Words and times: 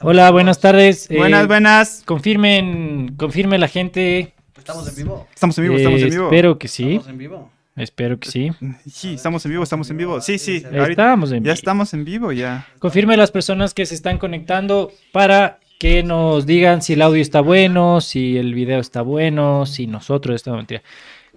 Hola, 0.00 0.30
buenas 0.30 0.60
tardes. 0.60 1.10
eh, 1.10 1.16
Buenas, 1.16 1.46
buenas. 1.46 2.02
Confirmen, 2.06 3.14
confirme 3.16 3.58
la 3.58 3.68
gente. 3.68 4.32
Estamos 4.56 4.88
en 4.88 4.96
vivo. 4.96 5.26
Estamos 5.34 5.58
en 5.58 5.64
vivo, 5.64 5.76
estamos 5.76 6.00
Eh, 6.00 6.04
en 6.04 6.10
vivo. 6.10 6.24
Espero 6.24 6.58
que 6.58 6.68
sí. 6.68 6.88
Estamos 6.92 7.08
en 7.08 7.18
vivo. 7.18 7.50
Espero 7.76 8.18
que 8.18 8.30
sí. 8.30 8.50
Sí, 8.90 9.14
estamos 9.14 9.44
en 9.44 9.50
vivo, 9.52 9.62
estamos 9.62 9.90
en 9.90 9.96
vivo. 9.96 10.20
Sí, 10.20 10.38
sí. 10.38 10.56
Estamos 10.72 11.30
en 11.32 11.38
ya 11.38 11.40
vivo. 11.44 11.52
estamos 11.54 11.94
en 11.94 12.04
vivo, 12.04 12.32
ya. 12.32 12.66
Confirme 12.78 13.16
las 13.16 13.30
personas 13.30 13.74
que 13.74 13.86
se 13.86 13.94
están 13.94 14.18
conectando 14.18 14.90
para 15.12 15.60
que 15.78 16.02
nos 16.02 16.44
digan 16.46 16.82
si 16.82 16.92
el 16.94 17.02
audio 17.02 17.22
está 17.22 17.40
bueno, 17.40 18.00
si 18.02 18.36
el 18.36 18.52
video 18.54 18.80
está 18.80 19.00
bueno, 19.02 19.64
si 19.66 19.86
nosotros 19.86 20.36
estamos 20.36 20.58
mentira. 20.58 20.82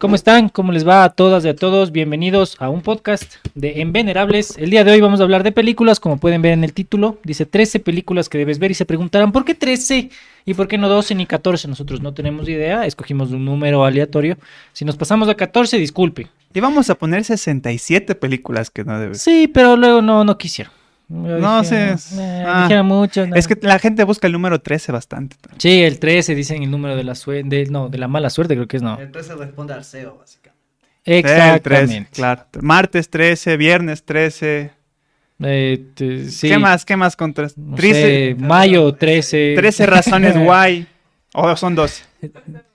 ¿Cómo 0.03 0.15
están? 0.15 0.49
¿Cómo 0.49 0.73
les 0.73 0.85
va 0.85 1.05
a 1.05 1.09
todas 1.11 1.45
y 1.45 1.47
a 1.47 1.55
todos? 1.55 1.93
Bienvenidos 1.93 2.57
a 2.59 2.67
un 2.67 2.81
podcast 2.81 3.35
de 3.55 3.79
Envenerables. 3.79 4.57
El 4.57 4.69
día 4.69 4.83
de 4.83 4.91
hoy 4.91 4.99
vamos 4.99 5.21
a 5.21 5.23
hablar 5.23 5.43
de 5.43 5.53
películas, 5.53 6.01
como 6.01 6.17
pueden 6.17 6.41
ver 6.41 6.51
en 6.51 6.65
el 6.65 6.73
título. 6.73 7.19
Dice 7.23 7.45
13 7.45 7.79
películas 7.79 8.27
que 8.27 8.37
debes 8.37 8.59
ver 8.59 8.69
y 8.69 8.73
se 8.73 8.83
preguntarán, 8.83 9.31
¿por 9.31 9.45
qué 9.45 9.55
13? 9.55 10.09
¿Y 10.43 10.53
por 10.55 10.67
qué 10.67 10.77
no 10.77 10.89
12 10.89 11.15
ni 11.15 11.25
14? 11.25 11.69
Nosotros 11.69 12.01
no 12.01 12.13
tenemos 12.13 12.49
idea, 12.49 12.85
escogimos 12.85 13.31
un 13.31 13.45
número 13.45 13.85
aleatorio. 13.85 14.37
Si 14.73 14.83
nos 14.83 14.97
pasamos 14.97 15.29
a 15.29 15.35
14, 15.35 15.77
disculpe. 15.77 16.27
Y 16.53 16.59
vamos 16.59 16.89
a 16.89 16.95
poner 16.95 17.23
67 17.23 18.13
películas 18.15 18.69
que 18.71 18.83
no 18.83 18.99
debes. 18.99 19.21
Sí, 19.21 19.47
pero 19.47 19.77
luego 19.77 20.01
no, 20.01 20.25
no 20.25 20.37
quisieron. 20.37 20.82
No 21.09 21.61
Dijeron, 21.61 21.97
sé, 21.99 22.15
eh, 22.21 22.43
ah, 22.47 22.63
dijeron 22.63 22.85
mucho. 22.87 23.27
no. 23.27 23.35
Es 23.35 23.47
que 23.47 23.57
la 23.61 23.77
gente 23.77 24.03
busca 24.03 24.25
el 24.27 24.33
número 24.33 24.61
13 24.61 24.91
bastante. 24.91 25.35
Sí, 25.57 25.83
el 25.83 25.99
13 25.99 26.33
dicen 26.33 26.63
el 26.63 26.71
número 26.71 26.95
de 26.95 27.03
la 27.03 27.13
suerte, 27.15 27.65
no, 27.69 27.89
de 27.89 27.97
la 27.97 28.07
mala 28.07 28.29
suerte 28.29 28.55
creo 28.55 28.67
que 28.67 28.77
es 28.77 28.83
no. 28.83 28.97
El 28.99 29.11
13 29.11 29.35
responde 29.35 29.73
al 29.73 29.83
SEO, 29.83 30.17
básicamente. 30.17 30.53
El 31.05 31.21
13, 31.21 31.35
Exactamente. 31.35 32.09
claro. 32.13 32.45
Martes 32.61 33.09
13, 33.09 33.57
viernes 33.57 34.03
13. 34.03 34.71
Eh, 35.45 35.85
te- 35.95 36.29
sí, 36.29 36.47
¿Qué 36.47 36.57
más? 36.57 36.85
¿Qué 36.85 36.95
más 36.95 37.15
con 37.17 37.33
tres? 37.33 37.57
no 37.57 37.75
13, 37.75 38.01
sé, 38.01 38.35
mayo 38.39 38.93
13. 38.93 39.53
13 39.57 39.85
razones 39.85 40.37
guay. 40.43 40.87
O 41.33 41.55
son 41.57 41.75
12. 41.75 42.03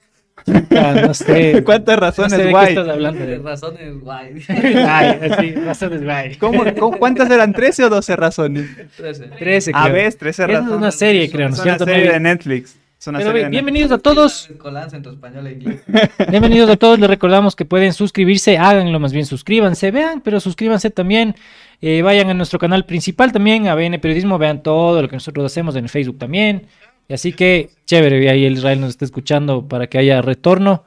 No 0.48 1.14
sé. 1.14 1.62
¿Cuántas 1.64 1.96
No 1.96 2.00
razones 2.00 2.32
sé 2.32 2.38
de 2.38 2.44
qué 2.44 2.50
guay? 2.50 2.68
estás 2.68 2.88
hablando. 2.88 3.24
De 3.27 3.38
razones 3.38 4.00
guay. 4.00 4.42
Ay, 4.48 5.30
sí, 5.41 5.52
razones 5.52 6.02
guay. 6.04 6.36
¿Cómo, 6.36 6.64
cómo- 6.78 6.98
cuántas 6.98 7.30
eran? 7.30 7.52
¿13 7.54 7.84
o 7.84 7.88
12 7.91 8.16
razones? 8.16 8.66
13. 8.96 9.26
13 9.38 9.70
A 9.74 9.88
ver, 9.88 10.14
13 10.14 10.28
Esa 10.30 10.44
es 10.44 10.58
razones. 10.58 10.76
una 10.76 10.91
serie, 10.91 11.30
creo, 11.30 11.48
¿no 11.48 11.54
es 11.54 11.60
una 11.60 11.64
cierto? 11.64 11.84
serie 11.84 12.06
No 12.06 12.12
de 12.12 12.20
Netflix. 12.20 12.76
Pero 13.04 13.32
bienvenidos 13.48 13.92
a 13.92 13.98
todos. 13.98 14.50
E. 14.50 14.54
Bienvenidos 16.30 16.69
a 16.69 16.76
todos, 16.76 16.98
les 16.98 17.08
recordamos 17.08 17.54
que 17.54 17.64
pueden 17.64 17.92
suscribirse, 17.92 18.58
háganlo 18.58 18.98
más 18.98 19.12
bien, 19.12 19.24
suscríbanse, 19.24 19.92
vean, 19.92 20.20
pero 20.20 20.41
suscríbanse 20.41 20.91
también, 20.91 21.36
eh, 21.80 22.02
vayan 22.02 22.28
a 22.28 22.34
nuestro 22.34 22.58
canal 22.58 22.84
principal 22.86 23.30
también, 23.30 23.69
a 23.69 23.76
BN 23.76 24.00
Periodismo, 24.00 24.36
vean 24.36 24.64
todo 24.64 25.00
lo 25.00 25.08
que 25.08 25.14
nosotros 25.14 25.46
hacemos 25.46 25.76
en 25.76 25.88
Facebook 25.88 26.19
también, 26.19 26.66
así 27.14 27.33
que 27.33 27.70
chévere, 27.87 28.23
y 28.23 28.28
ahí 28.28 28.45
el 28.45 28.55
Israel 28.55 28.81
nos 28.81 28.91
está 28.91 29.05
escuchando 29.05 29.67
para 29.67 29.87
que 29.87 29.98
haya 29.98 30.20
retorno. 30.23 30.84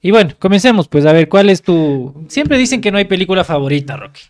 Y 0.00 0.10
bueno, 0.10 0.34
comencemos, 0.38 0.88
pues 0.88 1.04
a 1.06 1.12
ver, 1.12 1.28
¿cuál 1.28 1.50
es 1.50 1.62
tu... 1.62 2.26
Siempre 2.28 2.58
dicen 2.58 2.80
que 2.80 2.92
no 2.92 2.98
hay 2.98 3.06
película 3.06 3.44
favorita, 3.44 3.96
Rocky, 3.96 4.22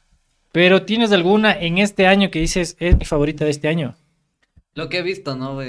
pero 0.52 0.82
¿tienes 0.82 1.12
alguna 1.12 1.52
en 1.52 1.78
este 1.78 2.06
año 2.06 2.30
que 2.30 2.40
dices, 2.40 2.76
es 2.80 2.96
mi 2.96 3.04
favorita 3.04 3.44
de 3.44 3.50
este 3.50 3.68
año? 3.68 3.94
Lo 4.74 4.88
que 4.88 4.98
he 4.98 5.02
visto, 5.02 5.36
¿no? 5.36 5.60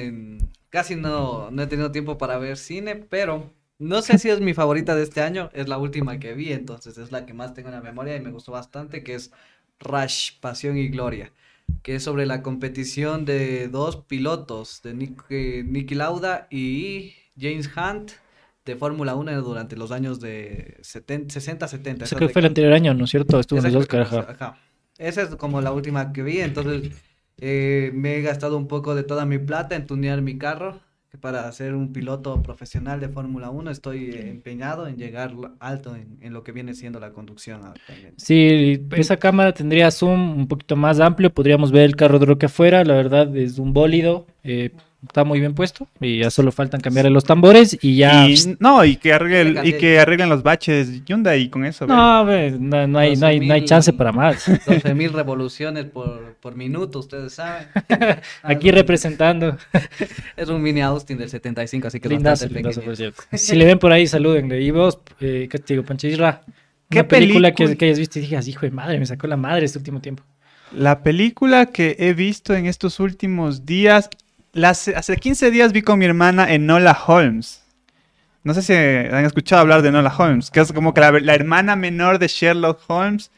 Casi 0.69 0.95
no, 0.95 1.51
no 1.51 1.63
he 1.63 1.67
tenido 1.67 1.91
tiempo 1.91 2.17
para 2.17 2.37
ver 2.37 2.57
cine, 2.57 2.95
pero 2.95 3.51
no 3.79 4.01
sé 4.01 4.17
si 4.17 4.29
es 4.29 4.39
mi 4.39 4.53
favorita 4.53 4.95
de 4.95 5.03
este 5.03 5.21
año. 5.21 5.49
Es 5.53 5.67
la 5.67 5.77
última 5.77 6.19
que 6.19 6.33
vi, 6.33 6.51
entonces 6.53 6.97
es 6.97 7.11
la 7.11 7.25
que 7.25 7.33
más 7.33 7.53
tengo 7.53 7.69
en 7.69 7.75
la 7.75 7.81
memoria 7.81 8.15
y 8.15 8.21
me 8.21 8.31
gustó 8.31 8.51
bastante, 8.51 9.03
que 9.03 9.15
es 9.15 9.31
Rush, 9.79 10.39
Pasión 10.39 10.77
y 10.77 10.87
Gloria, 10.87 11.31
que 11.83 11.95
es 11.95 12.03
sobre 12.03 12.25
la 12.25 12.41
competición 12.41 13.25
de 13.25 13.67
dos 13.67 13.97
pilotos, 13.97 14.81
de 14.83 14.93
Nick, 14.93 15.25
eh, 15.29 15.95
Lauda 15.95 16.47
y 16.49 17.13
James 17.39 17.69
Hunt, 17.75 18.11
de 18.65 18.75
Fórmula 18.75 19.15
1 19.15 19.41
durante 19.41 19.77
los 19.77 19.91
años 19.91 20.19
de 20.19 20.77
70, 20.81 21.33
60, 21.33 21.67
70. 21.67 22.03
Ese 22.03 22.03
esas 22.03 22.17
creo 22.17 22.27
que 22.27 22.33
fue 22.33 22.41
el 22.41 22.47
anterior 22.47 22.73
año, 22.73 22.93
¿no 22.93 23.05
es 23.05 23.11
cierto? 23.11 23.39
Estuvo 23.39 23.59
en 23.59 23.65
Exacto, 23.65 23.79
Oscar, 23.79 24.01
ajá. 24.01 24.31
ajá. 24.31 24.57
Esa 24.97 25.21
es 25.21 25.35
como 25.35 25.61
la 25.61 25.71
última 25.71 26.11
que 26.11 26.23
vi, 26.23 26.39
entonces 26.39 26.91
eh, 27.37 27.91
me 27.93 28.17
he 28.17 28.21
gastado 28.21 28.57
un 28.57 28.67
poco 28.67 28.95
de 28.95 29.03
toda 29.03 29.25
mi 29.25 29.37
plata 29.37 29.75
en 29.75 29.85
tunear 29.85 30.21
mi 30.21 30.37
carro. 30.37 30.81
Que 31.17 31.21
Para 31.21 31.51
ser 31.51 31.73
un 31.73 31.91
piloto 31.93 32.41
profesional 32.43 32.99
de 32.99 33.09
Fórmula 33.09 33.49
1 33.49 33.71
estoy 33.71 34.11
empeñado 34.15 34.87
en 34.87 34.97
llegar 34.97 35.31
lo- 35.33 35.55
alto 35.59 35.95
en, 35.95 36.17
en 36.21 36.33
lo 36.33 36.43
que 36.43 36.51
viene 36.51 36.73
siendo 36.73 36.99
la 36.99 37.11
conducción 37.11 37.61
actualmente. 37.65 38.13
Sí, 38.17 38.85
esa 38.95 39.17
cámara 39.17 39.53
tendría 39.53 39.91
zoom 39.91 40.37
un 40.39 40.47
poquito 40.47 40.75
más 40.75 40.99
amplio, 40.99 41.33
podríamos 41.33 41.71
ver 41.71 41.83
el 41.83 41.95
carro 41.95 42.19
de 42.19 42.25
Roque 42.25 42.45
afuera, 42.45 42.83
la 42.83 42.93
verdad 42.93 43.35
es 43.35 43.59
un 43.59 43.73
bólido, 43.73 44.25
eh, 44.43 44.71
está 45.05 45.23
muy 45.23 45.39
bien 45.39 45.53
puesto 45.53 45.87
y 46.01 46.19
ya 46.19 46.31
solo 46.31 46.51
faltan 46.51 46.81
cambiarle 46.81 47.11
los 47.11 47.23
tambores 47.23 47.77
y 47.81 47.97
ya... 47.97 48.27
Y, 48.27 48.35
no, 48.59 48.83
y 48.83 48.95
que, 48.95 49.13
arreglen, 49.13 49.65
y 49.65 49.73
que 49.73 49.99
arreglen 49.99 50.29
los 50.29 50.43
baches 50.43 51.05
Hyundai 51.05 51.49
con 51.49 51.65
eso. 51.65 51.85
ve. 51.85 51.93
No, 51.93 52.25
ve, 52.25 52.51
no, 52.59 52.87
no 52.87 52.99
hay, 52.99 53.15
no, 53.15 53.27
hay, 53.27 53.39
no 53.39 53.53
hay 53.53 53.61
12.000. 53.61 53.65
chance 53.65 53.93
para 53.93 54.11
más. 54.11 54.47
12.000 54.65 55.11
revoluciones 55.13 55.85
por, 55.85 56.35
por 56.41 56.55
minuto, 56.55 56.99
ustedes 56.99 57.33
saben. 57.33 57.67
Aquí 58.43 58.71
representando. 58.71 59.57
Es 60.35 60.49
un 60.49 60.61
mini 60.61 60.81
Austin 60.81 61.17
del 61.17 61.29
75, 61.29 61.87
así 61.87 61.99
que 61.99 62.09
Lindazo, 62.09 62.47
lindazo, 62.47 62.81
por 62.81 62.95
cierto. 62.95 63.21
Si 63.33 63.55
le 63.55 63.65
ven 63.65 63.79
por 63.79 63.91
ahí, 63.91 64.07
salúdenle. 64.07 64.61
Y 64.61 64.71
vos, 64.71 64.99
eh, 65.19 65.47
¿qué 65.49 65.59
te 65.59 65.73
digo, 65.73 65.85
Pancho 65.85 66.07
Isra? 66.07 66.41
¿Qué 66.89 66.99
Una 66.99 67.07
película 67.07 67.51
que, 67.51 67.55
película? 67.65 67.77
que 67.77 67.85
hayas 67.85 67.99
visto 67.99 68.19
y 68.19 68.23
digas, 68.23 68.47
hijo 68.47 68.61
de 68.61 68.71
madre, 68.71 68.97
me 68.97 69.05
sacó 69.05 69.27
la 69.27 69.37
madre 69.37 69.65
este 69.65 69.77
último 69.77 69.99
tiempo. 69.99 70.23
La 70.71 71.01
película 71.03 71.67
que 71.67 71.95
he 71.99 72.13
visto 72.13 72.53
en 72.53 72.65
estos 72.65 72.99
últimos 72.99 73.65
días, 73.65 74.09
las- 74.53 74.87
hace 74.89 75.15
15 75.17 75.51
días 75.51 75.71
vi 75.73 75.81
con 75.81 75.99
mi 75.99 76.05
hermana 76.05 76.51
Enola 76.53 76.97
Holmes. 77.07 77.63
No 78.43 78.53
sé 78.53 78.61
si 78.61 78.73
han 78.73 79.25
escuchado 79.25 79.61
hablar 79.61 79.81
de 79.81 79.89
Enola 79.89 80.13
Holmes, 80.17 80.49
que 80.51 80.61
es 80.61 80.71
como 80.71 80.93
que 80.93 81.01
la, 81.01 81.11
la 81.11 81.35
hermana 81.35 81.75
menor 81.75 82.17
de 82.19 82.27
Sherlock 82.27 82.79
Holmes 82.87 83.29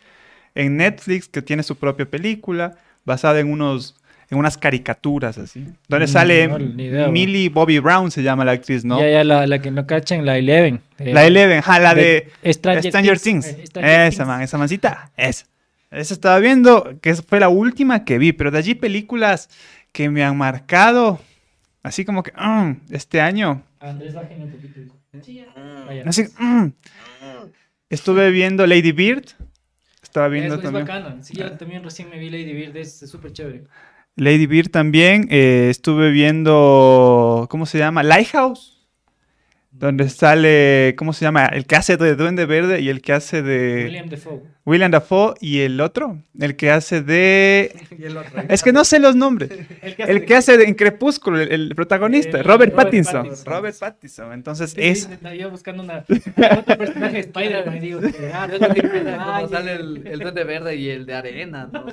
en 0.56 0.78
Netflix, 0.78 1.28
que 1.28 1.42
tiene 1.42 1.64
su 1.64 1.76
propia 1.78 2.06
película, 2.06 2.76
basada 3.06 3.40
en 3.40 3.52
unos 3.52 3.96
en 4.32 4.38
unas 4.38 4.60
caricaturas 4.60 5.40
así. 5.40 5.66
Donde 5.88 6.06
Mm, 6.06 6.10
sale 6.10 6.48
no, 6.48 6.60
idea. 6.60 7.08
Millie 7.08 7.50
Bobby 7.50 7.80
Brown 7.80 8.12
se 8.12 8.22
llama 8.22 8.46
la 8.46 8.52
actriz, 8.52 8.86
¿no? 8.86 9.00
Ya, 9.00 9.10
ya, 9.10 9.24
la, 9.24 9.48
la 9.48 9.60
que 9.60 9.72
no 9.72 9.88
cachan, 9.88 10.24
la 10.24 10.38
Eleven. 10.38 10.82
eh, 11.00 11.14
La 11.16 11.26
Eleven, 11.26 11.62
ja, 11.64 11.80
la 11.80 11.96
de, 11.96 12.30
Stranger, 12.46 12.84
Stranger, 12.92 13.20
Things. 13.20 13.48
eh, 13.48 13.64
Stranger 13.66 14.02
esa, 14.02 14.10
Things. 14.18 14.28
man, 14.28 14.42
esa 14.44 14.58
mancita. 14.60 15.10
Esa. 15.18 15.46
Esa 15.90 16.14
estaba 16.14 16.38
viendo, 16.38 17.00
que 17.02 17.16
fue 17.16 17.40
la 17.40 17.50
última 17.50 18.06
que 18.06 18.20
vi, 18.20 18.32
pero 18.32 18.52
de 18.52 18.60
allí 18.60 18.76
películas 18.76 19.50
que 19.92 20.10
me 20.10 20.24
han 20.24 20.38
marcado, 20.38 21.20
así 21.84 22.06
como 22.06 22.24
que, 22.24 22.32
mm, 22.32 22.82
este 22.92 23.22
año. 23.22 23.64
Andrés, 23.80 24.14
bájenle 24.14 24.46
un 24.46 24.52
poquito. 24.52 24.80
Sí, 25.24 25.36
ya. 25.36 26.04
Así, 26.06 26.24
mm. 26.38 26.68
Estuve 27.90 28.30
viendo 28.32 28.68
Lady 28.68 28.92
Bird. 28.92 29.26
Estaba 30.04 30.28
Es, 30.28 30.32
viendo 30.34 30.56
es 30.56 30.62
también. 30.62 30.86
bacana. 30.86 31.24
Sí, 31.24 31.34
yo 31.36 31.52
también 31.54 31.84
recién 31.84 32.10
me 32.10 32.18
vi 32.20 32.30
Lady 32.30 32.54
Bird, 32.54 32.76
es 32.78 33.02
es 33.02 33.10
súper 33.10 33.32
chévere. 33.34 33.64
Lady 34.16 34.48
Bird 34.48 34.70
también. 34.70 35.28
eh, 35.32 35.68
estuve 35.70 36.12
viendo, 36.12 37.48
¿cómo 37.50 37.66
se 37.66 37.78
llama? 37.78 38.04
Lighthouse. 38.04 38.76
Donde 39.72 40.10
sale, 40.10 40.94
¿cómo 40.98 41.14
se 41.14 41.24
llama? 41.24 41.46
El 41.46 41.66
que 41.66 41.76
hace 41.78 41.96
de 41.96 42.16
Duende 42.16 42.46
Verde 42.46 42.82
y 42.82 42.90
el 42.90 43.02
que 43.02 43.14
hace 43.14 43.42
de 43.42 43.84
William 43.86 44.10
Defoe. 44.10 44.42
William 44.70 44.92
Dafoe 44.92 45.34
y 45.42 45.62
el 45.62 45.82
otro, 45.82 46.18
el 46.40 46.56
que 46.56 46.70
hace 46.72 47.02
de... 47.02 47.76
Otro. 48.10 48.44
Es 48.48 48.62
que 48.64 48.72
no 48.72 48.86
sé 48.86 49.00
los 49.00 49.16
nombres. 49.16 49.50
El 49.98 50.26
que 50.26 50.36
hace 50.36 50.58
de, 50.58 50.66
en 50.66 50.76
Crepúsculo, 50.76 51.40
el, 51.40 51.52
el 51.52 51.76
protagonista, 51.76 52.40
Eh, 52.40 52.44
Robert, 52.44 52.72
Robert 52.72 52.76
Pattinson. 52.76 53.24
Pattinson. 53.24 53.46
Robert 53.54 53.80
Pattinson. 53.80 54.34
Entonces 54.34 54.72
Sí, 54.72 54.82
es... 54.82 55.04
sí, 55.04 55.14
estaba 55.14 55.34
yo 55.36 55.50
buscando 55.50 55.82
una, 55.84 56.06
otro 56.08 56.78
personaje 56.78 57.14
de 57.14 57.20
Spider-Man 57.22 57.78
y 57.78 57.80
digo, 57.80 58.00
ah, 58.34 58.48
no, 59.42 59.48
sale 59.50 59.74
el, 59.74 60.06
el 60.08 60.20
duende 60.20 60.44
verde 60.44 60.76
y 60.76 60.90
el 60.90 61.06
de 61.06 61.14
arena, 61.16 61.70
¿no? 61.72 61.86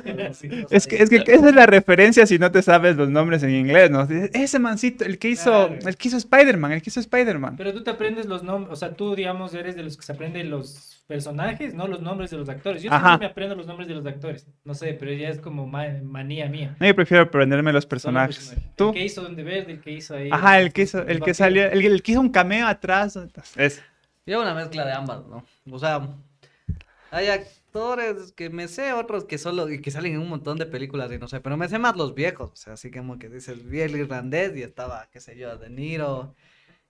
Es 0.71 0.87
que, 0.87 1.03
es 1.03 1.09
que 1.11 1.17
esa 1.27 1.49
es 1.49 1.55
la 1.55 1.67
referencia 1.67 2.27
si 2.27 2.39
no 2.39 2.51
te 2.53 2.63
sabes 2.63 2.97
los 2.97 3.09
nombres 3.09 3.43
en 3.43 3.51
inglés, 3.51 3.91
¿no? 3.91 4.07
Ese 4.33 4.59
mancito, 4.59 5.05
el 5.05 5.19
que 5.19 5.29
hizo, 5.31 5.69
Claro. 5.69 5.89
el 5.89 5.97
que 5.97 6.09
hizo 6.09 6.17
Spider-Man, 6.19 6.73
el 6.73 6.83
que 6.83 6.91
hizo 6.91 7.01
Spider-Man. 7.01 7.55
Pero 7.57 7.73
tú 7.73 7.83
te 7.83 7.91
aprendes 7.91 8.27
los 8.27 8.43
nombres, 8.43 8.73
o 8.73 8.77
sea, 8.77 8.93
tú, 8.95 9.15
digamos, 9.15 9.55
eres 9.55 9.77
de 9.77 9.83
los 9.83 9.97
que 9.97 10.03
se 10.05 10.13
aprenden 10.13 10.51
los 10.51 10.96
personajes, 11.07 11.75
no 11.75 11.87
los 11.87 12.01
nombres 12.03 12.31
de 12.31 12.37
los 12.37 12.49
actores. 12.49 12.83
Yo 12.83 12.91
Ajá. 12.93 13.01
también 13.03 13.21
me 13.21 13.27
aprendo 13.27 13.55
los 13.55 13.67
nombres 13.67 13.89
de 13.89 13.95
los 13.95 14.05
actores. 14.07 14.47
No 14.65 14.75
sé, 14.75 14.95
pero 14.95 15.13
ya 15.13 15.29
es 15.29 15.41
como 15.41 15.67
ma- 15.67 16.01
manía 16.03 16.49
mía. 16.49 16.77
No, 16.81 16.87
yo 16.87 16.95
prefiero 16.95 17.25
aprenderme 17.25 17.73
los 17.73 17.87
personajes. 17.87 18.37
personajes. 18.37 18.71
¿Tú? 18.77 18.89
El 18.89 18.95
que 18.95 19.05
hizo 19.05 19.23
Donde 19.23 19.43
Verde, 19.43 19.73
el 19.73 19.81
que 19.81 19.93
hizo 19.93 20.15
ahí. 20.17 20.29
Ajá, 20.33 20.61
el 20.61 20.73
que 20.73 20.83
hizo, 20.83 21.03
el 21.07 21.21
que 21.21 21.35
salió, 21.35 21.65
el, 21.71 21.85
el 21.85 22.03
que 22.03 22.13
hizo 22.13 22.21
un 22.21 22.31
cameo 22.31 22.67
atrás. 22.67 23.19
Es. 23.57 23.83
Yo 24.27 24.41
una 24.43 24.55
mezcla 24.55 24.85
de 24.85 24.93
ambas, 24.93 25.25
¿no? 25.27 25.45
O 25.71 25.79
sea, 25.79 26.09
hay 27.11 27.29
actores 27.29 28.33
que 28.33 28.51
me 28.51 28.69
sé, 28.69 28.93
otros 28.93 29.25
que 29.25 29.39
solo 29.39 29.67
que 29.67 29.91
salen 29.91 30.15
en 30.15 30.21
un 30.21 30.29
montón 30.29 30.59
de 30.59 30.67
películas 30.67 31.13
y 31.13 31.19
no 31.19 31.29
sé, 31.29 31.41
pero 31.41 31.57
me 31.57 31.69
sé 31.69 31.79
más 31.79 31.97
los 31.97 32.15
viejos, 32.15 32.51
o 32.53 32.57
sea, 32.57 32.73
así 32.73 32.91
como 32.91 33.19
que 33.19 33.29
dices, 33.29 33.69
vi 33.69 33.81
el 33.81 33.95
irlandés 33.97 34.57
y 34.57 34.63
estaba, 34.63 35.09
qué 35.13 35.21
sé 35.21 35.37
yo, 35.37 35.57
De 35.59 35.71
Niro, 35.71 36.35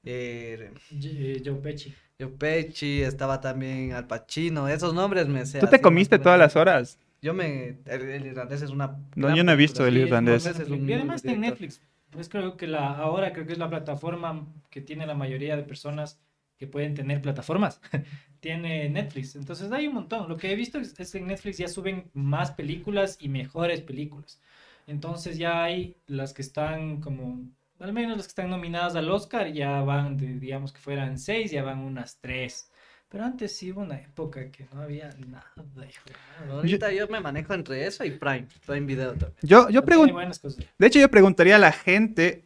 eh, 0.06 0.72
eh, 1.02 1.42
Joe 1.44 1.56
Pesci. 1.56 1.94
Joe 2.18 2.28
Pesci, 2.28 3.02
estaba 3.02 3.40
también 3.40 3.92
Al 3.92 4.06
Pacino, 4.06 4.68
esos 4.68 4.94
nombres 4.94 5.28
me 5.28 5.44
sé. 5.44 5.60
¿Tú 5.60 5.66
te 5.66 5.80
comiste 5.80 6.18
todas 6.18 6.38
las 6.38 6.56
horas? 6.56 6.98
Yo 7.20 7.34
me, 7.34 7.78
el, 7.86 8.02
el 8.02 8.26
irlandés 8.26 8.62
es 8.62 8.70
una... 8.70 8.98
No, 9.14 9.34
yo 9.34 9.42
no 9.44 9.52
he 9.52 9.56
visto 9.56 9.86
el 9.86 9.96
irlandés. 9.96 10.46
es 10.46 10.68
un. 10.68 10.88
Y 10.88 10.92
además 10.92 11.16
está 11.16 11.32
en. 11.32 11.40
Netflix. 11.40 11.80
Pues 12.10 12.28
creo 12.28 12.56
que 12.56 12.66
la, 12.66 12.96
ahora 12.96 13.32
creo 13.32 13.46
que 13.46 13.52
es 13.52 13.58
la 13.58 13.68
plataforma 13.68 14.46
que 14.70 14.80
tiene 14.80 15.06
la 15.06 15.14
mayoría 15.14 15.56
de 15.56 15.64
personas 15.64 16.18
que 16.56 16.66
pueden 16.66 16.94
tener 16.94 17.20
plataformas. 17.20 17.80
tiene 18.40 18.88
Netflix. 18.88 19.36
Entonces 19.36 19.70
hay 19.72 19.88
un 19.88 19.94
montón. 19.94 20.28
Lo 20.28 20.36
que 20.36 20.52
he 20.52 20.54
visto 20.54 20.78
es, 20.78 20.98
es 20.98 21.12
que 21.12 21.18
en 21.18 21.26
Netflix 21.26 21.58
ya 21.58 21.68
suben 21.68 22.10
más 22.14 22.52
películas 22.52 23.18
y 23.20 23.28
mejores 23.28 23.80
películas. 23.80 24.40
Entonces 24.86 25.36
ya 25.36 25.64
hay 25.64 25.96
las 26.06 26.32
que 26.32 26.42
están 26.42 27.00
como, 27.00 27.40
al 27.80 27.92
menos 27.92 28.16
las 28.16 28.26
que 28.26 28.30
están 28.30 28.50
nominadas 28.50 28.96
al 28.96 29.10
Oscar, 29.10 29.52
ya 29.52 29.80
van, 29.82 30.16
de, 30.16 30.38
digamos 30.38 30.72
que 30.72 30.80
fueran 30.80 31.18
seis, 31.18 31.50
ya 31.50 31.62
van 31.62 31.78
unas 31.80 32.18
tres. 32.20 32.70
Pero 33.08 33.24
antes 33.24 33.56
sí 33.56 33.70
hubo 33.70 33.82
una 33.82 33.96
época 34.00 34.50
que 34.50 34.66
no 34.74 34.82
había 34.82 35.10
nada, 35.28 35.52
hijo. 35.88 36.02
Ahorita 36.50 36.92
yo 36.92 37.06
me 37.08 37.20
manejo 37.20 37.54
entre 37.54 37.86
eso 37.86 38.04
y 38.04 38.10
Prime, 38.10 38.46
Prime 38.66 38.86
Video 38.86 39.10
también. 39.10 39.34
Yo, 39.42 39.68
yo 39.70 39.84
pregunto, 39.84 40.12
buenas 40.12 40.38
cosas. 40.40 40.64
de 40.76 40.86
hecho 40.86 40.98
yo 40.98 41.08
preguntaría 41.08 41.56
a 41.56 41.60
la 41.60 41.70
gente 41.72 42.44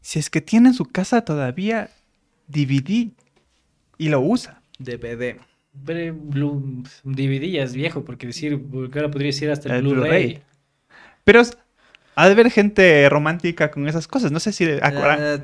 si 0.00 0.18
es 0.18 0.30
que 0.30 0.40
tiene 0.40 0.68
en 0.68 0.74
su 0.74 0.86
casa 0.86 1.22
todavía 1.24 1.90
DVD 2.46 3.10
y 3.98 4.08
lo 4.08 4.20
usa. 4.20 4.62
DVD. 4.78 5.36
Blu- 5.74 6.88
DVD 7.04 7.50
ya 7.50 7.62
es 7.62 7.74
viejo, 7.74 8.04
porque 8.04 8.26
decir, 8.28 8.60
porque 8.72 8.98
ahora 8.98 9.10
podría 9.10 9.28
decir 9.28 9.50
hasta 9.50 9.68
el, 9.68 9.74
El 9.76 9.82
Blu-ray. 9.82 10.26
Blu-ray. 10.26 10.42
Pero 11.24 11.40
es- 11.40 11.56
ha 12.20 12.26
de 12.26 12.32
haber 12.32 12.50
gente 12.50 13.08
romántica 13.08 13.70
con 13.70 13.86
esas 13.88 14.08
cosas. 14.08 14.32
No 14.32 14.40
sé 14.40 14.52
si 14.52 14.64
Eh, 14.64 14.80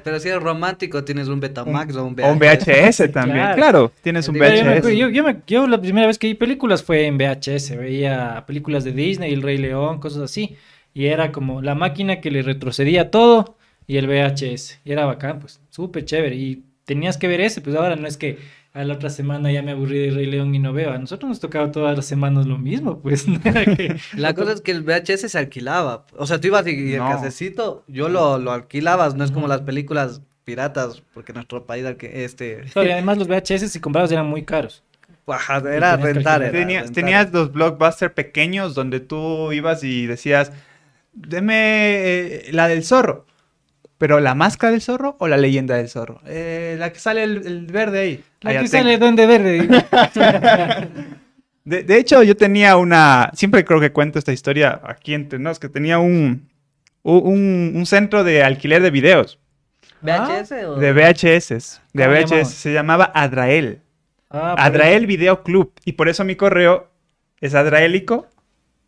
pero 0.03 0.19
si 0.19 0.29
eres 0.29 0.43
romántico, 0.43 1.05
tienes 1.05 1.29
un 1.29 1.39
Betamax 1.41 1.95
o 1.97 2.05
un 2.05 2.21
o 2.21 2.33
un 2.33 2.39
VHS. 2.39 2.67
VHS 2.67 3.13
también. 3.13 3.39
Claro. 3.39 3.55
Claro, 3.57 3.93
tienes 4.03 4.29
un 4.29 4.35
yo, 4.35 4.43
VHS. 4.43 4.97
yo, 4.97 5.09
yo 5.09 5.23
me- 5.25 5.37
yo 5.47 5.67
la 5.67 5.81
primera 5.81 6.07
vez 6.07 6.19
que 6.19 6.27
vi 6.27 6.35
películas 6.35 6.83
fue 6.83 7.07
en 7.07 7.17
VHS, 7.17 7.77
veía 7.77 8.45
películas 8.47 8.83
de 8.85 8.93
Disney, 8.93 9.33
El 9.33 9.43
Rey 9.43 9.57
León, 9.59 10.01
cosas 10.01 10.23
así, 10.23 10.57
y 10.93 11.07
era 11.07 11.31
como 11.33 11.63
la 11.63 11.75
máquina 11.75 12.21
que 12.21 12.31
le 12.31 12.43
retrocedía 12.43 13.11
todo 13.11 13.57
y 13.87 13.97
el 13.99 14.07
VHS, 14.09 14.81
y 14.85 14.93
era 14.93 15.05
bacán, 15.07 15.41
pues, 15.41 15.61
súper 15.71 16.05
chévere, 16.05 16.35
y 16.37 16.65
tenías 16.85 17.17
que 17.19 17.29
ver 17.29 17.41
ese, 17.41 17.61
pues 17.61 17.77
ahora 17.77 17.97
no 17.97 18.07
es 18.09 18.17
que 18.17 18.39
a 18.75 18.85
la 18.85 18.95
otra 18.95 19.09
semana 19.09 19.51
ya 19.53 19.63
me 19.63 19.71
aburrí 19.71 19.99
de 20.01 20.11
Rey 20.11 20.27
León 20.27 20.55
y 20.55 20.59
no 20.59 20.73
veo, 20.73 20.91
a 20.93 20.99
nosotros 20.99 21.29
nos 21.29 21.41
tocaba 21.41 21.71
todas 21.71 21.97
las 21.97 22.05
semanas 22.07 22.47
lo 22.47 22.59
mismo, 22.59 22.99
pues, 23.01 23.25
La 24.17 24.35
cosa 24.35 24.53
es 24.53 24.61
que 24.61 24.73
el 24.73 24.83
VHS 24.83 25.31
se 25.31 25.39
alquilaba. 25.39 26.05
O 26.17 26.27
sea, 26.27 26.41
tú 26.41 26.49
ibas 26.49 26.67
y, 26.67 26.93
el 26.95 26.99
No. 26.99 27.09
casecito, 27.09 27.85
yo 27.87 28.09
lo, 28.09 28.39
lo 28.39 28.51
alquilabas, 28.53 29.15
no 29.15 29.23
es 29.25 29.31
como 29.31 29.47
las 29.49 29.61
películas 29.63 30.21
piratas, 30.45 31.03
porque 31.15 31.33
nuestro 31.33 31.65
país 31.65 31.87
este 32.03 32.65
y 32.75 32.79
además 32.91 33.17
los 33.19 33.29
VHS 33.29 33.71
si 33.71 33.81
comprabas 33.81 34.11
eran 34.13 34.27
muy 34.27 34.43
caros. 34.43 34.83
ajá, 35.27 35.59
era 35.59 35.97
tenías 35.97 36.01
rentar. 36.03 36.43
alquilar. 36.43 36.43
era 36.43 36.53
Tenía- 36.53 36.81
rentar. 36.83 36.95
tenías 36.95 37.33
los 37.33 37.53
blockbusters 37.53 38.13
pequeños 38.13 38.75
donde 38.75 39.01
tú 39.01 39.53
ibas 39.53 39.85
y 39.85 40.07
decías, 40.07 40.51
deme 41.13 41.55
eh, 41.57 42.49
la 42.53 42.69
del 42.69 42.85
zorro. 42.85 43.25
Pero 44.05 44.21
la 44.21 44.35
máscara 44.35 44.71
del 44.73 44.83
zorro 44.83 45.17
o 45.19 45.29
la 45.29 45.39
leyenda 45.39 45.77
del 45.77 45.89
zorro. 45.89 46.21
Eh, 46.27 46.77
la 46.79 46.93
que 46.93 46.99
sale 46.99 47.23
el, 47.23 47.47
el 47.47 47.65
verde 47.65 48.01
ahí. 48.01 48.25
La 48.43 48.51
Allá 48.51 48.61
que 48.61 48.69
tengo. 48.69 48.83
sale 48.85 48.99
Duende 48.99 49.25
Verde. 49.27 49.67
De, 51.65 51.83
de 51.83 51.97
hecho, 51.97 52.23
yo 52.23 52.37
tenía 52.37 52.77
una. 52.77 53.31
Siempre 53.33 53.65
creo 53.65 53.81
que 53.81 53.93
cuento 53.93 54.19
esta 54.19 54.31
historia 54.35 54.83
aquí 54.85 55.15
entre 55.15 55.39
nos, 55.39 55.59
que 55.59 55.71
tenía 55.71 55.99
un, 55.99 56.51
un, 57.03 57.73
un 57.75 57.87
centro 57.87 58.23
de 58.25 58.43
alquiler 58.43 58.83
de 58.83 58.91
videos. 58.91 59.39
¿VHS 60.03 60.53
o...? 60.67 60.75
De 60.77 60.93
VHS. 60.93 61.81
De 61.95 62.05
¿Cómo 62.05 62.15
VHS. 62.15 62.29
llamaba? 62.29 62.45
Se 62.45 62.73
llamaba 62.75 63.13
Adrael. 63.15 63.81
Ah, 64.29 64.55
Adrael 64.59 65.07
Video 65.07 65.43
Club. 65.43 65.73
Y 65.87 65.93
por 65.93 66.11
eso 66.11 66.23
mi 66.27 66.37
correo 66.37 66.91
es 67.41 67.55
adraélico, 67.55 68.27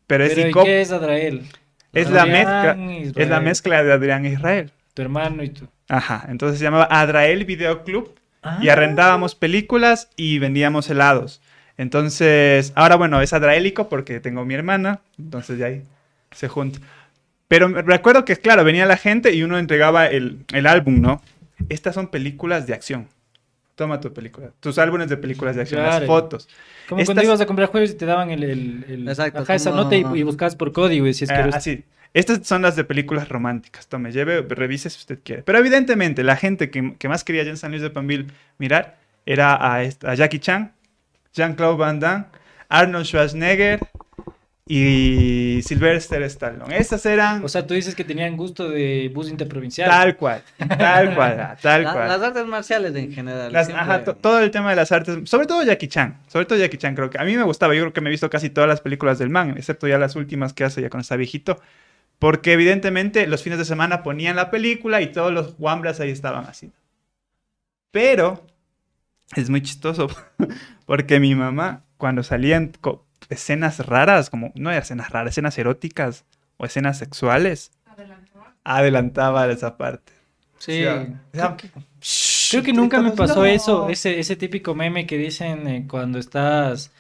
pero 0.07 0.25
es 0.25 0.35
Pero 0.35 0.47
¿y 0.49 0.51
ico- 0.53 0.65
qué 0.65 0.83
es 0.83 0.93
Adrael? 0.93 1.47
Es 1.95 2.11
la 2.11 2.27
mezcla, 2.27 2.77
es 3.17 3.29
la 3.31 3.41
mezcla 3.41 3.83
de 3.83 3.91
Adrián 3.95 4.27
e 4.27 4.33
Israel. 4.33 4.71
Tu 4.97 5.03
hermano 5.03 5.43
y 5.43 5.51
tú. 5.51 5.69
Ajá, 5.91 6.25
entonces 6.31 6.59
se 6.59 6.65
llamaba 6.65 6.89
Adrael 6.91 7.45
Video 7.45 7.85
Club 7.85 8.15
y 8.63 8.69
Ah. 8.69 8.73
arrendábamos 8.73 9.35
películas 9.35 10.09
y 10.17 10.39
vendíamos 10.39 10.89
helados. 10.89 11.43
Entonces, 11.77 12.73
ahora 12.77 12.97
bueno, 12.97 13.21
es 13.21 13.35
adraélico 13.35 13.91
porque 13.91 14.21
tengo 14.21 14.45
mi 14.47 14.55
hermana, 14.55 15.01
entonces 15.19 15.59
ya 15.59 15.67
ahí 15.67 15.83
se 16.33 16.49
junta. 16.49 16.79
Pero 17.47 17.69
me 17.69 17.83
recuerdo 17.83 18.25
que, 18.25 18.37
claro, 18.37 18.65
venía 18.65 18.87
la 18.87 18.97
gente 18.97 19.35
y 19.35 19.43
uno 19.43 19.59
entregaba 19.59 20.07
el, 20.07 20.39
el 20.55 20.67
álbum, 20.67 21.03
¿no? 21.03 21.21
Estas 21.69 21.95
son 21.95 22.09
películas 22.09 22.67
de 22.67 22.73
acción. 22.73 23.07
Toma 23.75 24.01
tu 24.01 24.11
película, 24.15 24.49
tus 24.61 24.79
álbumes 24.79 25.11
de 25.11 25.19
películas 25.19 25.55
de 25.57 25.63
acción, 25.63 25.83
las 25.83 26.07
fotos. 26.07 26.49
Como 26.89 27.03
Estas- 27.03 27.15
cuando 27.15 27.23
ibas 27.29 27.41
a 27.43 27.47
comprar 27.47 27.69
juegos 27.69 27.91
y 27.91 27.95
te 27.95 28.07
daban 28.07 28.31
el, 28.31 28.43
el, 28.43 28.85
el- 28.89 29.09
Exacto, 29.09 29.41
ajá, 29.43 29.55
esa 29.55 29.71
nota 29.73 29.95
y, 29.95 30.05
y 30.15 30.23
buscabas 30.23 30.57
por 30.57 30.73
código 30.73 31.05
y 31.05 31.09
decías 31.11 31.29
que 31.29 31.37
Ah, 31.37 31.41
eres- 31.41 31.55
así. 31.57 31.85
Estas 32.15 32.47
son 32.47 32.63
las 32.63 32.77
de 32.77 32.85
películas 32.85 33.29
románticas. 33.29 33.87
Tome, 33.89 34.11
lleve, 34.13 34.43
revise 34.43 34.89
si 34.91 34.99
usted 34.99 35.19
quiere. 35.23 35.43
Pero 35.43 35.59
evidentemente, 35.59 36.23
la 36.25 36.37
gente 36.37 36.71
que, 36.71 36.95
que 36.99 37.09
más 37.09 37.25
quería 37.25 37.43
allá 37.43 37.51
en 37.51 37.57
San 37.59 37.71
Luis 37.73 37.83
de 37.83 37.91
Panville 37.91 38.27
mirar 38.59 38.97
era 39.27 39.73
a, 39.75 39.83
esta- 39.83 40.11
a 40.11 40.15
Jackie 40.15 40.39
Chan, 40.39 40.73
Jean-Claude 41.35 41.77
Van 41.77 42.01
Damme, 42.01 42.25
Arnold 42.69 43.05
Schwarzenegger 43.07 43.81
y 44.69 45.61
Sylvester 45.63 46.23
Stallone. 46.23 46.77
Estas 46.77 47.07
eran 47.07 47.45
O 47.45 47.49
sea, 47.49 47.65
tú 47.67 47.75
dices 47.75 47.95
que 47.95 48.03
tenían 48.03 48.37
gusto 48.37 48.69
de 48.69 49.11
bus 49.15 49.29
interprovincial. 49.29 49.89
tal 49.89 50.17
cual, 50.17 50.43
tal 50.77 51.15
cual, 51.15 51.57
tal 51.63 51.83
La- 51.85 51.93
cual. 51.93 52.09
las 52.09 52.21
artes 52.23 52.47
marciales 52.47 52.95
en 52.97 53.13
general. 53.13 53.53
Las- 53.53 53.67
siempre- 53.67 53.83
ajá, 53.85 54.05
to- 54.05 54.17
todo 54.17 54.41
el 54.41 54.51
tema 54.51 54.71
de 54.71 54.77
las 54.77 54.91
artes, 54.91 55.19
sobre 55.31 55.47
todo 55.47 55.63
Jackie 55.63 55.87
Chan, 55.89 56.19
sobre 56.27 56.47
todo 56.47 56.59
Jackie 56.59 56.79
Chan 56.79 56.97
creo 56.97 57.11
que 57.11 57.19
a 57.19 57.25
mí 57.25 57.37
me 57.37 57.45
gustaba, 57.45 57.75
yo 57.75 57.83
creo 57.83 57.93
que 57.93 58.01
me 58.01 58.09
he 58.09 58.11
visto 58.11 58.29
casi 58.29 58.51
todas 58.51 58.67
las 58.69 58.81
películas 58.81 59.19
del 59.19 59.31
man, 59.31 59.51
excepto 59.57 59.87
ya 59.87 59.99
las 59.99 60.17
últimas 60.17 60.53
que 60.53 60.65
hace 60.65 60.83
ya 60.83 60.91
cuando 60.91 61.03
está 61.03 61.15
viejito, 61.17 61.61
porque 62.19 62.53
evidentemente 62.53 63.27
los 63.27 63.43
fines 63.43 63.59
de 63.59 63.65
semana 63.65 64.03
ponían 64.03 64.37
la 64.37 64.51
película 64.51 65.01
y 65.03 65.13
todos 65.13 65.33
los 65.33 65.55
wambras 65.59 66.01
ahí 66.01 66.11
estaban 66.11 66.47
así. 66.47 66.73
Pero 67.91 68.45
es 69.35 69.51
muy 69.51 69.63
chistoso 69.63 70.09
porque 70.87 71.21
mi 71.21 71.35
mamá 71.35 71.83
cuando 71.97 72.23
salían 72.23 72.73
escenas 73.29 73.85
raras, 73.87 74.31
como 74.31 74.53
no 74.55 74.71
escenas 74.71 75.11
raras, 75.11 75.31
escenas 75.33 75.57
eróticas 75.59 76.25
o 76.59 76.67
escenas 76.67 76.99
sexuales, 76.99 77.71
adelantaba 78.65 79.51
esa 79.51 79.77
parte. 79.77 80.13
Sí. 80.59 80.85
O 80.85 80.85
sea, 80.85 81.17
Creo 81.33 81.57
que- 81.57 81.71
Shh, 82.01 82.51
Creo 82.51 82.63
que 82.63 82.73
nunca 82.73 83.01
me 83.03 83.11
pasó 83.11 83.41
"No". 83.41 83.45
eso, 83.47 83.89
ese, 83.89 84.21
ese 84.21 84.37
típico 84.37 84.75
meme 84.75 85.07
que 85.07 85.19
dicen 85.19 85.67
eh, 85.67 85.87
cuando 85.89 86.19
estás 86.19 86.93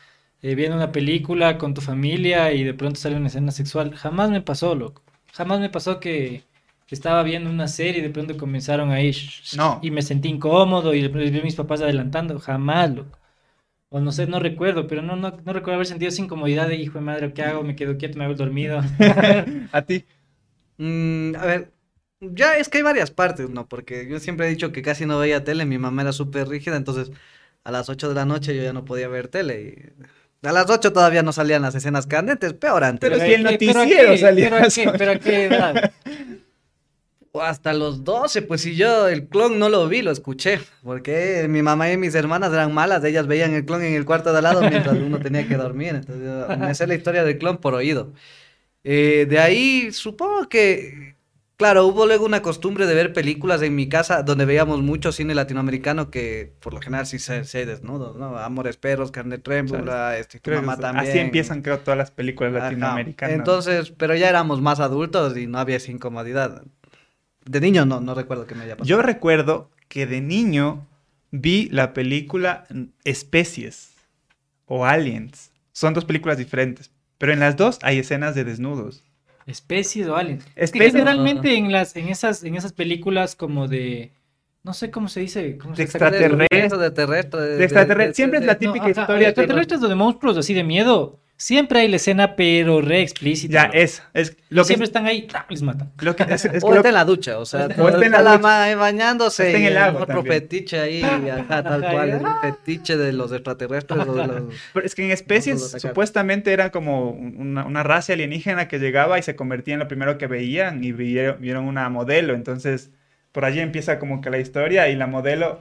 eh, 0.42 0.54
viendo 0.54 0.76
una 0.76 0.92
película 0.92 1.56
con 1.56 1.72
tu 1.72 1.80
familia 1.80 2.52
y 2.52 2.64
de 2.64 2.74
pronto 2.74 2.98
sale 2.98 3.16
una 3.16 3.28
escena 3.28 3.52
sexual. 3.52 3.94
Jamás 3.94 4.30
me 4.30 4.40
pasó, 4.42 4.74
loco. 4.74 5.02
Jamás 5.36 5.60
me 5.60 5.70
pasó 5.70 6.00
que 6.00 6.44
estaba 6.90 7.22
viendo 7.22 7.50
una 7.50 7.68
serie 7.68 8.00
y 8.00 8.02
de 8.02 8.10
pronto 8.10 8.36
comenzaron 8.36 8.90
ahí 8.90 9.12
No. 9.56 9.80
y 9.82 9.90
me 9.90 10.02
sentí 10.02 10.28
incómodo 10.28 10.94
y 10.94 11.02
de 11.02 11.10
pronto 11.10 11.30
vi 11.30 11.38
a 11.40 11.42
mis 11.42 11.54
papás 11.56 11.80
adelantando. 11.82 12.38
Jamás, 12.38 12.94
loco. 12.94 13.18
O 13.90 14.00
no 14.00 14.12
sé, 14.12 14.26
no 14.26 14.40
recuerdo, 14.40 14.86
pero 14.88 15.02
no, 15.02 15.16
no, 15.16 15.30
no 15.30 15.52
recuerdo 15.52 15.74
haber 15.74 15.86
sentido 15.86 16.08
esa 16.10 16.22
incomodidad 16.22 16.68
de 16.68 16.76
hijo 16.76 16.98
de 16.98 17.04
madre, 17.04 17.32
¿qué 17.34 17.42
hago? 17.42 17.62
Me 17.62 17.76
quedo 17.76 17.98
quieto, 17.98 18.18
me 18.18 18.24
hago 18.24 18.34
dormido. 18.34 18.80
A 19.72 19.82
ti. 19.82 20.04
Mm, 20.78 21.34
a 21.36 21.46
ver, 21.46 21.72
ya 22.20 22.56
es 22.58 22.68
que 22.68 22.78
hay 22.78 22.84
varias 22.84 23.10
partes, 23.10 23.50
¿no? 23.50 23.68
Porque 23.68 24.08
yo 24.08 24.18
siempre 24.20 24.46
he 24.46 24.50
dicho 24.50 24.72
que 24.72 24.82
casi 24.82 25.06
no 25.06 25.18
veía 25.18 25.44
tele, 25.44 25.64
mi 25.66 25.78
mamá 25.78 26.02
era 26.02 26.12
súper 26.12 26.48
rígida, 26.48 26.76
entonces 26.76 27.12
a 27.64 27.70
las 27.70 27.88
8 27.88 28.08
de 28.08 28.14
la 28.14 28.24
noche 28.26 28.56
yo 28.56 28.62
ya 28.62 28.72
no 28.72 28.84
podía 28.84 29.08
ver 29.08 29.28
tele. 29.28 29.94
Y 30.00 30.02
a 30.46 30.52
las 30.52 30.70
8 30.70 30.92
todavía 30.92 31.22
no 31.22 31.32
salían 31.32 31.62
las 31.62 31.74
escenas 31.74 32.06
candentes, 32.06 32.52
peor 32.54 32.84
antes. 32.84 33.00
Pero 33.10 33.22
¿a 33.22 33.26
si 33.26 33.32
el 33.34 33.46
qué- 33.46 33.58
pero 33.58 33.80
a 33.80 33.82
noticiero 33.84 34.12
qué- 34.12 34.18
salía 34.18 34.50
pero 34.50 34.56
a 34.64 34.66
eso. 34.66 34.82
qué- 34.82 34.98
pero 34.98 35.12
edad? 35.12 35.92
O 37.32 37.42
hasta 37.42 37.74
los 37.74 38.02
12, 38.02 38.40
pues 38.40 38.62
si 38.62 38.76
yo 38.76 39.08
el 39.08 39.28
clon 39.28 39.58
no 39.58 39.68
lo 39.68 39.86
vi, 39.88 40.00
lo 40.00 40.10
escuché. 40.10 40.58
Porque 40.82 41.46
mi 41.50 41.60
mamá 41.60 41.92
y 41.92 41.98
mis 41.98 42.14
hermanas 42.14 42.50
eran 42.52 42.72
malas, 42.72 43.04
ellas 43.04 43.26
veían 43.26 43.52
el 43.52 43.66
clon 43.66 43.82
en 43.82 43.92
el 43.92 44.06
cuarto 44.06 44.32
de 44.32 44.38
al 44.38 44.44
lado 44.44 44.62
mientras 44.62 44.96
uno 44.96 45.18
tenía 45.18 45.46
que 45.46 45.56
dormir. 45.56 45.96
Entonces 45.96 46.24
yo 46.24 46.56
me 46.56 46.74
sé 46.74 46.86
la 46.86 46.94
historia 46.94 47.24
del 47.24 47.36
clon 47.36 47.58
por 47.58 47.74
oído. 47.74 48.14
Eh, 48.84 49.26
de 49.28 49.38
ahí 49.38 49.92
supongo 49.92 50.48
que, 50.48 51.15
claro, 51.56 51.86
hubo 51.86 52.06
luego 52.06 52.24
una 52.24 52.42
costumbre 52.42 52.86
de 52.86 52.94
ver 52.94 53.12
películas 53.12 53.62
en 53.62 53.74
mi 53.74 53.88
casa 53.88 54.22
donde 54.22 54.44
veíamos 54.44 54.82
mucho 54.82 55.12
cine 55.12 55.34
latinoamericano 55.34 56.10
que 56.10 56.54
por 56.60 56.74
lo 56.74 56.80
general 56.80 57.06
sí 57.06 57.18
se, 57.18 57.44
se 57.44 57.66
desnudos, 57.66 58.16
¿no? 58.16 58.38
Amores 58.38 58.76
perros, 58.76 59.10
carne 59.10 59.38
trémula, 59.38 60.18
este, 60.18 60.40
tu 60.40 60.50
mamá 60.50 60.76
también. 60.76 61.08
Así 61.08 61.18
empiezan, 61.18 61.62
creo, 61.62 61.78
todas 61.78 61.98
las 61.98 62.10
películas 62.10 62.54
Ajá. 62.54 62.64
latinoamericanas. 62.64 63.36
Entonces, 63.36 63.90
pero 63.90 64.14
ya 64.14 64.28
éramos 64.28 64.60
más 64.60 64.80
adultos 64.80 65.36
y 65.36 65.46
no 65.46 65.58
había 65.58 65.76
esa 65.76 65.90
incomodidad. 65.90 66.62
De 67.44 67.60
niño 67.60 67.86
no, 67.86 68.00
no 68.00 68.14
recuerdo 68.14 68.46
que 68.46 68.54
me 68.54 68.64
haya 68.64 68.76
pasado. 68.76 68.88
Yo 68.88 69.02
recuerdo 69.02 69.70
que 69.88 70.06
de 70.06 70.20
niño 70.20 70.86
vi 71.30 71.68
la 71.70 71.92
película 71.92 72.66
Especies 73.04 73.94
o 74.66 74.84
Aliens. 74.84 75.52
Son 75.72 75.94
dos 75.94 76.04
películas 76.04 76.38
diferentes, 76.38 76.90
pero 77.18 77.32
en 77.32 77.40
las 77.40 77.56
dos 77.56 77.78
hay 77.82 77.98
escenas 77.98 78.34
de 78.34 78.44
desnudos. 78.44 79.04
Especies 79.46 80.08
o 80.08 80.16
aliens. 80.16 80.44
Especies. 80.56 80.92
generalmente 80.92 81.54
en 81.56 81.70
las, 81.72 81.94
en 81.96 82.08
esas, 82.08 82.42
en 82.44 82.56
esas 82.56 82.72
películas 82.72 83.36
como 83.36 83.68
de, 83.68 84.10
no 84.64 84.74
sé 84.74 84.90
cómo 84.90 85.08
se 85.08 85.20
dice, 85.20 85.56
¿cómo 85.56 85.74
se 85.76 85.82
De 85.82 85.86
dice? 85.86 85.98
extraterrestres. 85.98 86.78
De 86.80 86.90
terrestre. 86.90 87.40
De 87.40 87.64
extraterrestre. 87.64 88.14
Siempre 88.14 88.40
es 88.40 88.44
la 88.46 88.54
No, 88.54 88.58
típica 88.58 88.86
ajá, 88.86 88.90
historia 89.02 89.18
de- 89.18 89.26
extraterrestres 89.28 89.82
o 89.82 89.88
de 89.88 89.94
monstruos 89.94 90.36
así 90.36 90.52
de 90.54 90.64
miedo. 90.64 91.20
Siempre 91.38 91.80
hay 91.80 91.88
la 91.88 91.96
escena, 91.96 92.34
pero 92.34 92.80
re 92.80 93.02
explícita. 93.02 93.70
Ya, 93.70 93.78
es, 93.78 94.02
es 94.14 94.38
lo 94.48 94.62
que, 94.62 94.68
Siempre 94.68 94.86
están 94.86 95.04
ahí, 95.04 95.26
¡tra! 95.26 95.44
les 95.50 95.60
matan. 95.60 95.92
lo 96.00 96.16
que 96.16 96.22
es, 96.22 96.46
es 96.46 96.64
o 96.64 96.68
que 96.68 96.74
lo- 96.74 96.76
está 96.76 96.88
en 96.88 96.94
la 96.94 97.04
ducha, 97.04 97.38
o 97.38 97.44
sea, 97.44 97.66
O 97.66 97.68
está 97.68 97.82
en 97.98 98.04
está 98.04 98.08
la 98.08 98.22
la 98.22 98.30
ducha. 98.32 98.42
ma 98.42 98.62
ahí 98.62 98.74
bañándose. 98.74 99.46
Está 99.48 99.58
en 99.58 99.64
el 99.66 99.76
agua 99.76 100.02
Otro 100.04 100.14
también. 100.14 100.34
fetiche 100.34 100.80
ahí, 100.80 101.02
ajá, 101.02 101.62
tal 101.62 101.80
cual, 101.82 102.08
el 102.10 102.22
fetiche 102.40 102.96
de 102.96 103.12
los 103.12 103.32
extraterrestres. 103.32 103.98
o 104.08 104.14
de 104.14 104.26
los- 104.26 104.42
Pero 104.72 104.86
es 104.86 104.94
que 104.94 105.04
en 105.04 105.10
especies 105.10 105.72
supuestamente 105.78 106.54
era 106.54 106.70
como 106.70 107.10
una, 107.10 107.66
una 107.66 107.82
raza 107.82 108.14
alienígena 108.14 108.66
que 108.66 108.78
llegaba 108.78 109.18
y 109.18 109.22
se 109.22 109.36
convertía 109.36 109.74
en 109.74 109.80
lo 109.80 109.88
primero 109.88 110.16
que 110.16 110.26
veían 110.28 110.82
y 110.82 110.92
vieron, 110.92 111.38
vieron 111.40 111.64
una 111.66 111.90
modelo. 111.90 112.32
Entonces, 112.34 112.92
por 113.32 113.44
allí 113.44 113.60
empieza 113.60 113.98
como 113.98 114.22
que 114.22 114.30
la 114.30 114.38
historia 114.38 114.88
y 114.88 114.96
la 114.96 115.06
modelo 115.06 115.60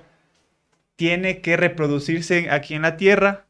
tiene 0.96 1.42
que 1.42 1.58
reproducirse 1.58 2.50
aquí 2.50 2.74
en 2.76 2.84
la 2.84 2.96
Tierra 2.96 3.46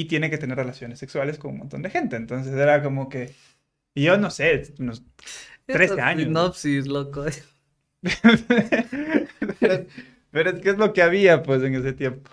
y 0.00 0.06
tiene 0.06 0.30
que 0.30 0.38
tener 0.38 0.56
relaciones 0.56 0.98
sexuales 0.98 1.38
con 1.38 1.52
un 1.52 1.58
montón 1.58 1.82
de 1.82 1.90
gente. 1.90 2.16
Entonces 2.16 2.54
era 2.54 2.82
como 2.82 3.08
que... 3.08 3.34
Y 3.94 4.04
yo 4.04 4.18
no 4.18 4.30
sé, 4.30 4.74
unos 4.80 5.04
13 5.70 6.00
Estos 6.00 6.00
años. 6.02 6.28
Sinopsis, 6.28 6.86
loco. 6.88 7.26
pero, 9.60 9.86
pero 10.30 10.50
es 10.50 10.60
que 10.60 10.70
es 10.70 10.78
lo 10.78 10.92
que 10.92 11.02
había 11.02 11.42
pues 11.42 11.62
en 11.62 11.74
ese 11.74 11.92
tiempo. 11.92 12.30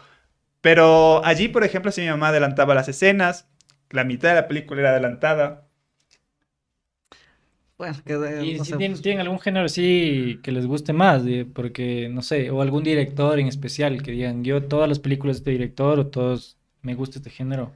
Pero 0.62 1.26
allí, 1.26 1.50
por 1.50 1.64
ejemplo, 1.64 1.92
si 1.92 2.02
mi 2.02 2.10
mamá 2.10 2.30
adelantaba 2.30 2.76
las 2.76 2.90
escenas, 2.90 3.48
la 3.92 4.04
mitad 4.06 4.30
de 4.30 4.36
la 4.36 4.48
película 4.48 4.82
era 4.82 4.92
adelantada. 4.92 5.68
Bueno, 7.78 7.96
que 8.06 8.14
de- 8.18 8.46
¿Y 8.46 8.54
no 8.58 8.66
si 8.66 8.72
sé, 8.72 8.78
tienen, 8.78 8.98
pues, 8.98 9.02
tienen 9.02 9.22
algún 9.22 9.40
género 9.40 9.66
así 9.66 10.40
que 10.44 10.52
les 10.52 10.68
guste 10.68 10.94
más? 10.94 11.24
porque, 11.54 12.08
no 12.10 12.22
sé, 12.22 12.50
o 12.52 12.62
algún 12.62 12.84
director 12.84 13.40
en 13.40 13.48
especial 13.48 14.02
que 14.04 14.12
digan, 14.12 14.44
yo 14.44 14.68
todas 14.68 14.88
las 14.88 15.00
películas 15.00 15.38
de 15.38 15.40
este 15.42 15.52
director 15.52 16.00
o 16.00 16.08
todos 16.08 16.58
me 16.84 16.94
gusta 16.96 17.18
este 17.20 17.30
género. 17.30 17.72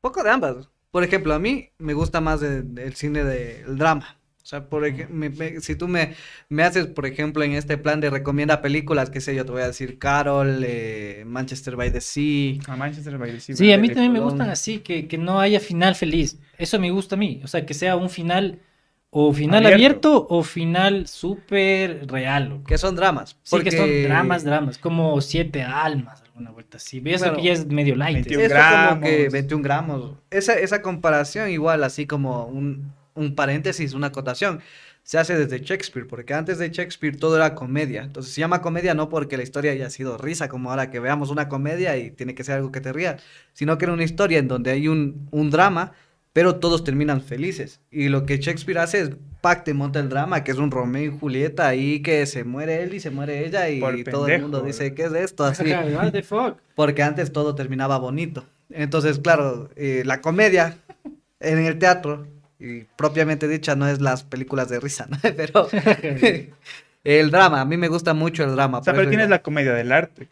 poco 0.00 0.22
de 0.24 0.30
ambas. 0.30 0.68
Por 0.90 1.04
ejemplo, 1.04 1.32
a 1.32 1.38
mí 1.38 1.70
me 1.78 1.94
gusta 1.94 2.20
más 2.20 2.40
de- 2.40 2.62
del 2.62 2.94
cine 2.94 3.22
del 3.24 3.78
drama. 3.78 4.16
O 4.42 4.44
sea, 4.44 4.68
por 4.68 4.84
ej- 4.84 5.08
me- 5.08 5.30
me- 5.30 5.60
si 5.60 5.76
tú 5.76 5.86
me, 5.86 6.14
me 6.48 6.64
haces, 6.64 6.86
por 6.88 7.06
ejemplo, 7.06 7.44
en 7.44 7.52
este 7.52 7.78
plan 7.78 8.00
de 8.00 8.10
recomienda 8.10 8.60
películas, 8.60 9.08
qué 9.10 9.20
sé 9.20 9.36
yo, 9.36 9.44
te 9.44 9.52
voy 9.52 9.62
a 9.62 9.68
decir 9.68 9.98
Carol, 10.00 10.64
eh, 10.66 11.22
Manchester 11.24 11.76
by 11.76 11.92
the 11.92 12.00
Sea. 12.00 12.58
A 12.66 12.74
Manchester 12.76 13.16
by 13.16 13.30
the 13.30 13.38
Sea. 13.40 13.54
Sí, 13.54 13.72
a 13.72 13.78
mí 13.78 13.86
de 13.88 13.94
también 13.94 14.12
me 14.12 14.18
gustan 14.20 14.50
así, 14.50 14.80
que, 14.80 15.06
que 15.06 15.16
no 15.18 15.38
haya 15.40 15.60
final 15.60 15.94
feliz. 15.94 16.40
Eso 16.58 16.80
me 16.80 16.90
gusta 16.90 17.14
a 17.14 17.18
mí. 17.18 17.40
O 17.44 17.46
sea, 17.46 17.64
que 17.64 17.72
sea 17.74 17.94
un 17.94 18.10
final 18.10 18.58
o 19.10 19.32
final 19.32 19.64
Abierto. 19.64 19.74
abierto, 19.76 20.26
o 20.30 20.42
final 20.42 21.06
súper 21.06 22.06
real. 22.10 22.48
loco. 22.48 22.64
Que 22.64 22.78
son 22.78 22.96
dramas. 22.96 23.38
Sí, 23.44 23.60
que 23.60 23.70
son 23.70 23.80
porque 23.80 24.02
dramas, 24.08 24.42
dramas, 24.42 24.78
como 24.78 25.20
siete 25.20 25.62
almas, 25.62 26.21
alguna 26.32 26.50
vuelta 26.50 26.78
así. 26.78 27.02
Eso 27.04 27.24
Bueno, 27.24 27.36
que 27.36 27.44
ya 27.44 27.52
es 27.52 27.66
medio 27.66 27.94
light. 27.94 28.26
21 28.26 28.42
Eso 28.42 28.54
como 28.88 29.00
que 29.02 29.16
gramos. 29.16 29.32
21 29.32 29.62
gramos. 29.62 30.14
Esa, 30.30 30.54
esa 30.54 30.82
comparación 30.82 31.50
igual, 31.50 31.84
así 31.84 32.06
como 32.06 32.46
un, 32.46 32.92
un 33.14 33.34
paréntesis, 33.34 33.92
una 33.92 34.08
acotación, 34.08 34.60
se 35.02 35.18
hace 35.18 35.36
desde 35.36 35.64
Shakespeare, 35.64 36.06
porque 36.06 36.32
antes 36.32 36.58
de 36.58 36.70
Shakespeare 36.70 37.16
todo 37.16 37.36
era 37.36 37.54
comedia. 37.54 38.02
Entonces 38.02 38.32
se 38.32 38.40
llama 38.40 38.62
comedia 38.62 38.94
no 38.94 39.08
porque 39.08 39.36
la 39.36 39.42
historia 39.42 39.72
haya 39.72 39.90
sido 39.90 40.16
risa, 40.16 40.48
como 40.48 40.70
ahora 40.70 40.90
que 40.90 41.00
veamos 41.00 41.30
una 41.30 41.48
comedia 41.48 41.96
y 41.98 42.10
tiene 42.10 42.34
que 42.34 42.44
ser 42.44 42.56
algo 42.56 42.72
que 42.72 42.80
te 42.80 42.92
ría, 42.92 43.18
sino 43.52 43.76
que 43.76 43.84
era 43.84 43.92
una 43.92 44.04
historia 44.04 44.38
en 44.38 44.48
donde 44.48 44.70
hay 44.70 44.88
un, 44.88 45.28
un 45.32 45.50
drama, 45.50 45.92
pero 46.32 46.56
todos 46.56 46.84
terminan 46.84 47.20
felices. 47.20 47.80
Y 47.90 48.08
lo 48.08 48.24
que 48.24 48.38
Shakespeare 48.38 48.78
hace 48.78 49.00
es 49.02 49.10
pacte, 49.42 49.74
monta 49.74 50.00
el 50.00 50.08
drama, 50.08 50.42
que 50.42 50.52
es 50.52 50.56
un 50.56 50.70
Romeo 50.70 51.12
y 51.12 51.18
Julieta 51.18 51.68
ahí 51.68 52.00
que 52.00 52.24
se 52.24 52.44
muere 52.44 52.82
él 52.82 52.94
y 52.94 53.00
se 53.00 53.10
muere 53.10 53.44
ella 53.44 53.68
y 53.68 53.80
Por 53.80 54.02
todo 54.04 54.26
el 54.28 54.40
mundo 54.40 54.62
dice. 54.62 54.94
¿qué 54.94 55.02
es 55.02 55.12
esto? 55.12 55.44
Así. 55.44 55.70
What 55.70 56.12
the 56.12 56.22
fuck? 56.22 56.56
porque 56.74 57.02
antes 57.02 57.32
todo 57.32 57.54
terminaba 57.54 57.98
bonito. 57.98 58.46
Entonces, 58.70 59.18
claro, 59.18 59.68
eh, 59.76 60.02
la 60.06 60.22
comedia 60.22 60.78
en 61.40 61.58
el 61.58 61.78
teatro, 61.78 62.26
y 62.58 62.84
propiamente 62.96 63.48
dicha, 63.48 63.74
no 63.74 63.88
es 63.88 64.00
las 64.00 64.22
películas 64.22 64.68
de 64.68 64.80
risa, 64.80 65.06
¿no? 65.10 65.18
Pero 65.36 65.68
el 67.04 67.30
drama, 67.30 67.60
a 67.60 67.64
mí 67.64 67.76
me 67.76 67.88
gusta 67.88 68.14
mucho 68.14 68.44
el 68.44 68.52
drama. 68.52 68.78
O 68.78 68.84
sea, 68.84 68.94
pero 68.94 69.08
tienes 69.08 69.28
la 69.28 69.42
comedia 69.42 69.74
del 69.74 69.90
arte. 69.92 70.28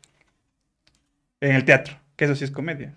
En 1.41 1.57
el 1.57 1.65
teatro, 1.65 1.97
que 2.17 2.27
eso 2.27 2.37
sí 2.37 2.45
es 2.45 2.51
comedia. 2.51 2.95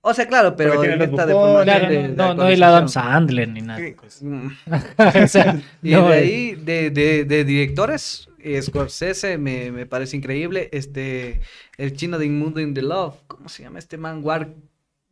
O 0.00 0.14
sea, 0.14 0.26
claro, 0.26 0.56
pero 0.56 0.74
Porque 0.74 0.88
tiene 0.88 1.04
en 1.04 1.10
los 1.12 1.20
esta 1.20 1.26
bufones, 1.26 1.26
deformación 1.26 1.64
Claro, 1.64 1.88
de- 1.88 2.08
no, 2.08 2.28
de 2.28 2.34
no, 2.34 2.34
no 2.34 2.48
el 2.48 2.62
Adam. 2.62 2.88
Sandler 2.88 3.48
ni 3.48 3.60
nada. 3.60 3.80
o 5.24 5.26
sea, 5.28 5.60
Y 5.82 5.90
no, 5.92 6.08
de 6.08 6.14
ahí, 6.14 6.54
de, 6.54 6.90
de, 6.90 7.24
de 7.24 7.44
directores, 7.44 8.28
Scorsese 8.62 9.38
me, 9.38 9.70
me 9.72 9.86
parece 9.86 10.16
increíble. 10.16 10.68
Este, 10.72 11.40
el 11.76 11.94
chino 11.96 12.18
de 12.18 12.26
Inmundo 12.26 12.60
in 12.60 12.74
the 12.74 12.82
Love, 12.82 13.16
¿cómo 13.26 13.48
se 13.48 13.64
llama 13.64 13.78
este 13.80 13.98
man? 13.98 14.20
War, 14.24 14.54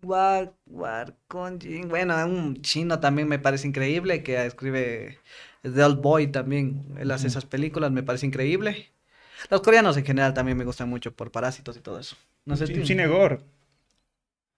War, 0.02 0.54
War 0.66 1.14
Konjin. 1.28 1.88
Bueno, 1.88 2.14
un 2.26 2.62
chino 2.62 3.00
también 3.00 3.28
me 3.28 3.38
parece 3.38 3.66
increíble 3.66 4.22
que 4.22 4.44
escribe 4.46 5.18
The 5.62 5.82
Old 5.82 6.00
Boy 6.00 6.28
también. 6.28 6.84
Él 6.98 7.10
hace 7.10 7.26
esas 7.26 7.44
películas, 7.44 7.90
me 7.90 8.02
parece 8.04 8.26
increíble. 8.26 8.92
Los 9.50 9.60
coreanos 9.62 9.96
en 9.96 10.04
general 10.04 10.32
también 10.34 10.56
me 10.56 10.64
gustan 10.64 10.88
mucho 10.88 11.12
por 11.14 11.30
parásitos 11.30 11.76
y 11.76 11.80
todo 11.80 11.98
eso. 11.98 12.16
No 12.44 12.56
sé, 12.56 12.66
cine 12.84 13.06
gore. 13.06 13.40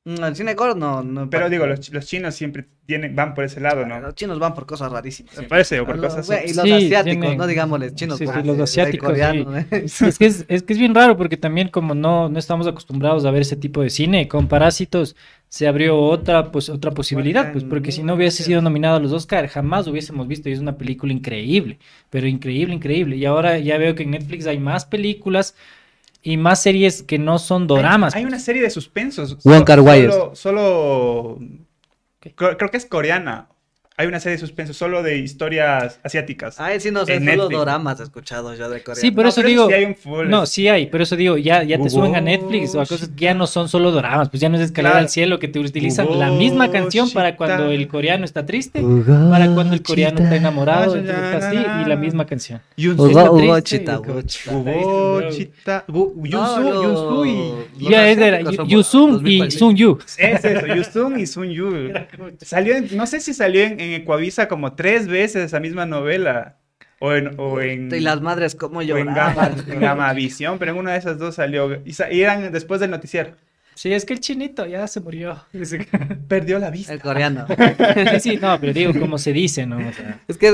Mm, 0.09 0.25
el 0.25 0.37
cine 0.37 0.55
gore 0.55 0.75
no, 0.75 1.03
no 1.03 1.29
Pero 1.29 1.51
digo, 1.51 1.67
los, 1.67 1.81
chi- 1.81 1.93
los 1.93 2.07
chinos 2.07 2.35
siempre 2.35 2.65
tienen, 2.87 3.15
van 3.15 3.35
por 3.35 3.45
ese 3.45 3.61
lado, 3.61 3.85
¿no? 3.85 4.01
Los 4.01 4.15
chinos 4.15 4.39
van 4.39 4.55
por 4.55 4.65
cosas 4.65 4.91
rarísimas. 4.91 5.37
Me 5.37 5.43
parece, 5.43 5.81
o 5.81 5.85
por 5.85 5.99
los- 5.99 6.15
cosas 6.15 6.31
así. 6.31 6.51
Y 6.51 6.55
los 6.55 6.65
Sí, 6.65 6.73
asiáticos, 6.73 7.21
tienen- 7.21 7.37
no 7.37 7.47
digámosles 7.47 7.95
chinos. 7.95 8.17
sí, 8.17 8.25
los 8.25 8.59
asiáticos, 8.59 9.11
coreanos, 9.11 9.55
¿eh? 9.55 9.67
Es 10.09 10.19
que 10.19 10.25
es, 10.27 10.47
es 10.49 10.63
que 10.63 10.73
es 10.73 10.79
bien 10.79 10.95
raro 10.95 11.19
porque 11.19 11.37
también 11.37 11.69
como 11.69 11.95
no, 11.95 12.31
no 12.31 12.39
estamos 12.39 12.67
acostumbrados 12.67 13.27
a 13.27 13.31
ver 13.31 13.43
ese 13.43 13.57
tipo 13.57 13.83
de 13.83 13.91
cine, 13.91 14.29
con 14.29 14.49
Parásitos 14.49 15.15
se 15.51 15.67
abrió 15.69 16.01
otra, 16.01 16.51
pues, 16.53 16.69
otra 16.71 16.91
posibilidad, 16.93 17.53
pues 17.53 17.65
porque 17.65 17.93
si 17.93 18.03
no 18.03 18.15
hubiese 18.15 18.43
sido 18.43 18.63
nominado 18.63 18.97
a 18.97 19.01
los 19.01 19.13
Oscar 19.13 19.47
jamás 19.49 19.87
hubiésemos 19.89 20.27
visto 20.29 20.49
y 20.49 20.53
es 20.53 20.59
una 20.61 20.77
película 20.79 21.13
increíble, 21.13 21.79
pero 22.09 22.27
increíble, 22.27 22.75
increíble. 22.75 23.17
Y 23.17 23.25
ahora 23.27 23.59
ya 23.59 23.77
veo 23.79 23.95
que 23.95 24.05
en 24.05 24.13
Netflix 24.13 24.47
hay 24.47 24.59
más 24.59 24.85
películas 24.87 25.55
y 26.23 26.37
más 26.37 26.63
series 26.63 27.03
que 27.03 27.19
no 27.19 27.39
son 27.39 27.67
doramas. 27.67 28.15
Hay, 28.15 28.21
hay 28.21 28.25
pues. 28.25 28.35
una 28.35 28.41
serie 28.45 28.63
de 28.63 28.71
suspensos. 28.71 29.35
Wong 29.45 29.53
Solo- 29.55 29.65
Kar-wai 29.65 30.03
Solo, 30.11 30.35
solo- 30.35 31.39
creo, 32.21 32.57
creo 32.57 32.71
que 32.71 32.77
es 32.77 32.87
coreana. 32.87 33.49
Hay 34.01 34.07
una 34.07 34.21
serie 34.21 34.37
de 34.37 34.41
suspensos 34.41 34.77
solo 34.77 35.03
de 35.03 35.19
historias 35.19 35.99
asiáticas. 36.05 36.61
Ay, 36.61 36.79
sí, 36.79 36.93
no 36.93 37.05
sé, 37.05 37.15
En 37.17 37.27
solo 37.27 37.49
doramas 37.49 37.99
he 37.99 38.05
escuchado 38.05 38.55
yo 38.55 38.71
de 38.71 38.81
Corea. 38.83 39.01
Sí, 39.01 39.11
por 39.11 39.25
No, 39.25 39.29
eso 39.31 39.43
digo- 39.43 39.67
sí 39.67 39.75
hay 39.75 39.85
un 39.87 39.97
full. 39.97 40.29
No, 40.29 40.47
sí 40.47 40.69
hay, 40.69 40.87
pero 40.87 41.03
eso 41.03 41.17
digo, 41.17 41.37
ya, 41.37 41.65
ya 41.65 41.79
te 41.83 41.91
suben 41.91 42.15
a 42.15 42.21
Netflix 42.21 42.77
o 42.77 42.81
a 42.81 42.87
cosas 42.87 43.09
que 43.09 43.25
ya 43.25 43.35
no 43.35 43.49
son 43.49 43.69
solo 43.69 43.91
doramas, 43.91 44.29
pues 44.29 44.41
ya 44.41 44.49
no 44.49 44.55
es 44.57 44.63
escalera 44.63 44.93
Claro. 44.93 45.03
al 45.05 45.09
cielo 45.09 45.41
que 45.41 45.49
te 45.49 45.59
utilizan 45.59 46.07
la 46.17 46.31
misma 46.31 46.71
canción 46.71 47.11
para 47.11 47.35
cuando 47.37 47.73
el 47.73 47.89
coreano 47.89 48.25
está 48.25 48.47
triste, 48.47 48.81
para 49.31 49.53
cuando 49.53 49.75
el 49.75 49.83
coreano 49.83 50.21
está 50.23 50.37
enamorado, 50.37 50.95
Ay, 50.95 51.01
entonces 51.01 51.21
ya, 51.21 51.35
está 51.35 51.49
así 51.49 51.57
ya, 51.57 51.83
y 51.85 51.89
la 51.89 51.97
misma 51.97 52.25
canción. 52.25 52.61
Yunsu. 52.77 53.09
Chita, 53.65 54.01
Chita. 55.29 55.85
Yunsu, 55.89 57.25
y... 57.27 57.53
Ya 57.91 58.09
es 58.09 58.17
de 58.19 58.45
Yusung 58.69 59.27
y 59.27 59.39
2040. 59.39 59.59
Sun 59.59 59.75
Yu. 59.77 59.99
Es 60.19 60.45
eso, 60.45 60.67
Yusung 60.67 61.19
y 61.19 61.27
Sun 61.27 61.51
Yu. 61.51 61.69
Salió 62.43 62.77
en- 62.77 62.97
no 62.97 63.07
sé 63.07 63.21
si 63.21 63.35
salió 63.35 63.63
en, 63.63 63.81
en 63.89 64.03
Ecuavisa 64.03 64.49
como 64.49 64.75
tres 64.75 65.09
veces 65.09 65.45
esa 65.47 65.61
misma 65.61 65.87
novela. 65.87 66.57
O 67.01 67.13
en, 67.13 67.39
o 67.39 67.61
en, 67.61 67.95
Y 67.95 68.01
las 68.01 68.21
madres 68.21 68.55
cómo 68.57 68.81
o 68.81 68.83
en. 68.83 69.15
Gama, 69.15 69.51
en 69.69 69.81
Gamavisión, 69.81 70.59
pero 70.59 70.73
en 70.73 70.79
una 70.79 70.93
de 70.93 70.99
esas 70.99 71.19
dos 71.19 71.37
salió. 71.37 71.81
Y, 71.85 71.93
sa- 71.93 72.13
y 72.13 72.23
eran 72.23 72.51
después 72.53 72.81
del 72.81 72.91
noticiero. 72.91 73.35
Sí, 73.75 73.93
es 73.93 74.05
que 74.05 74.15
el 74.15 74.19
chinito 74.21 74.67
ya 74.67 74.87
se 74.89 74.99
murió. 75.01 75.45
sí, 75.63 75.79
Perdió 76.27 76.59
la 76.59 76.71
vista. 76.71 76.93
El 76.93 77.01
coreano. 77.01 77.47
sí, 78.21 78.37
no, 78.43 78.59
pero 78.61 78.73
digo, 78.73 78.99
como 78.99 79.19
se 79.19 79.33
dice, 79.33 79.67
¿no? 79.67 79.77
O 79.79 79.93
sea, 79.93 80.21
Es 80.27 80.37
que 80.37 80.53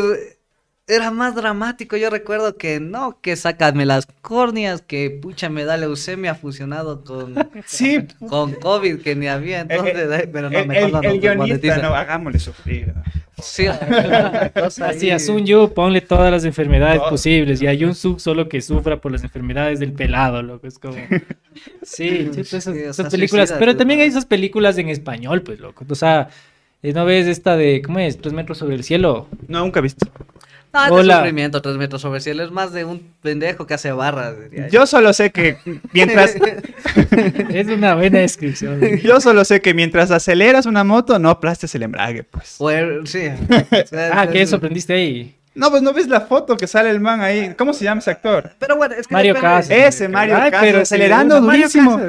era 0.86 1.10
más 1.10 1.34
dramático. 1.34 1.96
Yo 1.96 2.10
recuerdo 2.10 2.56
que 2.56 2.78
no, 2.80 3.18
que 3.20 3.36
sácame 3.36 3.86
las 3.86 4.06
córneas, 4.22 4.82
que 4.82 5.10
pucha 5.10 5.48
me 5.48 5.64
da 5.64 5.76
leucemia 5.76 6.34
fusionado 6.34 7.04
con, 7.04 7.34
Sí, 7.66 8.06
con 8.28 8.52
COVID 8.52 9.00
que 9.00 9.16
ni 9.16 9.28
había. 9.28 9.60
Entonces, 9.60 9.94
eh, 9.96 10.28
pero 10.32 10.50
no, 10.50 10.64
mejor 10.66 10.76
el- 10.76 10.92
no 10.92 11.00
el 11.00 11.10
nos 11.14 11.20
guionista, 11.20 11.78
no, 11.78 11.94
hagámosle 11.94 12.38
sufrir. 12.38 12.92
Sí, 13.42 13.66
así 14.82 15.10
a. 15.10 15.18
Sun 15.18 15.44
Yu 15.44 15.72
ponle 15.74 16.00
todas 16.00 16.30
las 16.30 16.44
enfermedades 16.44 16.98
Todo. 16.98 17.10
posibles 17.10 17.60
y 17.62 17.66
a 17.66 17.72
Yun 17.74 17.94
Suk 17.94 18.20
solo 18.20 18.48
que 18.48 18.60
sufra 18.60 19.00
por 19.00 19.10
las 19.10 19.24
enfermedades 19.24 19.80
del 19.80 19.92
pelado, 19.92 20.40
loco, 20.42 20.66
es 20.66 20.78
como... 20.78 20.96
Sí, 21.82 22.30
esas, 22.36 22.64
Sí, 22.64 22.70
o 22.70 22.90
esas 22.90 23.10
películas, 23.10 23.54
pero 23.58 23.76
también 23.76 24.00
hay 24.00 24.06
¿no? 24.08 24.12
esas 24.12 24.26
películas 24.26 24.78
en 24.78 24.88
español, 24.88 25.42
pues, 25.42 25.60
loco, 25.60 25.84
o 25.88 25.94
sea, 25.94 26.28
eh, 26.82 26.92
¿no 26.92 27.04
ves 27.04 27.26
esta 27.26 27.56
de, 27.56 27.82
¿cómo 27.82 27.98
es? 27.98 28.18
Tres 28.18 28.32
metros 28.34 28.58
sobre 28.58 28.74
el 28.76 28.84
cielo. 28.84 29.28
No, 29.48 29.60
nunca 29.60 29.80
he 29.80 29.82
visto. 29.82 30.06
No, 30.74 30.84
es 30.86 30.90
Hola. 30.90 31.14
de 31.14 31.20
sufrimiento, 31.20 31.62
tres 31.62 31.76
metros 31.76 32.02
sobre 32.02 32.16
el 32.18 32.22
cielo. 32.22 32.42
Es 32.44 32.50
más 32.50 32.72
de 32.72 32.84
un 32.84 33.00
pendejo 33.22 33.66
que 33.66 33.74
hace 33.74 33.92
barras. 33.92 34.34
diría 34.50 34.68
Yo 34.68 34.86
solo 34.86 35.12
sé 35.12 35.30
que 35.30 35.56
mientras 35.92 36.34
Es 37.50 37.68
una 37.68 37.94
buena 37.94 38.18
descripción. 38.18 38.80
yo 38.98 39.20
solo 39.20 39.44
sé 39.44 39.60
que 39.60 39.72
mientras 39.72 40.10
aceleras 40.10 40.66
una 40.66 40.82
moto 40.84 41.18
no 41.18 41.30
aplastes 41.30 41.74
el 41.76 41.84
embrague, 41.84 42.24
pues. 42.24 42.58
Sí. 43.06 43.28
Ah, 44.12 44.26
que 44.26 44.42
eso 44.42 44.56
aprendiste 44.56 44.92
ahí. 44.94 45.34
No, 45.54 45.70
pues 45.70 45.82
no 45.82 45.92
ves 45.92 46.08
la 46.08 46.22
foto 46.22 46.56
que 46.56 46.66
sale 46.66 46.90
el 46.90 46.98
man 47.00 47.20
ahí. 47.20 47.54
¿Cómo 47.56 47.72
se 47.72 47.84
llama 47.84 48.00
ese 48.00 48.10
actor? 48.10 48.50
Pero 48.58 48.76
bueno, 48.76 48.94
es 48.98 49.06
que 49.06 49.14
Mario. 49.14 49.34
Casas. 49.34 49.70
Ese 49.70 50.08
Mario 50.08 50.34
Casas, 50.34 50.60
pero 50.60 50.80
acelerando 50.80 51.40
durísimo. 51.40 52.00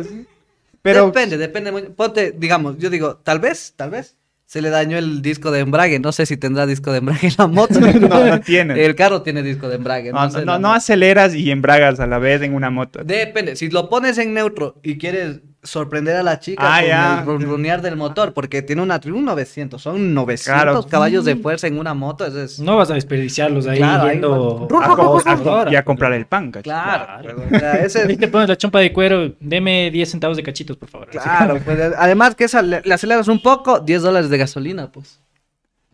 Pero 0.81 1.05
Depende, 1.07 1.37
depende. 1.37 1.71
muy- 1.71 1.83
Ponte, 1.83 2.31
digamos, 2.35 2.77
yo 2.79 2.89
digo, 2.89 3.17
tal 3.17 3.39
vez, 3.39 3.73
tal 3.75 3.91
vez, 3.91 4.15
se 4.45 4.61
le 4.61 4.69
dañó 4.69 4.97
el 4.97 5.21
disco 5.21 5.51
de 5.51 5.59
embrague. 5.59 5.99
No 5.99 6.11
sé 6.11 6.25
si 6.25 6.37
tendrá 6.37 6.65
disco 6.65 6.91
de 6.91 6.99
embrague 6.99 7.29
la 7.37 7.47
moto. 7.47 7.79
No, 8.05 8.25
no 8.25 8.41
tiene. 8.41 8.85
El 8.85 8.95
carro 8.95 9.21
tiene 9.21 9.41
disco 9.41 9.67
de 9.69 9.75
embrague. 9.75 10.11
No, 10.11 10.29
sé 10.29 10.45
no, 10.45 10.73
aceleras 10.73 11.33
y 11.33 11.49
embragas 11.49 11.99
a 11.99 12.07
la 12.07 12.19
vez 12.19 12.41
en 12.41 12.53
una 12.53 12.69
moto. 12.69 13.03
Depende, 13.03 13.55
si 13.55 13.69
lo 13.69 13.89
pones 13.89 14.17
en 14.17 14.33
neutro 14.33 14.79
y 14.83 14.97
quieres 14.97 15.41
sorprender 15.65 16.15
a 16.15 16.23
la 16.23 16.39
chica 16.39 16.61
Ah, 16.65 16.79
con 16.79 16.87
ya. 16.87 17.19
el 17.19 17.25
ronronear 17.25 17.81
del 17.81 17.95
motor, 17.95 18.33
porque 18.33 18.61
tiene 18.61 18.81
una 18.81 18.99
un 19.05 19.25
900, 19.25 19.81
son 19.81 20.13
900 20.13 20.63
Claro. 20.63 20.87
caballos 20.87 21.25
de 21.25 21.35
fuerza 21.35 21.67
en 21.67 21.77
una 21.77 21.93
moto, 21.93 22.25
eso 22.25 22.41
es... 22.41 22.59
No 22.59 22.77
vas 22.77 22.89
a 22.91 22.93
desperdiciarlos 22.93 23.67
ahí 23.67 23.77
Claro, 23.77 24.03
ahí 24.03 24.11
yendo 24.13 24.67
va. 24.69 24.85
A 24.85 24.95
co- 24.95 25.71
y 25.71 25.75
a 25.75 25.83
comprar 25.83 26.13
el 26.13 26.25
pan, 26.25 26.51
cacho. 26.51 26.63
Claro, 26.63 27.05
Claro. 27.21 27.43
o 27.45 27.59
sea, 27.59 27.73
ese 27.83 28.01
Ahí 28.03 28.13
es- 28.13 28.19
te 28.19 28.27
pones 28.27 28.47
la 28.49 28.55
chompa 28.57 28.79
de 28.79 28.93
cuero, 28.93 29.33
deme 29.39 29.89
10 29.91 30.09
centavos 30.11 30.37
de 30.37 30.43
cachitos, 30.43 30.77
por 30.77 30.89
favor. 30.89 31.07
Claro, 31.09 31.59
pues, 31.63 31.79
además 31.97 32.35
que 32.35 32.45
esa 32.45 32.61
le, 32.61 32.81
le 32.83 32.93
aceleras 32.93 33.27
un 33.27 33.41
poco, 33.41 33.79
10 33.79 34.01
dólares 34.01 34.29
de 34.29 34.37
gasolina, 34.37 34.91
pues. 34.91 35.19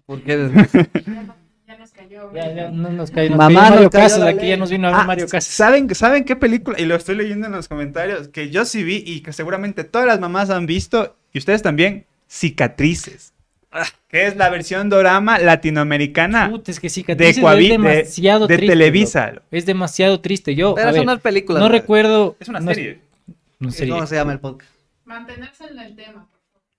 Porque 0.05 0.35
Ya 2.21 2.29
nos 2.29 2.33
cayó. 2.33 2.55
Ya, 2.55 2.55
ya, 2.55 2.69
no 2.71 2.89
nos 2.89 3.11
cae, 3.11 3.29
nos 3.29 3.37
Mamá, 3.37 3.69
Mario 3.69 3.89
Casas, 3.89 4.21
aquí 4.21 4.47
ya 4.47 4.57
nos 4.57 4.69
vino 4.69 4.87
a 4.87 4.91
ver 4.91 4.99
Ah, 5.01 5.03
Mario 5.05 5.27
Casas. 5.27 5.53
¿saben, 5.53 5.93
¿Saben 5.95 6.23
qué 6.25 6.35
película? 6.35 6.79
Y 6.79 6.85
lo 6.85 6.95
estoy 6.95 7.15
leyendo 7.15 7.47
en 7.47 7.53
los 7.53 7.67
comentarios, 7.67 8.27
que 8.27 8.49
yo 8.49 8.65
sí 8.65 8.83
vi 8.83 9.03
y 9.05 9.21
que 9.21 9.33
seguramente 9.33 9.83
todas 9.83 10.07
las 10.07 10.19
mamás 10.19 10.49
han 10.49 10.65
visto, 10.65 11.15
y 11.33 11.37
ustedes 11.39 11.61
también, 11.61 12.05
Cicatrices. 12.29 13.33
Ah. 13.71 13.85
Que 14.09 14.27
es 14.27 14.35
la 14.35 14.49
versión 14.49 14.89
dorama 14.89 15.39
latinoamericana 15.39 16.49
Puta, 16.49 16.71
es 16.71 16.79
que 16.81 16.89
de, 16.89 17.33
Coavi- 17.41 17.61
es 17.63 17.69
de, 17.69 17.69
demasiado 17.69 18.47
de 18.47 18.57
triste. 18.57 18.73
Televisa. 18.73 19.33
Es 19.49 19.65
demasiado 19.65 20.19
triste. 20.19 20.55
Yo, 20.55 20.75
Pero 20.75 20.87
a 20.87 20.91
eso 20.91 20.99
ver, 20.99 21.05
no 21.05 21.13
no 21.53 21.59
¿no? 21.59 21.69
recuerdo. 21.69 22.35
Es 22.39 22.49
una 22.49 22.59
no 22.59 22.73
serie. 22.73 22.99
no 23.59 23.71
serie. 23.71 23.93
¿Cómo 23.93 24.05
se 24.07 24.15
llama 24.15 24.33
el 24.33 24.39
podcast? 24.39 24.69
Mantenerse 25.05 25.63
en 25.71 25.79
el 25.79 25.95
tema. 25.95 26.27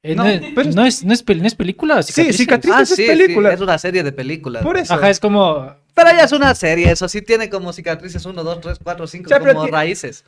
Eh, 0.04 0.14
No, 0.16 0.24
no, 0.24 0.30
pero 0.54 0.70
no 0.72 0.84
es, 0.84 1.04
no, 1.04 1.12
es, 1.12 1.24
pel- 1.24 1.40
no 1.40 1.46
es 1.46 1.54
película. 1.54 2.02
Sí, 2.02 2.32
cicatrices. 2.32 2.76
Ah, 2.78 2.82
es 2.82 2.88
sí, 2.90 3.06
película. 3.06 3.50
sí, 3.50 3.54
es 3.54 3.60
una 3.60 3.78
serie 3.78 4.02
de 4.02 4.10
películas. 4.12 4.62
Por 4.62 4.76
eso. 4.76 4.94
Ajá, 4.94 5.10
es 5.10 5.20
como. 5.20 5.70
Pero 5.94 6.10
ya 6.10 6.24
es 6.24 6.32
una 6.32 6.54
serie, 6.54 6.90
eso 6.90 7.06
sí 7.06 7.20
tiene 7.20 7.50
como 7.50 7.70
cicatrices 7.72 8.24
1, 8.24 8.42
2, 8.42 8.60
3, 8.62 8.78
4, 8.82 9.06
5, 9.06 9.26
O 9.26 9.28
sea, 9.28 9.38
pero 9.40 9.54
como 9.56 9.66
raíces. 9.68 10.24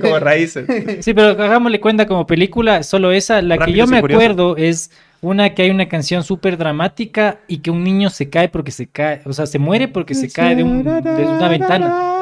Como 0.00 0.18
raíces. 0.20 0.66
Sí, 1.04 1.12
pero 1.12 1.30
hagámosle 1.30 1.80
cuenta 1.80 2.06
como 2.06 2.26
película, 2.26 2.82
solo 2.84 3.10
esa. 3.12 3.42
La 3.42 3.58
que 3.58 3.72
yo 3.72 3.86
me 3.86 3.98
acuerdo 3.98 4.56
es 4.56 4.90
una 5.20 5.54
que 5.54 5.62
hay 5.62 5.70
una 5.70 5.88
canción 5.88 6.22
súper 6.22 6.56
dramática 6.56 7.40
y 7.48 7.58
que 7.58 7.70
un 7.70 7.82
niño 7.82 8.10
se 8.10 8.30
cae 8.30 8.48
porque 8.48 8.70
se 8.70 8.86
cae, 8.86 9.22
o 9.24 9.32
sea, 9.32 9.46
se 9.46 9.58
muere 9.58 9.88
porque 9.88 10.14
se 10.14 10.30
cae 10.30 10.54
de, 10.54 10.62
un, 10.62 10.84
de 10.84 10.90
una 11.26 11.48
ventana. 11.48 12.12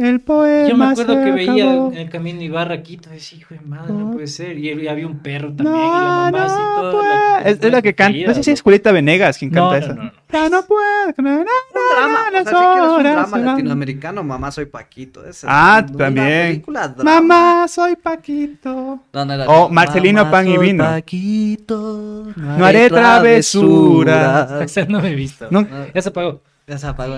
El 0.00 0.20
poema 0.20 0.68
Yo 0.68 0.76
me 0.76 0.84
acuerdo 0.86 1.14
se 1.14 1.24
que 1.24 1.30
veía 1.32 1.64
acabó. 1.70 1.92
en 1.92 1.98
el 1.98 2.10
camino 2.10 2.42
Ibarra 2.42 2.82
Quito, 2.82 3.10
decía, 3.10 3.38
hijo 3.38 3.54
de 3.54 3.60
madre, 3.60 3.92
no 3.92 3.98
No. 4.06 4.10
puede 4.12 4.26
ser. 4.26 4.58
Y 4.58 4.70
y 4.70 4.88
había 4.88 5.06
un 5.06 5.18
perro 5.18 5.48
también, 5.48 5.72
No, 5.72 5.76
y 5.76 6.04
la 6.04 6.10
mamá 6.30 6.44
así 6.44 6.54
no 6.56 6.80
toda. 6.80 6.92
puede. 6.92 7.08
la- 7.14 7.38
es, 7.50 7.58
es 7.62 7.72
la 7.72 7.82
que 7.82 7.94
canta. 7.94 8.18
No 8.26 8.34
sé 8.34 8.42
si 8.42 8.50
es. 8.52 8.62
Julieta 8.62 8.92
Venegas 8.92 9.38
quien 9.38 9.50
No, 9.52 9.70
canta 9.70 9.78
no, 9.80 9.84
esa. 9.84 9.94
no, 9.94 10.02
no. 10.04 10.12
Ya 10.30 10.48
no 10.50 10.62
puedo. 10.62 11.06
Un 11.16 11.24
drama, 11.24 12.18
o 12.28 12.32
sea, 12.32 12.44
si 12.44 12.50
quieres 12.50 12.90
un 12.90 13.02
drama 13.02 13.38
latinoamericano, 13.38 14.22
mamá 14.22 14.50
soy 14.50 14.66
Paquito. 14.66 15.20
esa 15.22 15.28
es 15.30 15.44
Ah, 15.46 15.84
una 15.88 15.96
también. 15.96 16.48
película 16.48 16.88
drama. 16.88 17.20
Mamá, 17.20 17.68
soy 17.68 17.96
Paquito. 17.96 19.00
No, 19.12 19.24
no 19.24 19.34
O 19.44 19.64
así. 19.64 19.72
Marcelino 19.74 20.18
Mamá, 20.24 20.30
Pan 20.30 20.48
y 20.48 20.58
Vino. 20.58 20.84
Paquito, 20.84 22.26
No 22.36 22.64
haré 22.64 22.88
travesuras. 22.90 24.50
Esa 24.62 24.84
no 24.86 25.00
me 25.00 25.10
he 25.10 25.14
visto. 25.14 25.48
No, 25.50 25.62
No, 25.62 25.68
Ya 25.94 26.02
se 26.02 26.08
apagó. 26.10 26.42
ya 26.66 26.78
se 26.78 26.86
apagó. 26.86 27.16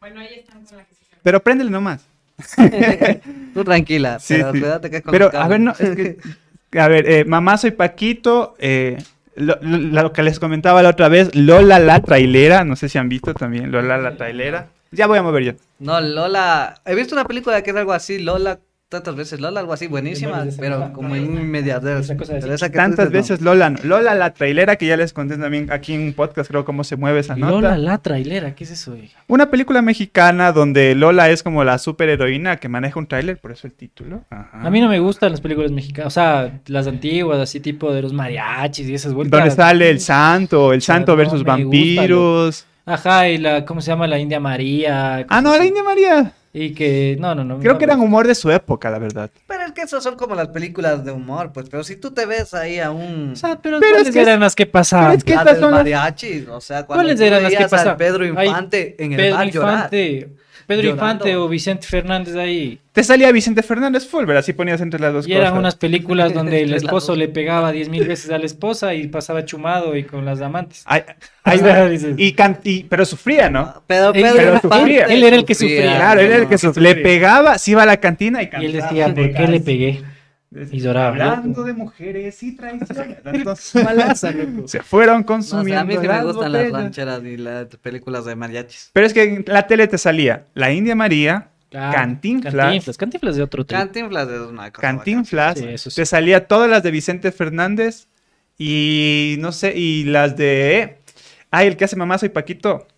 Bueno, 0.00 0.20
ahí 0.20 0.28
están 0.38 0.64
con 0.64 0.76
la. 0.78 0.84
Pero 1.22 1.40
préndele 1.42 1.70
nomás. 1.70 2.06
Tú 3.54 3.64
tranquila, 3.64 4.18
Sí, 4.18 4.34
pero 4.52 4.80
sí. 4.82 4.90
que 4.90 5.02
con 5.02 5.12
Pero, 5.12 5.30
a 5.34 5.48
ver, 5.48 5.60
no, 5.60 5.72
cables. 5.74 5.98
es 5.98 6.18
que, 6.70 6.78
a 6.80 6.88
ver, 6.88 7.10
eh, 7.10 7.24
mamá, 7.24 7.56
soy 7.58 7.72
Paquito. 7.72 8.54
eh, 8.58 8.96
lo, 9.36 9.56
lo- 9.62 9.78
lo 10.02 10.12
que 10.12 10.22
les 10.22 10.38
comentaba 10.38 10.82
la 10.82 10.90
otra 10.90 11.08
vez, 11.08 11.34
Lola 11.34 11.78
la 11.78 12.00
trailera. 12.00 12.64
No 12.64 12.76
sé 12.76 12.88
si 12.88 12.98
han 12.98 13.08
visto 13.08 13.34
también 13.34 13.70
Lola 13.70 13.96
la 13.98 14.16
trailera. 14.16 14.68
Ya 14.90 15.06
voy 15.06 15.18
a 15.18 15.22
mover 15.22 15.44
yo. 15.44 15.52
No, 15.78 16.00
Lola. 16.00 16.80
He 16.84 16.94
visto 16.94 17.14
una 17.14 17.24
película 17.24 17.62
que 17.62 17.70
es 17.70 17.76
algo 17.76 17.92
así, 17.92 18.18
Lola, 18.18 18.58
tantas 18.90 19.14
veces 19.14 19.40
Lola, 19.40 19.60
algo 19.60 19.72
así, 19.72 19.86
buenísima, 19.86 20.44
pero 20.58 20.92
como 20.92 21.14
en 21.14 21.30
un 21.30 21.48
mediadero. 21.48 22.00
Esa 22.00 22.16
cosa 22.16 22.32
así. 22.32 22.42
Pero 22.42 22.54
esa 22.54 22.66
que 22.68 22.72
tú 22.72 22.78
Tantas 22.78 23.08
dices, 23.10 23.30
veces 23.30 23.40
Lola. 23.40 23.70
no. 23.70 23.78
Lola 23.84 24.14
la 24.16 24.34
trailera, 24.34 24.74
que 24.76 24.86
ya 24.86 24.96
les 24.96 25.12
conté 25.12 25.38
también 25.38 25.70
aquí 25.72 25.94
en 25.94 26.02
un 26.02 26.12
podcast, 26.12 26.50
creo 26.50 26.64
cómo 26.64 26.82
se 26.82 26.96
mueve 26.96 27.20
esa 27.20 27.36
nota. 27.36 27.52
Lola 27.52 27.78
la 27.78 27.98
trailera, 27.98 28.54
¿qué 28.54 28.64
es 28.64 28.72
eso? 28.72 28.96
Una 29.28 29.48
película 29.48 29.80
mexicana 29.80 30.50
donde 30.50 30.96
Lola 30.96 31.30
es 31.30 31.44
como 31.44 31.62
la 31.62 31.78
superheroína 31.78 32.56
que 32.56 32.68
maneja 32.68 32.98
un 32.98 33.06
tráiler, 33.06 33.38
por 33.38 33.52
eso 33.52 33.68
el 33.68 33.74
título. 33.74 34.24
Ajá. 34.28 34.60
A 34.66 34.70
mí 34.70 34.80
no 34.80 34.88
me 34.88 34.98
gustan 34.98 35.30
las 35.30 35.40
películas 35.40 35.70
mexicanas, 35.70 36.08
o 36.08 36.10
sea, 36.10 36.60
las 36.66 36.88
antiguas, 36.88 37.38
así 37.38 37.60
tipo 37.60 37.94
de 37.94 38.02
los 38.02 38.12
mariachis 38.12 38.88
y 38.88 38.94
esas 38.94 39.14
vueltas. 39.14 39.38
Donde 39.40 39.54
sale 39.54 39.88
el 39.88 40.00
santo, 40.00 40.72
el 40.72 40.82
sea, 40.82 40.96
santo 40.96 41.12
no 41.12 41.16
versus 41.16 41.38
gusta, 41.44 41.52
vampiros. 41.52 42.66
Ajá, 42.86 43.28
y 43.28 43.38
la, 43.38 43.64
¿cómo 43.64 43.80
se 43.80 43.92
llama? 43.92 44.08
La 44.08 44.18
India 44.18 44.40
María. 44.40 45.24
Ah, 45.28 45.40
no, 45.40 45.56
la. 45.56 45.64
India 45.64 45.84
María. 45.84 46.32
Y 46.52 46.74
que, 46.74 47.16
no, 47.20 47.32
no, 47.34 47.44
no. 47.44 47.60
Creo 47.60 47.74
no 47.74 47.78
que 47.78 47.84
eran 47.84 48.00
humor 48.00 48.26
de 48.26 48.34
su 48.34 48.50
época, 48.50 48.90
la 48.90 48.98
verdad. 48.98 49.30
Pero 49.46 49.62
es 49.66 49.72
que 49.72 49.82
esos 49.82 50.02
son 50.02 50.16
como 50.16 50.34
las 50.34 50.48
películas 50.48 51.04
de 51.04 51.12
humor, 51.12 51.52
pues. 51.52 51.68
Pero 51.68 51.84
si 51.84 51.94
tú 51.94 52.10
te 52.10 52.26
ves 52.26 52.54
ahí 52.54 52.80
a 52.80 52.90
un. 52.90 53.32
O 53.32 53.36
sea, 53.36 53.60
pero, 53.62 53.78
Pero 53.78 53.92
¿cuáles 53.92 54.08
es 54.08 54.14
que- 54.14 54.20
eran 54.22 54.40
las 54.40 54.56
que 54.56 54.66
pasaban? 54.66 55.16
es 55.16 55.22
que 55.22 55.32
la 55.34 55.40
estas 55.42 55.54
del 55.54 55.62
son 55.62 55.70
las- 55.70 55.80
mariachi, 55.80 56.46
o 56.50 56.60
sea, 56.60 56.86
cuando 56.86 57.04
¿Cuáles 57.04 57.20
tú 57.20 57.24
eran 57.24 57.42
las 57.44 57.52
que 57.54 57.68
pasaban? 57.68 57.96
Pedro 57.96 58.24
Ay, 58.36 58.48
Infante 58.48 58.96
en 58.98 59.12
el 59.12 59.16
Pedro 59.16 59.36
bar 59.36 59.50
llorar. 59.50 59.90
Pedro 60.70 60.82
Llorando. 60.90 61.04
Infante 61.04 61.36
o 61.36 61.48
Vicente 61.48 61.86
Fernández 61.86 62.36
ahí. 62.36 62.78
Te 62.92 63.02
salía 63.02 63.32
Vicente 63.32 63.62
Fernández 63.62 64.06
Fulver, 64.06 64.36
así 64.36 64.52
ponías 64.52 64.80
entre 64.80 65.00
las 65.00 65.12
dos 65.12 65.26
Y 65.26 65.30
cosas. 65.30 65.42
eran 65.46 65.58
unas 65.58 65.74
películas 65.74 66.32
donde 66.32 66.62
el 66.62 66.72
esposo 66.80 67.16
le 67.16 67.28
pegaba 67.28 67.72
diez 67.72 67.88
mil 67.88 68.06
veces 68.06 68.30
a 68.30 68.38
la 68.38 68.46
esposa 68.46 68.94
y 68.94 69.08
pasaba 69.08 69.44
chumado 69.44 69.96
y 69.96 70.04
con 70.04 70.24
las 70.24 70.40
amantes. 70.40 70.82
Ay, 70.86 71.02
ay, 71.44 72.14
y, 72.16 72.32
can- 72.32 72.58
y- 72.62 72.84
pero 72.84 73.04
sufría, 73.04 73.50
¿no? 73.50 73.82
Pero 73.86 74.12
Él- 74.14 74.22
Pedro 74.22 74.36
pero 74.36 74.60
sufría. 74.60 75.04
Él 75.06 75.24
era 75.24 75.36
el 75.36 75.44
que 75.44 75.54
sufría. 75.54 75.96
Claro, 75.96 76.20
era 76.20 76.36
el 76.36 76.48
que 76.48 76.58
sufría. 76.58 76.94
Le 76.94 77.02
pegaba, 77.02 77.58
se 77.58 77.72
iba 77.72 77.82
a 77.82 77.86
la 77.86 77.96
cantina 77.98 78.40
y 78.42 78.44
Y 78.44 78.48
cantaba. 78.48 78.64
él 78.66 78.72
decía, 78.72 79.14
¿por 79.14 79.32
qué 79.32 79.46
le 79.48 79.60
pegué? 79.60 80.02
Y 80.52 80.80
lloraba, 80.80 81.08
Hablando 81.10 81.62
de 81.62 81.72
mujeres 81.74 82.42
y 82.42 82.56
traiciones. 82.56 83.18
Entonces, 83.24 83.84
Malaza, 83.84 84.32
loco. 84.32 84.66
se 84.66 84.82
fueron 84.82 85.20
No 85.20 85.26
consumiendo 85.26 85.80
a 85.80 85.84
mí 85.84 85.96
sí 86.00 86.08
me 86.08 86.24
gustan 86.24 86.52
las 86.52 86.72
rancheras 86.72 87.22
y 87.24 87.36
las 87.36 87.66
películas 87.76 88.24
de 88.24 88.34
mariachis. 88.34 88.90
Pero 88.92 89.06
es 89.06 89.14
que 89.14 89.22
en 89.22 89.44
la 89.46 89.66
tele 89.68 89.86
te 89.86 89.96
salía 89.98 90.46
la 90.54 90.72
India 90.72 90.96
María, 90.96 91.46
Ah, 91.72 91.92
Cantinflas. 91.94 92.52
Cantinflas, 92.52 92.96
Cantinflas 92.96 93.36
de 93.36 93.42
otro 93.44 93.64
trip. 93.64 93.78
Cantinflas 93.78 94.28
es 94.28 94.40
una 94.40 94.72
cosa. 94.72 94.80
Cantinflas, 94.88 95.56
Sí, 95.56 95.66
eso 95.68 95.88
sí. 95.90 95.96
te 96.00 96.04
salía 96.06 96.48
todas 96.48 96.68
las 96.68 96.82
de 96.82 96.90
Vicente 96.90 97.30
Fernández 97.30 98.08
y 98.58 99.36
no 99.38 99.52
sé, 99.52 99.78
y 99.78 100.02
las 100.04 100.36
de... 100.36 100.98
Ay, 101.52 101.68
el 101.68 101.76
que 101.76 101.84
hace 101.84 101.94
mamá 101.94 102.18
soy 102.18 102.28
Paquito. 102.30 102.88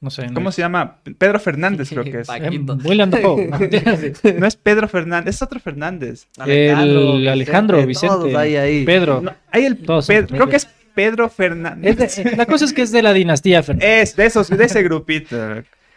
No 0.00 0.08
sé. 0.10 0.26
¿Cómo 0.32 0.50
se 0.50 0.62
llama? 0.62 0.96
Pedro 1.18 1.38
Fernández 1.38 1.90
creo 1.90 2.04
que 2.04 2.20
es. 2.20 2.26
Paquito. 2.26 2.78
William 2.84 3.10
Dafoe. 3.10 3.50
No 4.38 4.46
es 4.46 4.56
Pedro 4.56 4.88
Fernández, 4.88 5.34
es 5.36 5.42
otro 5.42 5.60
Fernández. 5.60 6.26
El 6.46 7.28
Alejandro, 7.28 7.84
Vicente, 7.86 8.14
Todos 8.16 8.34
ahí, 8.34 8.84
No, 8.86 9.34
hay 9.50 9.64
el 9.66 9.76
Todos 9.78 10.06
creo 10.06 10.48
que 10.48 10.56
es 10.56 10.66
Pedro 10.94 11.28
Fernández. 11.28 12.00
Es 12.00 12.24
de- 12.24 12.36
la 12.36 12.46
cosa 12.46 12.64
es 12.64 12.72
que 12.72 12.82
es 12.82 12.92
de 12.92 13.02
la 13.02 13.12
dinastía 13.12 13.62
Fernández. 13.62 14.10
Es 14.10 14.16
de 14.16 14.26
esos, 14.26 14.48
de 14.48 14.64
ese 14.64 14.82
grupito. 14.82 15.36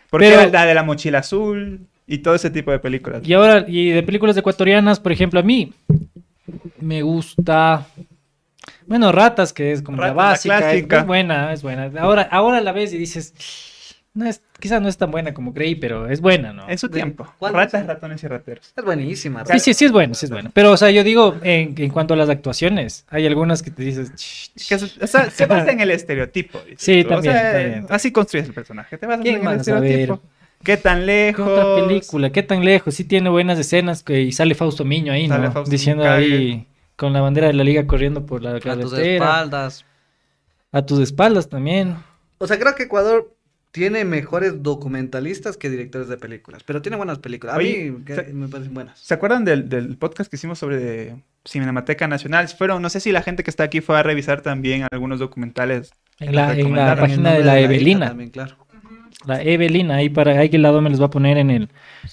Porque 0.10 0.28
Pero- 0.28 0.42
era 0.42 0.50
la 0.52 0.66
de 0.66 0.74
la 0.76 0.84
mochila 0.84 1.20
azul 1.20 1.80
y 2.06 2.18
todo 2.20 2.36
ese 2.36 2.50
tipo 2.50 2.72
de 2.72 2.80
películas. 2.80 3.22
Y 3.26 3.34
ahora, 3.34 3.66
y 3.68 3.90
de 3.90 4.04
películas 4.04 4.36
ecuatorianas, 4.38 5.00
por 5.00 5.12
ejemplo, 5.14 5.40
a 5.40 5.44
mí 5.44 5.74
me 6.80 7.02
gusta. 7.02 7.88
Bueno, 8.86 9.12
Ratas, 9.14 9.54
que 9.54 9.72
es 9.72 9.82
como 9.82 9.98
Ratas, 9.98 10.16
la 10.16 10.22
la 10.24 10.30
básica, 10.30 10.58
es, 10.58 10.62
clásica. 10.64 11.00
es 11.00 11.06
buena, 11.08 11.54
es 11.54 11.64
buena. 11.64 11.90
Ahora, 12.00 12.24
ahora 12.24 12.60
la 12.62 12.72
ves 12.74 12.94
y 12.94 12.98
dices, 12.98 13.34
no 14.16 14.26
es, 14.26 14.42
quizás 14.60 14.82
no 14.82 14.88
es 14.88 14.98
tan 14.98 15.10
buena 15.12 15.34
como 15.34 15.54
creí, 15.54 15.76
pero 15.76 16.08
es 16.08 16.22
buena, 16.22 16.54
¿no? 16.54 16.70
En 16.70 16.78
su 16.78 16.88
¿De 16.88 16.94
tiempo. 16.96 17.28
Ratas, 17.42 17.88
ratones 17.88 18.24
y 18.24 18.28
rateros. 18.28 18.74
Es 18.76 18.84
buenísima. 18.86 19.44
Sí, 19.46 19.60
sí, 19.60 19.74
sí 19.74 19.86
es 19.86 19.92
buena, 19.92 20.14
sí 20.14 20.26
es 20.28 20.32
buena. 20.32 20.52
Pero, 20.54 20.72
o 20.72 20.78
sea, 20.78 20.92
yo 20.92 21.04
digo, 21.04 21.36
en, 21.42 21.74
en 21.78 21.90
cuanto 21.90 22.14
a 22.14 22.18
las 22.18 22.30
actuaciones, 22.30 23.06
hay 23.10 23.26
algunas 23.26 23.64
que 23.64 23.72
te 23.72 23.82
dices, 23.84 24.12
o 25.02 25.08
sea, 25.08 25.30
se 25.30 25.46
basa 25.48 25.72
en 25.72 25.80
el 25.82 25.92
estereotipo. 25.92 26.60
Sí, 26.78 27.04
también, 27.04 27.36
O 27.36 27.40
sea, 27.40 27.52
también. 27.54 27.86
Así 27.90 28.12
construyes 28.12 28.48
el 28.48 28.54
personaje. 28.54 28.98
Te 28.98 29.06
basas 29.08 29.24
¿Quién 29.24 29.36
en 29.36 29.42
el 29.42 29.46
más? 29.58 29.68
A 29.68 29.80
ver. 29.80 29.84
estereotipo. 29.92 30.22
¿Qué 30.64 30.78
tan 30.78 31.00
¿Qué 31.00 31.06
lejos? 31.08 31.48
otra 31.48 31.76
película? 31.88 32.30
¿Qué 32.32 32.44
tan 32.44 32.64
lejos? 32.64 32.94
Sí 32.96 33.04
tiene 33.04 33.30
buenas 33.30 33.60
escenas 33.60 34.02
que, 34.02 34.22
y 34.22 34.32
sale 34.32 34.56
Fausto 34.56 34.86
Miño 34.86 35.12
ahí, 35.12 35.28
Sale 35.28 35.48
¿no? 35.48 35.52
Fausto 35.52 35.70
Diciendo 35.72 36.10
ahí 36.10 36.68
con 36.96 37.12
la 37.12 37.20
bandera 37.20 37.48
de 37.48 37.54
la 37.54 37.64
liga 37.66 37.86
corriendo 37.86 38.26
por 38.26 38.42
la 38.44 38.52
A 38.52 38.54
tus 38.54 38.64
carretera. 38.64 39.14
espaldas. 39.16 39.86
A 40.72 40.86
tus 40.86 41.00
espaldas 41.02 41.50
también. 41.50 41.98
O 42.38 42.48
sea, 42.48 42.58
creo 42.60 42.76
que 42.76 42.84
Ecuador 42.84 43.34
tiene 43.74 44.06
mejores 44.06 44.62
documentalistas 44.64 45.58
que 45.58 45.68
directores 45.70 46.08
de 46.08 46.16
películas. 46.18 46.62
Pero 46.64 46.82
tiene 46.82 46.96
buenas 46.96 47.18
películas. 47.20 47.56
A 47.56 47.58
Oye, 47.58 47.92
mí 47.92 48.06
que- 48.06 48.14
se- 48.16 48.32
me 48.34 48.48
parecen 48.48 48.74
buenas. 48.74 49.00
¿Se 49.00 49.14
acuerdan 49.16 49.44
del, 49.44 49.68
del 49.68 49.98
podcast 49.98 50.30
que 50.30 50.36
hicimos 50.36 50.60
sobre 50.60 51.16
Cinemateca 51.44 52.08
Nacional? 52.08 52.48
Fueron, 52.50 52.82
no 52.84 52.90
sé 52.90 53.00
si 53.00 53.12
la 53.12 53.24
gente 53.24 53.44
que 53.44 53.50
está 53.50 53.64
aquí 53.64 53.82
fue 53.82 53.98
a 54.00 54.04
revisar 54.04 54.42
también 54.42 54.86
algunos 54.92 55.18
documentales. 55.20 55.92
En 56.20 56.36
la, 56.36 56.54
en 56.56 56.76
la 56.76 56.96
página 56.96 57.34
de 57.34 57.44
la 57.44 57.60
Evelina. 57.60 58.10
también, 58.10 58.30
claro. 58.30 58.56
La 59.26 59.42
Evelina, 59.42 59.96
ahí 59.96 60.10
para 60.10 60.38
ahí 60.38 60.50
que 60.50 60.58
el 60.58 60.62
lado 60.64 60.80
me 60.82 60.90
les 60.92 61.02
va 61.02 61.06
a 61.06 61.10
poner 61.10 61.38
en 61.38 61.50
el, 61.50 61.70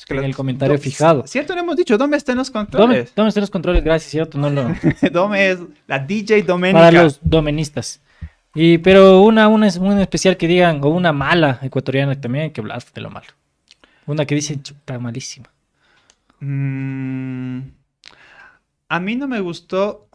que 0.07 0.14
en 0.14 0.25
el 0.25 0.35
comentario 0.35 0.77
Do- 0.77 0.83
fijado. 0.83 1.27
Cierto, 1.27 1.55
no 1.55 1.61
hemos 1.61 1.77
dicho, 1.77 1.99
¿dónde 1.99 2.16
están 2.16 2.37
los 2.38 2.51
Dome, 2.53 2.66
controles? 2.66 3.12
dome 3.14 3.29
están 3.29 3.40
los 3.42 3.51
controles, 3.51 3.85
gracias, 3.85 4.12
¿cierto? 4.12 4.38
No 4.38 4.49
lo... 4.49 4.75
Dome 5.12 5.51
es 5.51 5.59
la 5.88 5.99
DJ 5.99 6.42
Doménica. 6.44 6.79
Para 6.87 7.03
los 7.03 7.18
domenistas. 7.23 8.01
Y, 8.54 8.78
pero 8.78 9.22
una, 9.22 9.48
una, 9.48 9.66
es- 9.68 9.76
una 9.76 10.02
especial 10.02 10.36
que 10.36 10.48
digan, 10.48 10.80
o 10.82 10.88
una 10.88 11.12
mala 11.12 11.58
ecuatoriana 11.62 12.20
también 12.20 12.44
hay 12.44 12.50
que 12.50 12.60
hablar 12.60 12.82
de 12.94 13.00
lo 13.00 13.10
malo. 13.10 13.28
Una 14.06 14.26
que 14.26 14.34
dicen, 14.34 14.62
chuta, 14.62 14.98
malísima. 14.98 15.48
Mm, 16.40 17.60
a 18.88 19.00
mí 19.00 19.16
no 19.16 19.28
me 19.28 19.40
gustó. 19.40 20.08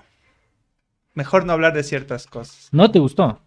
Mejor 1.13 1.45
no 1.45 1.54
hablar 1.54 1.74
de 1.74 1.84
ciertas 1.84 2.28
cosas. 2.28 2.67
¿No 2.74 2.91
te 2.91 3.00
gustó? 3.00 3.24
A 3.24 3.39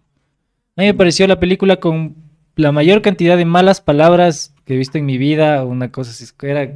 mí 0.77 0.87
me 0.87 0.95
pareció 0.95 1.27
la 1.27 1.39
película 1.39 1.77
con 1.81 2.17
la 2.57 2.73
mayor 2.73 3.03
cantidad 3.03 3.37
de 3.37 3.45
malas 3.45 3.81
palabras 3.81 4.55
que 4.65 4.75
he 4.75 4.79
visto 4.79 4.97
en 4.97 5.05
mi 5.05 5.19
vida. 5.19 5.65
Una 5.65 5.93
cosa 5.93 6.13
así, 6.13 6.25
era, 6.43 6.73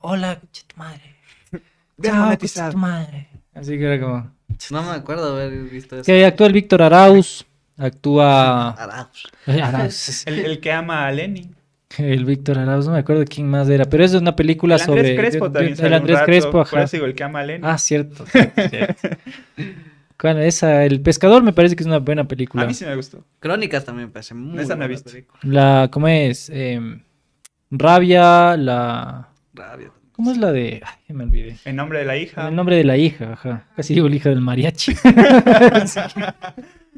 hola, 0.00 0.40
tu 0.40 0.76
madre. 0.76 1.16
Chao, 2.02 2.36
tu 2.72 2.78
madre. 2.78 3.28
Así 3.54 3.78
que 3.78 3.84
era 3.84 4.00
como... 4.04 4.30
No 4.70 4.82
me 4.82 4.90
acuerdo 4.90 5.34
haber 5.34 5.52
visto 5.64 5.96
eso. 5.96 6.04
Que 6.04 6.26
actúa 6.26 6.46
el 6.46 6.52
Víctor 6.52 6.82
Arauz, 6.82 7.46
actúa... 7.76 8.70
Arauz. 8.70 9.24
Arauz. 9.46 10.26
El, 10.26 10.38
el 10.40 10.60
que 10.60 10.72
ama 10.72 11.06
a 11.06 11.12
Lenny. 11.12 11.50
El 11.98 12.24
Víctor 12.24 12.58
Arauz, 12.58 12.86
no 12.86 12.92
me 12.92 12.98
acuerdo 12.98 13.24
quién 13.24 13.48
más 13.48 13.68
era, 13.68 13.84
pero 13.84 14.04
es 14.04 14.14
una 14.14 14.34
película 14.34 14.74
El 14.76 14.80
Andrés 14.82 14.96
sobre... 15.06 15.16
Crespo 15.16 15.52
también. 15.52 15.76
el 15.78 15.94
Andrés 15.94 16.16
rato, 16.16 16.26
Crespo, 16.26 16.50
por 16.50 16.60
ajá. 16.62 16.82
eso 16.82 16.96
digo, 16.96 17.06
el 17.06 17.14
que 17.14 17.22
ama 17.24 17.40
a 17.40 17.44
Lenny. 17.44 17.60
Ah, 17.64 17.78
cierto. 17.78 18.24
Bueno, 20.22 20.40
esa, 20.40 20.86
El 20.86 21.02
Pescador 21.02 21.42
me 21.42 21.52
parece 21.52 21.76
que 21.76 21.82
es 21.82 21.86
una 21.86 21.98
buena 21.98 22.26
película. 22.26 22.62
a 22.62 22.66
mí 22.66 22.72
sí 22.72 22.86
me 22.86 22.96
gustó. 22.96 23.22
Crónicas 23.40 23.84
también 23.84 24.08
me 24.08 24.12
parece 24.12 24.32
muy 24.32 24.58
Esa 24.58 24.68
no 24.74 24.84
he 24.84 24.86
buena 24.86 24.86
visto. 24.86 25.10
película. 25.10 25.38
La, 25.42 25.88
¿cómo 25.90 26.08
es? 26.08 26.48
Em, 26.48 27.02
Rabia, 27.70 28.56
la... 28.56 29.28
Rabia. 29.52 29.90
¿Cómo 30.12 30.30
es 30.30 30.38
la 30.38 30.50
de...? 30.50 30.80
Ay, 30.82 31.14
me 31.14 31.24
olvidé. 31.24 31.58
En 31.66 31.76
nombre 31.76 31.98
de 31.98 32.04
la 32.06 32.16
hija. 32.16 32.48
El 32.48 32.56
nombre 32.56 32.76
de 32.76 32.84
la 32.84 32.96
hija, 32.96 33.34
ajá. 33.34 33.66
Casi 33.76 33.92
digo 33.92 34.08
la 34.08 34.16
hija 34.16 34.30
del 34.30 34.40
mariachi. 34.40 34.94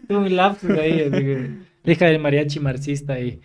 Tuve 0.09 0.16
un 0.19 0.37
lapsus 0.37 0.71
ahí. 0.71 1.01
así 1.03 1.97
que, 1.97 2.05
del 2.05 2.19
mariachi 2.19 2.61
marxista 2.61 3.19
y... 3.21 3.40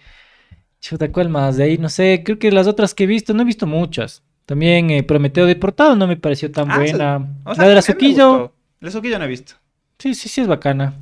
Chuta, 0.79 1.11
¿cuál 1.11 1.29
más? 1.29 1.57
De 1.57 1.63
ahí, 1.65 1.77
no 1.77 1.89
sé, 1.89 2.23
creo 2.25 2.39
que 2.39 2.51
las 2.51 2.65
otras 2.67 2.93
que 2.95 3.03
he 3.03 3.07
visto, 3.07 3.33
no 3.33 3.43
he 3.43 3.45
visto 3.45 3.67
muchas. 3.67 4.23
También 4.47 4.89
eh, 4.89 5.03
Prometeo 5.03 5.45
Deportado 5.45 5.95
no 5.95 6.07
me 6.07 6.17
pareció 6.17 6.51
tan 6.51 6.69
Ah, 6.71 6.77
buena. 6.77 7.27
O 7.45 7.53
sea, 7.53 7.63
la 7.65 7.69
de 7.69 7.75
la 7.75 7.81
Suquillo. 7.83 8.53
La 8.79 8.89
Suquillo 8.89 9.19
no 9.19 9.25
he 9.25 9.27
visto. 9.27 9.53
sí, 9.99 10.15
sí, 10.15 10.27
sí 10.27 10.41
es 10.41 10.47
bacana. 10.47 10.93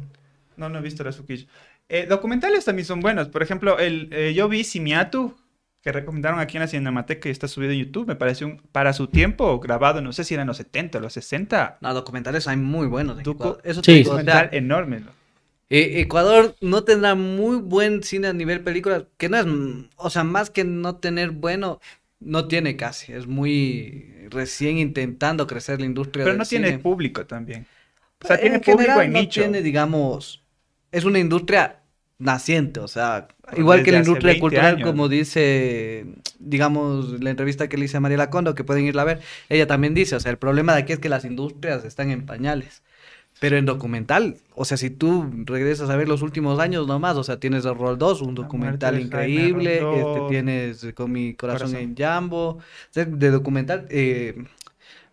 No, 0.57 0.67
no 0.67 0.79
he 0.79 0.81
visto 0.81 1.03
la 1.05 1.13
Suquillo. 1.13 1.47
Eh, 1.87 2.05
documentales 2.07 2.65
también 2.65 2.85
son 2.85 2.99
buenos. 2.99 3.29
Por 3.29 3.41
ejemplo, 3.41 3.79
el, 3.79 4.09
eh, 4.11 4.33
yo 4.35 4.49
vi 4.49 4.65
Simiatu, 4.65 5.37
que 5.81 5.93
recomendaron 5.93 6.41
aquí 6.41 6.57
en 6.57 6.63
la 6.63 6.67
Cinemateca 6.67 7.29
y 7.29 7.31
está 7.31 7.47
subido 7.47 7.71
en 7.71 7.79
YouTube. 7.79 8.05
Me 8.05 8.15
pareció 8.17 8.47
un, 8.47 8.57
para 8.73 8.91
su 8.91 9.07
tiempo 9.07 9.57
grabado, 9.61 10.01
no 10.01 10.11
sé 10.11 10.25
si 10.25 10.33
eran 10.33 10.45
los 10.47 10.57
70 10.57 10.97
o 10.97 11.01
los 11.01 11.13
60. 11.13 11.77
No, 11.79 11.93
documentales 11.93 12.49
hay 12.49 12.57
muy 12.57 12.87
buenos. 12.87 13.17
Eso 13.63 13.81
Sí. 13.81 14.03
Documental 14.03 14.49
enorme. 14.51 14.99
¿no? 14.99 15.11
Eh, 15.69 16.01
Ecuador 16.01 16.55
no 16.61 16.83
tendrá 16.83 17.15
muy 17.15 17.57
buen 17.57 18.01
cine 18.03 18.27
a 18.27 18.33
nivel 18.33 18.61
películas, 18.61 19.03
que 19.17 19.29
no 19.29 19.37
es, 19.37 19.45
o 19.97 20.09
sea, 20.09 20.23
más 20.23 20.49
que 20.49 20.63
no 20.63 20.95
tener 20.97 21.31
bueno, 21.31 21.79
no 22.19 22.47
tiene 22.47 22.75
casi, 22.75 23.13
es 23.13 23.27
muy 23.27 24.27
recién 24.29 24.77
intentando 24.77 25.45
crecer 25.47 25.79
la 25.79 25.85
industria 25.85 26.23
Pero 26.23 26.33
del 26.33 26.37
no 26.39 26.45
tiene 26.45 26.73
público 26.79 27.25
también. 27.25 27.67
O 28.21 28.27
sea, 28.27 28.37
En 28.41 28.41
tiene 28.41 28.59
público 28.59 28.99
general 28.99 29.01
en 29.01 29.13
no 29.13 29.19
nicho. 29.19 29.41
tiene, 29.41 29.61
digamos, 29.61 30.43
es 30.91 31.05
una 31.05 31.19
industria 31.19 31.83
naciente, 32.17 32.79
o 32.81 32.87
sea, 32.87 33.27
igual 33.55 33.83
que 33.83 33.91
la 33.91 33.99
industria 33.99 34.33
20 34.33 34.39
cultural, 34.39 34.75
años. 34.75 34.83
como 34.83 35.07
dice, 35.07 36.05
digamos, 36.39 37.21
la 37.21 37.29
entrevista 37.29 37.69
que 37.69 37.77
le 37.77 37.85
hice 37.85 37.97
a 37.97 37.99
Mariela 38.01 38.29
Condo, 38.29 38.55
que 38.55 38.63
pueden 38.63 38.85
irla 38.85 39.03
a 39.03 39.05
ver, 39.05 39.21
ella 39.49 39.67
también 39.67 39.93
dice, 39.93 40.15
o 40.15 40.19
sea, 40.19 40.31
el 40.31 40.37
problema 40.37 40.73
de 40.73 40.79
aquí 40.81 40.93
es 40.93 40.99
que 40.99 41.09
las 41.09 41.25
industrias 41.25 41.85
están 41.85 42.11
en 42.11 42.25
pañales. 42.25 42.83
Pero 43.39 43.57
en 43.57 43.65
documental, 43.65 44.37
o 44.53 44.65
sea, 44.65 44.75
si 44.77 44.89
tú 44.89 45.29
regresas 45.45 45.89
a 45.89 45.95
ver 45.95 46.09
los 46.09 46.21
últimos 46.21 46.59
años 46.59 46.87
nomás, 46.87 47.15
o 47.15 47.23
sea, 47.23 47.39
tienes 47.39 47.63
el 47.65 47.75
Rol 47.75 47.97
2, 47.97 48.21
un 48.21 48.35
documental 48.35 48.99
increíble, 48.99 50.01
este 50.01 50.21
tienes 50.21 50.83
eh, 50.83 50.93
Con 50.93 51.11
mi 51.13 51.33
corazón, 51.35 51.69
Corazón. 51.69 51.89
en 51.91 51.95
Jambo, 51.95 52.47
o 52.49 52.59
sea, 52.89 53.05
de 53.05 53.29
documental, 53.31 53.87
eh, 53.89 54.43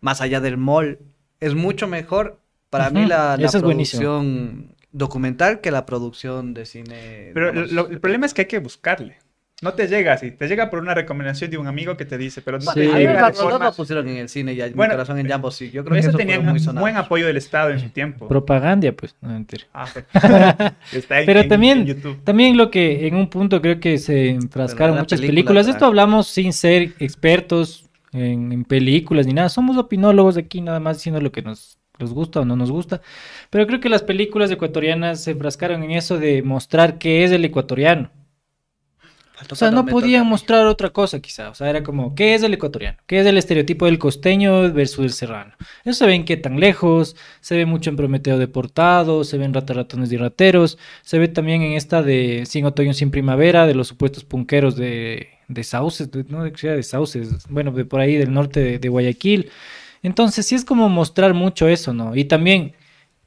más 0.00 0.20
allá 0.20 0.40
del 0.40 0.56
mall, 0.56 0.98
es 1.40 1.54
mucho 1.54 1.86
mejor 1.86 2.38
para 2.70 2.90
mí 2.90 3.00
Ujú, 3.00 3.08
la, 3.08 3.36
producción 3.60 4.74
documental 4.92 5.60
que 5.60 5.70
la 5.70 5.86
producción 5.86 6.54
de 6.54 6.66
cine. 6.66 7.30
Pero 7.34 7.50
digamos, 7.52 7.72
lo- 7.72 7.88
el 7.88 8.00
problema 8.00 8.26
es 8.26 8.34
que 8.34 8.42
hay 8.42 8.48
que 8.48 8.58
buscarle. 8.58 9.18
No 9.62 9.72
te 9.72 9.88
llega 9.88 10.12
así. 10.12 10.32
Te 10.32 10.48
llega 10.48 10.68
por 10.68 10.80
una 10.80 10.92
recomendación 10.94 11.50
de 11.50 11.56
un 11.56 11.66
amigo 11.66 11.96
que 11.96 12.04
te 12.04 12.18
dice, 12.18 12.42
pero 12.42 12.58
no 12.58 12.64
Sí. 12.72 12.80
te 12.80 12.80
llega 12.88 12.98
la 12.98 13.04
de 13.04 13.20
Rol 13.22 13.32
2 13.32 13.40
forma... 13.42 13.64
la 13.64 13.72
pusieron 13.72 14.06
en 14.08 14.16
el 14.18 14.28
cine 14.28 14.52
y 14.52 14.60
a 14.60 14.66
mi 14.66 14.72
Bueno, 14.74 14.92
corazón 14.92 15.18
en 15.18 15.26
Jambo 15.28 15.50
sí, 15.50 15.70
yo 15.70 15.82
creo 15.82 15.94
que 15.94 16.00
Eso 16.00 16.10
eso 16.10 16.18
tenía 16.18 16.36
fue 16.36 16.44
muy 16.44 16.60
sonado. 16.60 16.82
buen 16.82 16.96
apoyo 16.98 17.26
del 17.26 17.38
Estado 17.38 17.70
en 17.70 17.80
su 17.80 17.88
tiempo. 17.88 18.28
Propaganda, 18.28 18.92
pues. 18.92 19.16
No, 19.22 19.30
mentira. 19.30 19.64
Ah, 19.72 19.86
pero- 19.94 20.06
Está 20.92 21.20
en- 21.20 21.26
Pero 21.26 21.40
en- 21.40 21.48
también- 21.48 21.78
en 21.78 21.86
YouTube. 21.86 22.22
También 22.22 22.56
lo 22.58 22.70
que 22.70 23.06
en 23.06 23.14
un 23.14 23.30
punto 23.30 23.62
creo 23.62 23.80
que 23.80 23.96
se 23.96 24.28
enfrascaron 24.28 24.98
muchas 24.98 25.20
película, 25.20 25.34
películas. 25.60 25.68
Esto 25.68 25.86
hablamos 25.86 26.26
sin 26.28 26.52
ser 26.52 26.92
expertos 26.98 27.88
en, 28.12 28.52
en 28.52 28.64
películas 28.64 29.26
ni 29.26 29.32
nada. 29.32 29.48
Somos 29.48 29.78
opinólogos 29.78 30.36
aquí, 30.36 30.60
nada 30.60 30.80
más 30.80 30.98
diciendo 30.98 31.18
lo 31.22 31.32
que 31.32 31.40
nos, 31.40 31.78
nos 31.98 32.12
gusta 32.12 32.40
o 32.40 32.44
no 32.44 32.56
nos 32.56 32.70
gusta. 32.70 33.00
Pero 33.48 33.66
creo 33.66 33.80
que 33.80 33.88
las 33.88 34.02
películas 34.02 34.50
ecuatorianas 34.50 35.24
se 35.24 35.30
enfrascaron 35.30 35.82
en 35.82 35.92
eso 35.92 36.18
de 36.18 36.42
mostrar 36.42 36.98
qué 36.98 37.24
es 37.24 37.30
el 37.32 37.42
ecuatoriano. 37.46 38.10
O 39.50 39.54
sea, 39.54 39.70
no 39.70 39.82
podían 39.90 40.26
mostrar 40.26 40.66
otra 40.66 40.90
cosa 40.90 41.20
quizá. 41.20 41.50
O 41.50 41.54
sea, 41.54 41.68
era 41.68 41.82
como, 41.82 42.14
¿qué 42.14 42.34
es 42.34 42.42
el 42.42 42.54
ecuatoriano? 42.54 42.98
¿Qué 43.06 43.20
es 43.20 43.26
el 43.26 43.36
estereotipo 43.36 43.84
del 43.86 43.98
costeño 43.98 44.72
versus 44.72 45.04
el 45.04 45.12
serrano? 45.12 45.52
Eso 45.84 45.98
se 45.98 46.06
ve 46.06 46.14
en 46.14 46.24
qué 46.24 46.36
tan 46.38 46.58
lejos, 46.58 47.16
se 47.40 47.56
ve 47.56 47.66
mucho 47.66 47.90
en 47.90 47.96
Prometeo 47.96 48.38
Deportado, 48.38 49.24
se 49.24 49.36
ve 49.38 49.44
en 49.44 49.52
Rata 49.54 49.74
Ratones 49.74 50.10
y 50.10 50.16
Rateros, 50.16 50.78
se 51.02 51.18
ve 51.18 51.28
también 51.28 51.62
en 51.62 51.72
esta 51.72 52.02
de 52.02 52.44
Sin 52.46 52.64
Otoño, 52.64 52.94
Sin 52.94 53.10
Primavera, 53.10 53.66
de 53.66 53.74
los 53.74 53.88
supuestos 53.88 54.24
punqueros 54.24 54.74
de, 54.76 55.28
de 55.48 55.64
Sauces, 55.64 56.10
de- 56.10 56.24
no 56.28 56.42
de 56.42 56.82
Sauces, 56.82 57.46
bueno, 57.50 57.72
de 57.72 57.84
por 57.84 58.00
ahí 58.00 58.16
del 58.16 58.32
norte 58.32 58.60
de, 58.60 58.78
de 58.78 58.88
Guayaquil. 58.88 59.50
Entonces 60.02 60.46
sí 60.46 60.54
es 60.54 60.64
como 60.64 60.88
mostrar 60.88 61.34
mucho 61.34 61.68
eso, 61.68 61.92
¿no? 61.92 62.14
Y 62.16 62.24
también 62.24 62.72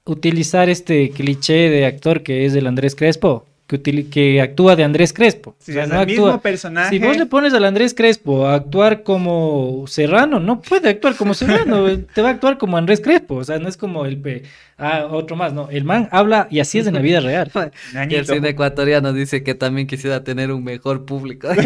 utilizar 0.05 0.69
este 0.69 1.11
cliché 1.11 1.69
de 1.69 1.85
actor 1.85 2.23
que 2.23 2.45
es 2.45 2.55
el 2.55 2.67
Andrés 2.67 2.95
Crespo, 2.95 3.45
que, 3.77 4.41
actúa 4.41 4.75
de 4.75 4.83
Andrés 4.83 5.13
Crespo. 5.13 5.55
Sí, 5.59 5.71
O 5.71 5.73
sea, 5.75 5.83
es 5.83 5.89
no 5.89 6.01
el 6.01 6.07
mismo 6.07 6.27
actúa- 6.27 6.41
personaje. 6.41 6.89
si 6.89 6.99
vos 6.99 7.15
le 7.17 7.25
pones 7.27 7.53
al 7.53 7.63
Andrés 7.65 7.93
Crespo 7.93 8.47
a 8.47 8.55
actuar 8.55 9.03
como 9.03 9.85
Serrano, 9.87 10.39
no 10.39 10.59
puede 10.61 10.89
actuar 10.89 11.15
como 11.15 11.33
Serrano, 11.35 11.85
te 12.13 12.21
va 12.21 12.29
a 12.29 12.31
actuar 12.31 12.57
como 12.57 12.77
Andrés 12.77 12.99
Crespo, 13.01 13.35
o 13.35 13.43
sea, 13.43 13.59
no 13.59 13.69
es 13.69 13.77
como 13.77 14.05
el 14.05 14.17
pe- 14.17 14.43
ah, 14.79 15.07
otro 15.11 15.35
más, 15.35 15.53
no, 15.53 15.69
el 15.69 15.83
man 15.83 16.09
habla 16.11 16.47
y 16.49 16.59
así 16.61 16.79
es 16.79 16.87
en 16.87 16.95
la 16.95 17.01
vida 17.01 17.19
real. 17.19 17.51
Y 18.09 18.15
el 18.15 18.25
cine 18.25 18.49
ecuatoriano 18.49 19.13
dice 19.13 19.43
que 19.43 19.53
también 19.53 19.85
quisiera 19.87 20.23
tener 20.23 20.51
un 20.51 20.63
mejor 20.63 21.05
público. 21.05 21.49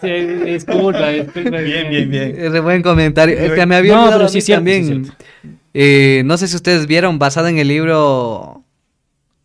Sí, 0.00 0.08
disculpa, 0.10 1.08
disculpa. 1.10 1.58
Bien, 1.58 1.88
bien, 1.88 2.10
bien. 2.10 2.34
Es 2.36 2.60
buen 2.62 2.82
comentario. 2.82 3.38
Es 3.38 3.52
que 3.52 3.66
me 3.66 3.76
había 3.76 3.92
No, 3.94 4.00
olvidado 4.02 4.18
pero 4.26 4.28
sí 4.28 4.52
también. 4.52 5.12
Eh, 5.74 6.22
no 6.24 6.36
sé 6.36 6.48
si 6.48 6.56
ustedes 6.56 6.86
vieron, 6.86 7.18
basado 7.18 7.48
en 7.48 7.58
el 7.58 7.68
libro. 7.68 8.64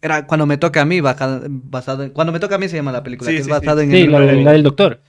Era 0.01 0.27
cuando 0.27 0.45
me 0.45 0.57
toca 0.57 0.81
a 0.81 0.85
mí, 0.85 1.01
basado 1.01 2.03
en- 2.03 2.11
cuando 2.11 2.31
me 2.31 2.39
toca 2.39 2.55
a 2.55 2.57
mí 2.57 2.67
se 2.69 2.75
llama 2.75 2.91
la 2.91 3.01
película, 3.03 3.29
Sí, 3.31 3.35
que 3.37 3.41
es 3.41 3.45
sí. 3.47 3.51
en 3.51 3.59
Sí, 3.91 3.97
el 4.01 4.11
la, 4.11 4.19
libro. 4.19 4.41
la 4.43 4.51
del 4.51 4.63
doctor, 4.63 5.01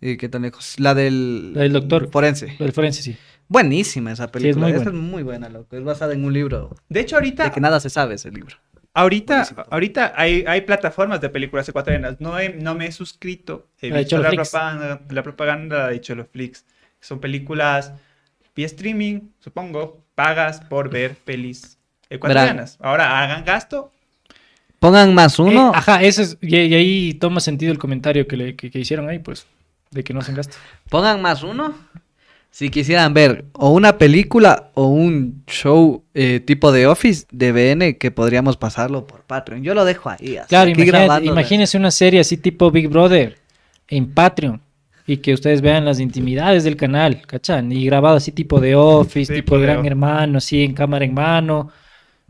¿Y 0.00 0.16
qué 0.16 0.28
tan 0.28 0.42
lejos? 0.42 0.78
La 0.78 0.94
del, 0.94 1.54
La 1.54 1.62
del 1.62 1.72
doctor. 1.72 2.08
forense. 2.10 2.46
la 2.58 2.66
del 2.66 2.72
forense, 2.72 3.02
sí. 3.02 3.16
Buenísima 3.48 4.12
esa 4.12 4.30
película. 4.30 4.66
muy 4.66 4.72
esa 4.72 4.84
buena. 4.84 4.98
es 4.98 5.04
muy 5.04 5.22
buena, 5.24 5.48
loco. 5.48 5.74
Es 5.76 5.82
basada 5.82 6.12
en 6.12 6.24
un 6.24 6.32
libro. 6.32 6.76
De 6.88 7.00
hecho, 7.00 7.16
ahorita, 7.16 7.44
De 7.44 7.50
que 7.50 7.60
nada 7.60 7.80
se 7.80 7.90
sabe 7.90 8.14
ese 8.14 8.30
libro. 8.30 8.56
ahorita, 8.94 9.34
Buenísimo. 9.36 9.64
ahorita 9.70 10.12
hay, 10.16 10.44
hay 10.46 10.60
plataformas 10.60 11.20
de 11.20 11.30
películas 11.30 11.68
ecuatorianas. 11.68 12.20
No, 12.20 12.38
he- 12.38 12.54
no 12.54 12.74
me 12.76 12.86
he 12.86 12.92
suscrito. 12.92 13.66
He 13.80 13.88
La 13.88 13.96
de 13.96 14.00
visto 14.02 14.18
la 14.18 14.30
propaganda, 14.30 15.00
la 15.10 15.22
propaganda 15.22 15.88
de 15.88 16.00
Choloflix. 16.00 16.64
Son 17.00 17.18
películas 17.20 17.92
vía 18.54 18.66
streaming, 18.66 19.20
supongo. 19.40 20.04
Pagas 20.18 20.58
por 20.62 20.90
ver 20.90 21.14
pelis 21.14 21.78
ecuatorianas. 22.10 22.76
Ahora 22.80 23.22
hagan 23.22 23.44
gasto. 23.44 23.92
Pongan 24.80 25.14
más 25.14 25.38
uno. 25.38 25.68
Eh, 25.68 25.76
ajá, 25.76 26.02
eso 26.02 26.22
es, 26.22 26.36
y, 26.40 26.56
y 26.56 26.74
ahí 26.74 27.14
toma 27.14 27.38
sentido 27.38 27.70
el 27.70 27.78
comentario 27.78 28.26
que, 28.26 28.36
le, 28.36 28.56
que, 28.56 28.68
que 28.68 28.80
hicieron 28.80 29.08
ahí, 29.08 29.20
pues, 29.20 29.46
de 29.92 30.02
que 30.02 30.12
no 30.12 30.18
hacen 30.18 30.34
gasto. 30.34 30.56
Pongan 30.88 31.22
más 31.22 31.44
uno. 31.44 31.72
Si 32.50 32.68
quisieran 32.68 33.14
ver 33.14 33.44
o 33.52 33.70
una 33.70 33.96
película 33.96 34.70
o 34.74 34.86
un 34.86 35.44
show 35.46 36.02
eh, 36.14 36.40
tipo 36.40 36.72
de 36.72 36.88
Office 36.88 37.24
de 37.30 37.52
BN 37.52 37.96
que 37.98 38.10
podríamos 38.10 38.56
pasarlo 38.56 39.06
por 39.06 39.20
Patreon. 39.22 39.62
Yo 39.62 39.72
lo 39.74 39.84
dejo 39.84 40.10
ahí. 40.10 40.36
así, 40.38 40.48
Claro, 40.48 40.68
imagínate- 40.70 41.26
imagínense 41.26 41.76
una 41.78 41.92
serie 41.92 42.18
así 42.18 42.36
tipo 42.38 42.72
Big 42.72 42.88
Brother 42.88 43.38
en 43.86 44.12
Patreon 44.12 44.60
y 45.08 45.16
que 45.16 45.34
ustedes 45.34 45.60
vean 45.62 45.84
las 45.84 45.98
intimidades 45.98 46.62
del 46.62 46.76
canal, 46.76 47.22
¿cachan? 47.26 47.72
Y 47.72 47.84
grabado 47.86 48.16
así 48.16 48.30
tipo 48.30 48.60
de 48.60 48.76
Office, 48.76 49.34
Sí, 49.34 49.40
tipo 49.40 49.56
de 49.58 49.62
Gran 49.64 49.78
Office. 49.78 49.88
Hermano, 49.88 50.38
así 50.38 50.62
en 50.62 50.74
cámara 50.74 51.04
en 51.04 51.14
mano. 51.14 51.72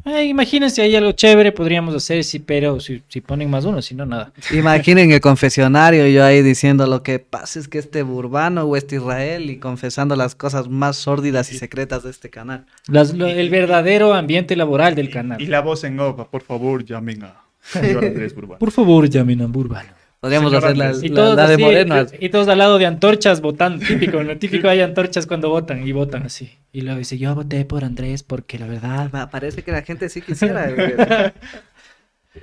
Eh, 0.05 0.25
imagínense 0.27 0.81
ahí 0.81 0.95
algo 0.95 1.11
chévere, 1.12 1.51
podríamos 1.53 1.95
hacer, 1.95 2.23
sí, 2.25 2.38
pero 2.38 2.79
si, 2.81 3.03
si 3.09 3.21
ponen 3.21 3.51
más 3.51 3.64
uno, 3.67 3.83
si 3.83 3.95
no, 3.97 4.07
nada. 4.07 4.33
Imaginen 4.55 5.11
el 5.12 5.21
confesionario, 5.21 6.07
yo 6.07 6.25
ahí 6.25 6.41
diciendo 6.41 6.87
lo 6.87 7.03
que 7.03 7.19
pasa 7.19 7.59
es 7.59 7.67
que 7.69 7.79
este 7.79 8.03
Burbano 8.05 8.62
o 8.62 8.77
este 8.77 8.95
Israel 8.97 9.51
y 9.51 9.59
confesando 9.59 10.14
las 10.17 10.35
cosas 10.37 10.69
más 10.69 10.97
sórdidas 10.97 11.53
y 11.53 11.59
secretas 11.59 12.05
de 12.05 12.11
este 12.11 12.31
canal. 12.31 12.64
Las- 12.87 13.12
lo- 13.12 13.27
el 13.27 13.51
verdadero 13.51 14.14
ambiente 14.14 14.55
laboral 14.57 14.95
del 14.95 15.11
canal. 15.11 15.43
Y 15.43 15.47
la 15.47 15.61
voz 15.61 15.83
en 15.85 15.99
off, 16.01 16.27
por 16.31 16.43
favor, 16.43 16.85
llamen 16.85 17.25
a 17.25 17.43
Andrés 17.75 18.33
Urbano. 18.37 18.61
Por 18.61 18.71
favor, 18.71 19.11
llamen 19.11 19.43
a 19.43 19.47
Burbano. 19.47 19.97
Podríamos 20.20 20.50
Señor 20.50 20.64
hacer 20.64 20.76
la. 20.76 20.92
Y 21.00 21.09
la- 21.11 21.14
todos, 21.14 21.37
la 21.37 21.46
de 21.48 21.54
así, 21.54 21.62
Moreno. 21.62 22.07
y 22.18 22.28
todos 22.31 22.48
al 22.48 22.59
lado 22.59 22.78
de 22.78 22.87
antorchas 22.87 23.40
votando, 23.40 23.85
típico, 23.87 24.20
lo 24.22 24.37
típico 24.37 24.68
hay 24.68 24.81
antorchas 24.81 25.26
cuando 25.26 25.48
votan 25.48 25.87
y 25.87 25.92
votan 25.92 26.24
así. 26.24 26.50
Y 26.72 26.81
luego 26.81 26.98
dice, 26.98 27.18
yo 27.18 27.35
voté 27.35 27.64
por 27.64 27.85
Andrés 27.85 28.22
porque 28.24 28.59
la 28.59 28.66
verdad... 28.66 29.31
Parece 29.31 29.62
que 29.62 29.70
la 29.72 29.83
gente 29.83 30.09
sí 30.09 30.20
quisiera. 30.26 31.33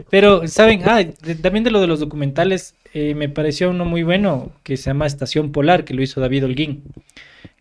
Pero, 0.09 0.47
¿saben? 0.47 0.81
Ah, 0.85 1.03
de- 1.03 1.35
también 1.35 1.63
de 1.63 1.71
lo 1.71 1.79
de 1.81 1.87
los 1.87 1.99
documentales, 1.99 2.75
eh, 2.93 3.13
me 3.15 3.29
pareció 3.29 3.69
uno 3.69 3.85
muy 3.85 4.03
bueno 4.03 4.51
que 4.63 4.77
se 4.77 4.85
llama 4.89 5.05
Estación 5.05 5.51
Polar, 5.51 5.85
que 5.85 5.93
lo 5.93 6.01
hizo 6.01 6.19
David 6.21 6.45
Holguín, 6.45 6.83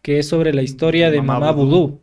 que 0.03 0.19
es 0.19 0.29
sobre 0.29 0.53
la 0.55 0.63
historia 0.63 1.11
de 1.11 1.19
Mamá 1.21 1.41
Mamá 1.41 1.53
Vudú. 1.53 2.01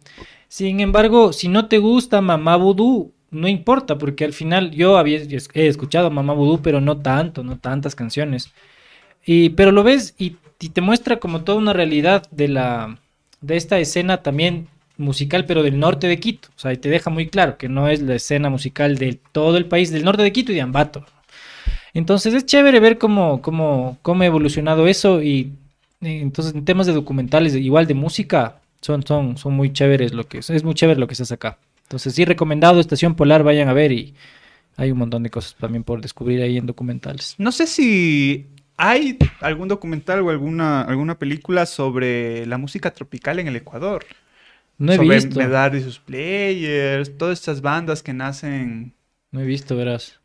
Sin 0.47 0.80
embargo, 0.80 1.34
si 1.34 1.47
no 1.47 1.67
te 1.67 1.78
gusta 1.80 2.21
Mamá 2.21 2.56
Vudú, 2.58 3.13
no 3.32 3.48
importa, 3.48 3.98
porque 3.98 4.26
al 4.26 4.34
final 4.34 4.72
yo 4.72 4.98
había 4.98 5.20
he 5.54 5.67
escuchado 5.67 6.12
Mamá 6.12 6.34
Vudú, 6.34 6.62
pero 6.62 6.82
no 6.82 6.98
tanto, 6.98 7.44
no 7.44 7.58
tantas 7.58 7.96
canciones. 7.96 8.52
Y, 9.26 9.50
pero 9.52 9.72
lo 9.72 9.84
ves 9.84 10.15
y, 10.17 10.38
te 10.74 10.82
muestra 10.82 11.17
como 11.17 11.41
toda 11.44 11.58
una 11.58 11.74
realidad 11.74 12.24
de 12.30 12.48
la 12.48 13.00
de 13.41 13.58
esta 13.58 13.80
escena 13.80 14.22
también 14.22 14.67
musical, 14.98 15.46
pero 15.46 15.63
del 15.63 15.80
norte 15.80 16.08
de 16.08 16.20
Quito. 16.20 16.50
O 16.56 16.60
sea, 16.60 16.74
y 16.74 16.78
te 16.78 16.89
deja 16.89 17.10
muy 17.10 17.28
claro 17.30 17.58
que 17.58 17.70
no 17.70 17.88
es 17.88 18.02
la 18.02 18.15
escena 18.15 18.50
musical 18.50 18.98
de 18.98 19.20
todo 19.32 19.58
el 19.58 19.65
país, 19.65 19.91
del 19.91 20.06
norte 20.06 20.22
de 20.24 20.32
Quito 20.32 20.52
y 20.52 20.56
de 20.56 20.62
Ambato. 20.62 21.06
Entonces 21.94 22.34
es 22.36 22.46
chévere 22.46 22.80
ver 22.80 22.98
cómo, 23.00 23.41
cómo, 23.41 23.98
cómo 24.04 24.24
ha 24.24 24.26
evolucionado 24.28 24.88
eso 24.88 25.22
y 25.24 25.54
entonces 26.02 26.54
en 26.54 26.65
temas 26.65 26.88
de 26.88 26.94
documentales, 26.94 27.56
igual 27.56 27.88
de 27.88 27.94
música, 27.96 28.62
son, 28.82 29.06
son, 29.06 29.38
son 29.38 29.54
muy 29.54 29.74
chéveres 29.74 30.13
lo 30.13 30.28
que 30.28 30.39
es, 30.39 30.50
es 30.50 30.63
muy 30.63 30.74
chévere 30.74 31.00
lo 31.00 31.08
que 31.08 31.15
se 31.15 31.24
hace 31.24 31.36
acá. 31.36 31.58
Entonces 31.91 32.15
sí, 32.15 32.23
recomendado 32.23 32.80
Estación 32.80 33.15
Polar, 33.15 33.43
vayan 33.43 33.67
a 33.67 33.73
ver 33.73 33.91
y 33.91 34.13
hay 34.77 34.91
un 34.91 34.97
montón 34.97 35.23
de 35.23 35.30
cosas 35.30 35.58
también 35.60 35.84
por 35.84 35.99
descubrir 36.01 36.41
ahí 36.41 36.56
en 36.58 36.65
documentales. 36.65 37.36
No 37.38 37.51
sé 37.51 37.67
si 37.67 38.47
hay 38.77 39.17
algún 39.41 39.67
documental 39.67 40.21
o 40.21 40.30
alguna, 40.30 40.84
alguna 40.84 41.19
película 41.19 41.65
sobre 41.65 42.45
la 42.45 42.58
música 42.58 42.91
tropical 42.91 43.39
en 43.39 43.49
el 43.49 43.58
Ecuador. 43.58 44.06
No 44.77 44.93
he 44.93 44.95
sobre 44.95 45.15
visto, 45.15 45.38
Medar 45.38 45.75
y 45.75 45.82
sus 45.82 45.99
players, 45.99 47.17
todas 47.17 47.38
estas 47.39 47.60
bandas 47.60 48.01
que 48.01 48.13
nacen 48.13 48.93
no 49.34 49.41
he 49.41 49.45
visto, 49.45 49.75
verás. 49.75 50.17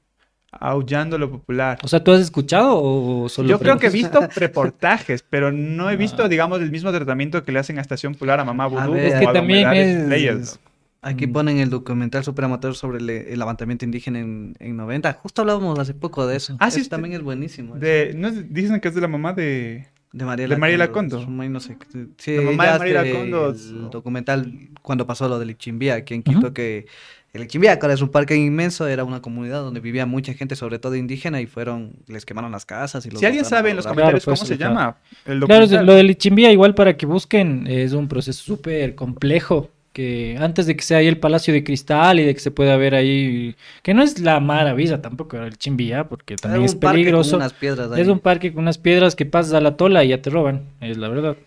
aullando 0.52 1.18
lo 1.18 1.29
popular. 1.29 1.79
O 1.83 1.88
sea, 1.88 2.05
¿tú 2.05 2.12
has 2.12 2.20
escuchado 2.20 2.81
o 2.81 3.29
solo 3.29 3.48
Yo 3.48 3.59
creo 3.59 3.76
que 3.79 3.88
he 3.88 3.90
visto 3.90 4.20
reportajes, 4.37 5.24
pero 5.29 5.50
no 5.50 5.90
he 5.90 5.96
visto, 5.96 6.22
Ah. 6.22 6.29
digamos, 6.29 6.61
el 6.61 6.70
mismo 6.70 6.92
tratamiento 6.92 7.42
que 7.42 7.50
le 7.50 7.59
hacen 7.59 7.79
a 7.79 7.81
Estación 7.81 8.14
Polar 8.14 8.38
a 8.38 8.44
Mamá 8.44 8.68
Vudú. 8.68 8.92
o 8.92 8.96
Es 8.96 9.14
que 9.18 9.26
a 9.26 9.33
también 9.33 9.68
es- 9.72 10.05
Players, 10.07 10.61
¿no? 10.64 10.65
Aquí 11.09 11.27
Mm. 11.27 11.33
ponen 11.33 11.59
el 11.59 11.71
documental 11.71 12.25
superamateur 12.25 12.75
sobre 12.75 12.99
el, 12.99 13.09
el 13.11 13.38
levantamiento 13.38 13.85
indígena 13.85 14.19
en, 14.19 14.55
en 14.59 14.77
90. 14.77 15.12
Justo 15.14 15.42
hablábamos 15.42 15.79
hace 15.79 15.95
poco 15.95 16.27
de 16.27 16.37
eso. 16.37 16.57
Ah, 16.59 16.71
sí, 16.71 16.79
Eso 16.81 16.85
sí. 16.85 16.90
también 16.90 17.14
es 17.14 17.23
buenísimo. 17.23 17.77
De, 17.77 18.12
¿no 18.16 18.29
es- 18.29 18.53
dicen 18.53 18.81
que 18.81 18.88
es 18.88 18.95
de 18.95 19.01
la 19.01 19.09
mamá 19.09 19.33
de... 19.33 19.87
De 20.12 20.25
Mariela, 20.25 20.55
de 20.55 20.61
Mariela 20.61 20.90
Condo. 20.92 21.16
Condo. 21.16 21.25
su 21.27 21.31
mamá, 21.31 21.49
no 21.51 21.61
sé, 21.61 21.77
sí, 22.16 22.37
La 22.37 22.42
mamá 22.42 22.73
de 22.73 22.79
Mariela 22.79 23.05
Condo. 23.12 23.51
El 23.51 23.90
documental 23.90 24.51
cuando 24.81 25.07
pasó 25.07 25.29
lo 25.29 25.38
del 25.38 25.51
Ichimbía, 25.51 25.95
aquí 25.95 26.14
en 26.14 26.23
Quito, 26.23 26.55
que 26.55 26.87
el 27.35 27.42
Ichimbía, 27.42 27.79
que 27.79 27.85
era 27.87 27.95
un 28.03 28.09
parque 28.09 28.35
inmenso, 28.35 28.87
era 28.88 29.05
una 29.05 29.21
comunidad 29.21 29.61
donde 29.62 29.81
vivía 29.81 30.07
mucha 30.07 30.33
gente, 30.33 30.57
sobre 30.57 30.79
todo 30.79 30.97
indígena, 30.97 31.42
y 31.42 31.47
fueron, 31.47 31.97
les 32.07 32.25
quemaron 32.25 32.51
las 32.51 32.64
casas 32.64 33.05
y 33.05 33.11
los 33.11 33.21
Si 33.21 33.27
alguien 33.27 33.45
sabe 33.45 33.71
en 33.71 33.77
los. 33.77 33.85
Claro, 33.85 33.95
comentarios 33.97 34.25
pues, 34.25 34.38
cómo 34.40 34.47
se 34.49 34.57
claro. 34.57 34.73
llama 34.75 34.97
el 35.27 35.40
Claro, 35.40 35.61
documental. 35.66 35.87
lo 35.87 35.95
del 35.95 36.11
Ichimbía, 36.11 36.51
igual 36.51 36.75
para 36.75 36.97
que 36.97 37.05
busquen, 37.05 37.66
es 37.66 37.92
un 37.92 38.09
proceso 38.09 38.42
súper 38.42 38.95
complejo. 38.95 39.71
Que 39.97 40.37
antes 40.39 40.67
de 40.67 40.77
que 40.77 40.83
sea 40.83 40.99
ahí 40.99 41.07
el 41.07 41.17
Palacio 41.17 41.55
de 41.55 41.65
Cristal 41.65 42.21
y 42.21 42.25
de 42.25 42.35
que 42.35 42.41
se 42.41 42.51
pueda 42.51 42.77
ver 42.77 42.95
ahí, 42.95 43.57
que 43.83 43.95
no 43.95 44.03
es 44.03 44.21
la 44.21 44.41
maravilla 44.41 45.01
tampoco 45.01 45.39
el 45.39 45.57
Chimbía, 45.57 46.07
porque 46.07 46.37
también 46.37 46.65
es 46.65 46.75
parque 46.75 47.11
con 47.15 47.23
peligroso. 47.23 47.37
unas 47.37 47.55
piedras. 47.55 47.99
Es 47.99 48.07
un 48.09 48.19
parque 48.21 48.53
con 48.53 48.65
unas 48.65 48.77
piedras 48.77 49.17
que 49.17 49.25
pasas 49.25 49.55
a 49.55 49.61
la 49.63 49.79
tola 49.79 50.05
y 50.05 50.09
ya 50.09 50.21
te 50.21 50.29
roban, 50.29 50.65
es 50.83 50.99
la 50.99 51.09
verdad. 51.09 51.39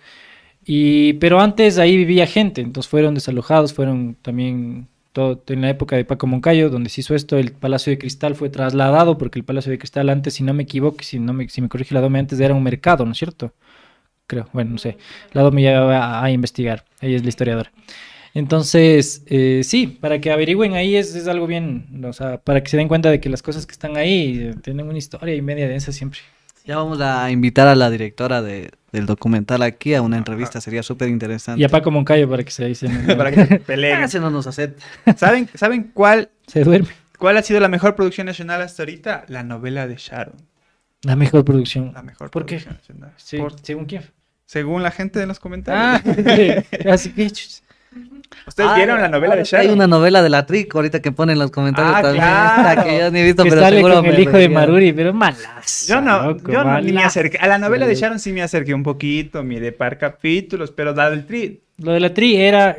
Y, 0.66 1.14
pero 1.14 1.40
antes 1.40 1.78
ahí 1.78 1.96
vivía 1.96 2.26
gente, 2.26 2.62
entonces 2.62 2.90
fueron 2.90 3.14
desalojados, 3.14 3.72
fueron 3.72 4.16
también 4.20 4.88
todo, 5.14 5.44
en 5.48 5.62
la 5.62 5.70
época 5.70 5.96
de 5.96 6.04
Paco 6.06 6.26
Moncayo, 6.26 6.72
donde 6.72 6.90
se 6.90 7.02
hizo 7.02 7.14
esto, 7.14 7.38
el 7.38 7.52
Palacio 7.52 7.92
de 7.92 8.00
Cristal 8.00 8.34
fue 8.34 8.50
trasladado, 8.50 9.20
porque 9.20 9.38
el 9.38 9.46
Palacio 9.46 9.72
de 9.72 9.78
Cristal 9.78 10.10
antes, 10.10 10.34
si 10.34 10.44
no 10.44 10.56
me 10.56 10.64
equivoco, 10.64 11.04
si, 11.04 11.20
no 11.20 11.34
me, 11.34 11.48
si 11.50 11.62
me 11.62 11.70
corrige 11.70 11.94
la 11.94 12.02
Dome, 12.02 12.18
antes 12.18 12.40
era 12.40 12.56
un 12.56 12.64
mercado, 12.64 13.06
¿no 13.06 13.12
es 13.12 13.20
cierto? 13.20 13.54
Creo, 14.26 14.50
bueno, 14.54 14.72
no 14.72 14.78
sé. 14.80 14.98
La 15.34 15.44
Dome 15.44 15.62
ya 15.62 15.82
va 15.82 16.20
a, 16.20 16.24
a 16.26 16.32
investigar, 16.32 16.84
ella 17.02 17.16
es 17.16 17.24
la 17.24 17.30
historiadora. 17.30 17.72
Entonces, 18.34 19.24
eh, 19.28 19.62
sí, 19.64 19.88
para 19.88 20.20
que 20.22 20.32
averigüen 20.32 20.74
ahí 20.74 20.96
es, 20.96 21.16
es 21.16 21.28
algo 21.28 21.48
bien, 21.48 22.04
o 22.06 22.14
sea, 22.14 22.38
para 22.38 22.62
que 22.64 22.70
se 22.70 22.78
den 22.78 22.88
cuenta 22.88 23.10
de 23.10 23.20
que 23.20 23.30
las 23.30 23.42
cosas 23.42 23.66
que 23.66 23.72
están 23.72 23.98
ahí 23.98 24.40
eh, 24.40 24.56
tienen 24.62 24.88
una 24.88 24.98
historia 24.98 25.36
y 25.36 25.42
media 25.42 25.68
densa 25.68 25.92
siempre. 25.92 26.20
Ya 26.66 26.78
vamos 26.78 27.02
a 27.02 27.32
invitar 27.32 27.68
a 27.68 27.76
la 27.76 27.90
directora 27.90 28.42
de- 28.42 28.70
del 28.92 29.06
documental 29.06 29.62
aquí 29.64 29.94
a 29.96 30.02
una 30.02 30.18
entrevista, 30.18 30.62
sería 30.62 30.84
súper 30.84 31.10
interesante. 31.10 31.62
Y 31.62 31.64
a 31.64 31.70
Paco 31.70 31.90
Moncayo 31.92 32.30
para 32.30 32.44
que 32.44 32.52
se 32.52 32.66
dicen. 32.66 33.06
para 33.18 33.32
que 33.32 33.46
se 33.46 33.60
peleen. 33.60 34.00
Ah, 34.04 34.08
no 34.20 34.30
nos 34.30 34.46
acepta. 34.48 34.84
¿Saben, 35.18 35.48
¿Saben 35.56 35.92
cuál, 35.94 36.30
Se 36.48 36.64
duerme. 36.64 36.90
cuál 37.18 37.38
ha 37.38 37.44
sido 37.44 37.60
la 37.60 37.68
mejor 37.68 37.96
producción 37.96 38.26
nacional 38.28 38.62
hasta 38.62 38.84
ahorita? 38.84 39.26
La 39.28 39.44
novela 39.44 39.88
de 39.88 39.96
Sharon. 39.98 40.36
La 41.04 41.16
mejor 41.16 41.44
producción. 41.46 41.92
La 41.94 42.04
mejor 42.04 42.30
¿Por 42.30 42.46
qué? 42.46 42.58
producción 42.58 42.76
nacional. 42.76 43.14
Sí, 43.18 43.38
Por- 43.38 43.56
¿Según 43.62 43.86
quién? 43.86 44.04
según 44.46 44.82
la 44.84 44.92
gente 44.92 45.20
de 45.20 45.28
los 45.28 45.38
Ah, 45.38 45.42
comentarios. 45.42 46.66
así 46.92 47.12
que. 47.12 47.32
¿Ustedes 48.48 48.70
Ah, 48.72 48.76
vieron 48.76 49.02
la 49.02 49.08
novela 49.10 49.36
de 49.36 49.46
sí 49.46 49.56
Hay 49.56 49.64
Sharon? 49.64 49.78
una 49.78 49.88
novela 49.88 50.22
de 50.22 50.30
la 50.30 50.46
Trick 50.46 50.74
ahorita 50.76 51.02
que 51.02 51.12
ponen 51.12 51.34
en 51.34 51.40
los 51.40 51.52
comentarios 51.52 51.94
Ah, 51.96 52.02
también. 52.02 52.24
claro. 52.24 52.70
esta 52.70 52.84
que 52.90 53.00
yo 53.00 53.12
ni 53.12 53.20
he 53.20 53.24
visto, 53.24 53.44
Que 53.44 53.50
pero 53.50 53.62
sale 53.62 53.76
seguro 53.78 53.96
con 53.96 54.04
me 54.04 54.10
el 54.10 54.20
hijo 54.20 54.38
de. 54.38 54.50
Maruri, 54.50 54.94
pero 54.94 55.14
malas. 55.14 55.88
Yo 55.88 56.00
no, 56.02 56.38
yo 56.38 56.64
no, 56.64 56.82
ni 56.82 56.92
me 56.94 57.04
acerqué. 57.04 57.38
A 57.40 57.48
la 57.48 57.58
novela 57.58 57.86
de. 57.88 57.96
Sharon 57.96 58.20
sí 58.20 58.32
me 58.32 58.42
acerqué 58.44 58.74
un 58.74 58.84
poquito, 58.84 59.44
miré 59.44 59.72
par 59.72 59.98
capítulos, 59.98 60.72
pero 60.72 60.94
la 60.94 61.10
del 61.10 61.26
Tri, 61.26 61.62
Lo 61.78 61.92
de 61.94 62.00
la 62.00 62.14
tri 62.14 62.36
era 62.38 62.76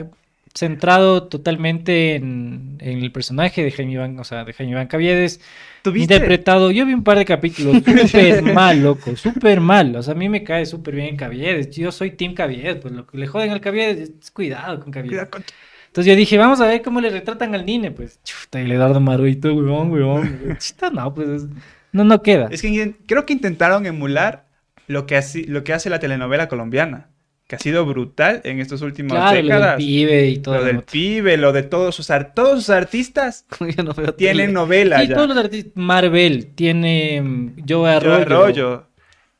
centrado 0.54 1.24
totalmente 1.28 2.14
en, 2.16 2.76
en 2.80 2.98
el 3.02 3.12
personaje 3.12 3.62
de 3.62 3.70
Jaime 3.70 3.92
Iván, 3.92 4.18
o 4.18 4.24
sea, 4.24 4.44
de 4.44 4.52
Jaime 4.52 4.72
Iván 4.72 4.86
Caviedes, 4.88 5.40
¿tuviste? 5.82 6.14
interpretado. 6.14 6.70
Yo 6.70 6.84
vi 6.86 6.92
un 6.94 7.04
par 7.04 7.18
de 7.18 7.24
capítulos 7.24 7.76
súper 8.10 8.42
mal, 8.42 8.82
loco, 8.82 9.14
súper 9.16 9.60
mal. 9.60 9.94
O 9.96 10.02
sea, 10.02 10.12
a 10.14 10.16
mí 10.16 10.28
me 10.28 10.42
cae 10.44 10.66
súper 10.66 10.94
bien 10.96 11.16
Caviedes. 11.16 11.70
Yo 11.70 11.92
soy 11.92 12.10
Team 12.12 12.34
Caviedes, 12.34 12.76
pues 12.76 12.92
lo 12.94 13.06
que 13.06 13.16
le 13.18 13.26
joden 13.26 13.50
al 13.50 13.60
Caviedes, 13.60 14.10
es 14.20 14.30
cuidado 14.30 14.80
con 14.80 14.90
Caviedes. 14.92 15.10
Cuidado 15.28 15.30
con- 15.30 15.44
Entonces 15.86 16.12
yo 16.12 16.16
dije, 16.16 16.36
vamos 16.38 16.60
a 16.60 16.66
ver 16.66 16.82
cómo 16.82 17.00
le 17.00 17.10
retratan 17.10 17.54
al 17.54 17.64
Nine, 17.66 17.90
pues. 17.92 18.20
Chuta, 18.24 18.60
y 18.60 18.64
el 18.64 18.72
Eduardo 18.72 19.00
Maruito, 19.00 19.54
weón, 19.54 19.90
weón. 19.92 20.56
Chuta, 20.58 20.90
no, 20.90 21.14
pues. 21.14 21.28
es- 21.28 21.46
No, 21.92 22.04
no 22.04 22.22
queda. 22.22 22.48
Es 22.50 22.62
que 22.62 22.94
creo 23.06 23.24
que 23.26 23.32
intentaron 23.32 23.86
emular 23.86 24.46
lo 24.88 25.06
que, 25.06 25.16
hace, 25.16 25.44
lo 25.46 25.62
que 25.62 25.72
hace 25.72 25.88
la 25.90 26.00
telenovela 26.00 26.48
colombiana, 26.48 27.09
que 27.50 27.56
ha 27.56 27.58
sido 27.58 27.84
brutal 27.84 28.40
en 28.44 28.60
estos 28.60 28.80
últimos 28.80 29.12
Claro, 29.12 29.30
lo 29.32 29.36
del 29.36 29.46
décadas. 29.46 29.76
pibe 29.76 30.26
y 30.28 30.38
todo. 30.38 30.54
Lo 30.54 30.64
del 30.64 30.76
otro. 30.78 30.86
pibe, 30.92 31.36
lo 31.36 31.52
de 31.52 31.62
todos 31.64 31.94
sus 31.94 32.10
artistas. 32.10 32.34
Todos 32.34 32.58
sus 32.60 32.70
artistas 32.70 33.44
Yo 33.76 33.82
no 33.82 33.92
veo 33.92 34.14
tienen 34.14 34.36
tele. 34.46 34.52
novela 34.52 35.00
Sí, 35.00 35.08
ya. 35.08 35.14
todos 35.16 35.28
los 35.28 35.36
artistas. 35.36 35.72
Marvel 35.74 36.46
tiene 36.54 37.20
mm, 37.22 37.56
Joe 37.58 37.66
Joe 37.68 37.90
Arroyo. 37.92 38.14
Arroyo. 38.22 38.86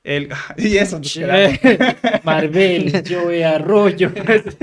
El, 0.03 0.29
y 0.57 0.77
eso. 0.79 0.99
Marvel, 2.25 3.03
Joe 3.09 3.45
Arroyo. 3.45 4.11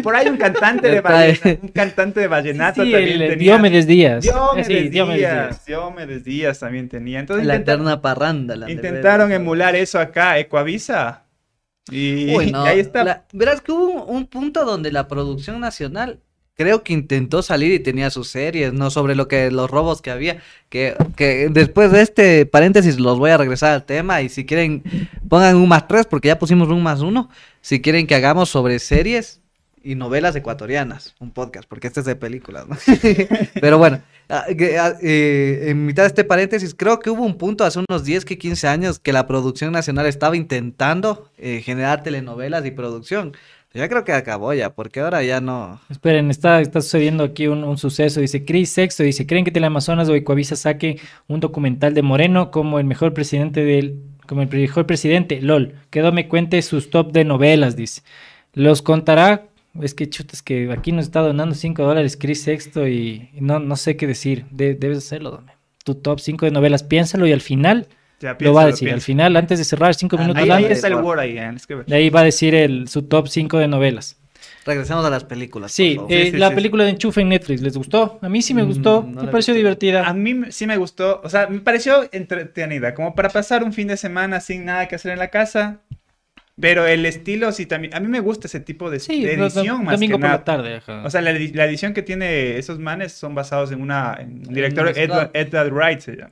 Por 0.04 0.16
ahí 0.16 0.28
un 0.28 0.38
cantante 0.38 0.90
de 0.90 1.00
vallenato, 1.02 1.60
un 1.62 1.68
cantante 1.70 2.20
de 2.22 2.28
vallenato 2.28 2.84
Sí, 2.84 2.92
también 2.92 3.22
el 3.22 3.30
tenía. 3.30 3.54
Diomedes 3.54 3.88
Díaz. 3.88 4.24
Diomedes 4.24 4.68
Sí, 4.68 4.90
Diomedes 4.90 5.20
Díaz, 5.20 5.66
Diomedes 5.66 6.24
Díaz 6.24 6.60
también 6.60 6.90
tenía. 6.90 7.20
Entonces 7.20 7.46
La 7.46 7.56
intenta- 7.56 7.74
eterna 7.74 8.02
parranda. 8.02 8.56
la 8.56 8.70
intentaron 8.72 9.32
emular 9.32 9.76
eso 9.76 10.00
acá, 10.00 10.40
Ecoavisa. 10.40 11.24
Y, 11.92 12.30
ahí 12.54 12.80
está. 12.80 13.04
la- 13.04 13.26
verás 13.34 13.62
que 13.62 13.72
hubo 13.72 13.86
un, 14.06 14.16
un 14.16 14.28
punto 14.28 14.66
donde 14.66 14.92
la 14.92 15.08
producción 15.08 15.60
nacional 15.60 16.20
creo 16.56 16.84
que 16.84 16.92
intentó 16.94 17.44
salir 17.44 17.72
y 17.72 17.80
tenía 17.80 18.10
sus 18.10 18.30
series, 18.30 18.74
no 18.74 18.90
sobre 18.90 19.14
lo 19.16 19.28
que 19.28 19.52
los 19.52 19.70
robos 19.70 20.02
que 20.02 20.10
había, 20.10 20.42
que, 20.70 20.96
que 21.16 21.50
después 21.52 21.92
de 21.92 22.02
este 22.02 22.46
paréntesis 22.48 23.00
los 23.00 23.20
voy 23.20 23.30
a 23.30 23.38
regresar 23.38 23.74
al 23.74 23.86
tema 23.86 24.22
y 24.24 24.30
si 24.30 24.46
quieren 24.46 24.84
pongan 25.30 25.56
un 25.56 25.70
más 25.70 25.88
tres 25.88 26.08
porque 26.08 26.30
ya 26.30 26.40
pusimos 26.40 26.68
un 26.70 26.82
más 26.82 27.02
uno, 27.02 27.30
si 27.62 27.80
quieren 27.80 28.08
que 28.08 28.16
hagamos 28.16 28.50
sobre 28.50 28.80
series 28.80 29.42
y 29.84 29.96
novelas 29.96 30.36
ecuatorianas, 30.36 31.16
un 31.20 31.32
podcast, 31.32 31.68
porque 31.68 31.88
este 31.88 32.02
es 32.02 32.06
de 32.06 32.16
películas, 32.16 32.68
¿no? 32.68 32.76
Pero 33.62 33.78
bueno, 33.78 34.02
ah, 34.30 34.46
ah, 34.48 34.94
eh, 35.02 35.66
en 35.68 35.86
mitad 35.86 36.04
de 36.04 36.08
este 36.08 36.24
paréntesis, 36.24 36.76
creo 36.76 37.00
que 37.00 37.10
hubo 37.10 37.24
un 37.24 37.38
punto 37.38 37.64
hace 37.64 37.80
unos 37.80 38.04
10 38.04 38.26
que 38.26 38.38
15 38.38 38.68
años 38.68 39.00
que 39.00 39.14
la 39.14 39.28
producción 39.28 39.72
nacional 39.72 40.06
estaba 40.06 40.36
intentando 40.36 41.30
eh, 41.38 41.62
generar 41.64 42.04
telenovelas 42.04 42.66
y 42.66 42.72
producción. 42.72 43.34
Ya 43.74 43.88
creo 43.90 44.04
que 44.04 44.14
acabó 44.14 44.54
ya, 44.54 44.74
porque 44.74 45.02
ahora 45.02 45.22
ya 45.24 45.40
no. 45.40 45.80
Esperen, 45.90 46.32
está, 46.32 46.62
está 46.62 46.82
sucediendo 46.82 47.24
aquí 47.24 47.48
un, 47.48 47.78
suceso. 47.78 48.22
Dice 48.22 48.44
Chris 48.44 48.72
Sexto, 48.72 49.04
dice, 49.04 49.28
¿creen 49.28 49.46
que 49.46 49.52
Teleamazonas 49.52 50.10
o 50.10 50.16
Ecuavisa 50.16 50.56
saque 50.56 51.00
un 51.28 51.40
documental 51.40 51.94
de 51.94 52.02
Moreno 52.02 52.50
como 52.50 52.80
el 52.80 52.86
mejor 52.86 53.14
presidente 53.14 53.64
del... 53.64 54.02
como 54.26 54.42
el 54.42 54.50
mejor 54.50 54.88
presidente? 54.88 55.42
LOL. 55.42 55.76
Que 55.92 56.02
me 56.12 56.28
cuente 56.28 56.62
sus 56.64 56.90
top 56.90 57.12
de 57.12 57.24
novelas, 57.24 57.76
dice. 57.76 58.02
Los 58.54 58.82
contará... 58.82 59.47
Es 59.82 59.94
que 59.94 60.10
chutas 60.10 60.42
que 60.42 60.72
aquí 60.72 60.92
nos 60.92 61.06
está 61.06 61.22
donando 61.22 61.56
5 61.56 61.84
dólares 61.84 62.18
Chris 62.20 62.44
Sexto 62.44 62.88
y, 62.88 63.30
y 63.34 63.42
no, 63.42 63.60
no 63.60 63.76
sé 63.76 63.96
qué 63.98 64.08
decir. 64.08 64.46
De- 64.52 64.76
debes 64.76 65.00
hacerlo, 65.00 65.32
Dome. 65.32 65.54
Tu 65.84 65.96
top 65.96 66.20
5 66.20 66.46
de 66.46 66.52
novelas, 66.52 66.84
piénsalo 66.84 67.26
y 67.28 67.32
al 67.34 67.42
final 67.42 67.88
Ya, 68.20 68.36
lo 68.40 68.54
va 68.54 68.62
a 68.62 68.66
piénsalo, 68.66 68.68
decir. 68.72 68.90
Al 68.94 69.02
final, 69.02 69.36
antes 69.38 69.60
de 69.60 69.66
cerrar 69.66 69.94
5 69.96 70.16
Ah, 70.18 70.22
minutos 70.22 70.44
Ahí, 70.44 70.50
ahí 70.52 70.66
está 70.72 70.88
el. 70.88 70.96
Word 70.96 71.20
ahí, 71.20 71.38
eh, 71.38 71.52
escribe. 71.56 71.84
de 71.86 71.96
ahí 71.96 72.10
va 72.10 72.22
a 72.22 72.24
decir 72.24 72.56
el, 72.56 72.88
su 72.88 73.04
top 73.04 73.28
5 73.28 73.58
de 73.60 73.68
novelas. 73.68 74.18
Regresemos 74.66 75.06
a 75.06 75.10
las 75.10 75.24
películas. 75.24 75.72
por 75.72 75.76
Sí, 75.76 75.96
favor. 75.96 76.12
eh, 76.12 76.26
Sí, 76.26 76.32
sí, 76.32 76.38
la 76.38 76.50
sí. 76.50 76.56
película 76.56 76.84
de 76.84 76.90
Enchufe 76.92 77.22
en 77.22 77.30
Netflix, 77.30 77.62
¿les 77.62 77.78
gustó? 77.78 78.20
A 78.22 78.28
mí 78.30 78.42
sí 78.42 78.54
me 78.54 78.64
Mm, 78.64 78.68
gustó, 78.68 79.02
no 79.10 79.24
me 79.24 79.32
pareció 79.32 79.54
vi. 79.54 79.60
divertida. 79.60 80.06
A 80.08 80.14
mí 80.14 80.42
sí 80.50 80.68
me 80.68 80.76
gustó, 80.78 81.22
o 81.24 81.30
sea, 81.30 81.48
me 81.48 81.60
pareció 81.62 82.08
entretenida, 82.12 82.94
como 82.94 83.16
para 83.16 83.30
pasar 83.30 83.64
un 83.64 83.72
fin 83.72 83.88
de 83.88 83.96
semana 83.98 84.42
sin 84.42 84.66
nada 84.66 84.88
que 84.88 84.96
hacer 84.96 85.14
en 85.14 85.20
la 85.20 85.30
casa. 85.30 85.80
Pero 86.60 86.88
el 86.88 87.06
estilo 87.06 87.52
sí 87.52 87.68
también, 87.68 87.94
a 87.94 88.00
mí 88.00 88.08
me 88.08 88.20
gusta 88.20 88.48
ese 88.48 88.60
tipo 88.60 88.90
de, 88.90 89.00
Sí, 89.00 89.24
de 89.24 89.36
do- 89.38 89.44
do- 89.50 89.60
edición 89.62 89.84
más 89.86 89.94
domingo 89.94 90.18
que 90.18 90.22
por 90.22 90.30
nada. 90.30 90.38
la 90.40 90.44
tarde. 90.44 90.76
ajá. 90.78 91.04
O 91.06 91.10
sea, 91.12 91.22
la, 91.22 91.32
edi- 91.32 91.54
la 91.54 91.66
edición 91.66 91.94
que 91.94 92.02
tiene 92.02 92.58
esos 92.58 92.80
manes 92.80 93.12
son 93.14 93.36
basados 93.36 93.72
en 93.72 93.80
una 93.82 94.16
en 94.20 94.40
un 94.48 94.54
director 94.54 94.92
Edward, 94.98 95.72
Wright 95.72 96.00
se 96.00 96.16
llama. 96.16 96.32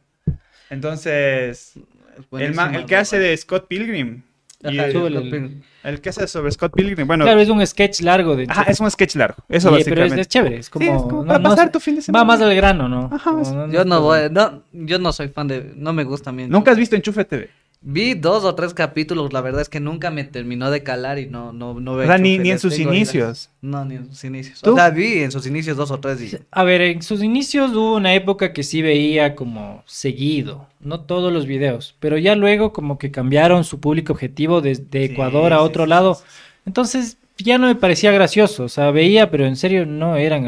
Entonces, 0.71 1.73
Es 1.77 2.41
el, 2.41 2.53
man- 2.53 2.75
el 2.75 2.85
que 2.85 2.95
hace 2.95 3.19
de 3.19 3.35
Scott 3.38 3.67
Pilgrim 3.67 4.21
y 4.63 4.79
Ajá, 4.79 4.88
el, 4.88 4.93
súbele. 4.93 5.19
el- 5.19 5.61
el 5.83 6.01
que 6.01 6.09
hace 6.09 6.27
sobre 6.27 6.51
Scott 6.51 6.73
Pilgrim, 6.75 7.05
bueno, 7.05 7.23
claro, 7.25 7.39
es 7.39 7.49
un 7.49 7.65
sketch 7.67 8.01
largo 8.01 8.35
de 8.35 8.45
ajá, 8.49 8.61
Enchufe. 8.61 8.71
es 8.71 8.79
un 8.79 8.89
sketch 8.89 9.15
largo, 9.17 9.43
eso 9.49 9.69
pero 9.69 9.77
básicamente. 9.77 10.15
es, 10.15 10.21
es 10.21 10.27
chévere, 10.27 10.57
es 10.57 10.69
como, 10.71 10.83
Sí, 10.85 10.91
es 10.91 11.01
como 11.03 11.21
no- 11.21 11.27
para 11.27 11.39
no 11.39 11.49
pasar 11.49 11.71
tu 11.71 11.79
fin 11.79 11.95
de 11.97 12.01
semana. 12.01 12.23
va 12.23 12.25
más 12.25 12.41
al 12.41 12.55
grano, 12.55 12.89
¿no? 12.89 13.09
Ajá, 13.13 13.29
Como 13.31 13.67
Yo 13.71 13.85
no 13.85 14.01
voy, 14.01 14.21
no, 14.31 14.63
yo 14.73 14.97
no 14.97 15.13
soy 15.13 15.27
fan 15.27 15.47
de, 15.47 15.71
no 15.75 15.93
me 15.93 16.03
gusta 16.03 16.31
a 16.31 16.33
mí. 16.33 16.47
¿Nunca 16.47 16.71
has 16.71 16.77
visto 16.77 16.95
Enchufe 16.95 17.25
TV? 17.25 17.49
Vi 17.88 18.15
dos 18.15 18.43
o 18.45 18.56
tres 18.56 18.74
capítulos, 18.74 19.32
la 19.32 19.41
verdad 19.41 19.62
es 19.62 19.69
que 19.69 19.80
nunca 19.80 20.10
me 20.10 20.24
terminó 20.24 20.71
de 20.71 20.82
calar 20.82 21.19
y 21.19 21.28
no, 21.28 21.54
no, 21.54 21.80
no 21.80 21.93
O 21.93 21.95
veo 21.98 22.08
sea, 22.08 22.17
ni, 22.17 22.39
ni 22.39 22.50
en 22.50 22.58
sus 22.58 22.76
tengo 22.76 22.89
ideas. 22.91 22.95
inicios. 22.95 23.50
No, 23.62 23.86
ni 23.86 23.95
en 23.95 24.08
sus 24.10 24.24
inicios. 24.24 24.60
¿Tú? 24.62 24.74
O 24.74 24.76
sea, 24.76 24.89
vi 24.89 25.19
en 25.19 25.32
sus 25.32 25.45
inicios 25.45 25.78
dos 25.78 25.91
o 25.91 26.00
tres 26.00 26.19
y... 26.19 26.36
A 26.50 26.63
ver, 26.63 26.82
en 26.82 27.04
sus 27.04 27.21
inicios 27.21 27.74
hubo 27.74 27.95
una 27.95 28.15
época 28.15 28.54
que 28.54 28.63
sí 28.63 28.82
veía 28.82 29.36
como 29.36 29.84
seguido, 29.86 30.67
no 30.80 31.02
todos 31.02 31.32
los 31.32 31.45
videos, 31.45 31.95
pero 32.00 32.17
ya 32.17 32.36
luego 32.36 32.74
como 32.74 32.98
que 32.98 33.12
cambiaron 33.12 33.63
su 33.63 33.80
público 33.80 34.13
objetivo 34.13 34.62
desde 34.62 35.06
Sí, 35.08 35.13
Ecuador 35.13 35.54
a 35.54 35.62
otro 35.62 35.84
sí, 35.84 35.89
lado. 35.89 36.15
sí, 36.15 36.24
sí. 36.26 36.41
Entonces 36.65 37.17
ya 37.38 37.60
no 37.60 37.67
me 37.67 37.76
parecía 37.76 38.12
gracioso, 38.12 38.63
o 38.63 38.69
sea, 38.69 38.89
veía, 38.91 39.30
pero 39.30 39.45
en 39.45 39.58
serio 39.58 39.86
no 39.86 40.15
eran, 40.15 40.43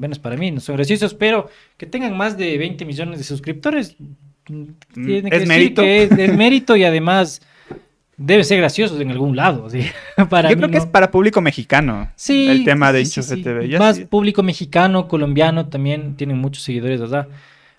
menos 0.00 0.18
para 0.18 0.36
mí, 0.36 0.50
no 0.50 0.58
son 0.60 0.74
graciosos, 0.76 1.14
pero 1.14 1.48
que 1.76 1.86
tengan 1.86 2.16
más 2.16 2.36
de 2.36 2.58
20 2.58 2.84
millones 2.84 3.18
de 3.18 3.24
suscriptores, 3.24 3.96
tiene 4.44 4.74
que 5.30 5.36
¿es 5.36 5.42
decir 5.42 5.48
mérito? 5.48 5.82
que 5.82 6.02
es, 6.04 6.12
es 6.12 6.36
mérito 6.36 6.76
y 6.76 6.84
además 6.84 7.40
debe 8.16 8.44
ser 8.44 8.58
graciosos 8.58 9.00
en 9.00 9.10
algún 9.10 9.34
lado, 9.34 9.70
¿sí? 9.70 9.86
para 10.28 10.50
Yo 10.50 10.56
creo 10.56 10.68
que 10.68 10.76
no. 10.76 10.82
es 10.82 10.86
para 10.86 11.10
público 11.10 11.40
mexicano. 11.40 12.10
Sí, 12.16 12.48
El 12.48 12.64
tema 12.64 12.92
de 12.92 13.04
sí, 13.04 13.22
sí. 13.22 13.42
TV. 13.42 13.78
Más 13.78 14.00
público 14.00 14.42
mexicano, 14.42 15.08
colombiano, 15.08 15.68
también 15.68 16.16
tienen 16.16 16.38
muchos 16.38 16.62
seguidores, 16.62 17.00
¿verdad? 17.00 17.28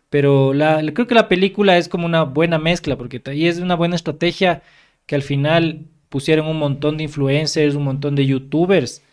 Pero 0.09 0.53
la, 0.53 0.81
creo 0.93 1.07
que 1.07 1.15
la 1.15 1.29
película 1.29 1.77
es 1.77 1.87
como 1.87 2.05
una 2.05 2.23
buena 2.23 2.57
mezcla, 2.57 2.97
porque 2.97 3.21
y 3.33 3.47
es 3.47 3.59
una 3.59 3.75
buena 3.75 3.95
estrategia 3.95 4.61
que 5.05 5.15
al 5.15 5.21
final 5.21 5.85
pusieron 6.09 6.47
un 6.47 6.57
montón 6.57 6.97
de 6.97 7.03
influencers, 7.03 7.75
un 7.75 7.83
montón 7.83 8.15
de 8.15 8.25
youtubers 8.25 9.03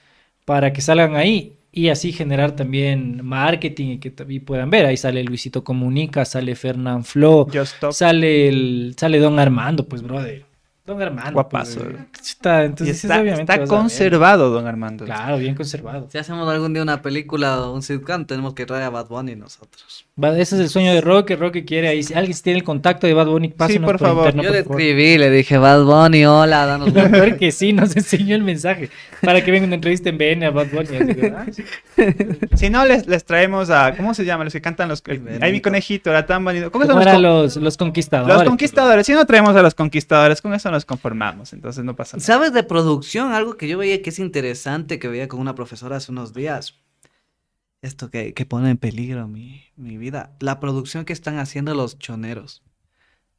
para 0.44 0.72
que 0.72 0.80
salgan 0.80 1.14
ahí 1.14 1.57
y 1.70 1.88
así 1.88 2.12
generar 2.12 2.56
también 2.56 3.24
marketing 3.24 3.86
y 3.88 3.98
que 3.98 4.10
también 4.10 4.44
puedan 4.44 4.70
ver. 4.70 4.86
Ahí 4.86 4.96
sale 4.96 5.22
Luisito 5.22 5.62
Comunica, 5.62 6.24
sale 6.24 6.54
Fernán 6.54 7.04
Flo, 7.04 7.46
sale 7.90 8.48
el, 8.48 8.94
sale 8.96 9.18
Don 9.18 9.38
Armando, 9.38 9.86
pues 9.86 10.02
brother. 10.02 10.47
Don 10.88 11.02
Armando. 11.02 11.32
Guapazo, 11.34 11.74
pues, 11.80 11.86
¿verdad? 11.86 12.06
está, 12.20 12.64
entonces 12.64 13.04
está, 13.04 13.20
obviamente 13.20 13.52
está 13.52 13.66
conservado, 13.66 14.48
don 14.50 14.66
Armando. 14.66 15.04
Claro, 15.04 15.36
bien 15.36 15.54
conservado. 15.54 16.08
Si 16.10 16.16
hacemos 16.16 16.48
algún 16.50 16.72
día 16.72 16.82
una 16.82 17.02
película 17.02 17.60
o 17.60 17.74
un 17.74 17.82
sitcom, 17.82 18.24
tenemos 18.24 18.54
que 18.54 18.64
traer 18.64 18.84
a 18.84 18.90
Bad 18.90 19.06
Bunny 19.08 19.36
nosotros. 19.36 20.06
Ese 20.20 20.40
es 20.56 20.60
el 20.62 20.68
sueño 20.70 20.92
de 20.94 21.00
Roque. 21.02 21.36
Roque 21.36 21.64
quiere 21.64 21.88
ahí. 21.88 22.02
Si 22.02 22.14
alguien 22.14 22.36
tiene 22.42 22.58
el 22.58 22.64
contacto 22.64 23.06
de 23.06 23.12
Bad 23.14 23.26
Bunny, 23.26 23.48
pásenos 23.48 23.84
por 23.88 23.98
favor. 24.00 24.24
interno, 24.26 24.42
Yo 24.42 24.48
por 24.48 24.56
le 24.56 24.62
favor. 24.64 24.80
escribí, 24.80 25.18
le 25.18 25.30
dije, 25.30 25.58
Bad 25.58 25.84
Bunny, 25.84 26.24
hola, 26.24 26.64
danos... 26.66 26.92
Lo 26.92 27.10
peor 27.10 27.36
que 27.36 27.52
sí, 27.52 27.72
nos 27.74 27.94
enseñó 27.94 28.34
el 28.34 28.42
mensaje. 28.42 28.88
Para 29.22 29.44
que 29.44 29.50
venga 29.50 29.66
una 29.66 29.74
entrevista 29.76 30.08
en 30.08 30.16
BN 30.18 30.46
a 30.46 30.50
Bad 30.50 30.68
Bunny. 30.72 30.96
así 30.96 31.14
que, 31.14 31.26
ah, 31.36 31.46
sí. 31.52 31.64
Si 32.56 32.70
no, 32.70 32.84
les, 32.84 33.06
les 33.06 33.24
traemos 33.24 33.68
a. 33.70 33.94
¿Cómo 33.96 34.14
se 34.14 34.24
llama? 34.24 34.44
Los 34.44 34.52
que 34.52 34.60
cantan 34.60 34.88
los. 34.88 35.02
el- 35.06 35.38
ay, 35.42 35.52
mi 35.52 35.60
conejito, 35.60 36.10
era 36.10 36.24
tan 36.26 36.44
bonito. 36.44 36.70
¿Cómo 36.72 36.86
¿Cómo 36.86 37.00
eran 37.00 37.20
los, 37.22 37.56
los, 37.56 37.62
los 37.62 37.76
conquistadores? 37.76 38.34
los 38.34 38.44
conquistadores? 38.44 39.06
Si 39.06 39.12
no 39.12 39.24
traemos 39.26 39.54
a 39.54 39.62
los 39.62 39.74
conquistadores, 39.74 40.40
con 40.40 40.54
eso 40.54 40.70
nos 40.70 40.77
conformamos. 40.84 41.52
Entonces 41.52 41.84
no 41.84 41.96
pasa 41.96 42.16
nada. 42.16 42.26
¿Sabes 42.26 42.52
de 42.52 42.62
producción? 42.62 43.32
Algo 43.32 43.56
que 43.56 43.68
yo 43.68 43.78
veía 43.78 44.02
que 44.02 44.10
es 44.10 44.18
interesante, 44.18 44.98
que 44.98 45.08
veía 45.08 45.28
con 45.28 45.40
una 45.40 45.54
profesora 45.54 45.96
hace 45.96 46.12
unos 46.12 46.34
días. 46.34 46.74
Esto 47.80 48.10
que, 48.10 48.34
que 48.34 48.44
pone 48.44 48.70
en 48.70 48.76
peligro 48.76 49.28
mi, 49.28 49.62
mi 49.76 49.98
vida. 49.98 50.36
La 50.40 50.60
producción 50.60 51.04
que 51.04 51.12
están 51.12 51.38
haciendo 51.38 51.74
los 51.74 51.98
choneros 51.98 52.62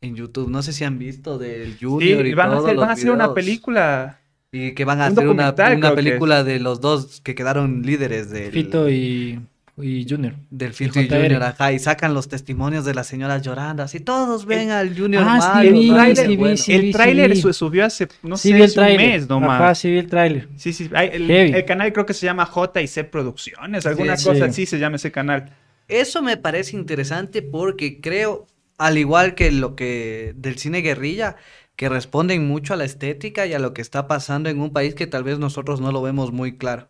en 0.01 0.15
YouTube. 0.15 0.49
No 0.49 0.61
sé 0.61 0.73
si 0.73 0.83
han 0.83 0.97
visto 0.97 1.37
del 1.37 1.77
Junior 1.79 2.23
Sí, 2.23 2.29
y 2.29 2.33
van 2.33 2.47
a 2.47 2.51
todos 2.51 2.65
hacer, 2.65 2.75
los 2.75 2.81
van 2.81 2.89
a 2.89 2.93
hacer 2.93 3.11
una 3.11 3.33
película. 3.33 4.19
Y 4.51 4.73
que 4.73 4.85
van 4.85 5.01
a 5.01 5.07
un 5.07 5.11
hacer 5.11 5.27
una, 5.27 5.53
una 5.75 5.95
película 5.95 6.43
de 6.43 6.59
los 6.59 6.81
dos 6.81 7.21
que 7.21 7.35
quedaron 7.35 7.83
líderes 7.83 8.31
del, 8.31 8.51
Fito 8.51 8.89
y, 8.89 9.39
y 9.81 10.05
Junior. 10.09 10.35
del 10.49 10.71
y 10.71 10.73
Fito 10.73 10.99
y 10.99 11.07
JR. 11.07 11.21
Junior, 11.23 11.43
ajá, 11.43 11.71
y 11.71 11.79
sacan 11.79 12.13
los 12.13 12.27
testimonios 12.27 12.85
de 12.85 12.93
las 12.93 13.07
señoras 13.07 13.41
llorando, 13.41 13.83
así 13.83 13.99
todos 13.99 14.45
ven 14.45 14.71
al 14.71 14.97
Junior 14.97 15.23
Ah, 15.27 15.61
sí, 15.61 15.69
¿no? 15.87 15.95
tráiler, 15.95 16.27
sí, 16.27 16.37
bueno. 16.37 16.57
sí. 16.57 16.73
el 16.73 16.91
tráiler 16.91 17.35
subió 17.53 17.85
hace, 17.85 18.07
no 18.23 18.37
sí, 18.37 18.49
sé, 18.49 18.53
vi 18.55 18.61
el 18.61 18.69
hace 18.69 18.79
un 18.79 18.97
mes 18.97 19.29
nomás. 19.29 19.61
Ajá, 19.61 19.75
sí 19.75 19.91
vi 19.91 19.97
el 19.99 20.07
tráiler. 20.07 20.47
Sí, 20.57 20.73
sí. 20.73 20.89
hay- 20.93 21.09
el, 21.13 21.29
el 21.31 21.65
canal 21.65 21.91
creo 21.93 22.05
que 22.05 22.13
se 22.13 22.25
llama 22.25 22.45
J&C 22.45 23.03
Producciones, 23.05 23.85
alguna 23.85 24.17
Sí, 24.17 24.25
cosa 24.25 24.45
sí. 24.45 24.49
así 24.51 24.65
se 24.65 24.79
llama 24.79 24.97
ese 24.97 25.11
canal. 25.11 25.51
Eso 25.87 26.21
me 26.21 26.37
parece 26.37 26.75
interesante 26.77 27.41
porque 27.41 27.99
creo, 28.01 28.47
al 28.77 28.97
igual 28.97 29.35
que 29.35 29.51
lo 29.51 29.75
que 29.75 30.33
del 30.37 30.57
cine 30.57 30.81
guerrilla, 30.81 31.35
que 31.75 31.89
responden 31.89 32.47
mucho 32.47 32.73
a 32.73 32.77
la 32.77 32.83
estética 32.85 33.45
y 33.47 33.53
a 33.53 33.59
lo 33.59 33.73
que 33.73 33.81
está 33.81 34.07
pasando 34.07 34.49
en 34.49 34.59
un 34.61 34.71
país 34.71 34.93
que 34.95 35.07
tal 35.07 35.23
vez 35.23 35.39
nosotros 35.39 35.79
no 35.81 35.91
lo 35.91 36.01
vemos 36.01 36.31
muy 36.31 36.57
claro. 36.57 36.89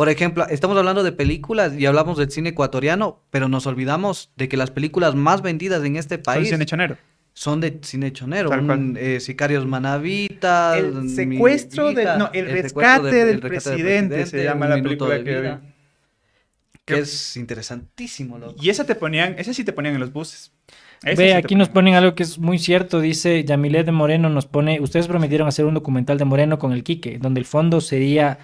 Por 0.00 0.08
ejemplo, 0.08 0.46
estamos 0.48 0.78
hablando 0.78 1.02
de 1.02 1.12
películas 1.12 1.74
y 1.78 1.84
hablamos 1.84 2.16
del 2.16 2.30
cine 2.30 2.48
ecuatoriano, 2.48 3.20
pero 3.28 3.48
nos 3.50 3.66
olvidamos 3.66 4.30
de 4.34 4.48
que 4.48 4.56
las 4.56 4.70
películas 4.70 5.14
más 5.14 5.42
vendidas 5.42 5.84
en 5.84 5.96
este 5.96 6.14
Son 6.14 6.22
país 6.22 6.48
cine 6.48 6.64
chonero. 6.64 6.96
son 7.34 7.60
de 7.60 7.80
cine 7.82 8.10
chonero, 8.10 8.48
un, 8.48 8.96
eh, 8.98 9.20
Sicarios 9.20 9.66
Manavitas, 9.66 10.78
El 10.78 10.94
Mi 11.02 11.10
secuestro 11.10 11.92
del- 11.92 12.16
no, 12.16 12.30
el 12.32 12.46
rescate 12.50 13.08
de- 13.08 13.24
del 13.26 13.28
el 13.34 13.40
rescate 13.42 13.76
presidente 13.76 14.24
se 14.24 14.42
llama 14.42 14.64
Un 14.64 14.70
la 14.70 14.82
película 14.82 15.14
de 15.18 15.22
que 15.24 15.38
vida, 15.38 15.56
vi. 15.56 15.68
que 16.86 16.94
Que- 16.94 17.00
es 17.00 17.36
interesantísimo, 17.36 18.38
loco. 18.38 18.54
Y 18.58 18.70
esa 18.70 18.84
te 18.86 18.94
ponían, 18.94 19.34
esa 19.36 19.52
sí 19.52 19.64
te 19.64 19.74
ponían 19.74 19.92
en 19.96 20.00
los 20.00 20.14
buses. 20.14 20.50
Esa 21.02 21.20
Ve, 21.20 21.28
sí 21.28 21.32
aquí 21.34 21.56
nos 21.56 21.68
ponen 21.68 21.92
algo 21.92 22.14
que 22.14 22.22
es 22.22 22.38
muy 22.38 22.58
cierto. 22.58 23.00
Dice 23.00 23.44
Yamilet 23.44 23.84
de 23.84 23.92
Moreno, 23.92 24.30
nos 24.30 24.46
pone, 24.46 24.80
ustedes 24.80 25.08
prometieron 25.08 25.46
hacer 25.46 25.66
un 25.66 25.74
documental 25.74 26.16
de 26.16 26.24
Moreno 26.24 26.58
con 26.58 26.72
el 26.72 26.84
Quique, 26.84 27.18
donde 27.18 27.40
el 27.40 27.44
fondo 27.44 27.82
sería, 27.82 28.38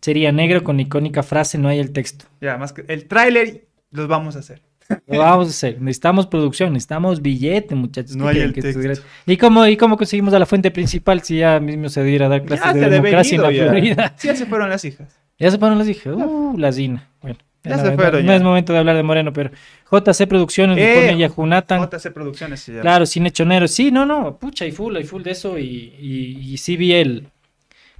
sería 0.00 0.32
negro 0.32 0.62
con 0.64 0.80
icónica 0.80 1.22
frase, 1.22 1.58
no 1.58 1.68
hay 1.68 1.78
el 1.78 1.92
texto. 1.92 2.26
Ya, 2.40 2.56
más 2.56 2.72
que 2.72 2.84
el 2.88 3.06
tráiler 3.06 3.66
los 3.90 4.08
vamos 4.08 4.36
a 4.36 4.40
hacer. 4.40 4.62
Lo 5.06 5.20
vamos 5.20 5.46
a 5.46 5.50
hacer. 5.50 5.80
Necesitamos 5.80 6.26
producción, 6.26 6.72
necesitamos 6.72 7.22
billete, 7.22 7.76
muchachos. 7.76 8.16
No 8.16 8.24
¿Qué 8.24 8.30
hay 8.30 8.38
el 8.40 8.52
que 8.52 8.60
texto. 8.62 9.04
¿Y 9.24 9.36
cómo, 9.36 9.64
¿Y 9.66 9.76
cómo 9.76 9.96
conseguimos 9.96 10.34
a 10.34 10.38
la 10.40 10.46
fuente 10.46 10.70
principal 10.72 11.22
si 11.22 11.38
ya 11.38 11.60
mismo 11.60 11.88
se 11.88 12.02
dio 12.02 12.24
a 12.24 12.28
dar 12.28 12.42
clases 12.44 12.66
Ya 12.66 12.72
de 12.72 12.80
se 12.80 12.90
democracia 12.90 13.36
en 13.36 13.42
la 13.42 13.52
ya. 13.52 13.68
Florida? 13.68 14.14
Sí, 14.18 14.26
ya 14.28 14.34
se 14.34 14.46
fueron 14.46 14.68
las 14.68 14.84
hijas. 14.84 15.16
Ya 15.38 15.50
se 15.50 15.58
fueron 15.58 15.78
las 15.78 15.88
hijas. 15.88 16.14
Uh, 16.16 16.54
la 16.58 16.72
Zina. 16.72 17.08
Bueno, 17.22 17.38
Ya 17.62 17.78
se 17.78 17.92
fueron, 17.92 18.26
no 18.26 18.32
ya. 18.32 18.36
es 18.36 18.42
momento 18.42 18.72
de 18.72 18.80
hablar 18.80 18.96
de 18.96 19.02
Moreno, 19.04 19.32
pero 19.32 19.50
JC 19.92 20.26
Producciones 20.26 20.76
Eh, 20.78 21.16
Yajunatan. 21.16 21.88
JC 21.88 22.12
Producciones 22.12 22.58
se 22.60 22.72
llama. 22.72 22.82
Claro, 22.82 23.06
cine 23.06 23.30
chonero. 23.30 23.68
Sí, 23.68 23.92
no, 23.92 24.04
no, 24.04 24.38
pucha, 24.38 24.64
hay 24.64 24.72
full, 24.72 24.96
hay 24.96 25.04
full 25.04 25.22
de 25.22 25.30
eso. 25.30 25.56
Y, 25.56 25.94
y, 26.00 26.52
y 26.52 26.56
sí 26.58 26.76
vi 26.76 26.94
el, 26.94 27.28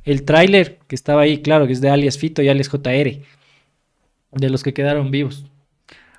el 0.04 0.24
tráiler 0.24 0.78
que 0.86 0.94
estaba 0.94 1.22
ahí, 1.22 1.42
claro, 1.42 1.66
que 1.66 1.72
es 1.72 1.80
de 1.80 1.90
alias 1.90 2.18
Fito 2.18 2.42
y 2.42 2.48
alias 2.48 2.68
JR. 2.68 3.22
De 4.32 4.50
los 4.50 4.62
que 4.62 4.72
quedaron 4.72 5.10
vivos. 5.10 5.44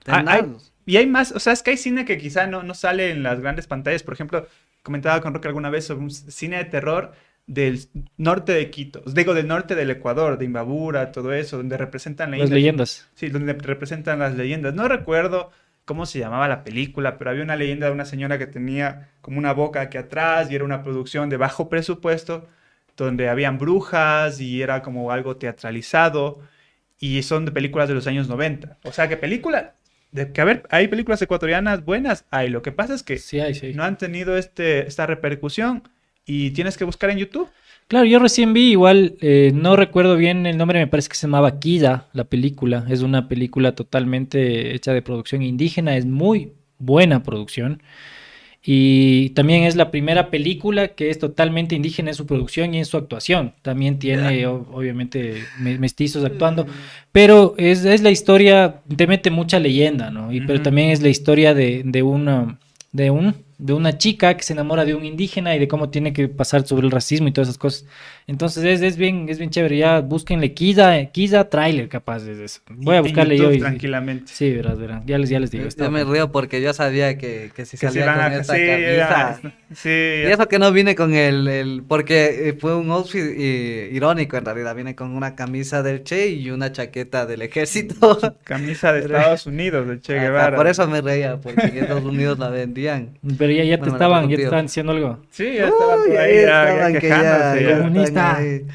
Ah, 0.07 0.23
hay- 0.27 0.45
y 0.85 0.97
hay 0.97 1.07
más, 1.07 1.31
o 1.31 1.39
sea, 1.39 1.53
es 1.53 1.63
que 1.63 1.71
hay 1.71 1.77
cine 1.77 2.05
que 2.05 2.17
quizá 2.17 2.47
no, 2.47 2.63
no 2.63 2.73
sale 2.73 3.11
en 3.11 3.23
las 3.23 3.39
grandes 3.39 3.67
pantallas. 3.67 4.03
Por 4.03 4.13
ejemplo, 4.13 4.47
comentaba 4.83 5.21
con 5.21 5.33
Roque 5.33 5.47
alguna 5.47 5.69
vez 5.69 5.85
sobre 5.85 6.01
un 6.03 6.11
cine 6.11 6.57
de 6.57 6.65
terror 6.65 7.13
del 7.47 7.79
norte 8.17 8.51
de 8.51 8.69
Quito, 8.69 9.01
digo, 9.05 9.33
del 9.33 9.47
norte 9.47 9.75
del 9.75 9.89
Ecuador, 9.91 10.37
de 10.37 10.45
Imbabura, 10.45 11.11
todo 11.11 11.33
eso, 11.33 11.57
donde 11.57 11.77
representan 11.77 12.31
la 12.31 12.37
Las 12.37 12.45
isla. 12.45 12.55
leyendas. 12.55 13.09
Sí, 13.15 13.29
donde 13.29 13.53
representan 13.53 14.19
las 14.19 14.35
leyendas. 14.35 14.73
No 14.73 14.87
recuerdo 14.87 15.51
cómo 15.85 16.05
se 16.05 16.19
llamaba 16.19 16.47
la 16.47 16.63
película, 16.63 17.17
pero 17.17 17.29
había 17.31 17.43
una 17.43 17.55
leyenda 17.55 17.87
de 17.87 17.93
una 17.93 18.05
señora 18.05 18.37
que 18.37 18.47
tenía 18.47 19.09
como 19.21 19.37
una 19.37 19.53
boca 19.53 19.81
aquí 19.81 19.97
atrás 19.97 20.51
y 20.51 20.55
era 20.55 20.63
una 20.65 20.83
producción 20.83 21.29
de 21.29 21.37
bajo 21.37 21.69
presupuesto. 21.69 22.47
Donde 23.05 23.29
habían 23.29 23.57
brujas 23.57 24.39
y 24.41 24.61
era 24.61 24.81
como 24.81 25.11
algo 25.11 25.37
teatralizado 25.37 26.39
y 26.99 27.21
son 27.23 27.45
de 27.45 27.51
películas 27.51 27.89
de 27.89 27.95
los 27.95 28.07
años 28.07 28.27
90. 28.27 28.77
O 28.83 28.91
sea 28.91 29.09
que 29.09 29.17
películas, 29.17 29.71
de 30.11 30.31
que 30.31 30.41
a 30.41 30.45
ver, 30.45 30.63
hay 30.69 30.87
películas 30.87 31.21
ecuatorianas 31.21 31.83
buenas, 31.85 32.25
hay. 32.31 32.49
Lo 32.49 32.61
que 32.61 32.71
pasa 32.71 32.93
es 32.93 33.03
que 33.03 33.17
Sí, 33.17 33.39
hay, 33.39 33.53
sí. 33.55 33.73
no 33.73 33.83
han 33.83 33.97
tenido 33.97 34.37
este, 34.37 34.87
esta 34.87 35.05
repercusión 35.07 35.83
y 36.25 36.51
tienes 36.51 36.77
que 36.77 36.83
buscar 36.85 37.09
en 37.09 37.17
YouTube. 37.17 37.49
Claro, 37.87 38.05
yo 38.05 38.19
recién 38.19 38.53
vi, 38.53 38.71
igual, 38.71 39.17
eh, 39.19 39.51
no 39.53 39.75
recuerdo 39.75 40.15
bien 40.15 40.45
el 40.45 40.57
nombre, 40.57 40.79
me 40.79 40.87
parece 40.87 41.09
que 41.09 41.15
se 41.15 41.27
llamaba 41.27 41.59
Kida, 41.59 42.07
la 42.13 42.23
película. 42.23 42.85
Es 42.89 43.01
una 43.01 43.27
película 43.27 43.75
totalmente 43.75 44.73
hecha 44.73 44.93
de 44.93 45.01
producción 45.01 45.41
indígena, 45.41 45.97
es 45.97 46.05
muy 46.05 46.53
buena 46.77 47.21
producción. 47.23 47.83
Y 48.63 49.29
también 49.31 49.63
es 49.63 49.75
la 49.75 49.89
primera 49.89 50.29
película 50.29 50.89
que 50.89 51.09
es 51.09 51.17
totalmente 51.17 51.75
indígena 51.75 52.11
en 52.11 52.15
su 52.15 52.27
producción 52.27 52.73
y 52.75 52.77
en 52.77 52.85
su 52.85 52.95
actuación. 52.97 53.53
También 53.63 53.97
tiene, 53.97 54.45
o- 54.45 54.67
obviamente, 54.71 55.41
me- 55.59 55.79
mestizos 55.79 56.23
actuando, 56.23 56.67
pero 57.11 57.55
es, 57.57 57.85
es 57.85 58.03
la 58.03 58.11
historia, 58.11 58.75
te 58.95 59.07
mete 59.07 59.31
mucha 59.31 59.59
leyenda, 59.59 60.11
¿no? 60.11 60.31
Y, 60.31 60.41
Pero 60.41 60.61
también 60.61 60.91
es 60.91 61.01
la 61.01 61.09
historia 61.09 61.53
de, 61.55 61.81
de 61.83 62.03
una, 62.03 62.59
de, 62.91 63.09
un, 63.09 63.35
de 63.61 63.73
una 63.73 63.97
chica 63.97 64.35
que 64.35 64.43
se 64.43 64.53
enamora 64.53 64.85
de 64.85 64.95
un 64.95 65.05
indígena 65.05 65.55
y 65.55 65.59
de 65.59 65.67
cómo 65.67 65.89
tiene 65.89 66.13
que 66.13 66.27
pasar 66.27 66.65
sobre 66.65 66.85
el 66.87 66.91
racismo 66.91 67.27
y 67.27 67.31
todas 67.31 67.47
esas 67.49 67.57
cosas. 67.57 67.85
Entonces 68.27 68.63
es, 68.63 68.81
es 68.81 68.97
bien, 68.97 69.27
es 69.29 69.37
bien 69.37 69.49
chévere. 69.49 69.77
Ya 69.77 69.99
búsquenle 70.01 70.53
Kiza, 70.53 71.05
Kiza 71.11 71.49
trailer 71.49 71.87
capaz 71.89 72.19
de 72.23 72.43
eso. 72.43 72.61
Voy 72.69 72.95
a 72.95 73.01
buscarle 73.01 73.35
YouTube 73.37 73.51
yo. 73.51 73.57
y- 73.57 73.59
tranquilamente. 73.59 74.31
Sí, 74.33 74.51
verás, 74.51 74.79
verás. 74.79 75.03
Ya 75.05 75.17
les, 75.17 75.29
ya 75.29 75.39
les 75.39 75.51
digo. 75.51 75.65
Yo, 75.65 75.69
yo 75.85 75.91
me 75.91 76.03
río 76.03 76.31
porque 76.31 76.61
yo 76.61 76.73
sabía 76.73 77.17
que, 77.17 77.51
que 77.55 77.65
si 77.65 77.77
Que 77.77 77.87
salía 77.87 78.05
con 78.05 78.19
a- 78.21 78.35
esta 78.35 78.55
sí, 78.55 78.61
camisa. 78.67 79.39
ya, 79.43 79.53
sí, 79.75 79.89
Y 79.89 80.31
eso 80.31 80.47
que 80.47 80.59
no 80.59 80.71
vine 80.71 80.95
con 80.95 81.13
el, 81.13 81.47
el- 81.47 81.83
porque 81.87 82.49
eh, 82.49 82.53
fue 82.59 82.75
un 82.75 82.89
outfit 82.91 83.21
eh, 83.21 83.89
irónico 83.93 84.37
en 84.37 84.45
realidad, 84.45 84.75
vine 84.75 84.95
con 84.95 85.11
una 85.11 85.35
camisa 85.35 85.83
del 85.83 86.03
Che 86.03 86.29
y 86.29 86.49
una 86.51 86.71
chaqueta 86.71 87.25
del 87.25 87.41
ejército. 87.41 88.17
Camisa 88.43 88.93
de 88.93 88.99
Estados 89.05 89.45
Unidos 89.45 89.87
de 89.87 89.99
Che 89.99 90.13
Guevara. 90.19 90.55
Por 90.57 90.67
eso 90.67 90.87
me 90.87 91.01
reía, 91.01 91.37
porque 91.37 91.61
en 91.61 91.77
Estados 91.79 92.03
Unidos 92.05 92.39
la 92.39 92.49
vendían. 92.49 93.17
Pero 93.37 93.50
ya, 93.51 93.63
ya 93.63 93.77
te 93.77 93.81
Bueno, 93.81 93.93
estaban, 93.95 94.29
ya 94.29 94.37
te 94.37 94.43
estaban 94.43 94.65
diciendo 94.65 94.91
algo. 94.91 95.19
Sí, 95.29 95.53
ya 95.55 95.67
estaban 95.67 95.99
por 95.99 96.09
Uy, 96.09 96.17
ahí, 96.17 96.37
ahí 96.37 96.45
ya, 96.45 96.69
estaban 96.69 96.93
ya 96.93 96.99
que 96.99 97.09
ya-. 97.09 97.77
Comunista. 97.77 98.35
ahí. 98.37 98.65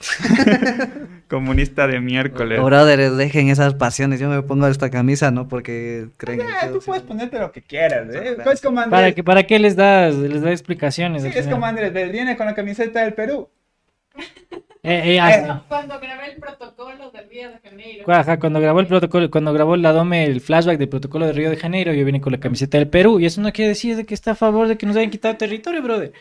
Comunista 1.28 1.86
de 1.86 2.00
miércoles. 2.00 2.60
Brothers, 2.62 3.16
dejen 3.16 3.48
esas 3.48 3.74
pasiones. 3.74 4.20
Yo 4.20 4.28
me 4.28 4.42
pongo 4.42 4.66
esta 4.66 4.90
camisa, 4.90 5.30
¿no? 5.30 5.48
Porque 5.48 6.08
creen 6.16 6.40
que 6.40 6.44
Ah, 6.44 6.68
tú 6.70 6.80
puedes 6.84 7.02
ponerte 7.04 7.38
lo 7.38 7.52
que 7.52 7.62
quieras, 7.62 8.08
¿eh? 8.14 8.36
Es 8.52 8.60
como 8.60 8.76
¿Para 8.76 8.98
Andrés. 8.98 9.14
qué, 9.14 9.24
¿Para 9.24 9.42
qué 9.44 9.58
les 9.58 9.76
das, 9.76 10.14
les 10.14 10.42
explicaciones? 10.44 11.22
Sí, 11.22 11.30
es 11.34 11.46
como 11.48 11.64
Andrés, 11.64 11.92
viene 12.12 12.36
con 12.36 12.46
la 12.46 12.54
camiseta 12.54 13.00
del 13.02 13.14
Perú. 13.14 13.48
Eh, 14.84 15.14
eh, 15.14 15.20
ah, 15.20 15.62
Cuando, 15.68 16.00
grabé 16.00 16.32
el 16.32 16.40
protocolo 16.40 17.10
del 17.12 17.30
Río 17.30 17.50
de 17.50 17.58
Janeiro. 17.60 18.12
ajá, 18.12 18.40
cuando 18.40 18.60
grabó 18.60 18.80
el 18.80 18.88
protocolo, 18.88 19.30
cuando 19.30 19.52
grabó 19.52 19.76
la 19.76 19.92
Dome, 19.92 20.24
el 20.24 20.40
flashback 20.40 20.76
del 20.76 20.88
protocolo 20.88 21.26
de 21.26 21.32
Río 21.32 21.50
de 21.50 21.56
Janeiro, 21.56 21.92
yo 21.92 22.04
vine 22.04 22.20
con 22.20 22.32
la 22.32 22.40
camiseta 22.40 22.78
del 22.78 22.88
Perú, 22.88 23.20
y 23.20 23.26
eso 23.26 23.40
no 23.40 23.52
quiere 23.52 23.68
decir 23.68 23.94
de 23.94 24.04
que 24.04 24.14
está 24.14 24.32
a 24.32 24.34
favor 24.34 24.66
de 24.66 24.76
que 24.76 24.84
nos 24.86 24.96
hayan 24.96 25.10
quitado 25.10 25.36
territorio, 25.36 25.82
brother. 25.82 26.12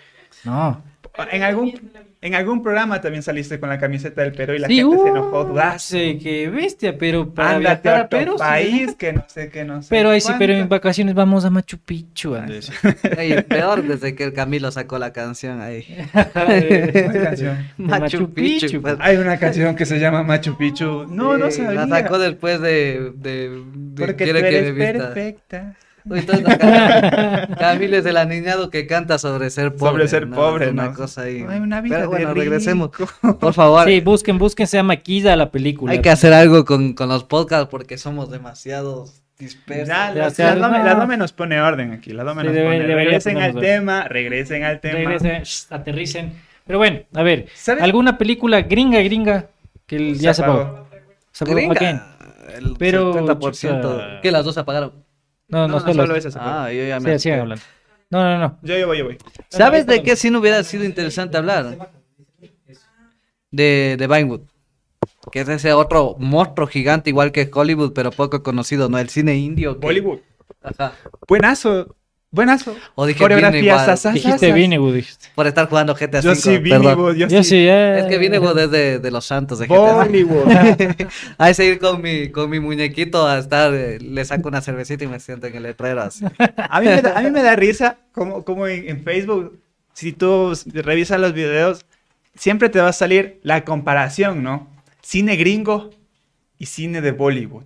No. 0.44 0.84
En 1.32 1.44
algún, 1.44 1.74
en 2.22 2.36
algún 2.36 2.64
programa 2.64 3.02
también 3.02 3.22
saliste 3.22 3.60
con 3.60 3.68
la 3.70 3.78
camiseta 3.80 4.22
del 4.22 4.32
Perú 4.32 4.54
y 4.54 4.60
la 4.60 4.68
Sí, 4.68 4.76
gente 4.78 4.96
se 4.96 5.04
uh, 5.04 5.08
enojó. 5.08 5.44
dudazo. 5.46 5.90
sé 5.90 6.18
qué 6.18 6.50
bestia, 6.50 6.98
pero 6.98 7.34
para 7.34 7.58
Ándate 7.58 7.82
viajar 7.84 8.02
a 8.02 8.06
otro 8.06 8.20
Perú, 8.20 8.32
sí. 8.34 8.40
país 8.40 8.96
que 8.96 9.14
no 9.14 9.26
sé 9.28 9.50
qué, 9.50 9.66
no 9.66 9.82
sé 9.82 9.88
Pero 9.90 10.10
ahí 10.10 10.22
sí, 10.22 10.32
pero 10.40 10.54
en 10.54 10.70
vacaciones 10.70 11.14
vamos 11.14 11.44
a 11.44 11.50
Machu 11.50 11.78
Picchu, 11.80 12.36
Andrés. 12.36 12.72
Ey, 13.18 13.42
peor 13.44 13.84
desde 13.84 14.16
que 14.16 14.24
el 14.24 14.34
Camilo 14.34 14.72
sacó 14.72 14.98
la 15.00 15.12
canción 15.12 15.60
ahí. 15.62 15.86
¿Cuál 16.34 17.24
canción? 17.24 17.58
Machu 17.78 18.02
Machu 18.02 18.34
Picchu. 18.34 18.66
Picchu, 18.68 18.82
pues. 18.82 18.96
Hay 19.00 19.18
una 19.18 19.38
canción 19.38 19.76
que 19.76 19.86
se 19.86 20.00
llama 20.00 20.24
Machu 20.24 20.56
Picchu. 20.58 21.06
No, 21.10 21.38
no 21.38 21.52
Sí, 21.52 21.58
sabía. 21.62 21.86
La 21.86 22.00
sacó 22.02 22.20
después 22.20 22.62
de. 22.62 23.12
de, 23.16 23.50
de 23.76 24.06
Porque 24.06 24.24
quiere 24.24 24.40
tú 24.40 24.48
que 24.48 24.58
eres 24.58 24.76
vista. 24.76 24.92
perfecta. 25.14 25.76
Entonces 26.10 26.46
Camilo 27.60 27.98
es 27.98 28.06
el 28.06 28.18
aniñado 28.18 28.70
que 28.70 28.88
canta 28.88 29.18
sobre 29.18 29.50
ser 29.50 29.76
pobre. 29.76 29.92
Sobre 29.92 30.08
ser 30.08 30.28
¿no? 30.28 30.36
pobre, 30.36 30.66
Es 30.66 30.72
una 30.72 30.86
¿no? 30.90 30.94
cosa 30.94 31.22
ahí. 31.24 31.46
Hay 31.48 31.60
una 31.60 31.82
vida 31.82 31.98
Pero 31.98 32.10
bueno, 32.10 32.28
de 32.30 32.34
regresemos. 32.34 32.90
rico. 32.98 33.38
Por 33.40 33.54
favor, 33.54 33.88
Sí, 33.88 34.02
busquen, 34.02 34.38
busquen, 34.38 34.68
se 34.68 34.78
llama 34.78 34.96
Kiza 34.98 35.36
la 35.36 35.52
película. 35.52 35.92
hay 35.94 36.02
que 36.02 36.10
hacer 36.10 36.34
algo 36.34 36.66
con, 36.66 36.94
con 36.94 37.10
los 37.10 37.24
podcasts 37.24 37.68
porque 37.70 37.98
somos 37.98 38.30
demasiado 38.32 39.06
dispersos. 39.38 39.88
Ya, 39.88 40.12
la, 40.14 40.30
la 40.56 40.68
no. 40.78 40.84
la 40.84 40.96
Dome 40.96 41.18
nos 41.18 41.34
pone 41.34 41.60
orden 41.62 41.92
aquí. 41.92 42.12
La 42.14 42.24
Dome 42.24 42.42
Sí, 42.42 42.48
nos 42.48 42.56
debe- 42.56 42.66
pone. 42.66 42.80
debería 42.88 43.04
Regresen 43.20 43.38
al 43.38 43.56
tema, 43.60 44.08
regresen 44.08 44.64
al 44.64 44.80
tema. 44.80 44.94
Regresen, 45.00 45.42
shh, 45.44 45.66
aterricen. 45.72 46.34
Pero 46.66 46.78
bueno, 46.80 47.00
a 47.16 47.24
ver, 47.24 47.48
¿Sabes? 47.56 47.84
¿alguna 47.84 48.18
película 48.18 48.62
gringa, 48.62 49.00
gringa? 49.02 49.48
Que 49.88 49.96
el- 49.98 50.20
ya 50.20 50.34
se 50.34 50.44
apagó. 50.44 50.88
Se 51.32 51.44
apagó, 51.44 51.58
Gringa. 51.58 52.08
El 52.56 52.76
Pero, 52.78 53.14
70%. 53.14 53.82
chuta. 53.82 54.20
¿Qué? 54.22 54.30
¿Las 54.32 54.44
dos 54.46 54.54
se 54.56 54.60
apagaron? 54.60 54.92
No, 55.52 55.68
no, 55.68 55.68
No, 55.68 55.74
no, 55.76 55.80
solo. 55.82 55.94
solo 56.04 56.16
esa. 56.16 56.30
Ah, 56.66 56.72
yo 56.72 56.84
ya 56.84 57.00
Sí, 57.00 57.06
me. 57.06 57.20
sigan 57.20 57.40
hablando. 57.42 57.64
No, 58.10 58.24
no, 58.24 58.40
no. 58.40 58.60
Yo, 58.64 58.78
yo 58.78 58.88
voy, 58.88 58.98
yo 58.98 59.06
voy. 59.06 59.18
¿Sabes 59.50 59.86
de 59.86 60.02
qué 60.04 60.16
sí 60.16 60.30
no 60.30 60.40
hubiera 60.40 60.64
sido 60.64 60.84
interesante 60.84 61.38
hablar? 61.38 61.78
De, 63.52 63.96
de 63.98 64.08
Vinewood. 64.08 64.42
Que 65.32 65.42
es 65.42 65.50
ese 65.50 65.74
otro 65.74 66.16
monstruo 66.20 66.68
gigante, 66.68 67.10
igual 67.10 67.32
que 67.32 67.50
Hollywood, 67.54 67.94
pero 67.94 68.12
poco 68.12 68.42
conocido, 68.44 68.90
¿no? 68.90 68.98
El 68.98 69.10
cine 69.10 69.36
indio. 69.38 69.80
que- 69.80 69.86
Bollywood. 69.88 70.20
Ajá. 70.62 70.94
Buenazo. 71.28 71.96
Buenazo. 72.34 72.74
O 72.96 73.06
dije 73.06 73.20
Coreografía. 73.20 73.96
Dijiste 74.14 74.54
Vinewood, 74.54 74.96
dijiste. 74.96 75.28
Por 75.36 75.48
estar 75.48 75.68
jugando 75.68 75.94
GTA 75.94 76.22
Yo 76.22 76.34
sí, 76.34 76.60
perdón. 76.60 76.96
Bollywood. 76.96 77.16
Yo, 77.16 77.28
Yo 77.28 77.44
sí. 77.44 77.50
sí, 77.50 77.68
eh. 77.68 78.00
Es 78.00 78.06
que 78.06 78.18
Vinewood 78.18 78.58
es 78.58 78.72
de, 78.72 79.00
de 79.00 79.12
los 79.12 79.26
santos 79.26 79.60
de 79.60 79.68
GTA. 79.68 79.76
Bollywood. 79.76 80.48
Ahí 81.38 81.54
seguir 81.54 81.80
con 81.80 82.02
mi, 82.02 82.30
con 82.30 82.50
mi 82.50 82.62
muñequito 82.62 83.28
a 83.28 83.38
estar, 83.38 83.74
eh, 83.74 84.00
le 84.00 84.24
saco 84.24 84.48
una 84.48 84.62
cervecita 84.62 85.04
y 85.04 85.08
me 85.08 85.20
siento 85.20 85.48
en 85.48 85.56
el 85.58 85.64
letrero 85.64 86.04
así. 86.04 86.24
A 86.58 86.80
mí 86.80 86.88
me 86.88 87.02
da, 87.02 87.20
a 87.20 87.22
mí 87.22 87.32
me 87.32 87.44
da 87.44 87.58
risa 87.58 87.98
como, 88.14 88.46
como 88.46 88.66
en, 88.66 88.88
en 88.88 89.04
Facebook, 89.04 89.60
si 89.94 90.14
tú 90.14 90.54
revisas 90.66 91.20
los 91.20 91.34
videos, 91.34 91.86
siempre 92.36 92.70
te 92.70 92.80
va 92.80 92.88
a 92.88 92.94
salir 92.94 93.42
la 93.44 93.66
comparación, 93.66 94.42
¿no? 94.42 94.70
Cine 95.02 95.36
gringo 95.36 95.90
y 96.58 96.68
cine 96.68 97.02
de 97.02 97.12
Bollywood. 97.12 97.66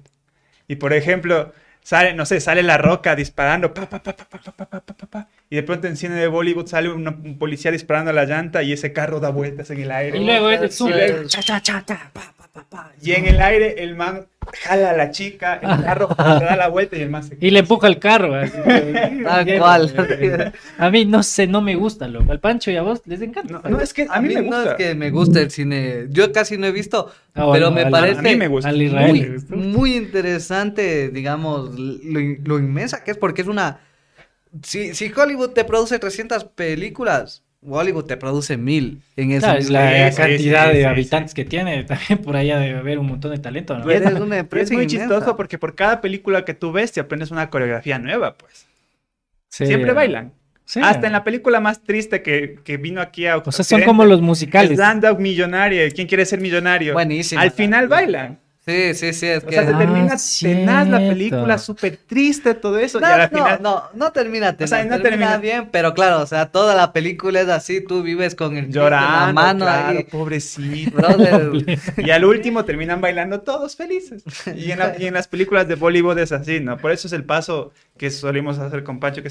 Y 0.68 0.78
por 0.78 0.92
ejemplo, 0.94 1.54
sale, 1.86 2.16
no 2.16 2.26
sé, 2.26 2.42
sale 2.42 2.64
la 2.64 2.80
roca 2.80 3.16
disparando, 3.16 3.72
pa, 3.72 3.88
pa, 3.88 4.00
pa, 4.02 4.14
pa, 4.14 5.28
y 5.52 5.56
de 5.56 5.62
pronto 5.62 5.86
en 5.86 5.96
cine 5.96 6.16
de 6.16 6.28
Bollywood 6.28 6.66
sale 6.66 6.90
un 6.90 7.38
policía 7.38 7.70
disparando 7.70 8.10
a 8.10 8.14
la 8.14 8.26
llanta 8.26 8.64
y 8.64 8.74
ese 8.74 8.92
carro 8.92 9.20
da 9.20 9.30
vueltas 9.30 9.70
en 9.70 9.82
el 9.82 9.92
aire. 9.92 10.18
Y 10.18 10.26
luego 10.26 10.50
es 10.50 10.78
cha, 11.28 11.44
cha, 11.44 11.62
cha, 11.62 11.84
pa, 11.86 12.34
pa, 12.56 12.64
pa, 12.64 12.70
pa. 12.70 12.92
Y 13.02 13.12
en 13.12 13.26
el 13.26 13.40
aire 13.42 13.84
el 13.84 13.96
man 13.96 14.26
jala 14.64 14.92
a 14.92 14.94
la 14.96 15.12
chica, 15.12 15.56
el 15.56 15.84
carro 15.84 16.08
se 16.16 16.24
da 16.46 16.56
la 16.56 16.68
vuelta 16.70 16.96
y 16.98 17.02
el 17.02 17.10
man 17.10 17.24
se 17.24 17.38
Y 17.42 17.50
le 17.52 17.60
empuja 17.60 17.88
el 17.88 18.00
carro. 18.00 18.32
Tal 19.24 19.58
cual. 19.58 20.52
A 20.78 20.90
mí 20.90 21.06
no 21.06 21.22
sé, 21.24 21.48
no 21.48 21.62
me 21.62 21.76
gusta, 21.76 22.08
loco. 22.08 22.32
Al 22.32 22.40
Pancho 22.40 22.72
y 22.72 22.78
a 22.78 22.82
vos 22.82 23.02
les 23.06 23.22
encanta. 23.22 23.60
No, 23.64 23.70
no, 23.70 23.80
es 23.82 23.94
que 23.94 24.08
a 24.10 24.22
mí, 24.22 24.34
me 24.34 24.42
no 24.42 24.56
gusta. 24.56 24.72
es 24.72 24.78
que 24.78 24.96
me 24.96 25.10
guste 25.12 25.42
el 25.42 25.52
cine. 25.52 26.06
Yo 26.10 26.32
casi 26.32 26.58
no 26.58 26.66
he 26.68 26.72
visto, 26.72 27.12
Ah, 27.34 27.50
pero 27.52 27.72
me 27.72 27.82
al- 27.82 27.92
parece 27.92 28.20
a 28.20 28.22
mí 28.24 28.36
me 28.36 28.48
gusta. 28.48 28.70
Al 28.70 28.82
Israel. 28.82 29.44
muy, 29.50 29.58
muy 29.68 29.96
interesante, 29.96 31.10
digamos, 31.10 31.78
lo, 31.78 32.20
lo 32.44 32.60
inmensa 32.60 33.04
que 33.04 33.12
es, 33.12 33.18
porque 33.18 33.42
es 33.42 33.48
una. 33.48 33.80
Si, 34.64 34.94
si 34.96 35.12
Hollywood 35.12 35.50
te 35.50 35.66
produce 35.66 36.00
300 36.00 36.46
películas, 36.46 37.44
Hollywood 37.68 38.06
te 38.06 38.18
produce 38.18 38.58
mil 38.58 39.02
en 39.16 39.32
ese 39.32 39.40
Claro, 39.42 39.60
es 39.60 39.66
mismo 39.66 39.80
la 39.80 40.12
Sí, 40.12 40.18
cantidad 40.18 40.66
sí, 40.68 40.74
de 40.74 40.80
sí, 40.80 40.84
habitantes 40.86 41.34
que 41.34 41.46
tiene. 41.46 41.84
También 41.86 42.20
por 42.20 42.36
allá 42.36 42.60
debe 42.60 42.80
haber 42.80 43.00
un 43.00 43.08
montón 43.08 43.32
de 43.32 43.40
talento, 43.40 43.78
¿no? 43.78 43.90
Y 43.92 43.96
es 43.96 44.02
una 44.02 44.36
Es 44.36 44.42
empresa 44.42 44.74
muy 44.74 44.84
inmensa. 44.84 45.06
chistoso 45.08 45.36
porque 45.36 45.58
por 45.58 45.76
cada 45.76 46.02
película 46.02 46.46
que 46.46 46.54
tú 46.54 46.72
ves 46.72 46.92
te 46.92 47.00
aprendes 47.00 47.32
una 47.32 47.50
coreografía 47.50 48.00
nueva, 48.00 48.36
pues. 48.36 48.68
Sí. 49.50 49.66
Siempre 49.66 49.94
bailan. 49.94 50.34
Sí. 50.66 50.80
Hasta 50.84 51.06
en 51.08 51.14
la 51.14 51.24
película 51.24 51.60
más 51.60 51.84
triste 51.84 52.24
que, 52.24 52.60
que 52.64 52.78
vino 52.78 53.00
aquí 53.00 53.28
a 53.28 53.38
O 53.38 53.52
sea, 53.52 53.64
son 53.64 53.84
como 53.84 54.04
los 54.06 54.22
musicales. 54.22 54.72
Stand-up 54.72 55.20
millonario. 55.20 55.84
¿Quién 55.94 56.08
quiere 56.08 56.26
ser 56.26 56.42
millonario? 56.42 56.94
Buenísimo. 56.94 57.40
Al 57.40 57.52
final 57.52 57.88
bailan. 57.88 58.40
Sí, 58.68 58.96
sí, 58.96 59.14
sí, 59.14 59.28
es 59.28 59.44
O 59.44 59.48
que... 59.48 59.54
sea, 59.54 59.64
se 59.66 59.74
Ah, 59.74 59.78
termina 59.78 60.16
tenaz 60.42 60.88
la 60.88 60.98
película, 60.98 61.58
súper 61.60 61.98
triste, 61.98 62.56
todo 62.56 62.80
eso. 62.80 63.00
No, 63.00 63.08
y 63.08 63.20
no, 63.20 63.28
final. 63.30 63.60
no, 63.62 63.84
no 63.94 64.12
termina, 64.12 64.56
O 64.60 64.66
sea, 64.68 64.84
no 64.86 65.00
termina. 65.02 65.04
termina 65.04 65.38
bien, 65.38 65.70
pero 65.72 65.94
claro, 65.94 66.22
o 66.22 66.26
sea, 66.26 66.52
toda 66.52 66.74
la 66.74 66.92
película 66.92 67.42
es 67.42 67.50
así, 67.50 67.82
tú 67.82 68.02
vives 68.02 68.34
con 68.34 68.58
el 68.58 68.72
Llorando, 68.72 69.08
en 69.08 69.14
la 69.28 69.34
mano 69.34 69.66
claro, 69.66 70.00
ahí, 70.00 70.04
pobrecito. 70.06 70.98
brother. 70.98 71.52
Y 71.98 72.10
al 72.10 72.26
último 72.26 72.66
terminan 72.66 73.02
bailando 73.02 73.42
todos 73.42 73.76
felices. 73.76 74.24
Y 74.56 74.72
en, 74.72 74.80
la- 74.80 74.96
y 74.98 75.06
en 75.06 75.14
las 75.14 75.28
películas 75.28 75.68
de 75.68 75.76
Bollywood 75.76 76.18
es 76.18 76.32
así, 76.32 76.60
¿no? 76.60 76.78
Por 76.78 76.92
eso 76.92 77.08
es 77.08 77.14
el 77.14 77.24
paso 77.24 77.72
que 77.98 78.10
solimos 78.12 78.60
hacer 78.60 78.84
con 78.84 79.00
Pancho, 79.00 79.22
que 79.22 79.30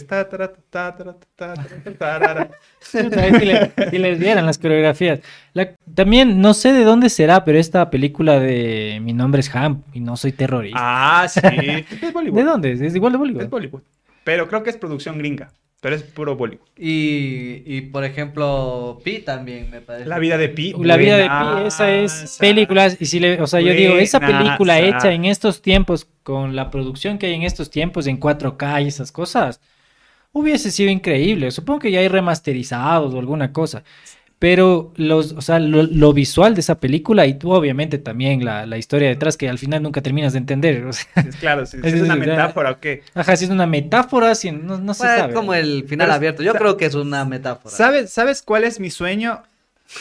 es 2.99 3.17
ahí 3.17 3.35
si, 3.39 3.45
le- 3.45 3.73
si 3.91 3.99
les 3.99 4.19
vieran 4.19 4.47
las 4.47 4.59
coreografías. 4.59 5.21
La- 5.53 5.75
también, 5.95 6.41
no 6.41 6.55
sé 6.55 6.73
de 6.73 6.85
dónde 6.85 7.11
será, 7.11 7.45
pero 7.45 7.59
esta 7.59 7.91
película 7.91 8.41
de 8.41 9.01
Mi 9.03 9.13
nombre 9.13 9.41
es 9.41 9.55
Ham 9.55 9.83
y 9.93 10.01
no 10.01 10.17
soy 10.17 10.33
terrorista. 10.33 10.79
Ah, 10.81 11.29
sí. 11.29 11.41
Es 12.01 12.13
Bollywood. 12.13 12.39
¿De 12.39 12.45
dónde? 12.45 12.73
Es 12.73 12.95
igual 12.95 13.13
de 13.13 13.17
Es 13.17 13.21
Bollywood. 13.21 13.49
Bollywood. 13.49 13.83
Pero 14.25 14.49
creo 14.49 14.63
que 14.63 14.71
es 14.71 14.77
producción 14.79 15.19
gringa. 15.19 15.51
Pero 15.85 15.97
es 15.97 16.03
puro 16.03 16.35
Bollywood. 16.35 16.67
Y, 16.79 17.63
y 17.67 17.83
por 17.83 18.05
ejemplo, 18.05 19.03
Pi 19.05 19.19
también 19.19 19.69
me 19.71 19.83
parece. 19.83 20.09
La 20.09 20.19
vida 20.19 20.39
de 20.39 20.49
Pi. 20.49 20.75
La 20.79 20.97
vida 20.97 21.19
de 21.19 21.25
Pi, 21.25 21.67
esa 21.67 21.93
es 21.93 22.39
películas, 22.41 22.97
y 22.99 23.05
si 23.05 23.21
le, 23.21 23.39
o 23.39 23.47
sea, 23.47 23.61
yo 23.61 23.75
digo, 23.75 23.99
esa 23.99 24.19
película 24.19 24.81
hecha 24.81 25.13
en 25.13 25.27
estos 25.27 25.61
tiempos, 25.61 26.09
con 26.23 26.57
la 26.57 26.71
producción 26.71 27.19
que 27.19 27.27
hay 27.27 27.35
en 27.35 27.43
estos 27.43 27.69
tiempos, 27.69 28.07
en 28.07 28.19
4K 28.19 28.83
y 28.83 28.89
esas 28.89 29.13
cosas, 29.13 29.61
hubiese 30.33 30.71
sido 30.71 30.91
increíble. 30.91 31.51
Supongo 31.51 31.81
que 31.81 31.91
ya 31.91 32.01
hay 32.01 32.09
remasterizados 32.09 33.13
o 33.13 33.19
alguna 33.19 33.53
cosa. 33.53 33.85
Pero 34.45 34.93
los, 34.97 35.33
o 35.33 35.41
sea, 35.41 35.59
lo, 35.59 35.85
lo 35.85 36.13
visual 36.13 36.55
de 36.55 36.61
esa 36.61 36.79
película 36.79 37.25
y 37.27 37.39
tú, 37.39 37.53
obviamente 37.53 37.97
también 37.97 38.45
la, 38.45 38.67
la 38.67 38.77
historia 38.77 39.09
detrás 39.09 39.39
que 39.39 39.49
al 39.49 39.57
final 39.57 39.83
nunca 39.83 40.03
terminas 40.03 40.35
de 40.35 40.41
entender. 40.41 40.85
o 40.85 40.93
sea, 40.93 41.07
Es 41.27 41.37
claro, 41.37 41.65
si, 41.65 41.79
si 41.81 41.87
Es 41.87 41.95
es 41.95 42.03
una 42.03 42.15
metáfora 42.15 42.73
o 42.73 42.79
qué. 42.79 43.03
ajá, 43.15 43.37
si 43.37 43.47
es 43.47 43.51
una 43.51 43.67
metáfora, 43.67 44.35
si 44.35 44.51
no, 44.53 44.77
no 44.77 44.93
se 44.93 45.05
sabe. 45.05 45.33
como 45.33 45.55
el 45.55 45.85
final 45.89 46.09
Pero, 46.09 46.13
abierto. 46.15 46.43
Yo 46.43 46.53
creo 46.53 46.77
que 46.77 46.85
es 46.85 46.95
una 46.95 47.25
metáfora. 47.25 47.75
¿Sabes, 47.75 48.11
¿Sabes 48.11 48.43
cuál 48.43 48.65
es 48.65 48.81
mi 48.81 48.91
sueño? 48.91 49.43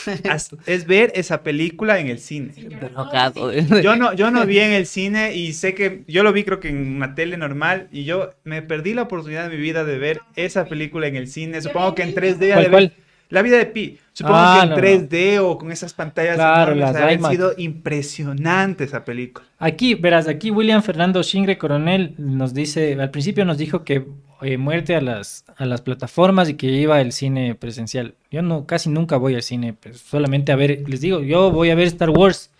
Es 0.66 0.86
ver 0.86 1.12
esa 1.14 1.42
película 1.42 1.98
en 1.98 2.08
el 2.08 2.18
cine. 2.18 2.52
Drogado. 2.80 3.50
Yo 3.82 3.96
no, 3.96 4.12
yo 4.12 4.30
no 4.30 4.44
vi 4.44 4.58
en 4.58 4.72
el 4.72 4.84
cine 4.86 5.34
y 5.34 5.54
sé 5.54 5.74
que 5.74 6.02
yo 6.06 6.22
lo 6.22 6.32
vi 6.34 6.44
creo 6.44 6.60
que 6.60 6.68
en 6.68 6.96
una 6.96 7.14
tele 7.14 7.38
normal 7.38 7.88
y 7.92 8.04
yo 8.04 8.30
me 8.44 8.60
perdí 8.60 8.92
la 8.92 9.02
oportunidad 9.02 9.48
de 9.48 9.56
mi 9.56 9.62
vida 9.62 9.84
de 9.84 9.96
ver 9.98 10.20
esa 10.36 10.66
película 10.66 11.06
en 11.06 11.16
el 11.16 11.28
cine. 11.28 11.62
Supongo 11.62 11.94
que 11.94 12.02
en 12.02 12.14
3D. 12.14 12.26
ha 12.26 12.26
de 12.36 12.36
¿Cuál, 12.48 12.56
haber- 12.66 12.70
cuál? 12.70 12.92
La 13.30 13.42
vida 13.42 13.58
de 13.58 13.66
Pi. 13.66 13.98
Supongo 14.12 14.36
Ah, 14.38 14.56
que 14.58 14.62
en 14.64 14.70
no, 14.70 14.76
no. 14.76 14.82
3D 14.82 15.38
o 15.40 15.58
con 15.58 15.72
esas 15.72 15.92
pantallas 15.92 16.36
Claro, 16.36 16.72
enormes, 16.72 16.80
las 16.80 16.90
ha 16.90 16.98
de 16.98 17.04
haber 17.04 17.18
IMAX. 17.18 17.34
sido 17.34 17.52
impresionante 17.56 18.84
esa 18.84 19.04
película. 19.04 19.46
Aquí, 19.58 19.94
verás, 19.94 20.28
aquí 20.28 20.50
William 20.50 20.82
Fernando 20.82 21.22
Shingre 21.22 21.58
Coronel 21.58 22.14
nos 22.18 22.54
dice, 22.54 22.96
al 23.00 23.10
principio 23.10 23.44
nos 23.44 23.58
dijo 23.58 23.82
que 23.84 24.06
eh, 24.42 24.58
muerte 24.58 24.94
a 24.94 25.00
las, 25.00 25.44
a 25.56 25.64
las 25.64 25.80
plataformas 25.80 26.48
y 26.48 26.54
que 26.54 26.66
iba 26.66 26.96
al 26.98 27.12
cine 27.12 27.54
presencial. 27.54 28.14
Yo 28.30 28.42
no, 28.42 28.66
casi 28.66 28.90
nunca 28.90 29.16
voy 29.16 29.34
al 29.34 29.42
cine, 29.42 29.72
pues, 29.72 29.98
solamente 29.98 30.52
a 30.52 30.56
ver, 30.56 30.84
les 30.88 31.00
digo, 31.00 31.20
yo 31.20 31.50
voy 31.50 31.70
a 31.70 31.74
ver 31.74 31.86
Star 31.86 32.10
Wars 32.10 32.50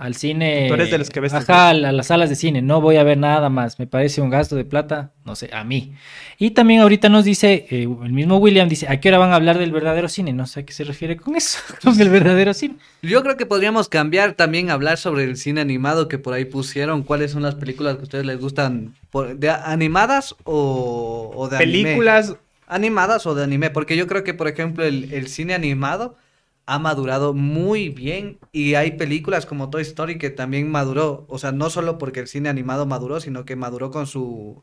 al 0.00 0.14
cine. 0.16 0.66
Tú 0.68 0.74
eres 0.74 0.90
de 0.90 0.98
los 0.98 1.10
que 1.10 1.20
ves 1.20 1.32
Ajá, 1.34 1.68
a, 1.68 1.74
la- 1.74 1.90
a 1.90 1.92
las 1.92 2.06
salas 2.08 2.28
de 2.30 2.34
cine, 2.36 2.62
no 2.62 2.80
voy 2.80 2.96
a 2.96 3.02
ver 3.04 3.18
nada 3.18 3.48
más, 3.50 3.78
me 3.78 3.86
parece 3.86 4.20
un 4.20 4.30
gasto 4.30 4.56
de 4.56 4.64
plata, 4.64 5.12
no 5.24 5.36
sé, 5.36 5.50
a 5.52 5.62
mí. 5.62 5.92
Y 6.38 6.52
también 6.52 6.80
ahorita 6.80 7.08
nos 7.08 7.24
dice, 7.24 7.66
eh, 7.70 7.82
el 7.82 8.12
mismo 8.12 8.38
William 8.38 8.68
dice, 8.68 8.88
¿a 8.88 8.98
qué 8.98 9.08
hora 9.10 9.18
van 9.18 9.30
a 9.32 9.34
hablar 9.36 9.58
del 9.58 9.72
verdadero 9.72 10.08
cine? 10.08 10.32
No 10.32 10.46
sé 10.46 10.60
a 10.60 10.64
qué 10.64 10.72
se 10.72 10.84
refiere 10.84 11.16
con 11.16 11.36
eso, 11.36 11.58
con 11.84 12.00
el 12.00 12.08
verdadero 12.08 12.54
cine. 12.54 12.76
Yo 13.02 13.22
creo 13.22 13.36
que 13.36 13.46
podríamos 13.46 13.88
cambiar 13.88 14.32
también, 14.32 14.70
hablar 14.70 14.96
sobre 14.96 15.24
el 15.24 15.36
cine 15.36 15.60
animado 15.60 16.08
que 16.08 16.18
por 16.18 16.32
ahí 16.34 16.46
pusieron. 16.46 17.02
¿Cuáles 17.02 17.32
son 17.32 17.42
las 17.42 17.54
películas 17.56 17.96
que 17.96 18.00
a 18.00 18.04
ustedes 18.04 18.24
les 18.26 18.40
gustan? 18.40 18.94
por- 19.10 19.36
¿De 19.36 19.50
animadas 19.50 20.34
o, 20.44 21.30
o 21.34 21.48
de 21.48 21.56
anime? 21.58 21.82
Películas, 21.82 22.36
Animadas 22.66 23.26
o 23.26 23.34
de 23.34 23.42
anime, 23.42 23.70
porque 23.70 23.96
yo 23.96 24.06
creo 24.06 24.22
que, 24.22 24.32
por 24.32 24.46
ejemplo, 24.46 24.84
el, 24.84 25.12
el 25.12 25.26
cine 25.26 25.54
animado 25.54 26.16
ha 26.70 26.78
madurado 26.78 27.34
muy 27.34 27.88
bien 27.88 28.38
y 28.52 28.74
hay 28.74 28.92
películas 28.92 29.44
como 29.44 29.70
Toy 29.70 29.82
Story 29.82 30.18
que 30.18 30.30
también 30.30 30.70
maduró, 30.70 31.26
o 31.28 31.36
sea, 31.36 31.50
no 31.50 31.68
solo 31.68 31.98
porque 31.98 32.20
el 32.20 32.28
cine 32.28 32.48
animado 32.48 32.86
maduró, 32.86 33.18
sino 33.18 33.44
que 33.44 33.56
maduró 33.56 33.90
con 33.90 34.06
su, 34.06 34.62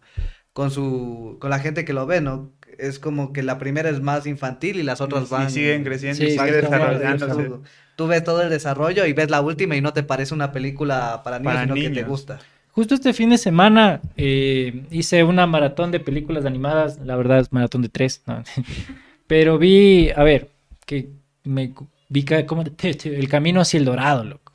con 0.54 0.72
su, 0.72 1.36
con 1.42 1.50
la 1.50 1.60
gente 1.60 1.84
que 1.84 1.92
lo 1.92 2.06
ve, 2.06 2.22
¿no? 2.22 2.54
Es 2.78 3.00
como 3.00 3.34
que 3.34 3.44
la 3.44 3.58
primera 3.58 3.90
es 3.90 4.00
más 4.00 4.26
infantil 4.26 4.80
y 4.80 4.84
las 4.84 5.02
otras 5.02 5.28
y 5.28 5.32
van... 5.32 5.52
siguen 5.52 5.84
creciendo 5.84 6.24
Sí, 6.24 6.28
y 6.28 6.32
siguen 6.32 6.54
desarrollándose. 6.54 7.52
Tú, 7.98 8.08
ves 8.08 8.24
todo 8.24 8.42
el 8.42 8.50
desarrollo 8.50 9.06
y 9.06 9.12
ves 9.12 9.30
la 9.30 9.42
última 9.42 9.76
y 9.76 9.82
no 9.82 9.92
te 9.92 10.04
parece 10.04 10.34
una 10.34 10.54
película 10.54 11.24
para 11.26 11.40
niños, 11.40 11.54
Para 11.56 11.64
sino 11.64 11.76
que 11.76 11.90
te 11.90 12.04
gusta. 12.04 12.40
Justo 12.72 12.96
este 12.96 13.12
fin 13.12 13.32
de 13.32 13.38
semana 13.38 14.00
eh, 14.16 14.86
hice 14.92 15.26
una 15.26 15.46
maratón 15.46 15.92
de 15.92 16.00
películas 16.00 16.46
animadas, 16.46 17.00
la 17.04 17.18
verdad 17.18 17.40
es 17.40 17.52
maratón 17.52 17.82
de 17.82 17.90
tres, 17.90 18.22
no. 18.28 18.44
pero 19.28 19.58
vi, 19.58 20.10
a 20.16 20.24
ver, 20.24 20.48
que 20.86 21.10
me 21.44 21.74
vi 22.10 22.26
el 22.30 23.30
camino 23.30 23.62
hacia 23.62 23.78
el 23.78 23.86
dorado, 23.86 24.24
loco. 24.24 24.52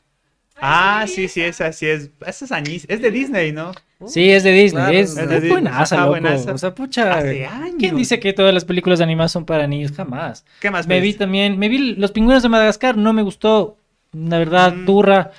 Ah, 0.65 1.07
sí, 1.09 1.27
sí, 1.29 1.41
esa 1.43 1.73
sí 1.73 1.87
es. 1.87 2.11
Esa 2.25 2.45
es. 2.61 2.85
Es 2.89 3.03
de 3.03 3.11
Disney, 3.11 3.51
¿no? 3.53 3.73
Sí, 4.07 4.31
es 4.31 4.43
de 4.45 4.53
Disney, 4.53 4.83
claro, 4.85 4.99
es, 4.99 5.17
es 5.17 5.49
buenaza, 5.49 5.97
loco. 5.97 6.09
buenaza. 6.11 6.53
O 6.53 6.59
sea, 6.59 6.75
pucha, 6.75 7.19
Hace 7.19 7.47
años. 7.47 7.77
¿quién 7.79 7.97
dice 7.97 8.21
que 8.21 8.33
todas 8.33 8.53
las 8.55 8.65
películas 8.65 9.01
animadas 9.01 9.33
son 9.33 9.45
para 9.45 9.67
niños? 9.67 9.93
Jamás. 9.93 10.45
¿Qué 10.61 10.71
más 10.71 10.87
Me 10.87 11.01
vi 11.01 11.09
ves? 11.09 11.19
también, 11.19 11.59
me 11.59 11.69
vi 11.69 11.95
Los 11.97 12.13
Pingüinos 12.13 12.43
de 12.43 12.49
Madagascar, 12.49 12.97
no 12.97 13.13
me 13.13 13.23
gustó, 13.23 13.77
la 14.13 14.39
verdad, 14.39 14.73
Mm. 14.75 14.87
turra. 14.87 15.31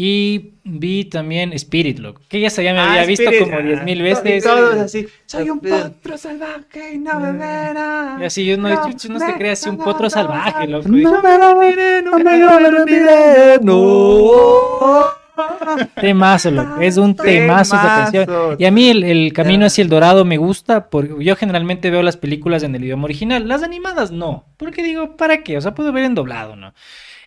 Y 0.00 0.52
vi 0.62 1.06
también 1.06 1.52
Spirit, 1.54 1.98
loco, 1.98 2.20
que 2.28 2.40
ya 2.40 2.50
se 2.50 2.62
ya 2.62 2.72
me 2.72 2.78
Ah, 2.78 2.90
había 2.92 3.04
visto 3.04 3.24
Spirit, 3.24 3.42
como 3.46 3.58
ah, 3.58 3.62
10 3.62 3.82
mil 3.82 3.98
to- 3.98 4.04
veces. 4.04 4.44
Todos 4.44 4.74
así. 4.76 5.08
Soy 5.26 5.50
un 5.50 5.58
potro 5.58 6.16
salvaje 6.16 6.92
y 6.94 6.98
no 6.98 7.18
me 7.18 7.32
verá. 7.32 8.16
Y 8.20 8.24
así 8.24 8.46
yo 8.46 8.56
no, 8.56 8.68
no 8.68 9.18
se 9.18 9.34
crea 9.34 9.52
así 9.54 9.68
un 9.68 9.76
potro 9.78 10.08
salvaje, 10.08 10.68
loco. 10.68 10.88
No 10.88 11.20
me 11.20 11.36
lo 11.38 11.50
olvidé, 11.58 12.02
no 12.02 12.16
me 12.16 12.38
lo 12.38 12.80
olvidé, 12.82 13.58
no. 13.60 15.04
Temazo, 16.00 16.50
loco. 16.50 16.80
Es 16.80 16.96
un 16.96 17.14
temazo 17.16 17.76
esa 17.76 17.86
canción. 17.86 18.26
Temazo. 18.26 18.56
Y 18.58 18.64
a 18.66 18.70
mí 18.70 18.88
el, 18.90 19.02
el 19.04 19.32
Camino 19.32 19.66
hacia 19.66 19.82
el 19.82 19.88
Dorado 19.88 20.24
me 20.24 20.36
gusta 20.36 20.90
porque 20.90 21.24
yo 21.24 21.36
generalmente 21.36 21.90
veo 21.90 22.02
las 22.02 22.16
películas 22.16 22.62
en 22.62 22.74
el 22.74 22.84
idioma 22.84 23.04
original. 23.04 23.46
Las 23.48 23.62
animadas 23.62 24.10
no. 24.10 24.44
Porque 24.56 24.82
digo, 24.82 25.16
¿para 25.16 25.42
qué? 25.42 25.56
O 25.56 25.60
sea, 25.60 25.74
puedo 25.74 25.92
ver 25.92 26.04
en 26.04 26.14
doblado, 26.14 26.56
¿no? 26.56 26.72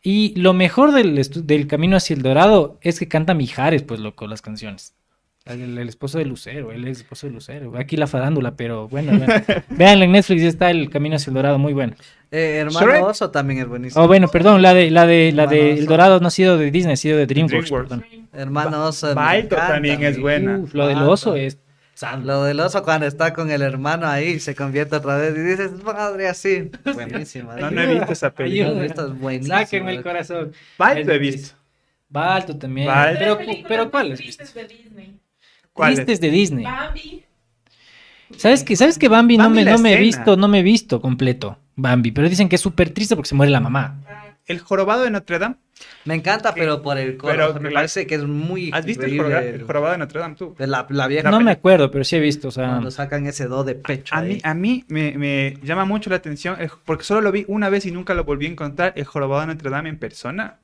Y 0.04 0.34
lo 0.40 0.54
mejor 0.54 0.94
del, 0.94 1.18
estu- 1.18 1.44
del 1.44 1.68
Camino 1.68 1.96
hacia 1.98 2.16
el 2.16 2.22
Dorado 2.24 2.78
es 2.82 2.98
que 3.00 3.08
canta 3.08 3.34
Mijares, 3.34 3.84
pues, 3.84 4.00
loco, 4.00 4.26
las 4.28 4.42
canciones. 4.42 4.96
El, 5.46 5.76
el 5.78 5.90
esposo 5.90 6.20
de 6.20 6.26
Lucero, 6.26 6.72
el 6.72 6.88
esposo 6.88 7.26
de 7.28 7.34
Lucero. 7.34 7.74
Aquí 7.76 7.98
la 7.98 8.06
farándula, 8.08 8.56
pero 8.56 8.88
bueno. 8.88 9.12
Véanla 9.70 10.06
en 10.06 10.12
Netflix, 10.12 10.42
ya 10.44 10.48
está 10.50 10.70
el 10.70 10.90
Camino 10.92 11.16
hacia 11.16 11.32
el 11.32 11.36
Dorado, 11.36 11.58
muy 11.58 11.74
bueno. 11.74 11.94
Eh, 12.30 12.58
Hermano 12.62 12.88
Shrek. 12.88 13.04
Oso 13.04 13.32
también 13.32 13.60
es 13.62 13.68
buenísimo. 13.68 14.04
Oh, 14.04 14.08
bueno, 14.08 14.28
perdón, 14.28 14.62
la 14.62 14.74
de 14.76 14.92
la 14.92 15.06
de 15.08 15.32
la 15.34 15.48
de 15.48 15.58
Hermano 15.58 15.74
El 15.74 15.80
Oso. 15.84 15.90
Dorado 15.90 16.20
no 16.20 16.28
ha 16.28 16.32
sido 16.32 16.58
de 16.60 16.70
Disney, 16.72 16.94
ha 16.94 16.98
sido 16.98 17.18
de 17.18 17.26
DreamWorks. 17.26 17.70
DreamWorks. 17.70 17.90
perdón. 17.90 18.28
Hermano 18.34 18.86
Oso. 18.86 19.16
Baito 19.16 19.56
encanta, 19.56 19.74
también 19.74 20.04
es 20.04 20.20
buena. 20.20 20.60
Uf, 20.60 20.74
lo 20.76 20.88
del 20.88 21.00
oso 21.00 21.36
es 21.36 21.58
Lo 22.24 22.44
del 22.44 22.60
oso 22.60 22.84
cuando 22.84 23.06
está 23.06 23.34
con 23.34 23.52
el 23.52 23.62
hermano 23.62 24.08
ahí 24.08 24.40
se 24.40 24.56
convierte 24.56 24.96
otra 24.96 25.18
vez 25.18 25.36
y 25.38 25.42
dices, 25.42 25.84
madre, 25.84 26.28
así. 26.28 26.72
Buenísima. 26.94 27.56
No, 27.56 27.72
no 27.72 27.82
he 27.82 27.94
visto 27.94 28.14
esa 28.14 28.34
película. 28.34 28.86
Esto 28.86 29.08
es 29.08 29.20
buenísimo. 29.20 29.58
Sáquenme 29.58 29.96
el 29.96 30.04
corazón. 30.04 30.54
Balto 30.78 31.12
he 31.12 31.18
visto. 31.20 31.56
Balto 32.10 32.58
también. 32.58 32.88
Balto. 32.88 33.20
Pero, 33.20 33.40
pero 33.68 33.92
¿cuál 33.92 34.14
visto? 34.14 34.44
de 34.44 34.68
Disney. 34.68 35.20
¿Cuál 35.74 35.94
es? 35.94 35.96
Tristes 35.98 36.22
de 36.22 36.30
Disney. 36.30 36.64
Bambi. 36.64 37.24
¿Sabes 38.38 38.64
que 38.64 38.76
¿Sabes 38.76 38.98
que 38.98 39.08
Bambi, 39.08 39.38
no 39.38 39.50
me, 39.50 39.64
no 39.64 39.78
me 39.78 39.94
he 39.94 39.98
visto, 39.98 40.36
no 40.38 40.48
me 40.48 40.60
he 40.60 40.64
visto 40.64 41.02
completo? 41.02 41.58
Bambi, 41.76 42.12
pero 42.12 42.30
dicen 42.30 42.50
que 42.50 42.56
es 42.56 42.62
súper 42.62 42.92
triste 42.92 43.16
porque 43.16 43.30
se 43.30 43.36
muere 43.36 43.52
la 43.52 43.60
mamá. 43.60 44.00
El 44.46 44.60
jorobado 44.60 45.04
de 45.04 45.12
Notre 45.12 45.40
Dame. 45.40 45.56
Me 46.06 46.14
encanta, 46.14 46.54
pero 46.54 46.82
por 46.82 46.98
el 46.98 47.18
coro. 47.18 47.34
Pero 47.34 47.50
o 47.50 47.52
sea, 47.54 47.60
me 47.62 47.70
la- 47.70 47.76
parece 47.76 48.06
que 48.06 48.16
es 48.16 48.24
muy. 48.24 48.70
¿Has 48.74 48.86
visto 48.86 49.04
el, 49.06 49.14
increíble 49.14 49.36
joroba- 49.36 49.56
el 49.56 49.64
jorobado 49.64 49.92
de 49.94 49.98
Notre 50.00 50.20
Dame 50.20 50.36
tú? 50.36 50.56
De 50.58 50.68
la, 50.68 50.86
la 50.90 51.08
vieja. 51.08 51.32
No 51.32 51.40
me 51.42 51.52
acuerdo, 51.52 51.90
pero 51.90 52.04
sí 52.04 52.16
he 52.18 52.20
visto, 52.20 52.50
o 52.50 52.52
sea, 52.52 52.68
Cuando 52.68 52.92
sacan 52.92 53.26
ese 53.26 53.48
do 53.48 53.64
de 53.64 53.76
pecho. 53.76 54.14
A 54.14 54.20
ahí. 54.20 54.36
mí, 54.36 54.40
a 54.44 54.54
mí 54.54 54.86
me, 54.90 55.18
me 55.18 55.58
llama 55.64 55.86
mucho 55.86 56.10
la 56.10 56.18
atención, 56.18 56.58
porque 56.86 57.04
solo 57.04 57.22
lo 57.22 57.32
vi 57.32 57.46
una 57.48 57.70
vez 57.70 57.86
y 57.86 57.92
nunca 57.92 58.14
lo 58.14 58.24
volví 58.26 58.46
a 58.46 58.50
encontrar, 58.50 58.94
el 58.96 59.06
jorobado 59.06 59.42
de 59.42 59.48
Notre 59.48 59.70
Dame 59.70 59.90
en 59.90 59.98
persona. 59.98 60.60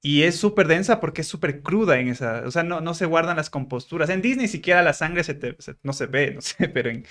Y 0.00 0.22
es 0.22 0.36
súper 0.36 0.68
densa 0.68 1.00
porque 1.00 1.22
es 1.22 1.26
súper 1.28 1.60
cruda 1.62 1.98
en 1.98 2.08
esa, 2.08 2.42
o 2.46 2.50
sea, 2.52 2.62
no, 2.62 2.80
no 2.80 2.94
se 2.94 3.04
guardan 3.06 3.36
las 3.36 3.50
composturas. 3.50 4.08
En 4.10 4.22
Disney 4.22 4.46
siquiera 4.46 4.82
la 4.82 4.92
sangre 4.92 5.24
se 5.24 5.34
te- 5.34 5.56
se- 5.58 5.74
no 5.82 5.92
se 5.92 6.06
ve, 6.06 6.32
no 6.34 6.40
sé, 6.40 6.68
pero 6.68 6.90
en, 6.90 7.04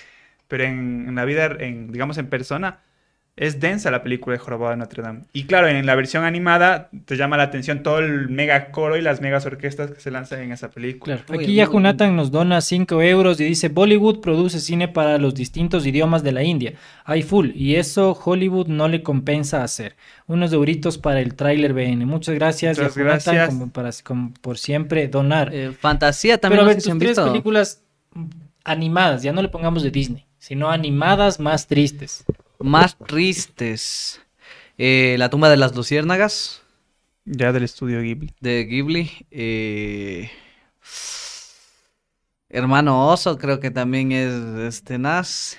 pero 0.48 0.64
en, 0.64 1.06
en 1.10 1.16
la 1.16 1.26
vida, 1.26 1.48
en, 1.60 1.92
digamos, 1.92 2.18
en 2.18 2.28
persona, 2.30 2.80
es 3.38 3.60
densa 3.60 3.92
la 3.92 4.02
película 4.02 4.34
de 4.34 4.40
Jorobado 4.40 4.72
de 4.72 4.78
Notre 4.78 5.04
Dame. 5.04 5.22
Y 5.32 5.44
claro, 5.44 5.68
en 5.68 5.86
la 5.86 5.94
versión 5.94 6.24
animada 6.24 6.90
te 7.06 7.16
llama 7.16 7.38
la 7.38 7.44
atención 7.44 7.84
todo 7.84 8.00
el 8.00 8.30
mega 8.30 8.72
coro 8.72 8.98
y 8.98 9.02
las 9.02 9.22
megas 9.22 9.46
orquestas 9.46 9.92
que 9.92 10.00
se 10.00 10.10
lanzan 10.10 10.42
en 10.42 10.52
esa 10.52 10.72
película. 10.72 11.18
claro. 11.18 11.40
Aquí 11.42 11.54
ya. 11.54 11.66
Jonathan 11.72 12.16
nos 12.16 12.32
dona 12.32 12.62
5 12.62 13.00
euros 13.04 13.40
y 13.40 13.44
dice, 13.46 13.70
Bollywood 13.70 14.22
produce 14.22 14.60
cine 14.60 14.88
para 14.88 15.20
los 15.20 15.36
distintos 15.36 15.86
idiomas 15.86 16.24
de 16.24 16.32
la 16.32 16.42
India. 16.44 16.74
Hay 17.06 17.22
full, 17.22 17.52
y 17.54 17.76
eso 17.76 18.12
Hollywood 18.26 18.68
no 18.68 18.88
le 18.88 19.04
compensa 19.04 19.64
hacer. 19.64 19.96
Unos 20.26 20.52
euritos 20.52 20.98
para 20.98 21.22
el 21.22 21.36
tráiler 21.36 21.74
BN. 21.74 22.06
Muchas 22.08 22.34
gracias, 22.34 22.80
Muchas 22.80 22.98
a 22.98 23.00
Jonathan, 23.00 23.36
gracias. 23.36 23.50
como 23.50 23.70
para, 23.70 23.92
como 24.04 24.34
por 24.42 24.58
siempre 24.58 25.08
donar. 25.08 25.54
Eh, 25.54 25.74
Fantasía 25.80 26.40
Pero 26.40 26.42
también. 26.42 26.60
a 26.60 26.64
no 26.64 26.68
ver, 26.70 26.76
sé 26.76 26.82
si 26.82 26.90
tus 26.90 27.00
tres 27.00 27.10
visto. 27.12 27.28
películas 27.28 27.84
animadas, 28.64 29.22
ya 29.22 29.32
no 29.32 29.42
le 29.44 29.50
pongamos 29.50 29.84
de 29.84 29.92
Disney, 29.92 30.26
sino 30.40 30.70
animadas 30.70 31.40
más 31.40 31.68
tristes. 31.68 32.26
Más 32.60 32.98
tristes. 32.98 34.22
Eh, 34.78 35.16
la 35.18 35.30
tumba 35.30 35.50
de 35.50 35.58
las 35.58 35.76
luciérnagas. 35.76 36.62
Ya 37.26 37.52
del 37.52 37.64
estudio 37.64 38.02
Ghibli. 38.02 38.34
de 38.40 38.66
Ghibli. 38.66 39.12
eh, 39.32 40.32
Hermano 42.50 43.10
Oso, 43.10 43.38
creo 43.38 43.60
que 43.60 43.72
también 43.72 44.12
es, 44.12 44.34
es 44.60 44.84
tenaz. 44.84 45.58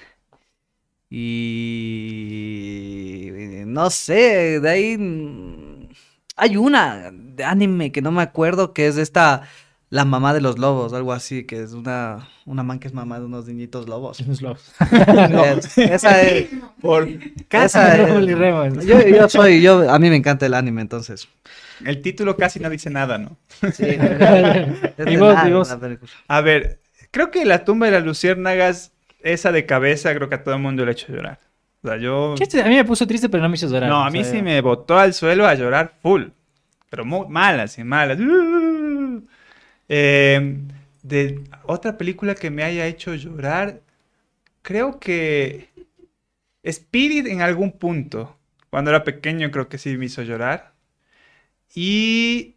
Y 1.10 3.30
no 3.66 3.90
sé, 3.90 4.60
de 4.60 4.68
ahí 4.70 4.96
mm, 4.98 5.88
hay 6.36 6.56
una 6.56 7.10
de 7.12 7.44
anime 7.44 7.92
que 7.92 8.02
no 8.02 8.12
me 8.12 8.22
acuerdo 8.22 8.72
que 8.74 8.86
es 8.88 8.96
esta 8.98 9.48
La 9.90 10.04
mamá 10.04 10.34
de 10.34 10.42
los 10.42 10.58
lobos, 10.58 10.92
algo 10.92 11.14
así, 11.14 11.44
que 11.44 11.62
es 11.62 11.72
una, 11.72 12.28
una 12.44 12.62
man 12.62 12.78
que 12.78 12.88
es 12.88 12.92
mamá 12.94 13.18
de 13.18 13.24
unos 13.24 13.46
niñitos 13.46 13.88
lobos. 13.88 14.20
Unos 14.26 14.42
lobos. 14.42 14.60
Es- 14.80 15.78
esa 15.78 16.20
es. 16.22 16.48
Por 16.80 17.08
Esa 17.50 17.96
es-. 17.96 18.86
Yo, 18.86 19.00
yo 19.06 19.28
soy, 19.30 19.62
yo, 19.62 19.90
a 19.90 19.98
mí 19.98 20.10
me 20.10 20.16
encanta 20.16 20.44
el 20.44 20.52
anime, 20.54 20.82
entonces. 20.82 21.28
el 21.84 22.02
título 22.02 22.36
casi 22.36 22.60
no 22.60 22.68
dice 22.68 22.90
nada, 22.90 23.16
¿no? 23.18 23.36
Sí, 23.72 23.84
Y 25.06 25.16
vos, 25.16 25.34
nada 25.34 25.48
y 25.48 25.52
vos. 25.52 25.70
la 25.70 25.78
película. 25.78 26.10
A 26.28 26.40
ver, 26.42 26.80
creo 27.10 27.30
que 27.30 27.44
la 27.46 27.64
tumba 27.64 27.86
de 27.86 27.92
las 27.92 28.04
luciérnagas, 28.04 28.92
esa 29.22 29.52
de 29.52 29.64
cabeza, 29.64 30.14
creo 30.14 30.28
que 30.28 30.34
a 30.34 30.44
todo 30.44 30.54
el 30.54 30.60
mundo 30.60 30.84
le 30.84 30.90
ha 30.90 30.92
hecho 30.92 31.10
llorar. 31.12 31.40
O 31.82 31.88
sea, 31.88 31.96
yo... 31.96 32.34
Chiste, 32.36 32.60
A 32.60 32.66
mí 32.66 32.74
me 32.74 32.84
puso 32.84 33.06
triste, 33.06 33.28
pero 33.30 33.42
no 33.42 33.48
me 33.48 33.54
hizo 33.54 33.68
llorar. 33.68 33.88
No, 33.88 34.04
a 34.04 34.10
mí 34.10 34.22
sea, 34.22 34.32
sí 34.34 34.42
me 34.42 34.60
botó 34.60 34.98
al 34.98 35.14
suelo 35.14 35.46
a 35.46 35.54
llorar 35.54 35.94
full. 36.02 36.24
Pero 36.90 37.04
muy 37.04 37.26
malas 37.28 37.78
y 37.78 37.84
malas. 37.84 38.18
Eh, 39.88 40.58
de 41.02 41.44
otra 41.64 41.96
película 41.96 42.34
que 42.34 42.50
me 42.50 42.62
haya 42.64 42.86
hecho 42.86 43.14
llorar, 43.14 43.80
creo 44.62 44.98
que 45.00 45.68
Spirit 46.62 47.26
en 47.26 47.40
algún 47.42 47.72
punto. 47.72 48.36
Cuando 48.70 48.90
era 48.90 49.04
pequeño 49.04 49.50
creo 49.50 49.68
que 49.68 49.78
sí 49.78 49.96
me 49.96 50.06
hizo 50.06 50.22
llorar. 50.22 50.74
Y 51.74 52.56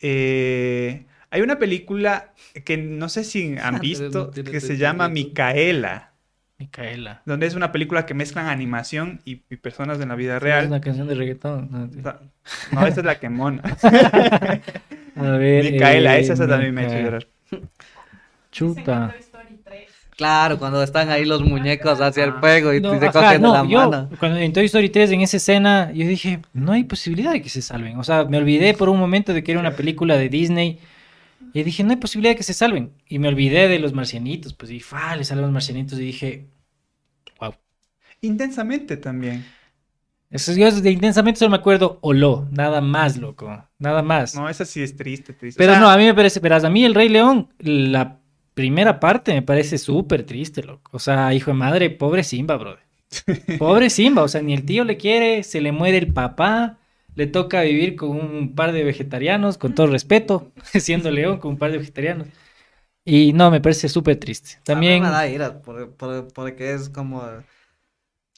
eh, 0.00 1.04
hay 1.30 1.40
una 1.40 1.58
película 1.58 2.34
que 2.64 2.76
no 2.76 3.08
sé 3.08 3.24
si 3.24 3.56
han 3.62 3.80
visto 3.80 4.30
que 4.30 4.60
se 4.60 4.76
llama. 4.76 5.08
Micaela 5.08 6.12
Micaela. 6.58 7.22
donde 7.24 7.46
es 7.46 7.54
una 7.54 7.70
película 7.70 8.04
que 8.04 8.14
mezclan 8.14 8.46
animación 8.46 9.20
y, 9.24 9.42
y 9.48 9.56
personas 9.56 10.00
en 10.00 10.08
la 10.08 10.16
vida 10.16 10.36
Es 10.36 10.42
real. 10.42 10.66
una 10.66 10.80
canción 10.80 11.06
de 11.06 11.14
reggaetón. 11.14 11.68
No, 11.70 11.86
No, 12.72 12.86
esa 12.86 13.00
es 13.00 13.06
la 13.06 13.18
que 13.20 13.28
mona. 13.28 13.62
A 15.18 15.36
ver. 15.36 15.64
Micaela, 15.72 16.16
eh, 16.16 16.20
esa, 16.20 16.34
esa 16.34 16.46
también 16.48 16.74
me 16.74 16.82
ha 16.82 16.84
hecho 16.86 16.98
llorar. 16.98 17.26
Chuta. 18.50 19.10
Toy 19.10 19.20
Story 19.20 19.60
3. 19.64 19.90
Claro, 20.16 20.58
cuando 20.58 20.82
están 20.82 21.10
ahí 21.10 21.24
los 21.24 21.42
muñecos 21.42 22.00
hacia 22.00 22.24
el 22.24 22.32
fuego 22.34 22.74
y 22.74 22.80
No, 22.80 22.98
te 22.98 23.06
ajá, 23.06 23.12
cogen 23.12 23.42
no, 23.42 23.52
la 23.52 23.64
yo, 23.64 23.90
mano. 23.90 24.10
cuando 24.18 24.38
en 24.38 24.52
Toy 24.52 24.64
Story 24.64 24.88
3, 24.90 25.12
en 25.12 25.20
esa 25.20 25.36
escena, 25.36 25.92
yo 25.92 26.06
dije, 26.08 26.40
no 26.52 26.72
hay 26.72 26.84
posibilidad 26.84 27.32
de 27.32 27.42
que 27.42 27.48
se 27.50 27.62
salven. 27.62 27.98
O 27.98 28.04
sea, 28.04 28.24
me 28.24 28.38
olvidé 28.38 28.74
por 28.74 28.88
un 28.88 28.98
momento 28.98 29.32
de 29.32 29.44
que 29.44 29.52
era 29.52 29.60
una 29.60 29.76
película 29.76 30.16
de 30.16 30.28
Disney. 30.28 30.80
Y 31.54 31.62
dije, 31.64 31.84
no 31.84 31.90
hay 31.90 31.96
posibilidad 31.96 32.32
de 32.32 32.36
que 32.36 32.42
se 32.44 32.54
salven. 32.54 32.92
Y 33.08 33.18
me 33.18 33.28
olvidé 33.28 33.68
de 33.68 33.78
los 33.78 33.92
marcianitos. 33.94 34.54
Pues 34.54 34.70
y 34.72 34.80
fa, 34.80 35.16
le 35.16 35.24
salen 35.24 35.42
los 35.42 35.52
marcianitos. 35.52 35.98
Y 36.00 36.04
dije, 36.04 36.46
wow. 37.40 37.54
Intensamente 38.22 38.96
también. 38.96 39.44
Eso 40.30 40.52
yo 40.52 40.70
de 40.70 40.90
intensamente 40.90 41.38
solo 41.38 41.50
me 41.50 41.56
acuerdo 41.56 41.98
Olo, 42.02 42.46
nada 42.50 42.80
más, 42.80 43.16
loco. 43.16 43.64
Nada 43.78 44.02
más. 44.02 44.34
No, 44.34 44.48
esa 44.48 44.64
sí 44.64 44.82
es 44.82 44.94
triste, 44.94 45.32
triste. 45.32 45.58
O 45.58 45.62
Pero 45.62 45.72
sea, 45.72 45.80
no, 45.80 45.88
a 45.88 45.96
mí 45.96 46.04
me 46.04 46.14
parece, 46.14 46.40
verás, 46.40 46.64
a 46.64 46.70
mí 46.70 46.84
el 46.84 46.94
Rey 46.94 47.08
León, 47.08 47.48
la 47.58 48.20
primera 48.54 49.00
parte 49.00 49.32
me 49.32 49.42
parece 49.42 49.78
súper 49.78 50.24
triste, 50.24 50.62
loco. 50.62 50.90
O 50.92 50.98
sea, 50.98 51.32
hijo 51.32 51.50
de 51.50 51.56
madre, 51.56 51.90
pobre 51.90 52.24
Simba, 52.24 52.56
brother. 52.56 52.86
Pobre 53.58 53.88
Simba, 53.88 54.22
o 54.22 54.28
sea, 54.28 54.42
ni 54.42 54.52
el 54.52 54.66
tío 54.66 54.84
le 54.84 54.98
quiere, 54.98 55.42
se 55.42 55.62
le 55.62 55.72
muere 55.72 55.96
el 55.96 56.12
papá, 56.12 56.78
le 57.14 57.26
toca 57.26 57.62
vivir 57.62 57.96
con 57.96 58.10
un 58.10 58.54
par 58.54 58.72
de 58.72 58.84
vegetarianos, 58.84 59.56
con 59.56 59.74
todo 59.74 59.86
respeto, 59.86 60.52
siendo 60.74 61.10
león, 61.10 61.38
con 61.38 61.52
un 61.52 61.58
par 61.58 61.72
de 61.72 61.78
vegetarianos. 61.78 62.28
Y 63.04 63.32
no, 63.32 63.50
me 63.50 63.62
parece 63.62 63.88
súper 63.88 64.16
triste. 64.16 64.58
También, 64.64 65.04
A 65.04 65.06
mí 65.06 65.06
me 65.06 65.10
da 65.10 65.28
ira, 65.28 65.62
porque 65.62 66.74
es 66.74 66.90
como... 66.90 67.22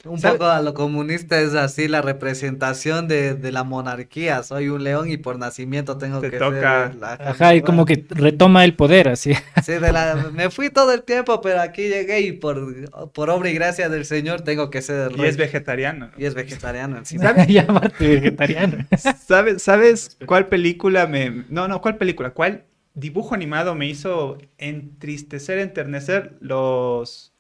Un 0.04 0.18
¿Sabe? 0.18 0.38
poco 0.38 0.50
a 0.50 0.62
lo 0.62 0.72
comunista 0.72 1.38
es 1.40 1.54
así 1.54 1.86
la 1.86 2.00
representación 2.00 3.06
de, 3.06 3.34
de 3.34 3.52
la 3.52 3.64
monarquía. 3.64 4.42
Soy 4.42 4.70
un 4.70 4.82
león 4.82 5.10
y 5.10 5.18
por 5.18 5.38
nacimiento 5.38 5.98
tengo 5.98 6.20
Te 6.20 6.30
que 6.30 6.38
toca. 6.38 6.86
ser 6.88 6.94
la 6.96 7.12
ajá, 7.12 7.54
y 7.54 7.60
como 7.60 7.84
que 7.84 8.06
retoma 8.08 8.64
el 8.64 8.74
poder, 8.74 9.08
así. 9.08 9.34
Sí, 9.62 9.72
de 9.72 9.92
la- 9.92 10.30
me 10.32 10.48
fui 10.50 10.70
todo 10.70 10.92
el 10.94 11.02
tiempo, 11.02 11.42
pero 11.42 11.60
aquí 11.60 11.82
llegué 11.88 12.20
y 12.20 12.32
por, 12.32 13.10
por 13.12 13.28
obra 13.28 13.50
y 13.50 13.54
gracia 13.54 13.90
del 13.90 14.06
Señor 14.06 14.40
tengo 14.40 14.70
que 14.70 14.80
ser 14.80 15.12
el 15.12 15.18
Y 15.20 15.26
es 15.26 15.36
vegetariano. 15.36 16.06
¿no? 16.06 16.12
Y 16.16 16.24
es 16.24 16.34
vegetariano 16.34 16.96
encima. 16.96 17.24
¿Sabes? 17.24 17.58
aparte 17.68 18.08
vegetariano. 18.08 18.86
¿Sabes, 19.26 19.62
¿Sabes 19.62 20.16
cuál 20.24 20.46
película 20.48 21.06
me... 21.08 21.44
No, 21.50 21.68
no, 21.68 21.82
¿cuál 21.82 21.98
película? 21.98 22.30
¿Cuál 22.30 22.64
dibujo 22.94 23.34
animado 23.34 23.74
me 23.74 23.86
hizo 23.86 24.38
entristecer, 24.56 25.58
enternecer? 25.58 26.36
Los... 26.40 27.34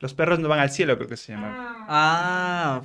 Los 0.00 0.14
perros 0.14 0.38
no 0.38 0.48
van 0.48 0.60
al 0.60 0.70
cielo, 0.70 0.96
creo 0.96 1.08
que 1.08 1.16
se 1.16 1.32
llama. 1.32 1.54
Ah. 1.56 1.86
Ah, 1.88 2.82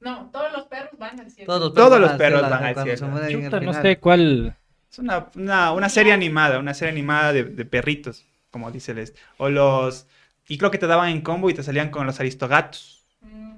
No, 0.00 0.30
todos 0.32 0.52
los 0.52 0.64
perros 0.64 0.90
van 0.98 1.20
al 1.20 1.30
cielo. 1.30 1.46
todos 1.46 1.60
los 1.60 1.74
Todos 1.74 2.12
perros 2.18 2.42
van 2.42 2.64
al 2.64 2.74
cielo, 2.74 3.12
van 3.12 3.24
al 3.24 3.30
Chuta, 3.32 3.60
no 3.60 3.72
sé 3.74 3.98
cuál. 3.98 4.56
Es 4.90 4.98
una, 4.98 5.26
una, 5.36 5.72
una 5.72 5.88
serie 5.88 6.12
animada, 6.12 6.58
una 6.58 6.74
serie 6.74 6.92
animada 6.92 7.32
de, 7.32 7.44
de 7.44 7.64
perritos, 7.64 8.26
como 8.50 8.70
dice 8.70 8.92
el 8.92 8.98
este. 8.98 9.20
O 9.38 9.48
los... 9.48 10.06
Y 10.48 10.58
creo 10.58 10.70
que 10.72 10.78
te 10.78 10.86
daban 10.88 11.10
en 11.10 11.20
combo 11.20 11.48
y 11.48 11.54
te 11.54 11.62
salían 11.62 11.90
con 11.90 12.06
los 12.06 12.18
aristogatos. 12.18 13.04
Mm. 13.20 13.52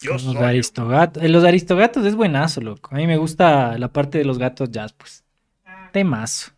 Yo 0.00 0.12
Los 0.12 0.36
aristogatos. 0.36 1.22
eh, 1.22 1.28
Los 1.28 1.42
aristogatos 1.44 2.06
es 2.06 2.14
buenazo, 2.14 2.60
loco. 2.60 2.90
A 2.92 2.98
mí 2.98 3.06
me 3.08 3.16
gusta 3.16 3.76
la 3.78 3.88
parte 3.92 4.18
de 4.18 4.24
los 4.24 4.38
gatos 4.38 4.70
jazz, 4.70 4.92
pues. 4.92 5.24
Ah. 5.66 5.88
Temazo. 5.92 6.52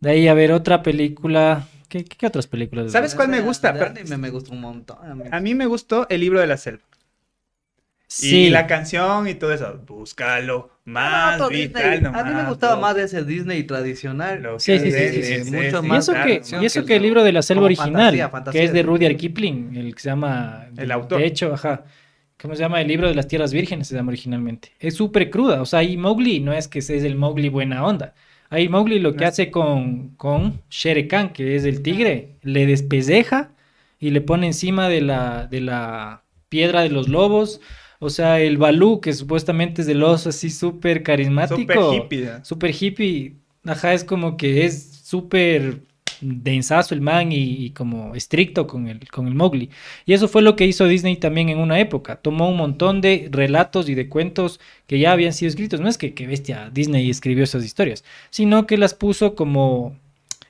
De 0.00 0.10
ahí 0.10 0.28
a 0.28 0.34
ver 0.34 0.52
otra 0.52 0.82
película. 0.82 1.66
¿Qué, 1.98 2.04
qué, 2.04 2.16
qué 2.16 2.26
otras 2.26 2.46
películas? 2.46 2.92
¿Sabes 2.92 3.14
cuál 3.14 3.28
me 3.28 3.38
Ese 3.38 3.46
gusta? 3.46 3.72
Pero- 3.72 4.18
me 4.18 4.30
gusta 4.30 4.52
un 4.52 4.60
montón. 4.60 4.98
a 5.02 5.14
mí. 5.14 5.24
A 5.30 5.40
mí 5.40 5.54
me 5.54 5.66
gustó 5.66 6.06
el 6.08 6.20
libro 6.20 6.40
de 6.40 6.46
la 6.46 6.56
selva. 6.56 6.82
Sí. 8.08 8.44
Y 8.46 8.50
la 8.50 8.68
canción 8.68 9.26
y 9.26 9.34
todo 9.34 9.52
eso. 9.52 9.80
Búscalo 9.84 10.70
más 10.84 11.40
Otro 11.40 11.48
vital 11.50 11.90
Disney. 12.00 12.12
A 12.14 12.22
mí 12.24 12.34
me 12.34 12.44
gustaba 12.48 12.76
más 12.76 12.94
de 12.94 13.02
ese 13.02 13.24
Disney 13.24 13.64
tradicional. 13.64 14.40
Lo 14.42 14.60
Sí, 14.60 14.78
sí, 14.78 14.92
sí, 14.92 15.22
sí, 15.22 15.44
sí, 15.44 15.50
mucho 15.50 15.78
es, 15.78 15.84
Y 15.84 15.88
más 15.88 16.04
eso 16.04 16.12
claro. 16.12 16.26
que, 16.28 16.42
y 16.62 16.64
eso 16.64 16.84
que 16.84 16.92
el 16.94 16.96
el- 16.98 17.02
libro 17.02 17.24
de 17.24 17.32
la 17.32 17.42
selva 17.42 17.64
original, 17.64 17.92
fantasía, 17.94 18.28
fantasía 18.28 18.60
que 18.60 18.64
es 18.64 18.72
de 18.72 18.82
Rudyard 18.84 19.16
Kipling, 19.16 19.76
el 19.76 19.94
que 19.94 20.00
se 20.00 20.08
llama... 20.10 20.66
El 20.76 20.86
de- 20.86 20.94
autor. 20.94 21.18
De 21.18 21.26
hecho, 21.26 21.52
ajá. 21.54 21.82
¿Cómo 22.40 22.54
se 22.54 22.60
llama? 22.60 22.80
El 22.80 22.86
libro 22.86 23.08
de 23.08 23.14
las 23.16 23.26
tierras 23.26 23.52
vírgenes 23.52 23.88
se 23.88 23.96
llama 23.96 24.10
originalmente. 24.10 24.70
Es 24.78 24.94
súper 24.94 25.28
cruda. 25.30 25.60
O 25.60 25.66
sea, 25.66 25.80
ahí 25.80 25.96
Mowgli 25.96 26.38
no 26.38 26.52
es 26.52 26.68
que 26.68 26.78
es 26.78 26.90
el 26.90 27.16
Mowgli 27.16 27.48
buena 27.48 27.84
onda. 27.84 28.14
Ahí 28.50 28.68
Mowgli 28.68 28.98
lo 29.00 29.16
que 29.16 29.24
No. 29.24 29.26
hace 29.26 29.50
con, 29.50 30.10
con 30.16 30.62
Shere 30.70 31.08
Khan, 31.08 31.32
que 31.32 31.56
es 31.56 31.64
el 31.64 31.82
tigre, 31.82 32.38
le 32.42 32.66
despelleja 32.66 33.52
y 33.98 34.10
le 34.10 34.20
pone 34.20 34.46
encima 34.46 34.88
de 34.88 35.00
la, 35.00 35.46
de 35.46 35.60
la 35.60 36.24
piedra 36.48 36.82
de 36.82 36.90
los 36.90 37.08
lobos. 37.08 37.60
O 37.98 38.10
sea, 38.10 38.40
el 38.40 38.58
Balú, 38.58 39.00
que 39.00 39.12
supuestamente 39.14 39.80
es 39.82 39.86
del 39.86 40.02
oso 40.02 40.28
así 40.28 40.50
súper 40.50 41.02
carismático. 41.02 41.56
Súper 41.56 42.02
hippie. 42.04 42.24
¿no? 42.26 42.44
Super 42.44 42.74
hippie, 42.82 43.36
ajá, 43.64 43.94
es 43.94 44.04
como 44.04 44.36
que 44.36 44.64
es 44.66 45.00
súper 45.04 45.82
densazo 46.20 46.94
el 46.94 47.00
man 47.00 47.32
y, 47.32 47.66
y 47.66 47.70
como 47.70 48.14
estricto 48.14 48.66
con 48.66 48.88
el, 48.88 49.08
con 49.08 49.26
el 49.26 49.34
Mowgli. 49.34 49.70
Y 50.04 50.12
eso 50.12 50.28
fue 50.28 50.42
lo 50.42 50.56
que 50.56 50.66
hizo 50.66 50.86
Disney 50.86 51.16
también 51.16 51.48
en 51.48 51.58
una 51.58 51.78
época. 51.80 52.16
Tomó 52.16 52.48
un 52.48 52.56
montón 52.56 53.00
de 53.00 53.28
relatos 53.30 53.88
y 53.88 53.94
de 53.94 54.08
cuentos 54.08 54.60
que 54.86 54.98
ya 54.98 55.12
habían 55.12 55.32
sido 55.32 55.48
escritos. 55.48 55.80
No 55.80 55.88
es 55.88 55.98
que, 55.98 56.14
que 56.14 56.26
bestia 56.26 56.70
Disney 56.72 57.10
escribió 57.10 57.44
esas 57.44 57.64
historias, 57.64 58.04
sino 58.30 58.66
que 58.66 58.78
las 58.78 58.94
puso 58.94 59.34
como 59.34 59.96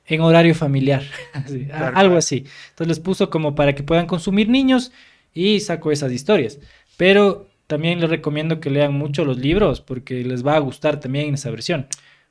en 0.06 0.20
horario 0.20 0.54
familiar, 0.54 1.02
así, 1.32 1.68
algo 1.72 2.16
así. 2.16 2.44
Entonces 2.70 2.88
les 2.88 3.00
puso 3.00 3.30
como 3.30 3.54
para 3.54 3.74
que 3.74 3.82
puedan 3.82 4.06
consumir 4.06 4.48
niños 4.48 4.92
y 5.34 5.60
sacó 5.60 5.92
esas 5.92 6.12
historias. 6.12 6.58
Pero 6.96 7.48
también 7.66 8.00
les 8.00 8.08
recomiendo 8.08 8.60
que 8.60 8.70
lean 8.70 8.94
mucho 8.94 9.24
los 9.24 9.38
libros 9.38 9.80
porque 9.80 10.24
les 10.24 10.46
va 10.46 10.56
a 10.56 10.60
gustar 10.60 11.00
también 11.00 11.34
esa 11.34 11.50
versión. 11.50 11.86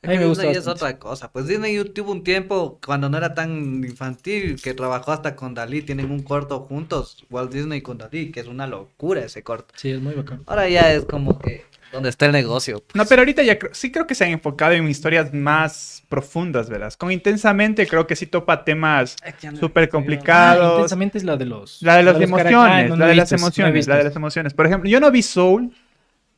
A 0.07 0.11
Es 0.11 0.11
mí 0.11 0.13
que 0.15 0.19
me 0.19 0.25
gusta 0.27 0.43
Disney 0.43 0.57
es 0.59 0.65
bastante. 0.65 0.85
otra 0.85 0.99
cosa. 0.99 1.31
Pues 1.31 1.47
Disney 1.47 1.83
tuvo 1.89 2.11
un 2.11 2.23
tiempo 2.23 2.79
cuando 2.85 3.09
no 3.09 3.17
era 3.17 3.33
tan 3.33 3.83
infantil 3.83 4.61
que 4.61 4.73
trabajó 4.73 5.11
hasta 5.11 5.35
con 5.35 5.53
Dalí. 5.53 5.81
Tienen 5.81 6.11
un 6.11 6.21
corto 6.23 6.61
juntos, 6.61 7.25
Walt 7.29 7.51
Disney 7.51 7.81
con 7.81 7.97
Dalí, 7.97 8.31
que 8.31 8.39
es 8.39 8.47
una 8.47 8.67
locura 8.67 9.21
ese 9.21 9.43
corto. 9.43 9.73
Sí, 9.77 9.91
es 9.91 10.01
muy 10.01 10.13
bacán. 10.13 10.43
Ahora 10.47 10.67
ya 10.69 10.91
es 10.93 11.05
como 11.05 11.39
que 11.39 11.65
donde 11.91 12.09
está 12.09 12.25
el 12.25 12.33
negocio. 12.33 12.79
pues. 12.85 12.95
No, 12.95 13.05
pero 13.05 13.21
ahorita 13.21 13.41
ya 13.43 13.57
creo- 13.57 13.73
sí 13.73 13.89
creo 13.91 14.05
que 14.05 14.15
se 14.15 14.25
han 14.25 14.31
enfocado 14.31 14.73
en 14.73 14.87
historias 14.89 15.33
más 15.33 16.03
profundas, 16.09 16.69
¿verdad? 16.69 16.93
Con 16.93 17.09
Intensamente 17.11 17.87
creo 17.87 18.05
que 18.05 18.15
sí 18.17 18.25
topa 18.25 18.63
temas 18.65 19.15
súper 19.59 19.85
Ah, 19.85 19.89
complicados. 19.89 20.73
intensamente 20.73 21.17
es 21.17 21.23
la 21.23 21.37
de 21.37 21.45
los. 21.45 21.81
La 21.81 21.95
de 21.95 22.03
las 22.03 22.19
emociones, 22.19 22.91
Ah, 22.91 22.95
la 22.97 23.07
de 23.07 23.15
las 23.15 23.31
emociones, 23.31 23.87
la 23.87 23.97
de 23.97 24.03
las 24.03 24.15
emociones. 24.15 24.53
Por 24.53 24.65
ejemplo, 24.65 24.89
yo 24.89 24.99
no 24.99 25.09
vi 25.09 25.21
Soul. 25.21 25.71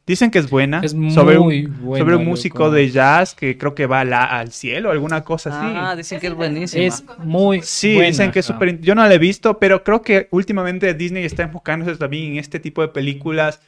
Dicen 0.08 0.32
que 0.32 0.39
es 0.39 0.49
buena. 0.49 0.80
Es 0.84 0.91
sobre 1.14 1.38
muy 1.38 1.66
un, 1.66 1.82
buena, 1.82 2.03
sobre 2.03 2.16
un 2.16 2.22
loco. 2.22 2.30
músico 2.32 2.72
de 2.72 2.89
jazz 2.89 3.36
que 3.36 3.58
creo 3.58 3.76
que 3.76 3.86
va 3.88 4.05
la- 4.05 4.24
al 4.24 4.51
cielo, 4.53 4.89
alguna 4.89 5.24
cosa 5.26 5.49
así. 5.49 5.74
Ah, 5.78 5.95
dicen 5.97 6.20
que 6.22 6.28
es 6.28 6.34
buenísima. 6.34 6.84
Es 6.86 7.03
muy 7.20 7.62
Sí, 7.62 7.93
buena, 7.93 8.08
dicen 8.08 8.32
que 8.32 8.39
es 8.39 8.45
súper... 8.45 8.80
Yo 8.80 8.95
no 8.95 9.05
la 9.05 9.14
he 9.14 9.18
visto, 9.20 9.60
pero 9.60 9.84
creo 9.84 10.01
que 10.01 10.30
últimamente 10.32 10.93
Disney 10.93 11.26
está 11.26 11.43
enfocándose 11.43 11.95
también 11.97 12.32
en 12.32 12.38
este 12.39 12.60
tipo 12.60 12.82
de 12.82 12.88
películas 12.88 13.60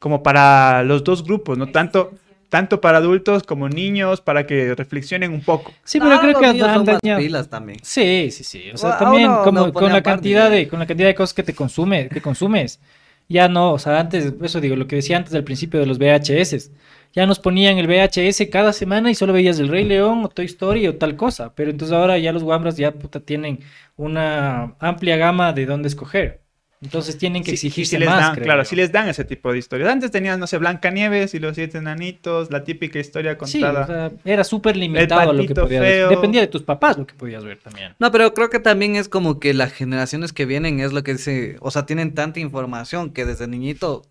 como 0.00 0.22
para 0.22 0.82
los 0.82 1.04
dos 1.04 1.22
grupos, 1.22 1.56
¿no? 1.56 1.68
Tanto, 1.68 2.12
tanto 2.48 2.80
para 2.80 2.98
adultos 2.98 3.44
como 3.44 3.68
niños, 3.68 4.20
para 4.20 4.46
que 4.46 4.74
reflexionen 4.74 5.32
un 5.32 5.42
poco. 5.42 5.72
Sí, 5.84 5.98
pero 6.00 6.10
Ahora 6.16 6.22
creo 6.28 6.40
que 6.40 6.46
han 6.60 6.84
dañado- 6.84 7.20
pilas 7.20 7.48
también. 7.48 7.78
Sí, 7.82 8.30
sí, 8.32 8.42
sí. 8.44 8.64
O 8.74 8.76
sea, 8.76 8.96
O- 8.96 8.98
también 8.98 9.30
como 9.44 9.66
no 9.68 9.72
con 9.72 9.92
la 9.92 10.02
cantidad 10.02 10.50
de, 10.50 10.66
con 10.66 10.80
la 10.80 10.86
cantidad 10.86 11.08
de 11.08 11.14
cosas 11.14 11.32
que 11.34 11.44
te 11.44 11.54
consume, 11.54 12.08
que 12.08 12.20
consumes, 12.20 12.80
ya 13.28 13.48
no, 13.48 13.72
o 13.72 13.78
sea, 13.78 13.98
antes, 14.00 14.34
eso 14.42 14.60
digo, 14.60 14.76
lo 14.76 14.86
que 14.86 14.96
decía 14.96 15.16
antes 15.16 15.34
al 15.34 15.44
principio 15.44 15.80
de 15.80 15.86
los 15.86 15.98
VHS, 15.98 16.70
ya 17.12 17.26
nos 17.26 17.38
ponían 17.38 17.78
el 17.78 17.86
VHS 17.86 18.48
cada 18.50 18.72
semana 18.72 19.10
y 19.10 19.14
solo 19.14 19.32
veías 19.32 19.58
el 19.60 19.68
Rey 19.68 19.84
León 19.84 20.24
o 20.24 20.28
Toy 20.28 20.46
Story 20.46 20.86
o 20.88 20.96
tal 20.98 21.16
cosa. 21.16 21.54
Pero 21.54 21.70
entonces 21.70 21.96
ahora 21.96 22.18
ya 22.18 22.32
los 22.32 22.42
guambras 22.42 22.76
ya 22.76 22.92
puta 22.92 23.20
tienen 23.20 23.60
una 23.96 24.74
amplia 24.80 25.16
gama 25.16 25.52
de 25.52 25.66
dónde 25.66 25.88
escoger. 25.88 26.43
Entonces 26.84 27.16
tienen 27.18 27.42
que 27.42 27.52
Sí, 27.52 27.56
sí, 27.56 27.66
exigirse 27.68 27.96
sí 27.96 27.98
les 27.98 28.08
más, 28.08 28.20
dan, 28.20 28.34
creo 28.34 28.44
claro, 28.44 28.62
yo. 28.62 28.68
sí 28.68 28.76
les 28.76 28.92
dan 28.92 29.08
ese 29.08 29.24
tipo 29.24 29.50
de 29.50 29.58
historias. 29.58 29.90
Antes 29.90 30.10
tenías, 30.10 30.38
no 30.38 30.46
sé, 30.46 30.58
Blancanieves 30.58 31.34
y 31.34 31.38
los 31.38 31.54
siete 31.54 31.78
enanitos, 31.78 32.50
la 32.50 32.62
típica 32.64 32.98
historia 32.98 33.38
Sí, 33.44 33.60
contada. 33.60 33.82
o 33.82 33.86
sea, 33.86 34.12
era 34.24 34.44
súper 34.44 34.76
limitado 34.76 35.32
lo 35.32 35.46
que 35.46 35.54
podías 35.54 35.80
ver. 35.80 36.08
Dependía 36.08 36.42
de 36.42 36.46
tus 36.48 36.62
papás 36.62 36.98
lo 36.98 37.06
que 37.06 37.14
podías 37.14 37.42
ver 37.44 37.58
también. 37.58 37.94
No, 37.98 38.10
pero 38.12 38.34
creo 38.34 38.50
que 38.50 38.60
también 38.60 38.96
es 38.96 39.08
como 39.08 39.40
que 39.40 39.54
las 39.54 39.72
generaciones 39.72 40.32
que 40.32 40.44
vienen 40.46 40.80
es 40.80 40.92
lo 40.92 41.02
que 41.02 41.12
dice, 41.14 41.56
o 41.60 41.70
sea, 41.70 41.86
tienen 41.86 42.14
tanta 42.14 42.40
información 42.40 43.10
que 43.12 43.24
desde 43.24 43.46
niñito 43.48 44.02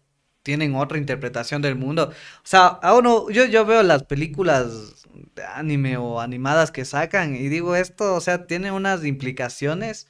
tienen 0.41 0.75
otra 0.75 0.97
interpretación 0.97 1.61
del 1.61 1.75
mundo. 1.75 2.09
O 2.11 2.41
sea, 2.43 2.67
a 2.67 2.95
uno, 2.95 3.29
yo, 3.29 3.45
yo 3.45 3.65
veo 3.65 3.81
las 3.83 4.03
películas 4.03 5.05
de 5.35 5.43
anime 5.43 5.97
o 5.97 6.19
animadas 6.19 6.71
que 6.71 6.85
sacan 6.85 7.35
y 7.35 7.47
digo 7.49 7.75
esto, 7.75 8.15
o 8.15 8.19
sea, 8.21 8.45
tiene 8.47 8.71
unas 8.71 9.05
implicaciones 9.05 10.07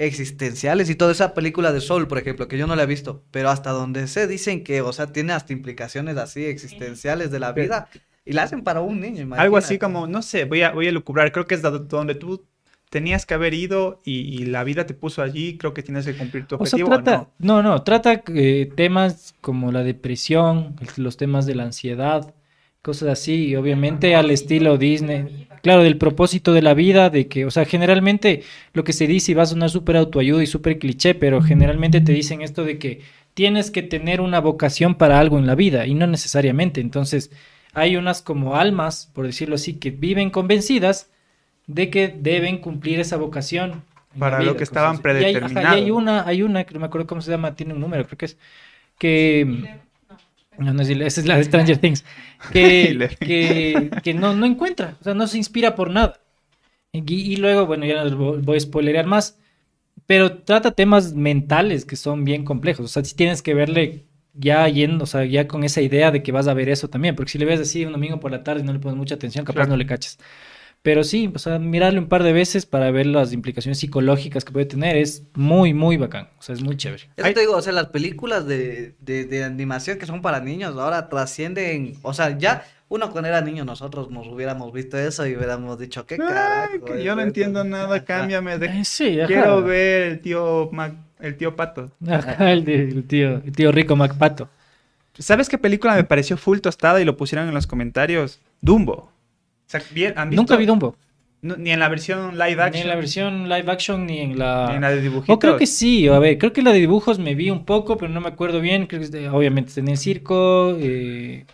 existenciales 0.00 0.90
y 0.90 0.94
toda 0.96 1.12
esa 1.12 1.34
película 1.34 1.72
de 1.72 1.80
Soul, 1.80 2.08
por 2.08 2.18
ejemplo, 2.18 2.48
que 2.48 2.58
yo 2.58 2.66
no 2.66 2.76
la 2.76 2.84
he 2.84 2.86
visto, 2.86 3.24
pero 3.30 3.50
hasta 3.50 3.70
donde 3.70 4.06
sé 4.08 4.26
dicen 4.26 4.64
que, 4.64 4.80
o 4.82 4.92
sea, 4.92 5.12
tiene 5.12 5.32
hasta 5.32 5.52
implicaciones 5.52 6.16
así 6.16 6.44
existenciales 6.46 7.30
de 7.30 7.40
la 7.40 7.52
vida 7.52 7.88
y 8.24 8.32
la 8.32 8.44
hacen 8.44 8.62
para 8.64 8.80
un 8.80 9.00
niño, 9.00 9.20
Algo 9.34 9.56
así 9.56 9.74
imagínate. 9.74 9.78
como, 9.78 10.06
no 10.06 10.22
sé, 10.22 10.44
voy 10.44 10.62
a, 10.62 10.72
voy 10.72 10.88
a 10.88 10.92
lucubrar. 10.92 11.32
Creo 11.32 11.46
que 11.46 11.54
es 11.54 11.62
do- 11.62 11.78
donde 11.80 12.14
tú 12.14 12.46
tenías 12.90 13.26
que 13.26 13.34
haber 13.34 13.54
ido 13.54 14.00
y, 14.04 14.42
y 14.42 14.46
la 14.46 14.64
vida 14.64 14.86
te 14.86 14.94
puso 14.94 15.22
allí. 15.22 15.56
Creo 15.58 15.74
que 15.74 15.82
tienes 15.82 16.06
que 16.06 16.16
cumplir 16.16 16.46
tu 16.46 16.56
O 16.56 16.66
sea, 16.66 16.78
objetivo. 16.78 16.90
¿o 16.94 17.02
trata, 17.02 17.30
no? 17.38 17.62
no, 17.62 17.82
trata 17.84 18.22
eh, 18.34 18.70
temas 18.76 19.34
como 19.40 19.72
la 19.72 19.82
depresión, 19.82 20.76
los 20.96 21.16
temas 21.16 21.46
de 21.46 21.54
la 21.54 21.64
ansiedad, 21.64 22.34
cosas 22.82 23.08
así, 23.10 23.46
y 23.48 23.56
obviamente 23.56 24.14
al 24.14 24.30
estilo 24.30 24.78
Disney. 24.78 25.46
Claro, 25.62 25.82
del 25.82 25.98
propósito 25.98 26.54
de 26.54 26.62
la 26.62 26.72
vida, 26.72 27.10
de 27.10 27.28
que, 27.28 27.44
o 27.44 27.50
sea, 27.50 27.66
generalmente 27.66 28.42
lo 28.72 28.82
que 28.82 28.94
se 28.94 29.06
dice 29.06 29.32
y 29.32 29.34
va 29.34 29.42
a 29.42 29.46
sonar 29.46 29.68
súper 29.68 29.96
autoayuda 29.96 30.42
y 30.42 30.46
súper 30.46 30.78
cliché, 30.78 31.14
pero 31.14 31.42
generalmente 31.42 32.00
te 32.00 32.12
dicen 32.12 32.40
esto 32.40 32.64
de 32.64 32.78
que 32.78 33.02
tienes 33.34 33.70
que 33.70 33.82
tener 33.82 34.22
una 34.22 34.40
vocación 34.40 34.94
para 34.94 35.20
algo 35.20 35.38
en 35.38 35.46
la 35.46 35.54
vida 35.54 35.86
y 35.86 35.92
no 35.94 36.06
necesariamente. 36.06 36.80
Entonces, 36.80 37.30
hay 37.74 37.96
unas 37.96 38.22
como 38.22 38.56
almas, 38.56 39.10
por 39.14 39.26
decirlo 39.26 39.56
así, 39.56 39.74
que 39.74 39.90
viven 39.90 40.30
convencidas 40.30 41.10
de 41.66 41.90
que 41.90 42.08
deben 42.08 42.58
cumplir 42.58 42.98
esa 42.98 43.16
vocación. 43.18 43.82
Para 44.18 44.42
lo 44.42 44.56
que 44.56 44.64
estaban. 44.64 44.96
Y 44.96 45.08
hay- 45.08 45.14
ajá, 45.14 45.20
Y 45.20 45.24
hay, 45.26 45.34
predeterminados. 45.34 45.90
una, 45.90 46.26
hay 46.26 46.42
una 46.42 46.64
que 46.64 46.74
no 46.74 46.80
me 46.80 46.86
acuerdo 46.86 47.06
cómo 47.06 47.20
se 47.20 47.30
llama, 47.30 47.54
tiene 47.54 47.74
un 47.74 47.80
número, 47.80 48.06
creo 48.06 48.18
que 48.18 48.24
es 48.26 48.38
que 48.98 49.66
no, 50.60 50.72
no 50.74 50.82
es, 50.82 50.90
esa 50.90 51.20
es 51.20 51.26
la 51.26 51.36
de 51.36 51.44
Stranger 51.44 51.78
Things, 51.78 52.04
que, 52.50 53.10
que, 53.20 53.90
que 54.02 54.14
no, 54.14 54.34
no 54.34 54.46
encuentra, 54.46 54.96
o 55.00 55.04
sea, 55.04 55.14
no 55.14 55.26
se 55.26 55.38
inspira 55.38 55.74
por 55.74 55.90
nada. 55.90 56.20
Y, 56.92 57.14
y 57.14 57.36
luego, 57.36 57.66
bueno, 57.66 57.86
ya 57.86 58.04
no 58.04 58.36
voy 58.42 58.56
a 58.56 58.60
spoilerear 58.60 59.06
más, 59.06 59.38
pero 60.06 60.38
trata 60.42 60.72
temas 60.72 61.14
mentales 61.14 61.84
que 61.84 61.96
son 61.96 62.24
bien 62.24 62.44
complejos, 62.44 62.84
o 62.86 62.88
sea, 62.88 63.04
si 63.04 63.14
tienes 63.16 63.42
que 63.42 63.54
verle 63.54 64.06
ya 64.34 64.68
yendo, 64.68 65.04
o 65.04 65.06
sea, 65.06 65.24
ya 65.24 65.48
con 65.48 65.64
esa 65.64 65.82
idea 65.82 66.10
de 66.12 66.22
que 66.22 66.32
vas 66.32 66.48
a 66.48 66.54
ver 66.54 66.68
eso 66.68 66.88
también, 66.88 67.16
porque 67.16 67.32
si 67.32 67.38
le 67.38 67.46
ves 67.46 67.60
así 67.60 67.84
un 67.84 67.92
domingo 67.92 68.20
por 68.20 68.30
la 68.32 68.44
tarde 68.44 68.62
y 68.62 68.64
no 68.64 68.72
le 68.72 68.78
pones 68.80 68.96
mucha 68.98 69.16
atención, 69.16 69.44
capaz 69.44 69.66
Claro. 69.66 69.68
no 69.68 69.76
le 69.76 69.86
cachas. 69.86 70.18
Pero 70.82 71.04
sí, 71.04 71.30
o 71.34 71.38
sea, 71.38 71.58
mirarle 71.58 71.98
un 71.98 72.08
par 72.08 72.22
de 72.22 72.32
veces 72.32 72.64
para 72.64 72.90
ver 72.90 73.04
las 73.04 73.34
implicaciones 73.34 73.78
psicológicas 73.78 74.46
que 74.46 74.52
puede 74.52 74.64
tener 74.64 74.96
es 74.96 75.24
muy, 75.34 75.74
muy 75.74 75.98
bacán. 75.98 76.28
O 76.38 76.42
sea, 76.42 76.54
es 76.54 76.62
muy 76.62 76.76
chévere. 76.78 77.10
Eso 77.16 77.32
te 77.34 77.40
digo, 77.40 77.54
o 77.56 77.60
sea, 77.62 77.74
las 77.74 77.88
películas 77.88 78.46
de, 78.46 78.94
de, 79.00 79.26
de 79.26 79.44
animación 79.44 79.98
que 79.98 80.06
son 80.06 80.22
para 80.22 80.40
niños 80.40 80.74
ahora 80.78 81.10
trascienden, 81.10 81.94
o 82.00 82.14
sea, 82.14 82.38
ya 82.38 82.64
uno 82.88 83.10
cuando 83.10 83.28
era 83.28 83.42
niño 83.42 83.64
nosotros 83.66 84.10
nos 84.10 84.26
hubiéramos 84.26 84.72
visto 84.72 84.96
eso 84.98 85.26
y 85.26 85.36
hubiéramos 85.36 85.78
dicho, 85.78 86.06
¿qué 86.06 86.14
Ay, 86.14 86.18
carajo? 86.20 86.84
que 86.86 87.04
yo 87.04 87.14
no 87.14 87.20
esto?". 87.20 87.28
entiendo 87.28 87.62
nada, 87.62 88.02
cámbiame. 88.04 88.58
de- 88.58 88.66
Eh, 88.66 88.84
sí, 88.86 89.20
ajá. 89.20 89.26
Quiero 89.26 89.62
ver 89.62 90.02
el 90.12 90.20
tío 90.20 90.70
Mac- 90.72 90.96
el 91.20 91.36
tío 91.36 91.54
Pato. 91.56 91.90
Ajá, 92.08 92.50
el, 92.52 92.64
de- 92.64 92.84
el 92.88 93.04
tío, 93.06 93.42
el 93.44 93.52
tío 93.52 93.70
rico 93.70 93.96
MacPato. 93.96 94.48
¿Sabes 95.18 95.50
qué 95.50 95.58
película 95.58 95.94
me 95.94 96.04
pareció 96.04 96.38
full 96.38 96.60
tostada 96.60 97.02
y 97.02 97.04
lo 97.04 97.18
pusieron 97.18 97.46
en 97.48 97.52
los 97.54 97.66
comentarios? 97.66 98.40
Dumbo. 98.62 99.12
Sea, 99.70 99.80
bien, 99.92 100.14
¿han 100.16 100.30
visto? 100.30 100.42
Nunca 100.42 100.56
vi 100.56 100.66
Dumbo. 100.66 100.96
No, 101.42 101.56
ni 101.56 101.70
en 101.70 101.78
la 101.78 101.88
versión 101.88 102.36
live 102.36 102.56
Ni 102.56 102.62
action. 102.62 102.82
en 102.82 102.88
la 102.88 102.96
versión 102.96 103.48
live 103.48 103.70
action 103.70 104.04
ni 104.04 104.18
en 104.18 104.38
la... 104.38 104.66
ni 104.68 104.74
en 104.74 104.80
la 104.82 104.90
de 104.90 105.00
dibujitos. 105.00 105.36
O 105.36 105.38
creo 105.38 105.56
que 105.56 105.66
sí, 105.66 106.08
a 106.08 106.18
ver, 106.18 106.38
creo 106.38 106.52
que 106.52 106.60
la 106.62 106.72
de 106.72 106.80
dibujos 106.80 107.18
me 107.20 107.34
vi 107.36 107.50
un 107.50 107.64
poco, 107.64 107.96
pero 107.96 108.12
no 108.12 108.20
me 108.20 108.28
acuerdo 108.28 108.60
bien. 108.60 108.86
Creo 108.86 109.00
que 109.00 109.08
de- 109.08 109.28
obviamente 109.28 109.78
en 109.78 109.88
el 109.88 109.96
circo. 109.96 110.76
eh, 110.78 111.46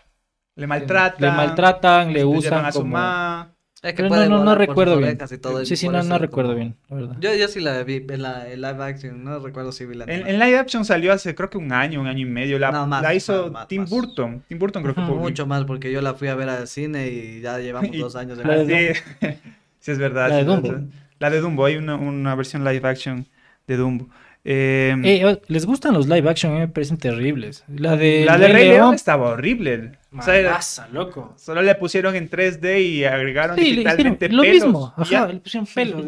Le 0.57 0.67
maltratan. 0.67 1.21
Le 1.21 1.31
maltratan, 1.31 2.12
le 2.12 2.21
llevan 2.21 2.39
usan 2.39 2.64
a 2.64 2.73
su 2.73 2.79
como... 2.79 2.93
ma. 2.93 3.55
Es 3.83 3.93
que 3.93 3.97
Pero 3.99 4.09
puede 4.09 4.29
no, 4.29 4.39
no, 4.39 4.45
no 4.45 4.51
volar 4.53 4.57
por 4.57 4.64
sus 4.64 4.68
recuerdo 4.68 4.97
bien. 4.99 5.18
y 5.31 5.39
todo, 5.39 5.64
Sí, 5.64 5.77
sí, 5.77 5.89
no, 5.89 6.03
no 6.03 6.18
recuerdo 6.18 6.53
como- 6.53 6.61
bien, 6.61 6.77
la 6.89 6.97
verdad. 6.97 7.16
Yo, 7.20 7.35
yo 7.35 7.47
sí 7.47 7.61
la 7.61 7.83
vi 7.85 8.05
en 8.09 8.22
la 8.22 8.51
en 8.51 8.61
live 8.62 8.83
action, 8.83 9.22
no 9.22 9.39
recuerdo 9.39 9.70
si 9.70 9.85
vi 9.85 9.95
la 9.95 10.05
En, 10.07 10.27
en 10.27 10.39
live 10.39 10.59
action 10.59 10.85
salió 10.85 11.12
hace 11.12 11.35
creo 11.35 11.51
que 11.51 11.59
un 11.59 11.70
año, 11.72 12.01
un 12.01 12.07
año 12.07 12.20
y 12.27 12.31
medio. 12.31 12.59
La, 12.59 12.72
No, 12.72 12.87
más, 12.87 13.03
la 13.03 13.14
hizo 13.14 13.45
más, 13.45 13.53
más, 13.53 13.68
Tim 13.68 13.83
más. 13.83 13.91
Burton. 13.91 14.43
Tim 14.49 14.59
Burton 14.59 14.83
creo 14.83 14.95
que. 14.95 15.01
Mucho 15.03 15.47
más 15.47 15.64
porque 15.64 15.93
yo 15.93 16.01
la 16.01 16.14
fui 16.14 16.29
a 16.29 16.35
ver 16.35 16.49
al 16.49 16.66
cine 16.66 17.09
y 17.09 17.41
ya 17.43 17.59
llevamos 17.59 17.91
Y- 17.95 17.99
dos 17.99 18.16
años 18.16 18.39
de 18.39 18.45
La 18.45 18.57
de 18.64 18.95
Sí, 18.95 19.01
sí, 19.81 19.91
es 19.93 19.99
verdad. 19.99 20.31
La 20.31 20.37
de 20.37 20.45
Dumbo. 20.45 20.74
La 21.18 21.31
de 21.31 21.41
Dumbo. 21.41 21.64
Hay 21.66 21.77
una, 21.77 21.97
una 21.97 22.35
versión 22.35 22.64
live 22.64 22.89
action 22.89 23.27
de 23.66 23.77
Dumbo. 23.77 24.09
Eh, 24.49 24.94
Eh, 25.03 25.26
oh, 25.26 25.40
¿Les 25.49 25.66
gustan 25.66 25.92
los 25.92 26.07
live 26.07 26.30
action? 26.30 26.53
A 26.53 26.55
mí 26.55 26.61
me 26.61 26.68
parecen 26.68 26.99
terribles. 26.99 27.64
La 27.66 27.97
de, 27.97 28.24
la 28.24 28.38
de 28.38 28.47
Rey 28.47 28.55
Rey 28.55 28.68
León 28.68 28.78
León, 28.78 28.94
estaba 28.94 29.30
horrible. 29.30 29.92
O 30.16 30.22
sea, 30.22 30.61
loco. 30.92 31.34
solo 31.36 31.62
le 31.62 31.74
pusieron 31.74 32.14
en 32.14 32.30
3D 32.30 32.80
y 32.80 33.05
agregaron 33.05 33.59
Sí, 33.59 33.72
digitalmente 33.72 34.28
lo 34.28 34.42
pelos, 34.42 34.64
mismo. 34.64 34.94
Ajá, 34.97 35.26
le 35.26 35.40
pusieron 35.40 35.66
pelo. 35.66 36.07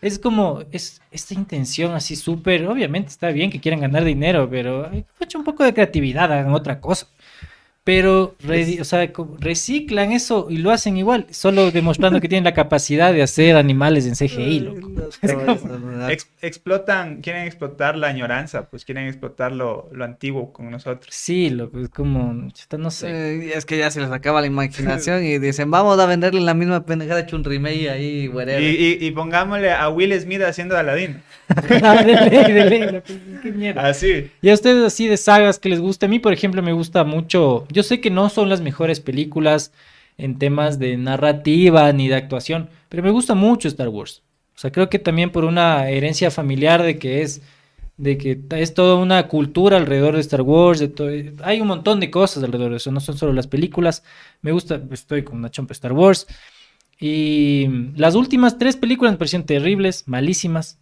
Es 0.00 0.18
como, 0.20 0.62
es 0.70 1.00
esta 1.10 1.34
intención 1.34 1.92
así 1.94 2.14
súper. 2.14 2.66
Obviamente 2.68 3.08
está 3.08 3.30
bien 3.30 3.50
que 3.50 3.58
quieran 3.60 3.80
ganar 3.80 4.04
dinero, 4.04 4.48
pero 4.48 4.88
ay, 4.92 5.04
echa 5.18 5.38
un 5.38 5.44
poco 5.44 5.64
de 5.64 5.74
creatividad, 5.74 6.30
hagan 6.30 6.52
otra 6.52 6.78
cosa. 6.80 7.08
Pero, 7.88 8.34
re- 8.40 8.82
o 8.82 8.84
sea, 8.84 9.10
como 9.14 9.38
reciclan 9.40 10.12
eso 10.12 10.48
y 10.50 10.58
lo 10.58 10.70
hacen 10.72 10.98
igual, 10.98 11.24
solo 11.30 11.70
demostrando 11.70 12.20
que 12.20 12.28
tienen 12.28 12.44
la 12.44 12.52
capacidad 12.52 13.14
de 13.14 13.22
hacer 13.22 13.56
animales 13.56 14.04
en 14.06 14.14
CGI, 14.14 14.60
loco. 14.60 14.92
Ex- 16.10 16.28
explotan, 16.42 17.22
quieren 17.22 17.44
explotar 17.46 17.96
la 17.96 18.08
añoranza, 18.08 18.68
pues 18.68 18.84
quieren 18.84 19.06
explotar 19.06 19.52
lo, 19.52 19.88
lo 19.92 20.04
antiguo 20.04 20.52
con 20.52 20.70
nosotros. 20.70 21.14
Sí, 21.14 21.48
loco, 21.48 21.80
es 21.80 21.88
como, 21.88 22.50
no 22.78 22.90
sé. 22.90 23.08
Eh, 23.08 23.52
es 23.56 23.64
que 23.64 23.78
ya 23.78 23.90
se 23.90 24.00
les 24.02 24.10
acaba 24.10 24.42
la 24.42 24.46
imaginación 24.48 25.24
y 25.24 25.38
dicen, 25.38 25.70
vamos 25.70 25.98
a 25.98 26.04
venderle 26.04 26.42
la 26.42 26.52
misma 26.52 26.84
pendejada 26.84 27.20
hecho 27.20 27.36
un 27.36 27.44
remake 27.44 27.88
ahí, 27.88 28.24
Y, 28.24 28.28
whatever. 28.28 28.62
y- 28.62 28.98
y 29.00 29.10
pongámosle 29.12 29.72
a 29.72 29.88
Will 29.88 30.12
Smith 30.20 30.42
haciendo 30.42 30.76
Aladdin. 30.76 31.22
Ah, 31.82 32.02
de 32.02 32.14
ley, 32.14 32.52
de 32.52 32.64
ley, 32.70 32.80
loco, 32.92 33.06
qué 33.42 33.52
mierda. 33.52 33.88
Así. 33.88 34.30
Y 34.42 34.50
a 34.50 34.54
ustedes 34.54 34.84
así 34.84 35.06
de 35.08 35.16
sagas 35.16 35.58
que 35.58 35.68
les 35.68 35.80
gusta. 35.80 36.06
A 36.06 36.08
mí, 36.08 36.18
por 36.18 36.32
ejemplo, 36.32 36.62
me 36.62 36.72
gusta 36.72 37.04
mucho. 37.04 37.66
Yo 37.70 37.82
sé 37.82 38.00
que 38.00 38.10
no 38.10 38.28
son 38.28 38.48
las 38.48 38.60
mejores 38.60 39.00
películas 39.00 39.72
en 40.18 40.38
temas 40.38 40.78
de 40.78 40.96
narrativa 40.96 41.92
ni 41.92 42.08
de 42.08 42.16
actuación, 42.16 42.68
pero 42.88 43.02
me 43.02 43.10
gusta 43.10 43.34
mucho 43.34 43.68
Star 43.68 43.88
Wars. 43.88 44.22
O 44.56 44.58
sea, 44.58 44.72
creo 44.72 44.90
que 44.90 44.98
también 44.98 45.30
por 45.30 45.44
una 45.44 45.88
herencia 45.88 46.30
familiar 46.30 46.82
de 46.82 46.98
que 46.98 47.22
es 47.22 47.40
de 47.96 48.16
que 48.16 48.40
es 48.50 48.74
toda 48.74 48.94
una 48.94 49.26
cultura 49.26 49.76
alrededor 49.76 50.14
de 50.14 50.20
Star 50.20 50.42
Wars, 50.42 50.78
de 50.78 51.34
hay 51.42 51.60
un 51.60 51.66
montón 51.66 51.98
de 51.98 52.10
cosas 52.10 52.44
alrededor 52.44 52.70
de 52.70 52.76
eso, 52.76 52.92
no 52.92 53.00
son 53.00 53.18
solo 53.18 53.32
las 53.32 53.48
películas. 53.48 54.04
Me 54.40 54.52
gusta, 54.52 54.80
estoy 54.92 55.24
con 55.24 55.36
una 55.36 55.50
chompa 55.50 55.72
Star 55.72 55.92
Wars. 55.92 56.26
Y 57.00 57.66
las 57.96 58.14
últimas 58.14 58.58
tres 58.58 58.76
películas 58.76 59.12
me 59.12 59.18
parecieron 59.18 59.46
terribles, 59.46 60.04
malísimas. 60.06 60.78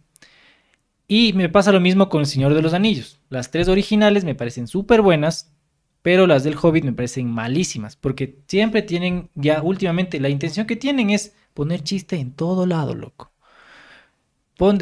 Y 1.07 1.33
me 1.33 1.49
pasa 1.49 1.71
lo 1.71 1.79
mismo 1.79 2.09
con 2.09 2.21
El 2.21 2.27
Señor 2.27 2.53
de 2.53 2.61
los 2.61 2.73
Anillos. 2.73 3.21
Las 3.29 3.49
tres 3.49 3.67
originales 3.69 4.25
me 4.25 4.35
parecen 4.35 4.67
súper 4.67 5.01
buenas, 5.01 5.53
pero 6.01 6.27
las 6.27 6.43
del 6.43 6.57
Hobbit 6.61 6.83
me 6.83 6.93
parecen 6.93 7.29
malísimas, 7.29 7.95
porque 7.95 8.39
siempre 8.47 8.81
tienen, 8.81 9.29
ya 9.35 9.61
últimamente, 9.61 10.19
la 10.19 10.29
intención 10.29 10.67
que 10.67 10.75
tienen 10.75 11.09
es 11.09 11.33
poner 11.53 11.81
chiste 11.81 12.17
en 12.17 12.33
todo 12.33 12.65
lado, 12.65 12.93
loco. 12.93 13.31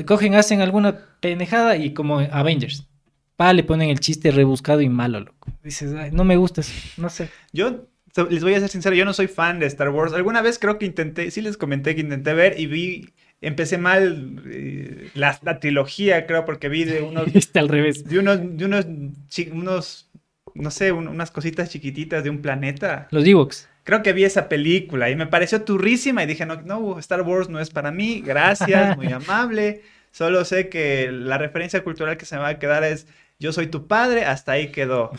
Cogen, 0.06 0.36
hacen 0.36 0.62
alguna 0.62 1.00
pendejada 1.20 1.78
y 1.78 1.94
como 1.94 2.20
Avengers. 2.20 2.88
Pa, 3.36 3.52
le 3.54 3.64
ponen 3.64 3.90
el 3.90 4.00
chiste 4.00 4.32
rebuscado 4.32 4.82
y 4.82 4.90
malo, 4.90 5.20
loco. 5.20 5.52
Dices, 5.64 5.94
"Ay, 5.94 6.12
no 6.12 6.24
me 6.24 6.38
gusta 6.38 6.62
eso, 6.62 6.72
no 6.98 7.10
sé. 7.10 7.30
Yo 7.52 7.88
les 8.30 8.44
voy 8.44 8.54
a 8.54 8.60
ser 8.62 8.70
sincero, 8.70 8.96
yo 8.96 9.04
no 9.04 9.12
soy 9.14 9.28
fan 9.28 9.60
de 9.60 9.66
Star 9.66 9.90
Wars. 9.90 10.14
Alguna 10.14 10.42
vez 10.42 10.58
creo 10.58 10.80
que 10.80 10.86
intenté, 10.86 11.30
sí 11.32 11.42
les 11.42 11.58
comenté 11.58 11.96
que 11.96 12.02
intenté 12.02 12.34
ver 12.34 12.58
y 12.58 12.68
vi, 12.68 13.14
empecé 13.42 13.78
mal 13.78 14.42
eh, 14.50 15.10
la, 15.14 15.38
la 15.44 15.60
trilogía, 15.60 16.26
creo, 16.26 16.46
porque 16.46 16.70
vi 16.70 16.84
de 16.84 17.02
unos, 17.02 17.28
Está 17.36 17.60
al 17.60 17.70
revés. 17.70 18.04
de 18.06 18.20
unos, 18.20 18.40
de 18.58 18.66
unos, 18.66 18.86
unos, 19.52 20.10
no 20.54 20.72
sé, 20.72 20.92
un- 20.92 21.08
unas 21.08 21.32
cositas 21.32 21.70
chiquititas 21.70 22.24
de 22.24 22.30
un 22.30 22.42
planeta. 22.42 23.08
Los 23.12 23.26
Ewoks. 23.26 23.70
Creo 23.84 24.02
que 24.02 24.14
vi 24.14 24.24
esa 24.24 24.50
película 24.50 25.12
y 25.12 25.16
me 25.16 25.28
pareció 25.28 25.62
turrísima 25.62 26.24
y 26.24 26.26
dije, 26.28 26.46
no, 26.46 26.62
no, 26.64 26.98
Star 27.00 27.22
Wars 27.22 27.50
no 27.50 27.60
es 27.60 27.70
para 27.70 27.92
mí, 27.92 28.22
gracias, 28.26 28.98
muy 28.98 29.08
amable. 29.12 29.82
Solo 30.12 30.44
sé 30.46 30.70
que 30.70 31.12
la 31.12 31.38
referencia 31.38 31.84
cultural 31.84 32.18
que 32.18 32.26
se 32.26 32.36
me 32.36 32.42
va 32.42 32.48
a 32.50 32.60
quedar 32.60 32.84
es 32.84 33.06
yo 33.38 33.52
soy 33.54 33.68
tu 33.68 33.86
padre, 33.86 34.26
hasta 34.26 34.54
ahí 34.54 34.72
quedó. 34.72 35.12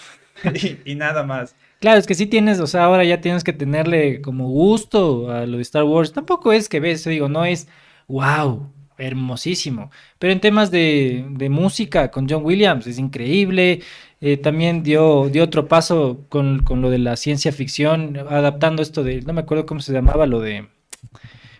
y, 0.54 0.78
y 0.90 0.94
nada 0.96 1.22
más. 1.22 1.54
Claro, 1.80 1.98
es 2.00 2.06
que 2.06 2.14
sí 2.14 2.26
tienes, 2.26 2.58
o 2.58 2.66
sea, 2.66 2.84
ahora 2.84 3.04
ya 3.04 3.20
tienes 3.20 3.44
que 3.44 3.52
tenerle 3.52 4.20
como 4.22 4.48
gusto 4.48 5.30
a 5.30 5.44
lo 5.46 5.58
de 5.58 5.62
Star 5.62 5.84
Wars. 5.84 6.12
Tampoco 6.12 6.52
es 6.52 6.68
que 6.68 6.80
ves, 6.80 7.04
digo, 7.04 7.28
no 7.28 7.44
es 7.44 7.68
wow, 8.08 8.70
hermosísimo. 8.98 9.90
Pero 10.18 10.32
en 10.32 10.40
temas 10.40 10.70
de, 10.70 11.26
de 11.30 11.48
música 11.48 12.10
con 12.10 12.28
John 12.28 12.44
Williams 12.44 12.86
es 12.86 12.98
increíble. 12.98 13.82
Eh, 14.20 14.38
también 14.38 14.82
dio, 14.82 15.28
dio 15.28 15.44
otro 15.44 15.68
paso 15.68 16.24
con, 16.28 16.62
con 16.62 16.80
lo 16.80 16.90
de 16.90 16.98
la 16.98 17.16
ciencia 17.16 17.52
ficción, 17.52 18.16
adaptando 18.16 18.82
esto 18.82 19.04
de, 19.04 19.20
no 19.22 19.32
me 19.34 19.42
acuerdo 19.42 19.66
cómo 19.66 19.80
se 19.80 19.92
llamaba, 19.92 20.26
lo 20.26 20.40
de 20.40 20.66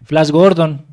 Flash 0.04 0.30
Gordon, 0.30 0.86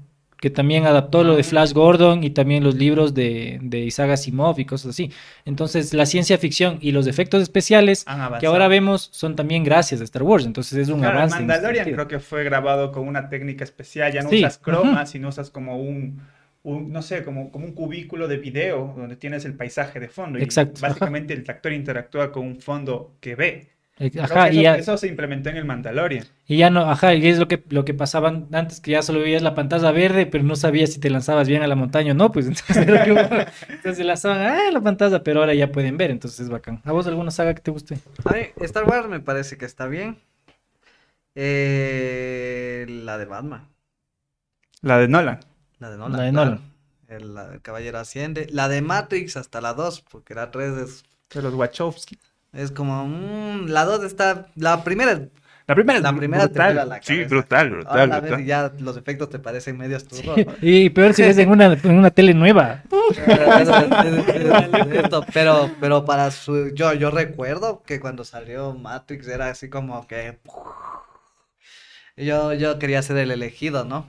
que 0.43 0.49
también 0.49 0.85
adaptó 0.85 1.23
lo 1.23 1.37
de 1.37 1.43
Flash 1.43 1.71
Gordon 1.71 2.21
y 2.25 2.31
también 2.31 2.65
los 2.65 2.75
libros 2.75 3.13
de, 3.13 3.59
de 3.61 3.79
Isaac 3.79 4.09
Asimov 4.09 4.59
y 4.59 4.65
cosas 4.65 4.89
así. 4.89 5.09
Entonces, 5.45 5.93
la 5.93 6.05
ciencia 6.05 6.37
ficción 6.37 6.79
y 6.81 6.91
los 6.91 7.07
efectos 7.07 7.41
especiales 7.41 8.03
que 8.41 8.45
ahora 8.45 8.67
vemos 8.67 9.07
son 9.13 9.37
también 9.37 9.63
gracias 9.63 10.01
a 10.01 10.03
Star 10.03 10.23
Wars. 10.23 10.45
Entonces, 10.45 10.77
es 10.77 10.89
un 10.89 10.99
Claro, 10.99 11.19
avance. 11.19 11.37
Mandalorian 11.37 11.89
creo 11.93 12.09
que 12.09 12.19
fue 12.19 12.43
grabado 12.43 12.91
con 12.91 13.07
una 13.07 13.29
técnica 13.29 13.63
especial. 13.63 14.11
Ya 14.11 14.21
no 14.21 14.29
Sí, 14.29 14.39
usas 14.39 14.57
cromas, 14.57 15.11
sino 15.11 15.29
usas 15.29 15.49
como 15.49 15.77
un, 15.81 16.21
un, 16.63 16.91
no 16.91 17.01
sé, 17.01 17.23
como, 17.23 17.49
como 17.49 17.65
un 17.65 17.73
cubículo 17.73 18.27
de 18.27 18.35
video 18.37 18.93
donde 18.97 19.15
tienes 19.15 19.45
el 19.45 19.55
paisaje 19.55 20.01
de 20.01 20.09
fondo. 20.09 20.39
Y 20.39 20.43
Exacto, 20.43 20.81
ajá. 20.83 20.89
básicamente 20.89 21.33
el 21.33 21.45
actor 21.49 21.71
interactúa 21.71 22.33
con 22.33 22.45
un 22.47 22.59
fondo 22.59 23.17
que 23.21 23.35
ve. 23.35 23.72
Eh, 23.99 24.11
Ajá, 24.19 24.49
que 24.49 24.55
y 24.55 24.59
eso, 24.59 24.63
ya, 24.63 24.75
eso 24.75 24.97
se 24.97 25.07
implementó 25.07 25.49
en 25.49 25.57
el 25.57 25.65
Mandalorian. 25.65 26.25
y 26.47 26.57
ya 26.57 26.71
no, 26.71 26.89
ajá, 26.89 27.13
y 27.13 27.27
es 27.27 27.37
lo 27.37 27.47
que, 27.47 27.63
lo 27.69 27.85
que 27.85 27.93
pasaban 27.93 28.47
antes, 28.51 28.79
que 28.79 28.91
ya 28.91 29.03
solo 29.03 29.19
veías 29.19 29.43
la 29.43 29.53
pantalla 29.53 29.91
verde, 29.91 30.25
pero 30.25 30.43
no 30.43 30.55
sabías 30.55 30.91
si 30.93 30.99
te 30.99 31.11
lanzabas 31.11 31.47
bien 31.47 31.61
a 31.61 31.67
la 31.67 31.75
montaña 31.75 32.13
o 32.13 32.15
no, 32.15 32.31
pues 32.31 32.47
entonces, 32.47 32.77
era 32.77 33.51
entonces 33.69 34.03
lanzaban, 34.03 34.41
ah, 34.41 34.71
la 34.71 34.81
pantalla, 34.81 35.21
pero 35.23 35.41
ahora 35.41 35.53
ya 35.53 35.71
pueden 35.71 35.97
ver, 35.97 36.09
entonces 36.09 36.39
es 36.39 36.49
bacán. 36.49 36.81
¿A 36.85 36.91
vos 36.91 37.05
alguna 37.05 37.29
saga 37.29 37.53
que 37.53 37.61
te 37.61 37.69
guste? 37.69 37.99
A 38.25 38.33
mí, 38.33 38.41
Star 38.61 38.85
Wars 38.85 39.07
me 39.07 39.19
parece 39.19 39.57
que 39.57 39.65
está 39.65 39.85
bien. 39.85 40.17
Eh, 41.35 42.85
la 42.89 43.17
de 43.17 43.25
Batman. 43.25 43.67
La 44.81 44.97
de 44.97 45.07
Nolan. 45.07 45.39
La 45.79 45.89
de 45.91 45.97
Nolan. 45.97 46.17
La 46.17 46.23
de 46.23 46.31
claro. 46.31 46.49
Nolan. 46.51 46.73
El, 47.07 47.33
la 47.35 47.47
del 47.47 47.61
Caballero 47.61 47.99
Asciende. 47.99 48.47
La 48.51 48.69
de 48.69 48.81
Matrix 48.81 49.37
hasta 49.37 49.61
la 49.61 49.73
2, 49.73 50.01
porque 50.09 50.33
la 50.33 50.49
3 50.51 50.77
es, 50.77 51.03
De 51.33 51.41
los 51.41 51.53
Wachowski. 51.53 52.17
Es 52.53 52.71
como... 52.71 53.07
mm, 53.07 53.67
la 53.67 53.85
2 53.85 54.03
está... 54.03 54.47
La 54.55 54.83
primera 54.83 55.11
es 55.13 55.19
La 55.67 55.75
primera 55.75 55.97
es 55.99 56.03
La 56.03 56.13
primera 56.15 56.47
te 56.47 56.59
brutal. 56.59 56.89
la 56.89 56.99
sí, 57.01 57.23
brutal, 57.25 57.67
Ahora 57.85 58.19
brutal, 58.19 58.21
brutal. 58.21 58.41
y 58.41 58.45
ya 58.45 58.71
los 58.79 58.97
efectos 58.97 59.29
te 59.29 59.39
parecen 59.39 59.77
medio 59.77 59.99
turros, 60.01 60.45
¿no? 60.45 60.53
Y 60.61 60.89
peor 60.89 61.13
si 61.13 61.23
ves 61.23 61.37
en 61.37 61.49
una, 61.49 61.73
en 61.73 61.91
una 61.97 62.11
tele 62.11 62.33
nueva. 62.33 62.83
Pero, 65.33 65.69
pero 65.79 66.05
para 66.05 66.31
su, 66.31 66.69
yo, 66.73 66.93
yo 66.93 67.11
recuerdo 67.11 67.81
que 67.85 67.99
cuando 67.99 68.23
salió 68.23 68.73
Matrix 68.73 69.27
era 69.27 69.49
así 69.49 69.69
como 69.69 70.05
que 70.07 70.39
yo, 72.18 72.53
yo 72.53 72.80
quería 72.80 73.01
ser 73.01 73.18
el 73.18 73.32
elegido, 73.32 73.86
¿no? 73.86 74.05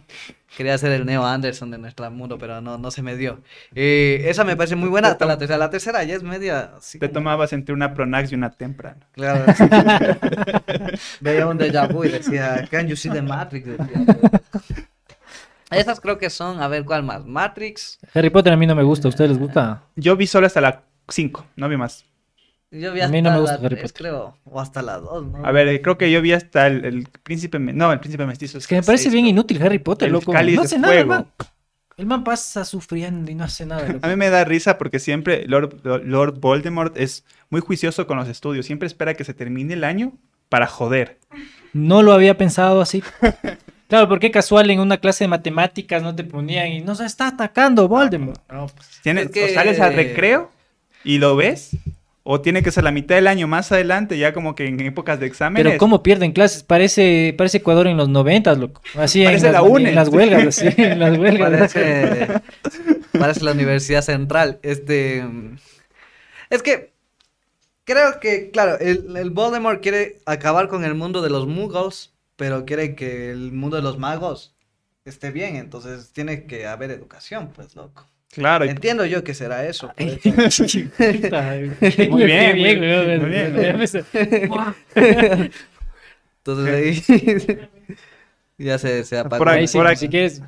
Quería 0.57 0.79
ser 0.79 0.93
el 0.93 1.05
Neo 1.05 1.25
Anderson 1.27 1.71
de 1.73 1.79
nuestro 1.79 2.09
mundo, 2.13 2.39
pero 2.39 2.61
no, 2.61 2.79
no 2.79 2.91
se 2.93 3.03
me 3.03 3.17
dio. 3.17 3.41
Y 3.75 4.15
esa 4.25 4.45
me 4.45 4.57
parece 4.57 4.77
muy 4.77 4.89
buena 4.89 5.09
hasta 5.09 5.27
la 5.27 5.37
tercera. 5.37 5.59
La 5.59 5.71
tercera 5.71 6.05
ya 6.05 6.15
es 6.15 6.23
media 6.23 6.73
Te 6.93 6.99
como- 7.01 7.13
tomabas 7.13 7.53
entre 7.53 7.75
una 7.75 7.93
Pronax 7.93 8.31
y 8.31 8.35
una 8.37 8.51
Tempra. 8.51 8.97
¿no? 9.01 9.07
Claro. 9.13 9.45
Veía 11.21 11.47
un 11.49 11.59
déjà 11.59 11.89
vu 11.93 12.05
y 12.05 12.09
decía, 12.11 12.69
Can 12.71 12.87
you 12.87 12.95
see 12.95 13.11
the 13.11 13.21
Matrix? 13.23 13.67
Decía. 13.67 14.07
Esas 15.71 15.99
creo 16.01 16.19
que 16.19 16.31
son, 16.31 16.63
a 16.63 16.69
ver, 16.69 16.85
¿cuál 16.85 17.03
más? 17.03 17.25
Matrix. 17.25 17.99
Harry 18.15 18.31
Potter 18.31 18.53
a 18.53 18.57
mí 18.57 18.65
no 18.67 18.77
me 18.77 18.85
gusta, 18.85 19.09
¿a 19.09 19.11
ustedes 19.11 19.31
les 19.31 19.39
gusta? 19.41 19.83
Yo 19.97 20.15
vi 20.17 20.29
solo 20.29 20.47
hasta 20.47 20.61
la 20.61 20.83
5, 21.09 21.47
no 21.57 21.69
vi 21.69 21.77
más. 21.77 22.05
Yo 22.75 22.93
vi 22.93 23.01
A 23.01 23.05
hasta 23.05 23.13
mí 23.13 23.23
no 23.23 23.31
me 23.31 23.37
la 23.37 23.41
gusta 23.41 23.55
Harry 23.57 23.69
tres, 23.69 23.83
Potter. 23.83 23.97
creo, 23.97 24.37
o 24.45 24.61
hasta 24.61 24.83
la 24.83 24.99
2, 24.99 25.27
¿no? 25.29 25.47
A 25.47 25.53
ver, 25.53 25.69
eh, 25.69 25.81
creo 25.81 25.97
que 25.97 26.11
yo 26.11 26.21
vi 26.21 26.33
hasta 26.33 26.67
el, 26.67 26.85
el 26.85 27.09
príncipe... 27.23 27.59
me- 27.59 27.73
No, 27.73 27.93
el 27.93 28.01
príncipe 28.01 28.27
mestizo. 28.27 28.59
Es 28.59 28.67
que 28.67 28.75
me 28.77 28.83
parece 28.83 29.11
bien 29.11 29.27
inútil 29.27 29.63
Harry 29.63 29.79
Potter, 29.79 30.07
El 30.07 30.13
loco. 30.13 30.33
cáliz 30.33 30.57
No 30.57 30.63
de 30.63 30.67
hace 30.67 30.79
nada, 30.79 30.93
fuego. 30.95 31.09
man. 31.09 31.27
El 31.97 32.07
man 32.07 32.25
pasa 32.25 32.65
sufriendo 32.65 33.31
y 33.31 33.35
no 33.37 33.45
hace 33.45 33.65
nada. 33.67 33.87
loco. 33.87 34.01
A 34.05 34.09
mí 34.09 34.17
me 34.17 34.29
da 34.29 34.45
risa 34.45 34.79
porque 34.79 34.99
siempre 34.99 35.45
Lord, 35.47 35.81
Lord 36.05 36.41
Voldemort 36.41 36.97
es 36.97 37.25
muy 37.51 37.61
juicioso 37.61 38.07
con 38.09 38.17
los 38.19 38.29
estudios. 38.29 38.67
Siempre 38.67 38.87
espera 38.89 39.15
que 39.15 39.23
se 39.25 39.33
termine 39.35 39.75
el 39.75 39.85
año 39.85 40.13
para 40.49 40.67
joder. 40.67 41.19
No 41.73 42.03
lo 42.03 42.13
había 42.13 42.37
pensado 42.37 42.81
así. 42.81 43.03
Claro, 43.87 44.09
porque 44.09 44.31
casual 44.31 44.71
en 44.71 44.81
una 44.81 44.97
clase 44.97 45.25
de 45.25 45.29
matemáticas 45.29 46.03
no 46.03 46.17
te 46.17 46.25
ponían 46.25 46.69
y 46.69 46.81
nos 46.81 47.01
está 47.01 47.29
atacando 47.29 47.87
Voldemort. 47.87 48.41
No, 48.51 48.67
pues, 48.67 48.89
Tienes, 49.03 49.27
Es 49.27 49.31
que- 49.31 49.45
O 49.45 49.49
sales 49.55 49.79
al 49.79 49.95
recreo 49.95 50.51
y 51.05 51.19
lo 51.19 51.37
ves. 51.37 51.77
O 52.27 52.41
tiene 52.41 52.63
que 52.63 52.71
ser 52.71 52.85
la 52.85 52.91
mitad 52.91 53.17
del 53.17 53.27
año 53.27 53.47
más 53.47 53.71
adelante, 53.71 54.17
ya 54.17 54.33
como 54.33 54.55
que 54.55 54.67
en 54.67 54.81
épocas 54.81 55.21
de 55.21 55.27
exámenes. 55.27 55.63
Pero 55.63 55.79
cómo 55.79 56.03
pierden 56.03 56.33
clases, 56.33 56.63
parece, 56.63 57.35
parece 57.37 57.59
Ecuador 57.59 57.87
en 57.87 57.99
los 57.99 58.09
noventas, 58.09 58.57
loco. 58.57 58.81
Así 58.97 59.27
en 59.27 59.35
las, 59.35 59.43
la 59.43 59.61
UNE. 59.61 59.91
en 59.91 59.95
las 59.95 60.09
huelgas, 60.09 60.47
así, 60.47 60.69
en 60.79 60.99
las 60.99 61.19
huelgas. 61.19 61.51
Parece, 61.51 62.29
parece 63.13 63.45
la 63.45 63.53
Universidad 63.53 64.01
Central. 64.01 64.59
Este. 64.63 65.23
Es 66.49 66.63
que. 66.63 66.95
Creo 67.87 68.19
que, 68.19 68.51
claro, 68.51 68.79
el, 68.81 69.15
el 69.15 69.29
Voldemort 69.29 69.83
quiere 69.83 70.23
acabar 70.25 70.69
con 70.69 70.87
el 70.87 70.95
mundo 70.95 71.21
de 71.21 71.29
los 71.29 71.47
muggles, 71.47 72.15
pero 72.37 72.65
quiere 72.65 72.95
que 72.95 73.31
el 73.31 73.53
mundo 73.53 73.77
de 73.77 73.83
los 73.83 73.99
magos 73.99 74.55
esté 75.05 75.31
bien. 75.31 75.57
Entonces 75.57 76.11
tiene 76.11 76.47
que 76.47 76.67
haber 76.67 76.91
educación, 76.91 77.51
pues, 77.55 77.77
loco. 77.77 78.07
Claro. 78.35 78.65
Entiendo 78.65 79.05
yo 79.07 79.23
que 79.25 79.35
será 79.35 79.67
eso. 79.67 79.93
Muy 79.99 80.15
bien, 82.25 82.59
muy 82.59 82.77
bien, 82.77 83.21
muy 83.21 83.31
bien. 83.31 83.57
Entonces 86.45 87.07
ahí. 87.09 87.69
ya 88.59 88.79
se, 88.79 89.05
se 89.05 89.19
apagó. 89.19 89.39
Por 89.39 89.49
ahí, 89.49 89.61
Ahí 89.61 89.69
sí, 89.69 89.79
por 89.79 89.87
aquí- 89.87 89.99
si 90.01 90.09
quieres. 90.09 90.43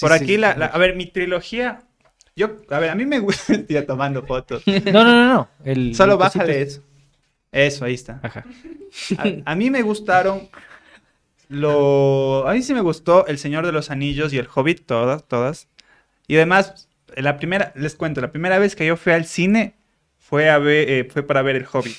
Por 0.00 0.10
sí, 0.10 0.16
aquí, 0.16 0.26
sí, 0.26 0.36
la, 0.38 0.50
a 0.52 0.78
ver, 0.78 0.96
mi 0.96 1.06
trilogía. 1.06 1.82
Yo, 2.34 2.56
a 2.70 2.78
ver, 2.78 2.90
a 2.90 2.94
mí 2.94 3.04
me 3.04 3.18
gusta. 3.18 3.52
Estoy 3.54 3.82
tomando 3.84 4.22
fotos. 4.24 4.62
No, 4.66 5.04
no, 5.04 5.06
no, 5.12 5.34
no. 5.34 5.48
El, 5.64 5.94
Solo 5.94 6.14
el 6.14 6.18
bájale 6.18 6.62
es- 6.62 6.68
eso. 6.74 6.82
Eso, 7.50 7.84
ahí 7.84 7.94
está. 7.94 8.20
Ajá. 8.22 8.44
A, 9.18 9.52
a 9.52 9.54
mí 9.54 9.70
me 9.70 9.82
gustaron. 9.82 10.48
Lo. 11.48 12.48
A 12.48 12.54
mí 12.54 12.62
sí 12.62 12.72
me 12.72 12.80
gustó 12.80 13.26
El 13.26 13.36
Señor 13.38 13.66
de 13.66 13.72
los 13.72 13.90
Anillos 13.90 14.32
y 14.32 14.38
El 14.38 14.48
Hobbit, 14.54 14.86
todas, 14.86 15.26
todas. 15.28 15.68
Y 16.26 16.36
además, 16.36 16.88
la 17.16 17.36
primera, 17.36 17.72
les 17.76 17.94
cuento, 17.94 18.20
la 18.20 18.32
primera 18.32 18.58
vez 18.58 18.74
que 18.76 18.86
yo 18.86 18.96
fui 18.96 19.12
al 19.12 19.24
cine 19.24 19.74
fue, 20.18 20.48
a 20.50 20.58
ver, 20.58 20.88
eh, 20.90 21.04
fue 21.10 21.22
para 21.22 21.42
ver 21.42 21.56
El 21.56 21.66
Hobbit. 21.70 21.96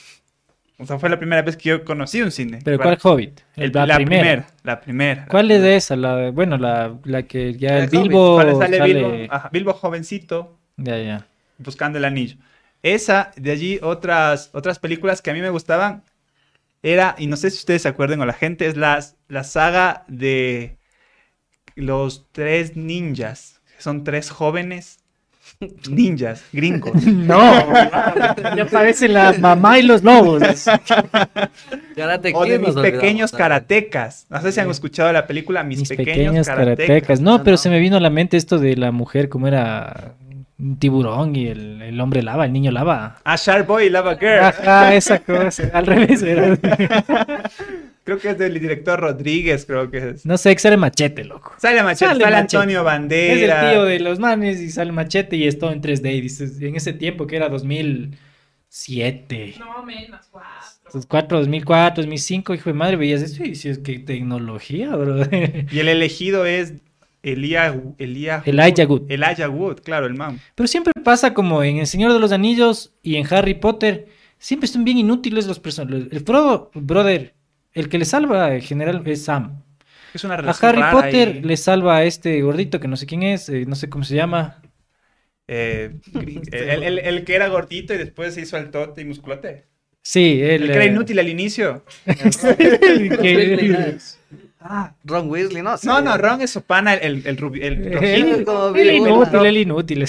O 0.80 0.86
sea, 0.86 0.97
fue 0.99 1.09
la 1.09 1.20
primera 1.20 1.41
vez 1.43 1.55
que 1.55 1.70
yo 1.70 1.86
conocí 1.86 2.22
un 2.22 2.32
cine. 2.32 2.59
Pero 2.64 2.78
Para- 2.78 2.97
¿cuál 2.97 3.14
Hobbit? 3.14 3.41
El- 3.55 3.72
la, 3.72 3.86
la 3.86 3.95
primera. 3.95 4.22
primera. 4.22 4.47
La 4.64 4.82
primera. 4.82 5.26
¿Cuál 5.28 5.51
es 5.51 5.61
de 5.61 5.76
esa? 5.76 5.95
La, 5.95 6.32
bueno, 6.32 6.57
la, 6.57 6.97
la 7.03 7.24
que 7.24 7.53
ya 7.53 7.78
el 7.78 7.84
El 7.84 7.89
Hobbit, 7.89 8.01
Bilbo 8.09 8.38
sale, 8.38 8.78
sale... 8.78 8.93
Bilbo, 8.93 9.14
ajá, 9.34 9.49
Bilbo 9.51 9.74
jovencito, 9.74 10.57
Ya, 10.78 10.97
ya. 10.97 11.28
buscando 11.59 11.99
el 11.99 12.05
anillo. 12.05 12.38
Esa, 12.82 13.32
de 13.38 13.51
allí 13.51 13.80
otras, 13.82 14.49
otras 14.53 14.80
películas 14.80 15.22
que 15.22 15.32
a 15.32 15.34
mí 15.34 15.41
me 15.41 15.49
gustaban, 15.51 16.03
era, 16.82 17.16
y 17.18 17.28
no 17.28 17.38
sé 17.38 17.49
si 17.49 17.57
ustedes 17.59 17.84
se 17.84 17.88
acuerdan 17.88 18.20
o 18.20 18.26
la 18.26 18.34
gente, 18.34 18.66
es 18.66 18.76
la, 18.76 18.99
la 19.30 19.43
saga 19.45 20.03
de 20.09 20.78
los 21.76 22.28
tres 22.32 22.76
ninjas. 22.76 23.61
Son 23.78 24.03
tres 24.03 24.30
jóvenes 24.30 24.99
ninjas, 25.89 26.43
gringos. 26.51 26.93
No, 27.05 27.39
ya 28.55 28.66
parece 28.72 29.07
la 29.07 29.34
mamá 29.39 29.80
y 29.80 29.84
los 29.84 30.03
lobos. 30.03 30.41
Karate 31.95 32.32
o 32.36 32.45
de 32.45 32.59
mis 32.59 32.76
pequeños 32.76 33.32
karatecas. 33.32 34.26
No 34.30 34.41
sé 34.41 34.51
si 34.51 34.59
han 34.59 34.70
escuchado 34.70 35.11
la 35.14 35.28
película 35.28 35.64
Mis, 35.64 35.80
Mis 35.80 35.89
pequeños, 35.89 36.16
pequeños 36.18 36.47
karatecas. 36.47 36.88
karatecas. 36.88 37.22
No, 37.22 37.38
No, 37.38 37.43
pero 37.43 37.53
no. 37.53 37.57
se 37.57 37.70
me 37.70 37.80
vino 37.80 37.97
a 37.97 37.99
la 37.99 38.09
mente 38.09 38.38
esto 38.38 38.57
de 38.59 38.76
la 38.78 38.91
mujer, 38.91 39.30
como 39.30 39.47
era 39.47 40.14
un 40.59 40.78
tiburón 40.78 41.36
y 41.36 41.47
el, 41.47 41.82
el 41.82 41.99
hombre 41.99 42.22
lava, 42.24 42.45
el 42.45 42.53
niño 42.53 42.72
lava. 42.72 43.18
Ah, 43.26 43.36
Shark 43.36 43.68
Boy 43.68 43.86
y 43.86 43.89
Lava 43.89 44.16
Girl. 44.18 44.39
Ajá, 44.39 44.93
esa 44.95 45.20
cosa. 45.20 45.64
Al 45.74 45.86
revés 45.86 46.22
era. 46.24 46.57
Creo 48.04 48.18
que 48.20 48.32
es 48.32 48.38
del 48.38 48.54
director 48.60 48.99
Rodríguez, 48.99 49.66
creo 49.66 49.89
que 49.89 50.10
es. 50.10 50.26
No 50.26 50.38
sé, 50.38 50.54
que 50.54 50.60
sale 50.60 50.76
machete, 50.78 51.24
loco. 51.24 51.54
Sale 51.58 51.82
Machete, 51.84 52.06
Sale 52.06 52.24
sale, 52.24 52.36
Machete. 52.36 52.58
Antonio 52.58 52.80
Es 52.80 52.86
Bandera. 52.86 53.64
el 53.70 53.72
tío 53.76 53.84
de 53.86 53.99
los 54.01 54.20
manes 54.20 54.60
y 54.60 54.70
sale 54.72 54.91
machete 54.91 55.38
y 55.38 55.47
es 55.47 55.58
todo 55.58 55.72
en 55.72 55.82
3D. 55.82 56.14
Y 56.16 56.22
dices, 56.22 56.62
en 56.62 56.76
ese 56.76 56.91
tiempo 56.93 57.26
que 57.28 57.38
era 57.38 57.47
2007. 58.70 59.56
No, 59.60 59.84
menos, 59.84 60.28
cuatro. 60.32 60.49
2004, 60.93 61.39
2004, 61.39 62.04
2005, 62.04 62.54
hijo 62.54 62.70
de 62.70 62.74
madre, 62.74 62.95
veías 62.97 63.22
eso 63.22 63.43
y 63.43 63.49
dices, 63.49 63.80
qué 63.80 63.97
tecnología, 63.99 64.95
bro. 64.95 65.22
Y 65.72 65.80
el 65.80 65.88
elegido 65.88 66.45
es 66.45 66.74
Elia, 67.24 67.82
Elia 67.97 68.43
Elijah 68.45 68.86
Wood. 68.86 69.10
Elijah 69.10 69.49
Wood, 69.49 69.80
claro, 69.82 70.06
el 70.06 70.14
man. 70.14 70.39
Pero 70.56 70.68
siempre 70.68 70.93
pasa 71.04 71.34
como 71.34 71.64
en 71.64 71.78
El 71.78 71.88
Señor 71.88 72.14
de 72.14 72.20
los 72.20 72.32
Anillos 72.32 72.93
y 73.01 73.16
en 73.16 73.26
Harry 73.34 73.56
Potter, 73.56 74.08
siempre 74.38 74.68
son 74.68 74.84
bien 74.84 74.97
inútiles 74.99 75.47
los 75.47 75.60
personajes. 75.60 76.08
El 76.12 76.20
Frodo, 76.20 76.70
brother, 76.76 77.34
el 77.74 77.89
que 77.89 77.97
le 77.97 78.05
salva 78.05 78.53
en 78.55 78.61
general 78.61 79.01
es 79.07 79.26
Sam. 79.26 79.63
Es 80.13 80.24
una 80.24 80.36
A 80.36 80.38
relación 80.38 80.69
Harry 80.69 80.82
rara 80.82 80.91
Potter 80.91 81.28
ahí. 81.30 81.41
le 81.41 81.57
salva 81.57 81.97
a 81.97 82.03
este 82.03 82.41
gordito 82.41 82.80
que 82.80 82.88
no 82.88 82.97
sé 82.97 83.05
quién 83.05 83.24
es, 83.24 83.49
eh, 83.49 83.65
no 83.67 83.76
sé 83.76 83.89
cómo 83.89 84.03
se 84.03 84.15
llama. 84.15 84.61
Eh, 85.47 85.99
el, 86.51 86.84
el- 86.84 86.99
el 86.99 87.26
que 87.26 87.36
era 87.36 87.47
gordito 87.49 87.93
y 87.93 87.97
después 87.97 88.34
se 88.34 88.41
hizo 88.41 88.57
altote 88.57 89.01
y 89.01 89.05
musculote. 89.05 89.67
Sí, 90.01 90.41
el, 90.41 90.63
El 90.63 90.67
que 90.67 90.74
era 90.76 90.86
eh, 90.86 90.88
inútil 90.88 91.19
al 91.19 91.30
inicio. 91.30 91.86
que- 93.21 93.97
Ah, 94.66 94.93
Ron 95.03 95.30
Weasley, 95.30 95.61
no 95.61 95.78
sé. 95.78 95.86
no, 95.88 95.99
no, 96.01 96.18
Ron 96.18 96.41
es 96.41 96.49
su 96.51 96.61
pana, 96.61 96.93
el, 96.93 97.22
el, 97.28 97.38
rubi- 97.38 97.61
el 97.64 97.93
rojito. 97.93 98.74
el, 98.76 98.89
el 98.89 98.95
inútil, 98.95 99.45
el 99.45 99.57
inútil. 99.57 100.05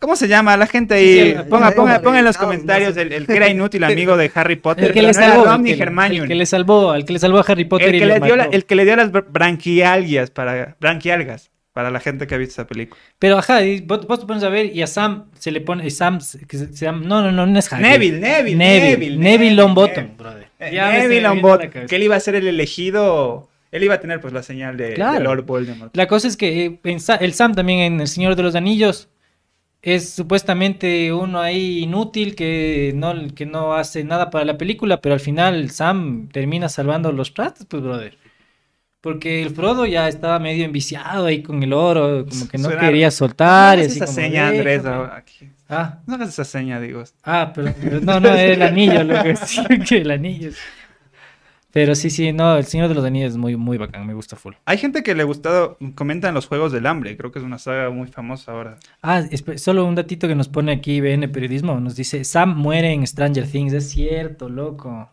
¿Cómo 0.00 0.16
se 0.16 0.26
llama? 0.26 0.56
La 0.56 0.66
gente 0.66 0.94
ahí. 0.94 1.32
sí, 1.32 1.36
ponga, 1.48 1.68
sí, 1.70 1.76
ponga, 2.02 2.18
en 2.18 2.24
los 2.24 2.36
comentarios 2.36 2.96
el, 2.96 3.12
el 3.12 3.26
que 3.26 3.36
era 3.36 3.48
inútil 3.48 3.84
amigo 3.84 4.16
de 4.16 4.30
Harry 4.34 4.56
Potter. 4.56 4.86
El 4.86 4.92
que 4.92 5.02
le 5.02 5.14
salvó, 5.14 5.44
Ron 5.44 5.54
el 5.54 5.62
ni 5.62 5.76
que, 5.76 5.82
Hermione. 5.82 6.16
el 6.18 6.26
que 6.28 6.34
le 6.34 6.46
salvó, 6.46 6.90
al 6.90 7.04
que 7.04 7.12
le 7.12 7.18
salvó 7.20 7.38
a 7.38 7.44
Harry 7.46 7.64
Potter 7.64 7.88
El 7.94 8.00
que, 8.00 8.06
le 8.06 8.18
le 8.18 8.26
dio 8.26 8.36
la- 8.36 8.44
mató. 8.44 8.56
el 8.56 8.64
que 8.64 8.74
le 8.74 8.84
dio 8.84 8.96
las 8.96 9.12
br- 9.12 9.26
branquialgias 9.30 10.30
para 10.30 10.76
branquialgas 10.80 11.50
para 11.72 11.90
la 11.90 12.00
gente 12.00 12.26
que 12.26 12.34
ha 12.34 12.38
visto 12.38 12.52
esa 12.60 12.66
película. 12.66 13.00
Pero 13.18 13.38
ajá, 13.38 13.60
vos, 13.84 14.06
vos 14.06 14.20
te 14.20 14.26
pones 14.26 14.42
a 14.42 14.48
ver 14.50 14.66
y 14.76 14.82
a 14.82 14.86
Sam 14.86 15.26
se 15.38 15.50
le 15.52 15.60
pone, 15.62 15.88
Sam, 15.90 16.20
se- 16.20 16.44
que 16.46 16.58
se, 16.58 16.72
se 16.74 16.84
llama, 16.84 17.02
no, 17.06 17.22
no, 17.22 17.32
no, 17.32 17.46
no 17.46 17.58
es 17.58 17.72
Hagrid. 17.72 17.86
Neville, 17.88 18.18
Neville, 18.20 18.56
Neville, 18.56 19.16
Neville, 19.16 19.54
Longbottom, 19.54 19.96
Neville. 20.04 20.16
brother. 20.18 20.48
Eh, 20.58 20.70
Neville 20.72 21.20
Longbottom, 21.22 21.68
cabeza. 21.70 21.86
que 21.88 21.96
él 21.96 22.02
iba 22.02 22.16
a 22.16 22.20
ser 22.20 22.34
el 22.34 22.46
elegido. 22.46 23.48
Él 23.72 23.82
iba 23.82 23.94
a 23.94 24.00
tener 24.00 24.20
pues 24.20 24.32
la 24.32 24.42
señal 24.44 24.76
de, 24.76 24.90
de 24.90 24.94
Claro. 24.94 25.24
Lord 25.24 25.44
Voldemort. 25.44 25.96
La 25.96 26.06
cosa 26.06 26.28
es 26.28 26.36
que 26.36 26.66
eh, 26.66 26.80
en 26.84 26.98
el 27.20 27.32
Sam 27.34 27.54
también 27.54 27.80
en 27.80 28.00
El 28.00 28.06
Señor 28.08 28.36
de 28.36 28.42
los 28.44 28.54
Anillos 28.54 29.08
es 29.80 30.10
supuestamente 30.10 31.12
uno 31.12 31.40
ahí 31.40 31.80
inútil 31.80 32.36
que 32.36 32.92
no, 32.94 33.14
que 33.34 33.46
no 33.46 33.74
hace 33.74 34.04
nada 34.04 34.30
para 34.30 34.44
la 34.44 34.56
película, 34.56 35.00
pero 35.00 35.14
al 35.14 35.20
final 35.20 35.70
Sam 35.70 36.28
termina 36.30 36.68
salvando 36.68 37.10
los 37.10 37.34
tratos, 37.34 37.66
pues, 37.66 37.82
brother. 37.82 38.16
Porque 39.00 39.42
el 39.42 39.50
Frodo 39.50 39.84
ya 39.84 40.06
estaba 40.06 40.38
medio 40.38 40.64
enviciado 40.64 41.26
ahí 41.26 41.42
con 41.42 41.60
el 41.64 41.72
oro, 41.72 42.24
como 42.28 42.46
que 42.46 42.58
no 42.58 42.68
Suena- 42.68 42.80
quería 42.82 43.06
No 43.08 43.10
soltar. 43.10 43.78
y 43.78 43.82
hagas 43.82 43.96
esa 43.96 44.04
como, 44.04 44.14
seña, 44.14 44.48
Andrés. 44.48 44.82
Ah, 45.68 45.98
No 46.06 46.14
hagas 46.14 46.28
esa 46.28 46.44
seña, 46.44 46.78
digo. 46.78 47.02
ah, 47.24 47.50
pero, 47.52 47.74
pero 47.82 48.00
no, 48.00 48.20
no, 48.20 48.28
era 48.28 48.52
el 48.52 48.62
anillo, 48.62 49.02
lo 49.02 49.20
que 49.24 49.34
que 49.88 49.96
el 49.96 50.10
anillo. 50.12 50.50
Pero 51.72 51.94
sí, 51.94 52.10
sí, 52.10 52.32
no, 52.32 52.56
El 52.56 52.66
Señor 52.66 52.88
de 52.88 52.94
los 52.94 53.04
Anillos 53.04 53.32
es 53.32 53.36
muy, 53.38 53.56
muy 53.56 53.78
bacán, 53.78 54.06
me 54.06 54.14
gusta 54.14 54.36
full. 54.36 54.54
Hay 54.66 54.78
gente 54.78 55.02
que 55.02 55.14
le 55.14 55.22
ha 55.22 55.26
gustado, 55.26 55.78
comentan 55.94 56.34
los 56.34 56.46
Juegos 56.46 56.70
del 56.70 56.86
Hambre, 56.86 57.16
creo 57.16 57.32
que 57.32 57.38
es 57.38 57.44
una 57.44 57.58
saga 57.58 57.90
muy 57.90 58.08
famosa 58.08 58.52
ahora. 58.52 58.76
Ah, 59.02 59.22
solo 59.56 59.86
un 59.86 59.94
datito 59.94 60.28
que 60.28 60.34
nos 60.34 60.48
pone 60.48 60.72
aquí 60.72 61.00
BN 61.00 61.28
Periodismo. 61.28 61.80
Nos 61.80 61.96
dice, 61.96 62.24
Sam 62.24 62.56
muere 62.56 62.92
en 62.92 63.06
Stranger 63.06 63.46
Things. 63.46 63.72
Es 63.72 63.88
cierto, 63.90 64.48
loco. 64.48 65.10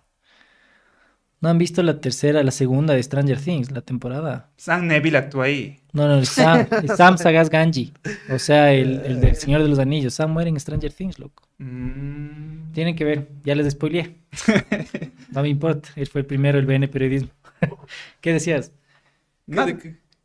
¿No 1.42 1.48
han 1.48 1.58
visto 1.58 1.82
la 1.84 2.02
tercera, 2.02 2.44
la 2.44 2.52
segunda 2.52 2.94
de 2.94 3.02
Stranger 3.02 3.40
Things, 3.40 3.72
la 3.72 3.82
temporada? 3.82 4.50
Sam 4.58 4.88
Neville 4.88 5.18
actúa 5.18 5.46
ahí. 5.46 5.80
No, 5.94 6.08
no, 6.08 6.26
Sam, 6.26 6.68
Sam 6.98 7.18
Sagas 7.18 7.50
Ganji. 7.50 7.94
O 8.30 8.38
sea, 8.38 8.74
el, 8.74 9.02
el 9.06 9.22
del 9.22 9.36
Señor 9.36 9.64
de 9.64 9.70
los 9.70 9.80
Anillos. 9.80 10.14
Sam 10.16 10.32
muere 10.32 10.50
en 10.50 10.60
Stranger 10.60 10.92
Things, 10.92 11.18
loco. 11.18 11.44
Mm. 11.60 12.74
Tienen 12.74 12.96
que 12.96 13.06
ver, 13.06 13.30
ya 13.44 13.56
les 13.56 13.72
spoileé. 13.72 14.16
No 15.32 15.44
me 15.44 15.50
importa, 15.50 15.90
él 15.96 16.08
fue 16.08 16.22
el 16.22 16.28
primero, 16.28 16.58
el 16.58 16.66
BN 16.66 16.88
Periodismo. 16.88 17.30
¿Qué 18.22 18.34
decías? 18.34 18.72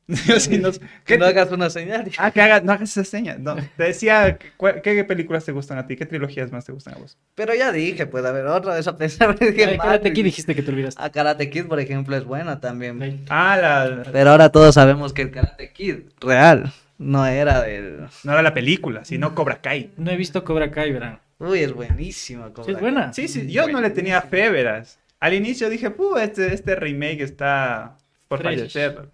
sí 0.38 0.58
no- 0.58 0.70
Que 0.72 0.80
¿qué- 1.04 1.18
no 1.18 1.24
hagas 1.26 1.50
una 1.50 1.70
señal. 1.70 2.10
Ah, 2.18 2.30
que 2.30 2.40
hagas, 2.42 2.62
no 2.62 2.72
hagas 2.72 2.90
esa 2.90 3.04
seña. 3.04 3.36
No, 3.38 3.56
te 3.76 3.82
decía, 3.84 4.38
¿cu- 4.56 4.68
¿qué, 4.82 5.04
películas 5.04 5.44
te 5.44 5.52
gustan 5.52 5.78
a 5.78 5.86
ti? 5.86 5.96
¿Qué 5.96 6.04
trilogías 6.06 6.52
más 6.52 6.64
te 6.64 6.72
gustan 6.72 6.94
a 6.94 6.98
vos? 6.98 7.16
Pero 7.34 7.54
ya 7.54 7.72
dije, 7.72 8.06
pues, 8.06 8.24
a 8.24 8.32
ver, 8.32 8.46
otra 8.46 8.74
vez 8.74 8.86
a 8.86 8.96
pensar. 8.96 9.38
dije, 9.38 9.64
Ay, 9.64 9.76
madre, 9.76 9.78
Karate 9.78 10.12
Kid 10.12 10.24
dijiste 10.24 10.54
que 10.54 10.62
te 10.62 10.70
olvidaste. 10.70 11.02
A 11.02 11.10
Karate 11.10 11.48
Kid, 11.50 11.64
por 11.66 11.80
ejemplo, 11.80 12.16
es 12.16 12.24
buena 12.24 12.60
también. 12.60 13.24
Ah, 13.30 13.56
la, 13.60 14.02
Pero 14.12 14.30
ahora 14.30 14.50
todos 14.50 14.74
sabemos 14.74 15.12
que 15.12 15.22
el 15.22 15.30
Karate 15.30 15.72
Kid 15.72 15.96
real 16.20 16.72
no 16.98 17.26
era 17.26 17.62
del... 17.62 18.06
no 18.24 18.32
era 18.32 18.42
la 18.42 18.54
película, 18.54 19.04
sino 19.04 19.34
Cobra 19.34 19.60
Kai. 19.60 19.90
No 19.96 20.10
he 20.10 20.16
visto 20.16 20.44
Cobra 20.44 20.70
Kai, 20.70 20.92
verán. 20.92 21.20
Uy, 21.38 21.60
es 21.60 21.72
buenísima. 21.72 22.48
Sí, 22.48 22.52
Cobra 22.52 22.72
es 22.72 22.80
buena. 22.80 23.12
Sí, 23.12 23.26
sí, 23.26 23.50
yo 23.50 23.66
no 23.68 23.80
le 23.80 23.90
tenía 23.90 24.20
fe, 24.22 24.50
verás. 24.50 24.98
Al 25.18 25.32
inicio 25.34 25.70
dije, 25.70 25.90
puh, 25.90 26.16
este, 26.18 26.52
este 26.52 26.76
remake 26.76 27.22
está 27.22 27.96
por 28.28 28.40
Fresh. 28.40 28.58
fallecer. 28.58 29.08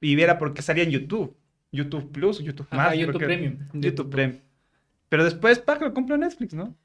Loco". 0.00 0.12
Y 0.12 0.14
viera 0.16 0.38
porque 0.38 0.62
salía 0.62 0.84
en 0.84 0.90
YouTube. 0.90 1.36
YouTube 1.72 2.10
Plus, 2.10 2.40
YouTube 2.40 2.66
Ajá, 2.70 2.88
más. 2.88 2.98
YouTube 2.98 3.18
Premium. 3.18 3.58
YouTube 3.72 4.10
Premium. 4.10 4.40
Pero 5.08 5.24
Después, 5.24 5.58
Pac 5.58 5.80
lo 5.82 5.92
compró 5.92 6.16
Netflix, 6.16 6.54
¿no? 6.54 6.76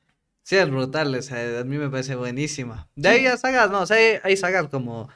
Sí, 0.44 0.58
es 0.58 0.70
brutal, 0.70 1.16
o 1.16 1.22
sea, 1.24 1.62
a 1.62 1.64
mí 1.64 1.78
me 1.78 1.90
parece 1.90 2.16
buenísima. 2.16 2.88
De 2.96 3.10
ahí 3.10 3.26
a 3.26 3.36
sagas, 3.36 3.72
no, 3.72 3.82
o 3.82 3.86
sea, 3.88 3.98
hay, 3.98 4.20
hay 4.24 4.38
sagas 4.38 4.68
como 4.68 5.10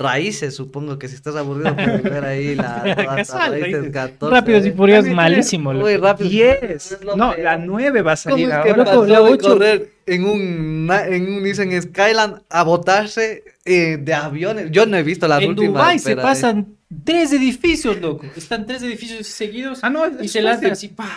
Raíces, 0.00 0.54
supongo 0.56 0.98
que 0.98 1.06
si 1.08 1.14
estás 1.14 1.36
aburrido 1.36 1.74
puedes 1.76 2.02
ver 2.02 2.24
ahí 2.24 2.54
la 2.56 2.82
Casual, 3.16 3.52
Raíces 3.52 3.72
Raíces. 3.74 3.92
14. 3.92 4.34
Rápidos 4.34 4.66
y. 4.66 4.70
Furiosos, 4.72 5.12
malísimo. 5.12 5.70
Uy, 5.70 5.76
loco. 5.94 6.04
rápido. 6.06 6.30
10. 6.30 6.62
Es 6.92 6.98
lo 7.04 7.16
No, 7.16 7.30
peor. 7.32 7.44
la 7.44 7.56
9 7.58 8.02
va 8.02 8.12
a 8.12 8.16
¿Cómo 8.16 8.16
salir 8.16 8.48
es 8.48 8.50
que 8.50 8.56
ahora. 8.56 8.76
Loco, 8.76 8.84
pasó 8.90 9.06
la 9.06 9.18
de 9.20 9.24
ocho- 9.32 9.48
correr 9.48 9.92
en 10.06 10.24
un, 10.24 10.90
en 10.90 11.32
un 11.34 11.42
Nissan 11.42 11.82
Skyline 11.82 12.34
a 12.48 12.62
botarse 12.64 13.44
eh, 13.64 13.98
de 14.00 14.14
aviones? 14.14 14.70
Yo 14.72 14.86
no 14.86 14.96
he 14.96 15.02
visto 15.02 15.28
las 15.28 15.42
en 15.42 15.50
últimas. 15.50 15.72
Dubai 15.74 15.98
se 15.98 16.16
pasan 16.16 16.74
tres 17.04 17.32
edificios, 17.32 18.00
loco. 18.00 18.26
Están 18.36 18.66
tres 18.66 18.82
edificios 18.82 19.26
seguidos 19.26 19.78
Ah, 19.82 19.90
no, 19.90 20.02
y 20.20 20.28
se 20.28 20.42
lanzan 20.42 20.72
así, 20.72 20.88
¡pah! 20.88 21.08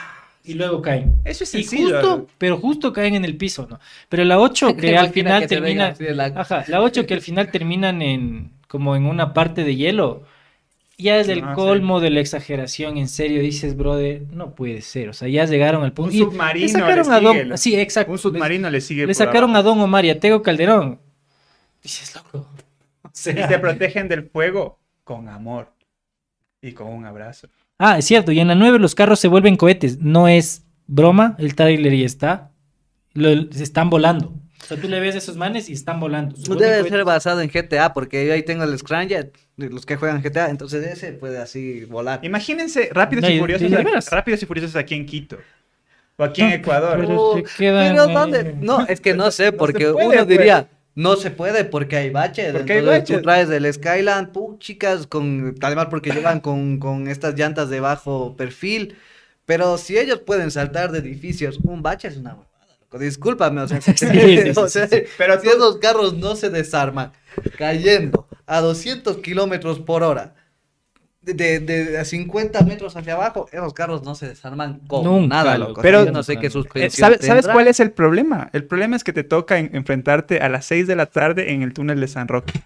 y 0.46 0.56
luego 0.56 0.82
caen. 0.82 1.16
Eso 1.24 1.46
es 1.46 1.56
Y 1.56 1.64
sencillo. 1.64 2.02
justo, 2.02 2.28
pero 2.38 2.58
justo 2.58 2.92
caen 2.92 3.16
en 3.16 3.24
el 3.24 3.38
piso, 3.38 3.66
¿no? 3.70 3.80
Pero 4.10 4.26
la 4.26 4.40
8 4.40 4.76
que 4.78 4.98
al 4.98 5.10
final 5.12 5.42
que 5.44 5.48
te 5.48 5.56
termina, 5.56 5.94
la- 6.00 6.26
ajá, 6.36 6.66
la 6.68 6.82
8 6.82 7.06
que 7.08 7.14
al 7.14 7.22
final 7.22 7.50
terminan 7.50 8.02
en 8.02 8.52
como 8.74 8.96
en 8.96 9.06
una 9.06 9.36
parte 9.36 9.64
de 9.64 9.76
hielo. 9.76 10.24
Ya 10.98 11.18
es 11.20 11.28
el 11.28 11.44
Ah, 11.44 11.50
sí. 11.52 11.56
colmo 11.62 12.00
de 12.00 12.10
la 12.10 12.22
exageración, 12.22 12.98
en 12.98 13.08
serio, 13.08 13.40
dices, 13.42 13.78
brother, 13.78 14.24
no 14.32 14.56
puede 14.56 14.82
ser, 14.82 15.10
o 15.10 15.14
sea, 15.14 15.28
ya 15.28 15.46
llegaron 15.46 15.84
al 15.84 15.90
Un 15.90 15.96
punto. 15.96 16.16
y 16.16 16.20
submarino 16.20 16.66
le 16.66 16.70
sacaron 16.74 17.08
le 17.08 17.14
a 17.14 17.20
Don, 17.20 17.36
sigue, 17.38 17.58
sí, 17.58 17.76
exacto. 17.80 18.12
Un 18.14 18.18
submarino 18.18 18.70
le 18.72 18.82
sigue. 18.82 19.06
Le, 19.06 19.14
sacaron 19.14 19.52
abajo. 19.52 19.60
a 19.70 19.74
Don 19.76 19.80
Omar 19.82 20.06
y 20.06 20.10
a 20.10 20.20
Tego 20.20 20.42
Calderón. 20.42 21.00
Dices, 21.84 22.16
loco. 22.16 22.48
O 23.04 23.10
Y 23.10 23.14
se 23.14 23.60
protegen 23.60 24.08
del 24.08 24.24
fuego 24.24 24.80
con 25.04 25.30
amor. 25.30 25.72
Y 26.64 26.72
con 26.72 26.88
un 26.88 27.06
abrazo. 27.06 27.48
Ah, 27.78 28.00
es 28.00 28.06
cierto, 28.06 28.32
y 28.32 28.40
en 28.40 28.48
la 28.48 28.56
9 28.56 28.80
los 28.80 28.96
carros 28.96 29.20
se 29.20 29.28
vuelven 29.28 29.56
cohetes. 29.56 30.00
No 30.00 30.28
es 30.28 30.64
broma, 30.88 31.36
el 31.38 31.54
trailer 31.54 31.94
ya 31.96 32.06
está. 32.08 32.52
Lo- 33.14 33.52
se 33.52 33.62
están 33.64 33.92
volando. 33.92 34.34
O 34.64 34.66
sea, 34.66 34.78
tú 34.78 34.88
le 34.88 35.00
ves 35.00 35.16
a 35.16 35.18
esos 35.18 35.36
manes 35.36 35.70
y 35.70 35.74
están 35.74 36.00
volando. 36.00 36.36
No 36.48 36.56
debe 36.56 36.88
ser 36.88 37.04
basado 37.04 37.42
en 37.42 37.50
GTA, 37.50 37.94
porque 37.94 38.26
yo 38.26 38.34
ahí 38.34 38.44
tengo 38.44 38.64
el 38.64 38.78
Scramjet, 38.78 39.38
de 39.58 39.70
los 39.70 39.86
que 39.86 39.98
juegan 39.98 40.22
GTA, 40.22 40.50
entonces 40.50 40.86
ese 40.88 41.12
puede 41.12 41.38
así 41.38 41.84
volar. 41.86 42.20
Imagínense 42.24 42.90
Rápidos 42.94 43.24
No, 43.24 43.30
y 43.30 43.40
Furiosos. 43.40 43.70
y. 43.70 44.10
Rápidos 44.10 44.42
y 44.42 44.46
Furiosos 44.46 44.76
aquí 44.76 44.96
en 44.96 45.06
Quito. 45.06 45.38
O 46.16 46.24
aquí 46.24 46.42
en 46.42 46.52
Ecuador. 46.52 46.98
Pero 47.00 47.36
se 47.36 47.44
quedan, 47.58 47.96
pero 47.96 48.08
¿dónde? 48.08 48.56
No, 48.62 48.86
es 48.88 49.02
que 49.02 49.14
no 49.14 49.32
sé, 49.32 49.52
porque 49.52 49.92
puede, 49.92 50.08
uno 50.08 50.26
pues. 50.26 50.28
diría, 50.28 50.70
no 50.96 51.16
se 51.16 51.32
puede 51.32 51.66
porque 51.66 51.98
hay 51.98 52.10
baches. 52.10 52.54
Porque 52.54 52.74
hay 52.74 52.80
entonces 52.80 53.02
baches. 53.02 53.18
Tú 53.18 53.24
traes 53.24 53.50
el 53.50 53.74
Skyland, 53.74 54.32
chicas, 54.60 55.08
con, 55.08 55.56
además 55.62 55.88
porque 55.90 56.12
llevan 56.12 56.40
con, 56.40 56.80
con 56.80 57.08
estas 57.08 57.36
llantas 57.36 57.70
de 57.70 57.80
bajo 57.80 58.38
perfil. 58.38 58.96
Pero 59.46 59.78
si 59.78 59.98
ellos 59.98 60.20
pueden 60.20 60.52
saltar 60.52 60.92
de 60.92 61.00
edificios, 61.00 61.60
un 61.64 61.82
bache 61.82 62.08
es 62.08 62.18
una. 62.18 62.38
Discúlpame, 63.00 63.62
o 63.64 63.68
sea, 63.68 63.82
sí, 63.82 63.94
sí, 63.96 64.06
o 64.56 64.68
sí, 64.68 64.70
sea, 64.80 64.88
sí. 64.88 65.04
Pero 65.18 65.40
si 65.40 65.48
tú- 65.48 65.54
esos 65.56 65.78
carros 65.78 66.14
no 66.16 66.36
se 66.36 66.50
desarman 66.50 67.12
cayendo 67.58 68.28
a 68.46 68.62
200 68.62 69.18
kilómetros 69.18 69.80
por 69.80 70.04
hora, 70.04 70.36
de, 71.22 71.34
de, 71.34 71.60
de 71.62 71.98
a 71.98 72.04
50 72.04 72.62
metros 72.64 72.98
hacia 72.98 73.14
abajo, 73.14 73.48
esos 73.54 73.74
carros 73.74 74.04
no 74.04 74.14
se 74.14 74.28
desarman 74.28 74.80
con 74.88 75.06
Nunca, 75.06 75.36
nada, 75.38 75.58
loco. 75.58 75.82
Pero- 75.82 76.04
yo 76.06 76.12
no 76.12 76.22
sé 76.22 76.38
qué 76.38 76.48
Eh, 76.48 76.50
suspensión 76.50 76.92
¿Sabes, 77.12 77.26
¿Sabes 77.26 77.44
tendrá. 77.44 77.54
cuál 77.54 77.68
es 77.70 77.80
el 77.80 77.92
problema? 77.92 78.50
El 78.52 78.66
problema 78.66 78.98
es 78.98 79.06
que 79.06 79.14
te 79.14 79.24
toca 79.24 79.58
en- 79.58 79.74
enfrentarte 79.74 80.40
a 80.40 80.50
las 80.50 80.66
6 80.66 80.86
de 80.86 80.98
la 80.98 81.06
tarde 81.06 81.54
en 81.54 81.62
el 81.62 81.74
túnel 81.74 82.02
de 82.02 82.08
San 82.10 82.28
Roque. 82.28 82.62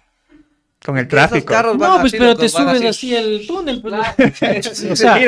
Con 0.84 0.96
el 0.96 1.08
tráfico. 1.08 1.52
No, 1.74 2.00
pues 2.00 2.12
pero 2.12 2.36
te 2.36 2.48
subes 2.48 2.76
así. 2.76 2.86
así 2.86 3.16
el 3.16 3.46
túnel. 3.46 3.82
pues, 3.82 3.94
Claro. 3.94 4.92
o 4.92 4.96
sea, 4.96 5.18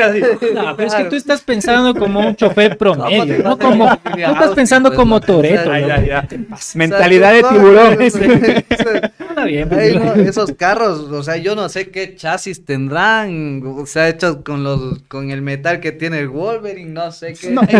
no, 0.55 0.77
pero 0.77 0.89
es 0.89 0.95
que 0.95 1.05
tú 1.05 1.17
estás 1.17 1.41
pensando 1.43 1.95
como 1.95 2.21
un 2.21 2.37
chofer 2.37 2.79
¿Cómo 2.79 2.95
te 2.95 3.17
promedio, 3.17 3.43
no 3.43 3.59
como, 3.59 3.89
tú 3.99 4.11
estás 4.17 4.55
pensando 4.55 4.91
pues, 4.91 4.99
como? 4.99 5.21
Toreto. 5.21 5.71
Ah. 5.73 6.25
Mentalidad 6.75 7.33
de 7.33 7.43
O 7.43 9.30
bien, 9.51 9.69
pues, 9.69 9.81
Ay, 9.81 9.95
no, 9.99 10.15
esos 10.29 10.53
carros, 10.53 11.01
o 11.11 11.23
sea, 11.23 11.37
yo 11.37 11.55
no 11.55 11.69
sé 11.69 11.91
qué 11.91 12.15
chasis 12.15 12.65
tendrán, 12.65 13.63
o 13.65 13.87
sea, 13.87 14.09
hechos 14.09 14.39
con 14.45 14.65
los, 14.65 15.01
con 15.09 15.31
el 15.31 15.43
metal 15.43 15.81
que 15.81 15.93
tiene 15.93 16.19
el 16.21 16.29
Wolverine, 16.29 16.91
no 16.91 17.13
sé 17.13 17.35
qué. 17.35 17.51
No. 17.51 17.63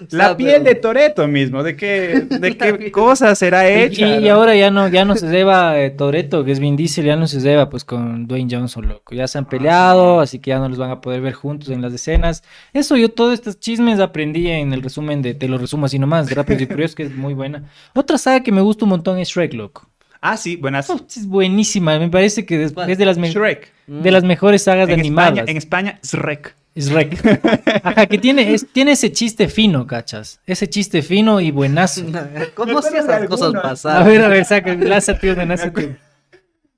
O 0.00 0.10
sea, 0.10 0.18
La 0.30 0.36
piel 0.36 0.64
de 0.64 0.74
Toreto 0.74 1.26
mismo. 1.28 1.62
¿De 1.62 1.76
qué, 1.76 2.26
de 2.28 2.56
qué 2.56 2.90
cosa 2.92 3.34
será 3.34 3.70
Y, 3.70 3.82
hecha? 3.82 4.16
y 4.18 4.24
no? 4.28 4.34
ahora 4.34 4.54
ya 4.56 4.70
no, 4.70 4.88
ya 4.88 5.04
no 5.04 5.16
se 5.16 5.28
lleva 5.28 5.78
eh, 5.80 5.90
Toreto, 5.90 6.44
que 6.44 6.52
es 6.52 6.60
Vin 6.60 6.76
Diesel, 6.76 7.04
ya 7.04 7.16
no 7.16 7.26
se 7.26 7.40
lleva 7.40 7.68
pues 7.68 7.84
con 7.84 8.26
Dwayne 8.26 8.48
Johnson, 8.50 8.88
loco. 8.88 9.14
Ya 9.14 9.26
se 9.28 9.38
han 9.38 9.46
peleado, 9.46 10.20
así 10.20 10.38
que 10.38 10.50
ya 10.50 10.58
no 10.58 10.68
los 10.68 10.78
van 10.78 10.90
a 10.90 11.00
poder 11.00 11.20
ver 11.20 11.34
juntos 11.34 11.68
en 11.70 11.82
las 11.82 11.92
escenas. 11.92 12.42
Eso 12.72 12.96
yo 12.96 13.10
todos 13.10 13.34
estos 13.34 13.58
chismes 13.60 14.00
aprendí 14.00 14.48
en 14.48 14.72
el 14.72 14.82
resumen 14.82 15.22
de, 15.22 15.34
te 15.34 15.48
lo 15.48 15.58
resumo 15.58 15.86
así 15.86 15.98
nomás, 15.98 16.26
de 16.28 16.34
Rápidos 16.34 16.62
y 16.62 16.66
Furiosos, 16.66 16.94
que 16.94 17.02
es 17.04 17.14
muy 17.14 17.34
buena. 17.34 17.64
Otra 17.94 18.18
saga 18.18 18.42
que 18.42 18.52
me 18.52 18.60
gusta 18.60 18.84
un 18.84 18.90
montón 18.90 19.18
es 19.18 19.28
Shrek, 19.28 19.54
loco. 19.54 19.88
Ah, 20.20 20.36
sí, 20.36 20.56
buenas. 20.56 20.88
Oh, 20.90 21.00
es 21.08 21.26
buenísima, 21.26 21.98
me 21.98 22.08
parece 22.08 22.44
que 22.44 22.62
es, 22.62 22.74
de 22.74 23.04
las, 23.06 23.16
Shrek. 23.16 23.72
de 23.86 24.10
las 24.10 24.22
mejores 24.24 24.62
sagas 24.64 24.86
de 24.86 24.94
En 24.94 25.00
animadas. 25.00 25.30
España, 25.32 25.50
en 25.50 25.56
España, 25.56 25.98
Shrek. 26.02 26.54
Shrek. 26.76 27.40
Ajá, 27.84 28.06
que 28.06 28.18
tiene, 28.18 28.52
es- 28.54 28.66
tiene 28.72 28.92
ese 28.92 29.10
chiste 29.12 29.48
fino, 29.48 29.86
cachas. 29.86 30.40
Ese 30.46 30.68
chiste 30.68 31.02
fino 31.02 31.40
y 31.40 31.50
buenazo. 31.50 32.02
¿Cómo 32.54 32.80
si 32.82 32.92
de 32.92 32.98
esas 33.00 33.26
cosas 33.26 33.46
alguno. 33.46 33.60
A 33.60 33.62
pasaron? 33.62 34.06
ver, 34.08 34.22
a 34.22 34.28
ver, 34.28 34.44
saca, 34.44 34.74
lánzate 34.74 35.32
una. 35.32 35.46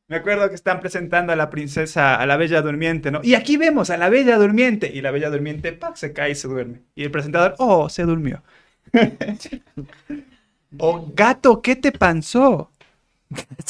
Me 0.09 0.17
acuerdo 0.17 0.49
que 0.49 0.55
están 0.55 0.81
presentando 0.81 1.33
a 1.33 1.37
la 1.37 1.49
princesa, 1.51 2.17
a 2.17 2.27
la 2.27 2.37
Bella 2.37 2.61
Durmiente, 2.63 3.11
¿no? 3.11 3.21
Y 3.23 3.35
aquí 3.35 3.57
vemos 3.57 3.91
a 3.91 3.97
la 3.97 4.09
Bella 4.09 4.37
Durmiente. 4.37 4.91
Y 4.93 5.01
la 5.01 5.11
Bella 5.11 5.31
Durmiente, 5.31 5.73
¡pac! 5.73 5.97
se 5.97 6.13
cae 6.13 6.33
y 6.33 6.35
se 6.35 6.49
duerme. 6.49 6.81
Y 6.95 7.05
el 7.05 7.11
presentador, 7.11 7.55
¡oh! 7.59 7.89
Se 7.89 8.03
durmió. 8.05 8.43
oh, 10.79 11.11
gato, 11.15 11.63
¿qué 11.63 11.77
te 11.77 11.93
pasó? 11.93 12.71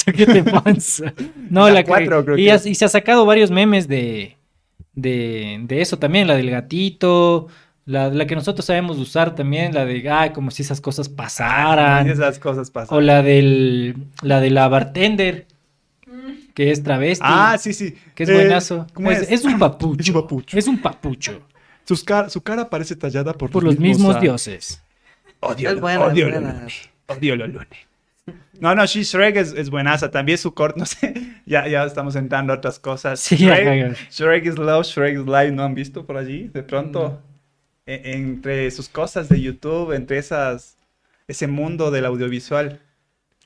¿Qué 0.05 0.27
te 0.27 0.43
pasa? 0.45 1.13
No, 1.51 1.67
La 1.69 1.75
la, 1.75 1.83
que- 1.83 1.89
cuatro, 1.89 2.25
creo 2.25 2.37
y, 2.39 2.47
que 2.47 2.71
y 2.71 2.75
se 2.75 2.85
ha 2.85 2.89
sacado 2.89 3.25
varios 3.27 3.51
memes 3.51 3.89
de, 3.89 4.37
de, 4.95 5.61
de 5.65 5.81
eso 5.81 5.99
también, 5.99 6.27
la 6.29 6.37
del 6.37 6.51
gatito, 6.51 7.49
la, 7.85 8.09
la 8.09 8.27
que 8.27 8.35
nosotros 8.35 8.65
sabemos 8.67 8.99
usar 8.99 9.35
también, 9.35 9.75
la 9.75 9.85
de, 9.85 10.09
ay, 10.11 10.31
como 10.31 10.51
si 10.51 10.63
esas 10.63 10.81
cosas 10.81 11.09
pasaran, 11.09 12.09
esas 12.09 12.39
cosas 12.39 12.71
pasan. 12.71 12.97
o 12.97 13.01
la 13.01 13.23
del, 13.23 13.97
la 14.23 14.41
de 14.41 14.51
la 14.51 14.69
bartender, 14.69 15.47
que 16.55 16.71
es 16.71 16.83
travesti, 16.83 17.25
Ah, 17.27 17.57
sí, 17.59 17.73
sí. 17.73 17.95
que 18.15 18.25
es 18.25 18.29
Eh, 18.29 18.35
buenazo. 18.35 18.87
¿Cómo 18.93 19.11
es, 19.11 19.23
es? 19.23 19.31
es 19.33 19.45
un 19.45 19.59
papucho, 19.59 20.01
Es 20.03 20.09
un 20.09 20.15
papucho. 20.23 20.59
es 20.59 20.67
un 20.69 20.79
papucho, 20.83 21.41
Sus 21.85 22.05
car- 22.05 22.31
su 22.31 22.43
cara 22.43 22.69
parece 22.71 22.95
tallada 22.95 23.33
por, 23.33 23.51
por 23.51 23.63
los 23.65 23.79
mismos 23.79 24.17
ah, 24.17 24.21
dioses. 24.21 24.83
Odio, 25.41 25.71
Es 25.71 25.75
lo- 25.75 25.81
buena, 25.81 26.05
odio 26.05 26.29
es 26.29 26.35
lo 26.35 26.41
buena. 26.41 26.55
lunes. 26.59 26.91
Odio 27.09 27.37
lo 27.37 27.47
lunes. 27.49 27.69
No, 28.61 28.75
no, 28.75 28.87
She 28.87 29.03
Shrek 29.03 29.37
es, 29.37 29.53
es 29.53 29.71
buenaza. 29.71 30.11
También 30.11 30.39
su 30.39 30.55
corto, 30.55 30.79
no 30.79 30.87
sé. 30.87 31.15
Ya, 31.47 31.67
ya 31.67 31.85
estamos 31.85 32.15
entrando 32.15 32.53
a 32.53 32.57
otras 32.57 32.79
cosas. 32.79 33.19
Sí, 33.19 33.37
Shrek. 33.37 33.67
Shrek 34.11 34.47
is 34.47 34.59
Love, 34.59 34.87
Shrek 34.87 35.15
is 35.19 35.27
Life. 35.27 35.51
¿No 35.51 35.65
han 35.65 35.75
visto 35.75 36.07
por 36.07 36.17
allí? 36.17 36.49
De 36.49 36.63
pronto, 36.63 37.21
e- 37.85 38.13
entre 38.15 38.71
sus 38.71 38.89
cosas 38.89 39.29
de 39.29 39.41
YouTube, 39.41 39.93
entre 39.93 40.19
esas, 40.19 40.77
ese 41.27 41.49
mundo 41.49 41.91
del 41.91 42.05
audiovisual. 42.07 42.81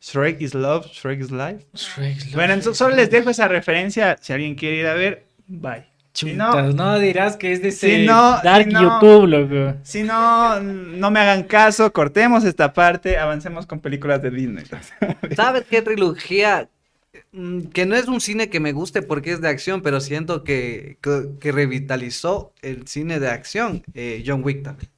Shrek 0.02 0.42
is 0.42 0.52
Love, 0.54 0.86
Shrek 0.92 1.20
is 1.20 1.30
Life. 1.30 1.64
Bueno, 2.34 2.52
entonces 2.52 2.76
solo 2.76 2.94
les 2.94 3.10
dejo 3.10 3.30
esa 3.30 3.48
referencia. 3.48 4.18
Si 4.20 4.32
alguien 4.34 4.54
quiere 4.54 4.76
ir 4.76 4.86
a 4.86 4.94
ver, 4.94 5.24
bye. 5.48 5.86
Si 6.16 6.32
no, 6.32 6.98
dirás 6.98 7.36
que 7.36 7.52
es 7.52 7.62
de 7.62 7.68
ese 7.68 7.96
Si 8.00 8.06
no- 8.06 8.38
dark 8.42 8.64
si 8.66 8.70
no- 8.72 8.82
YouTube, 9.00 9.26
loco. 9.26 9.78
si 9.82 10.02
no, 10.02 10.60
no 10.60 11.10
me 11.10 11.20
hagan 11.20 11.42
caso, 11.44 11.92
cortemos 11.92 12.44
esta 12.44 12.72
parte, 12.72 13.18
avancemos 13.18 13.66
con 13.66 13.80
películas 13.80 14.22
de 14.22 14.30
Disney. 14.30 14.64
¿Sabes 15.36 15.64
qué 15.68 15.82
trilogía? 15.82 16.68
Mm, 17.32 17.64
Que 17.72 17.84
no 17.86 17.96
es 17.96 18.08
un 18.08 18.20
cine 18.20 18.48
que 18.48 18.60
me 18.60 18.72
guste 18.72 19.02
porque 19.02 19.32
es 19.32 19.40
de 19.40 19.48
acción, 19.48 19.82
pero 19.82 20.00
siento 20.00 20.42
que, 20.44 20.96
que, 21.02 21.28
que 21.40 21.52
revitalizó 21.52 22.52
el 22.62 22.86
cine 22.86 23.20
de 23.20 23.28
acción, 23.28 23.82
eh, 23.94 24.22
John 24.26 24.42
Wick 24.44 24.62
también. 24.62 24.88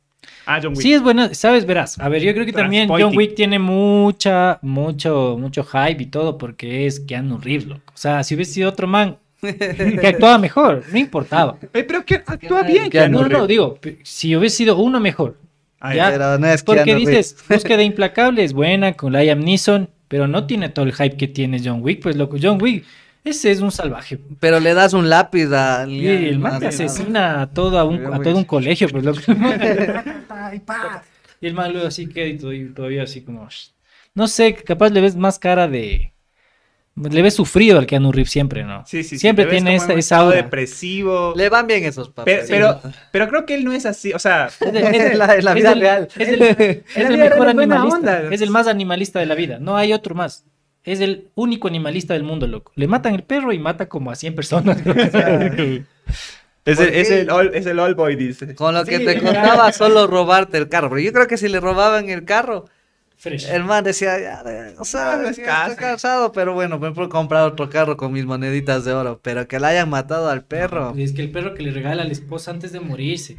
Ah, 0.47 0.61
John 0.63 0.73
Wick. 0.73 0.83
Sí, 0.83 0.93
es 0.93 1.03
buena, 1.03 1.35
sabes, 1.35 1.67
verás. 1.67 1.99
A 1.99 2.09
ver, 2.09 2.23
yo 2.23 2.33
creo 2.33 2.47
que 2.47 2.53
también 2.53 2.89
John. 2.89 3.17
Wick 3.17 3.35
tiene 3.35 3.59
mucha, 3.59 4.59
mucho, 4.63 5.37
mucho 5.39 5.65
hype 5.65 6.03
y 6.03 6.07
todo 6.07 6.39
porque 6.39 6.87
es 6.87 7.01
Keanu 7.01 7.39
Reeves, 7.39 7.67
loco. 7.67 7.83
O 7.95 7.97
sea, 7.97 8.23
si 8.25 8.35
hubiese 8.35 8.53
sido 8.55 8.69
otro 8.71 8.87
man 8.87 9.19
que 10.01 10.07
actuaba 10.07 10.39
mejor, 10.39 10.83
no 10.91 10.99
importaba. 10.99 11.57
Eh, 11.73 11.85
pero 11.85 12.05
que 12.05 12.17
actúa 12.17 12.63
bien, 12.63 12.91
Keanu 12.91 13.23
No, 13.23 13.29
no, 13.29 13.47
digo, 13.47 13.79
si 14.03 14.35
hubiese 14.35 14.57
sido 14.57 14.77
uno 14.77 15.01
mejor. 15.01 15.37
Ah, 15.81 15.95
ya. 15.95 16.11
Pero 16.11 16.39
no 16.39 16.47
es 16.49 16.63
Porque 16.63 16.85
Keanu 16.85 17.01
dices, 17.01 17.37
Reeves. 17.39 17.49
Búsqueda 17.49 17.83
Implacable 17.85 18.43
es 18.43 18.53
buena 18.53 18.95
con 18.95 19.13
Liam 19.13 19.41
Neeson, 19.41 19.89
pero 20.09 20.27
no 20.27 20.47
tiene 20.47 20.71
todo 20.71 20.85
el 20.85 20.93
hype 20.93 21.17
que 21.17 21.29
tiene 21.29 21.61
John 21.65 21.83
Wick, 21.83 22.03
pues 22.03 22.17
loco. 22.17 22.37
John 22.41 22.61
Wick, 22.61 22.85
ese 23.23 23.51
es 23.51 23.61
un 23.61 23.71
salvaje. 23.71 24.19
Pero 24.41 24.59
le 24.59 24.75
das 24.75 24.93
un 24.93 25.09
lápiz 25.09 25.53
a... 25.53 25.87
Y 25.87 26.07
el 26.07 26.39
man 26.39 26.59
te 26.59 26.69
asesina 26.69 27.43
a 27.43 27.51
todo, 27.51 27.79
a 27.79 27.85
un, 27.85 28.13
a 28.13 28.21
todo 28.21 28.37
un 28.37 28.45
colegio, 28.45 28.89
pues 28.89 29.05
loco. 29.05 29.21
Y 31.41 31.47
el 31.47 31.55
man 31.55 31.73
luego 31.73 31.87
así 31.87 32.09
queda 32.09 32.27
y 32.27 32.37
todavía, 32.37 32.75
todavía 32.75 33.03
así 33.05 33.23
como... 33.23 33.49
No 34.15 34.27
sé, 34.27 34.55
capaz 34.55 34.91
le 34.91 35.01
ves 35.01 35.15
más 35.15 35.39
cara 35.39 35.69
de... 35.69 36.13
Le 37.11 37.23
ves 37.23 37.35
sufrido 37.35 37.79
al 37.79 37.87
Keanu 37.87 38.11
Reeves 38.13 38.31
siempre, 38.31 38.65
¿no? 38.65 38.85
Sí, 38.87 39.03
sí, 39.03 39.11
sí, 39.11 39.19
Siempre 39.19 39.45
ves 39.45 39.55
tiene 39.55 39.75
esa, 39.77 39.87
esa 39.93 39.99
estado 39.99 40.25
aura. 40.27 40.37
depresivo. 40.37 41.35
Le 41.37 41.49
van 41.49 41.67
bien 41.67 41.85
esos 41.85 42.09
papeles. 42.11 42.47
pero, 42.49 42.81
pero 43.13 43.29
creo 43.29 43.47
que 43.47 43.55
él 43.55 43.65
no 43.65 43.73
es 43.73 43.87
así, 43.87 44.13
o 44.13 44.19
sea, 44.19 44.49
Es 44.61 45.17
la- 45.45 45.55
vida 45.55 45.73
el- 45.73 45.81
real. 45.81 46.09
Es 46.19 46.29
el, 46.29 46.43
es 46.95 47.11
mejor 47.11 47.49
animalista. 47.49 47.97
onda. 47.97 48.23
Es 48.31 48.41
el 48.41 48.51
más 48.51 48.67
animalista 48.67 49.19
de 49.21 49.27
la 49.27 49.35
vida. 49.35 49.59
No 49.61 49.77
hay 49.77 49.93
otro 49.93 50.15
más. 50.15 50.45
Es 50.85 51.01
el 51.01 51.29
único 51.35 51.69
animalista 51.69 52.15
del 52.15 52.23
mundo, 52.23 52.47
loco. 52.47 52.73
Le 52.75 52.87
matan 52.87 53.15
el 53.15 53.23
perro 53.23 53.53
y 53.53 53.59
mata 53.59 53.89
como 53.89 54.11
a 54.11 54.15
100 54.15 54.35
personas. 54.35 54.79
es 54.87 54.87
el, 54.95 55.85
¿Por 56.65 56.83
es 56.95 57.11
el, 57.11 57.31
all, 57.31 57.51
es 57.55 57.67
el 57.67 57.79
all 57.79 57.95
boy, 57.95 58.17
dice. 58.17 58.55
Con 58.55 58.75
lo 58.75 58.85
que 58.85 58.99
Sí, 58.99 59.05
te 59.05 59.21
contaba 59.21 59.73
solo 59.73 60.07
robarte 60.07 60.59
el 60.59 60.69
carro. 60.69 60.91
Pero 60.91 61.01
yo 61.03 61.13
creo 61.13 61.27
que 61.27 61.37
si 61.37 61.49
le 61.49 61.61
robaban 61.61 62.09
el 62.11 62.25
carro, 62.25 62.67
Fresh. 63.19 63.49
el 63.51 63.65
man 63.65 63.83
decía, 63.85 64.19
ya, 64.21 64.43
o 64.79 64.85
sea, 64.85 65.17
No, 65.17 65.23
no 65.25 65.29
es 65.29 65.37
ya 65.37 65.45
caso. 65.45 65.73
estoy 65.73 65.85
cansado, 65.85 66.33
pero 66.33 66.55
bueno, 66.55 66.79
me 66.79 66.93
puedo 66.93 67.09
comprar 67.09 67.43
otro 67.43 67.69
carro 67.69 67.97
con 67.97 68.13
mis 68.13 68.25
moneditas 68.25 68.85
de 68.85 68.93
oro. 68.93 69.21
Pero 69.23 69.47
que 69.49 69.59
le 69.59 69.67
hayan 69.67 69.91
matado 69.91 70.29
al 70.31 70.45
perro. 70.45 70.95
Es 70.97 71.13
que 71.13 71.23
el 71.23 71.31
perro 71.33 71.55
que 71.55 71.63
le 71.65 71.73
regala 71.73 72.03
a 72.03 72.07
la 72.07 72.13
esposa 72.13 72.53
antes 72.53 72.73
de 72.73 72.81
morirse. 72.81 73.37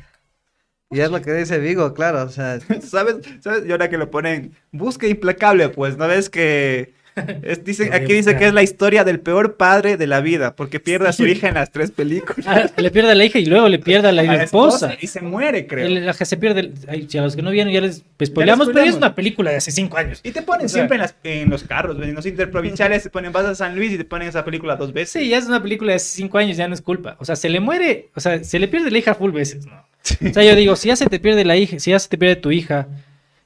Y 0.91 0.99
es 1.01 1.11
lo 1.11 1.21
que 1.21 1.31
dice 1.33 1.59
Vigo, 1.59 1.93
claro, 1.93 2.23
o 2.23 2.29
sea, 2.29 2.59
¿Sabes? 2.81 3.17
¿Sabes? 3.41 3.65
Y 3.65 3.71
ahora 3.71 3.89
que 3.89 3.97
lo 3.97 4.09
ponen, 4.11 4.55
busca 4.71 5.07
implacable, 5.07 5.69
pues, 5.69 5.97
¿no 5.97 6.07
ves 6.07 6.29
que... 6.29 6.93
es- 7.43 7.63
dicen, 7.63 7.93
aquí 7.93 8.13
dice 8.13 8.37
que 8.37 8.47
es 8.47 8.53
la 8.53 8.63
historia 8.63 9.03
del 9.03 9.19
peor 9.19 9.55
padre 9.57 9.97
de 9.97 10.07
la 10.07 10.21
vida, 10.21 10.55
porque 10.55 10.79
pierde 10.79 11.07
a 11.09 11.13
su 11.13 11.25
hija 11.27 11.47
en 11.49 11.55
las 11.55 11.71
tres 11.71 11.91
películas. 11.91 12.45
Ah, 12.47 12.69
le 12.77 12.91
pierde 12.91 13.11
a 13.11 13.15
la 13.15 13.25
hija 13.25 13.39
y 13.39 13.45
luego 13.45 13.67
le 13.69 13.79
pierde 13.79 14.07
a 14.07 14.11
la, 14.11 14.21
A 14.21 14.25
la 14.25 14.43
esposa. 14.43 14.95
Y 15.01 15.07
se 15.07 15.21
muere, 15.21 15.67
creo. 15.67 15.85
El- 15.85 16.05
la 16.05 16.13
que 16.13 16.25
se 16.25 16.37
pierde. 16.37 16.71
ay, 16.87 17.07
si 17.09 17.17
a 17.17 17.21
los 17.21 17.35
que 17.35 17.41
no 17.41 17.51
vieron 17.51 17.71
ya 17.73 17.81
les 17.81 18.03
spoileamos, 18.23 18.67
pero 18.73 18.85
es 18.85 18.95
una 18.95 19.15
película 19.15 19.51
de 19.51 19.57
hace 19.57 19.71
5 19.71 19.97
años. 19.97 20.21
Y 20.23 20.31
te 20.31 20.41
ponen 20.41 20.65
O 20.65 20.69
sea- 20.69 20.79
siempre 20.81 20.95
en, 20.95 21.01
las- 21.01 21.15
en 21.23 21.49
los 21.49 21.63
carros, 21.63 21.97
en 22.01 22.13
los 22.15 22.25
interprovinciales, 22.25 23.03
te 23.03 23.09
ponen 23.09 23.31
vas 23.31 23.45
a 23.45 23.55
San 23.55 23.75
Luis 23.75 23.91
y 23.93 23.97
te 23.97 24.05
ponen 24.05 24.27
esa 24.29 24.45
película 24.45 24.75
dos 24.75 24.93
veces. 24.93 25.21
Sí, 25.21 25.29
ya 25.29 25.37
es 25.37 25.45
una 25.47 25.61
película 25.61 25.91
de 25.91 25.97
hace 25.97 26.15
5 26.15 26.37
años, 26.37 26.57
ya 26.57 26.67
no 26.67 26.73
es 26.73 26.81
culpa. 26.81 27.15
O 27.19 27.25
sea, 27.25 27.35
se 27.35 27.49
le 27.49 27.59
muere, 27.59 28.09
o 28.15 28.19
sea, 28.19 28.43
se 28.43 28.59
le 28.59 28.67
pierde 28.67 28.91
la 28.91 28.97
hija 28.97 29.15
full 29.15 29.31
veces, 29.31 29.65
¿no? 29.65 29.85
O 30.29 30.33
sea, 30.33 30.43
yo 30.43 30.55
digo, 30.55 30.75
si 30.77 30.87
ya 30.87 30.95
se 30.95 31.07
te 31.07 31.19
pierde 31.19 31.43
la 31.43 31.57
hija, 31.57 31.77
si 31.79 31.91
ya 31.91 31.99
se 31.99 32.07
te 32.07 32.17
pierde 32.17 32.37
tu 32.37 32.51
hija, 32.51 32.87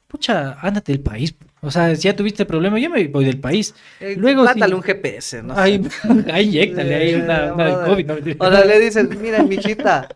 pucha, 0.07 0.57
ándate 0.61 0.91
del 0.91 1.01
país. 1.01 1.33
O 1.63 1.71
sea, 1.71 1.95
si 1.95 2.03
ya 2.03 2.15
tuviste 2.15 2.45
problema, 2.45 2.77
yo 2.77 2.89
me 2.89 3.07
voy 3.07 3.25
del 3.25 3.39
país. 3.39 3.73
eh, 4.01 4.15
Luego 4.17 4.43
plátale 4.43 4.75
un 4.75 4.81
GPS, 4.83 5.41
¿no? 5.41 5.55
sé. 5.55 5.61
Ay, 5.61 5.81
ay, 6.31 6.45
inyéctale 6.49 6.95
ahí 6.95 7.15
una, 7.15 7.51
brother. 7.53 7.85
COVID. 7.87 8.05
no. 8.37 8.45
O 8.45 8.51
sea, 8.51 8.65
le 8.65 8.79
dices, 8.79 9.09
mira, 9.19 9.41
michita, 9.43 10.09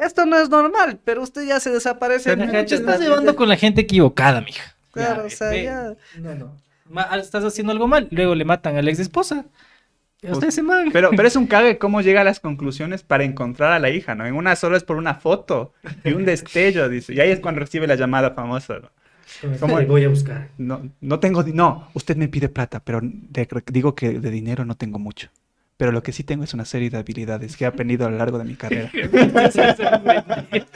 esto 0.00 0.24
no 0.26 0.38
es 0.38 0.48
normal, 0.48 0.98
pero 1.04 1.22
usted 1.22 1.46
ya 1.46 1.58
se 1.60 1.70
desaparece. 1.70 2.36
minutos, 2.36 2.66
te 2.66 2.74
estás 2.76 3.00
llevando 3.00 3.34
con 3.34 3.48
la 3.48 3.56
gente 3.56 3.80
equivocada, 3.82 4.40
mija. 4.40 4.74
Claro, 4.92 5.22
Ya, 5.22 5.26
o 5.26 5.30
sea, 5.30 5.50
ve, 5.50 5.64
ya. 5.64 5.94
No, 6.18 6.34
no. 6.34 6.56
Ma- 6.88 7.08
estás 7.18 7.44
haciendo 7.44 7.72
algo 7.72 7.88
mal, 7.88 8.08
luego 8.10 8.34
le 8.34 8.44
matan 8.44 8.76
a 8.76 8.82
la 8.82 8.90
ex 8.90 9.00
esposa. 9.00 9.44
Usted 10.22 10.50
se 10.50 10.62
man. 10.62 10.90
Pero, 10.92 11.10
pero 11.14 11.28
es 11.28 11.36
un 11.36 11.46
cague 11.48 11.78
cómo 11.78 12.00
llega 12.00 12.22
a 12.22 12.24
las 12.24 12.40
conclusiones 12.40 13.02
para 13.02 13.24
encontrar 13.24 13.72
a 13.72 13.78
la 13.78 13.90
hija, 13.90 14.14
¿no? 14.14 14.24
En 14.26 14.34
una 14.34 14.56
solo 14.56 14.76
es 14.76 14.84
por 14.84 14.96
una 14.96 15.14
foto 15.14 15.72
y 16.04 16.12
un 16.12 16.24
destello, 16.24 16.88
dice. 16.88 17.12
Y 17.14 17.20
ahí 17.20 17.30
es 17.30 17.40
cuando 17.40 17.60
recibe 17.60 17.86
la 17.86 17.94
llamada 17.96 18.30
famosa, 18.32 18.78
¿no? 18.80 18.90
¿Cómo? 19.60 19.78
Le 19.78 19.86
voy 19.86 20.04
a 20.04 20.08
buscar. 20.08 20.48
No, 20.58 20.88
no 21.00 21.20
tengo, 21.20 21.42
no, 21.42 21.88
usted 21.94 22.16
me 22.16 22.28
pide 22.28 22.48
plata, 22.48 22.80
pero 22.80 23.00
de- 23.02 23.48
digo 23.72 23.94
que 23.94 24.18
de 24.20 24.30
dinero 24.30 24.64
no 24.64 24.76
tengo 24.76 24.98
mucho. 24.98 25.28
Pero 25.76 25.92
lo 25.92 26.02
que 26.02 26.12
sí 26.12 26.24
tengo 26.24 26.42
es 26.42 26.54
una 26.54 26.64
serie 26.64 26.88
de 26.88 26.96
habilidades 26.96 27.54
que 27.56 27.64
he 27.64 27.66
aprendido 27.66 28.06
a 28.06 28.10
lo 28.10 28.16
largo 28.16 28.38
de 28.38 28.44
mi 28.44 28.54
carrera. 28.54 28.90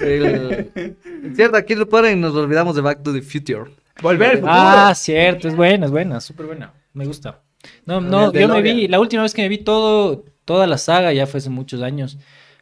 El- 0.00 0.94
Cierto, 1.34 1.56
aquí 1.56 1.74
lo 1.74 1.88
ponen 1.88 2.18
y 2.18 2.20
nos 2.20 2.34
olvidamos 2.34 2.76
de 2.76 2.82
Back 2.82 3.02
to 3.02 3.12
the 3.12 3.22
Future. 3.22 3.70
Volver 4.02 4.30
al 4.30 4.34
futuro. 4.36 4.52
Ah, 4.52 4.92
cierto, 4.94 5.48
es 5.48 5.56
buena, 5.56 5.86
es 5.86 5.92
buena, 5.92 6.20
súper 6.20 6.46
buena. 6.46 6.72
Me 6.94 7.04
gusta. 7.06 7.40
No, 7.84 8.00
no, 8.00 8.32
yo 8.32 8.48
me 8.48 8.62
vi, 8.62 8.88
la 8.88 9.00
última 9.00 9.22
vez 9.22 9.34
que 9.34 9.42
me 9.42 9.48
vi 9.48 9.58
todo, 9.58 10.24
toda 10.44 10.66
la 10.66 10.78
saga 10.78 11.12
ya 11.12 11.26
fue 11.26 11.38
hace 11.38 11.50
muchos 11.50 11.82
años, 11.82 12.18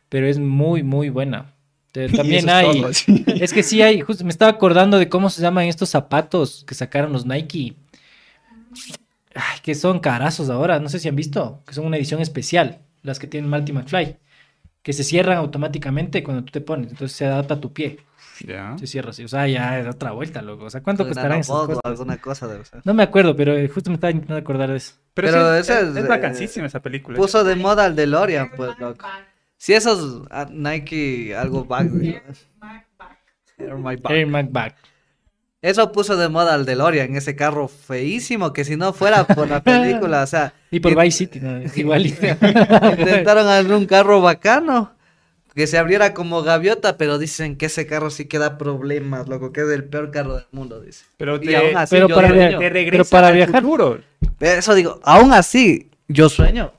pero 0.09 0.27
es 0.27 0.39
muy, 0.39 0.83
muy 0.83 1.09
buena. 1.11 1.55
Te- 2.07 2.13
Y 2.13 2.17
También 2.17 2.49
eso 2.49 2.49
es 2.49 2.55
hay, 2.55 2.81
todo, 2.81 2.93
sí. 2.95 3.25
es 3.41 3.53
que 3.53 3.63
sí 3.63 3.83
hay, 3.83 4.01
justo 4.01 4.25
me 4.25 4.31
estaba 4.31 4.51
acordando 4.53 4.99
de 4.99 5.09
cómo 5.09 5.31
se 5.31 5.43
llaman 5.43 5.65
estos 5.67 5.89
zapatos 5.89 6.65
que 6.67 6.75
sacaron 6.75 7.13
los 7.13 7.27
Nike. 7.27 7.77
Ay, 9.35 9.59
que 9.63 9.75
son 9.75 10.01
carazos 10.01 10.51
ahora, 10.51 10.81
no 10.81 10.89
sé 10.89 10.99
si 10.99 11.09
han 11.09 11.17
visto, 11.17 11.63
que 11.67 11.75
son 11.75 11.87
una 11.87 11.97
edición 11.97 12.21
especial, 12.21 12.79
las 13.03 13.19
que 13.19 13.27
tienen 13.27 13.49
Marty 13.51 13.73
McFly, 13.73 14.17
que 14.83 14.93
se 14.93 15.05
cierran 15.05 15.39
automáticamente 15.39 16.23
cuando 16.23 16.45
tú 16.45 16.51
te 16.53 16.61
pones, 16.61 16.91
entonces 16.91 17.17
se 17.17 17.27
adapta 17.27 17.55
a 17.55 17.61
tu 17.61 17.73
pie, 17.73 17.99
Ya. 18.45 18.77
se 18.79 18.87
cierra 18.87 19.11
así, 19.11 19.25
o 19.25 19.29
sea, 19.29 19.47
ya 19.47 19.79
es 19.79 19.87
otra 19.87 20.11
vuelta, 20.13 20.43
loco, 20.43 20.65
o 20.65 20.71
sea, 20.71 20.83
¿cuánto 20.83 21.05
De 21.05 21.11
costarán 21.11 21.41
esas 21.41 21.55
o 21.55 21.67
cosas? 21.67 21.81
alguna 21.85 22.17
cosa 22.19 22.49
de 22.49 22.61
No 22.85 22.95
me 22.95 23.03
acuerdo, 23.03 23.37
pero 23.37 23.57
eh, 23.57 23.69
justo 23.69 23.91
me 23.91 23.95
estaba 23.95 24.11
intentando 24.11 24.41
acordar 24.41 24.71
de 24.71 24.77
eso. 24.79 24.95
Pero, 25.15 25.29
Pero 25.29 25.55
sí, 25.55 25.61
esa 25.61 25.81
es, 25.81 25.89
es, 25.89 25.97
es 25.97 26.09
vacancísima 26.09 26.67
esa 26.67 26.81
película. 26.81 27.17
Puso 27.17 27.45
de 27.45 27.55
moda 27.55 27.85
al 27.85 27.95
DeLorean, 27.95 28.51
pues, 28.57 28.71
loco. 28.79 29.07
Si 29.59 29.75
esos 29.75 30.23
ah, 30.31 30.47
Nike 30.51 31.35
algo 31.37 31.65
back. 31.65 31.91
Air 33.59 33.77
my 33.77 33.97
back. 33.97 34.11
Air 34.11 34.27
Mac 34.27 34.47
Back. 34.51 34.77
Eso 35.61 35.91
puso 35.91 36.17
de 36.17 36.29
moda 36.29 36.55
al 36.55 36.65
DeLorean, 36.65 37.17
ese 37.17 37.35
carro 37.35 37.67
feísimo, 37.67 38.53
que 38.53 38.65
si 38.65 38.77
no 38.77 38.93
fuera 38.93 39.25
por 39.27 39.49
la 39.49 39.61
película, 39.65 40.23
o 40.23 40.27
sea, 40.29 40.55
Y 40.71 40.79
por 40.79 40.93
y- 40.93 40.95
Vice 40.95 41.19
City, 41.19 41.41
¿no? 41.41 41.61
igual. 41.75 42.07
intentaron 42.07 43.49
hacer 43.49 43.73
un 43.73 43.87
carro 43.87 44.21
bacano, 44.21 44.95
que 45.57 45.67
se 45.67 45.77
abriera 45.77 46.15
como 46.15 46.43
gaviota, 46.43 46.97
pero 46.97 47.19
dicen 47.19 47.57
que 47.57 47.67
ese 47.67 47.89
carro 47.89 48.11
sí 48.11 48.27
que 48.27 48.39
da 48.39 48.57
problemas, 48.59 49.27
loco, 49.29 49.53
que 49.53 49.63
es 49.63 49.69
el 49.71 49.83
peor 49.85 50.13
carro 50.13 50.37
del 50.37 50.47
mundo, 50.53 50.81
dice. 50.81 51.05
Pero 51.17 51.35
Y 51.37 51.41
te, 51.47 51.57
aún 51.57 51.77
así 51.77 51.97
pero 51.97 52.09
yo 52.09 52.15
para 52.15 52.29
te 52.29 52.91
pero 52.93 53.05
para 53.07 53.33
viajar- 53.33 53.61
futuro. 53.61 54.01
Eso 54.39 54.75
digo, 54.77 55.01
aún 55.03 55.33
así, 55.33 55.91
yo 56.07 56.29
sueño 56.29 56.73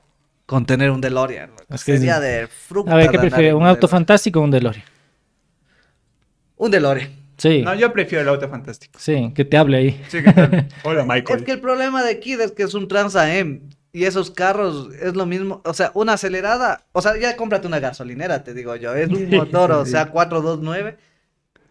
con 0.50 0.66
tener 0.66 0.90
un 0.90 1.00
DeLorean. 1.00 1.50
Es 1.68 1.84
que 1.84 1.96
Sería 1.96 2.16
sí. 2.16 2.22
de 2.22 2.48
fruta. 2.48 2.90
A 2.92 2.96
ver, 2.96 3.08
¿qué 3.08 3.20
prefiere? 3.20 3.54
¿Un 3.54 3.64
auto 3.64 3.86
fantástico 3.86 4.40
o 4.40 4.42
un 4.42 4.50
DeLorean? 4.50 4.84
Un 6.56 6.70
DeLorean. 6.72 7.08
Sí, 7.38 7.62
No, 7.62 7.72
yo 7.76 7.92
prefiero 7.92 8.22
el 8.22 8.28
auto 8.28 8.48
fantástico. 8.48 8.98
sí, 8.98 9.32
que 9.32 9.44
te 9.44 9.56
hable 9.56 9.76
ahí. 9.76 10.02
Sí, 10.08 10.22
¿qué 10.24 10.32
tal? 10.32 10.66
Hola, 10.82 11.02
Es 11.02 11.06
Michael. 11.06 11.44
que 11.44 11.52
el 11.52 11.60
problema 11.60 12.02
de 12.02 12.18
Kid 12.18 12.40
es 12.40 12.50
que 12.50 12.64
es 12.64 12.74
un 12.74 12.88
Trans 12.88 13.14
AM 13.14 13.60
y 13.92 14.04
esos 14.04 14.32
carros 14.32 14.92
es 15.00 15.14
lo 15.14 15.24
mismo, 15.24 15.62
o 15.64 15.72
sea, 15.72 15.92
una 15.94 16.14
acelerada, 16.14 16.84
o 16.92 17.00
sea, 17.00 17.16
ya 17.16 17.36
cómprate 17.36 17.66
una 17.68 17.78
gasolinera, 17.78 18.42
te 18.42 18.52
digo 18.52 18.74
yo, 18.76 18.92
es 18.94 19.08
un 19.08 19.30
motor, 19.36 19.70
o 19.70 19.86
sea, 19.86 20.06
429, 20.10 20.98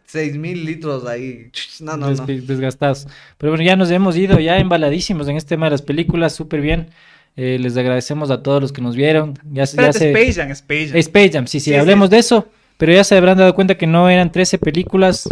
6000 0.06 0.66
litros 0.66 1.06
ahí. 1.06 1.52
No, 1.82 1.98
no, 1.98 2.10
no. 2.12 2.26
Des- 2.26 2.48
desgastados. 2.48 3.08
Pero 3.38 3.52
bueno, 3.52 3.64
ya 3.66 3.76
nos 3.76 3.92
hemos 3.92 4.16
ido, 4.16 4.40
ya 4.40 4.58
embaladísimos 4.58 5.28
en 5.28 5.36
este 5.36 5.50
tema 5.50 5.66
de 5.68 5.72
las 5.72 5.82
películas, 5.82 6.34
súper 6.34 6.62
bien. 6.62 6.90
Eh, 7.36 7.58
les 7.60 7.78
agradecemos 7.78 8.32
a 8.32 8.44
todos 8.44 8.62
los 8.62 8.72
que 8.74 8.82
nos 8.82 8.96
vieron. 8.96 9.34
Ya, 9.46 9.52
ya 9.54 9.64
Espérate, 9.64 10.00
se... 10.00 10.12
Space 10.12 10.34
Jam, 10.34 10.52
Space 10.52 10.88
Jam. 10.90 10.98
Space 10.98 11.30
Jam, 11.32 11.48
sí, 11.48 11.60
sí, 11.60 11.66
Sí, 11.66 11.72
sí. 11.72 11.76
hablemos 11.78 12.10
de 12.10 12.20
eso. 12.20 12.48
Pero 12.78 12.94
ya 12.94 13.04
se 13.04 13.18
habrán 13.18 13.38
dado 13.38 13.54
cuenta 13.56 13.76
que 13.78 13.88
no 13.88 14.10
eran 14.10 14.32
13 14.32 14.58
películas, 14.58 15.28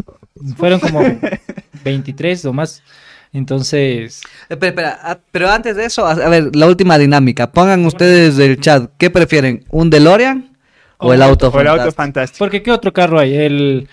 fueron 0.57 0.79
como 0.81 1.01
23 1.85 2.43
o 2.45 2.53
más. 2.53 2.83
Entonces, 3.33 4.21
Espera, 4.49 4.69
espera, 4.69 4.99
ah, 5.03 5.17
pero 5.31 5.49
antes 5.49 5.75
de 5.75 5.85
eso, 5.85 6.05
a, 6.05 6.13
ver, 6.29 6.55
la 6.55 6.65
última 6.65 6.97
dinámica, 6.97 7.51
pongan 7.51 7.85
ustedes 7.85 8.37
del 8.37 8.59
chat, 8.59 8.89
¿qué 8.97 9.09
prefieren? 9.09 9.63
¿Un 9.69 9.89
DeLorean 9.89 10.57
o 10.97 11.13
el 11.13 11.21
auto 11.21 11.49
O 11.49 11.59
el 11.61 11.67
auto 11.67 11.91
fantástico? 11.91 11.95
fantástico. 11.95 12.37
porque 12.39 12.63
¿qué 12.63 12.71
otro 12.71 12.91
carro 12.93 13.19
hay? 13.19 13.35
El, 13.35 13.87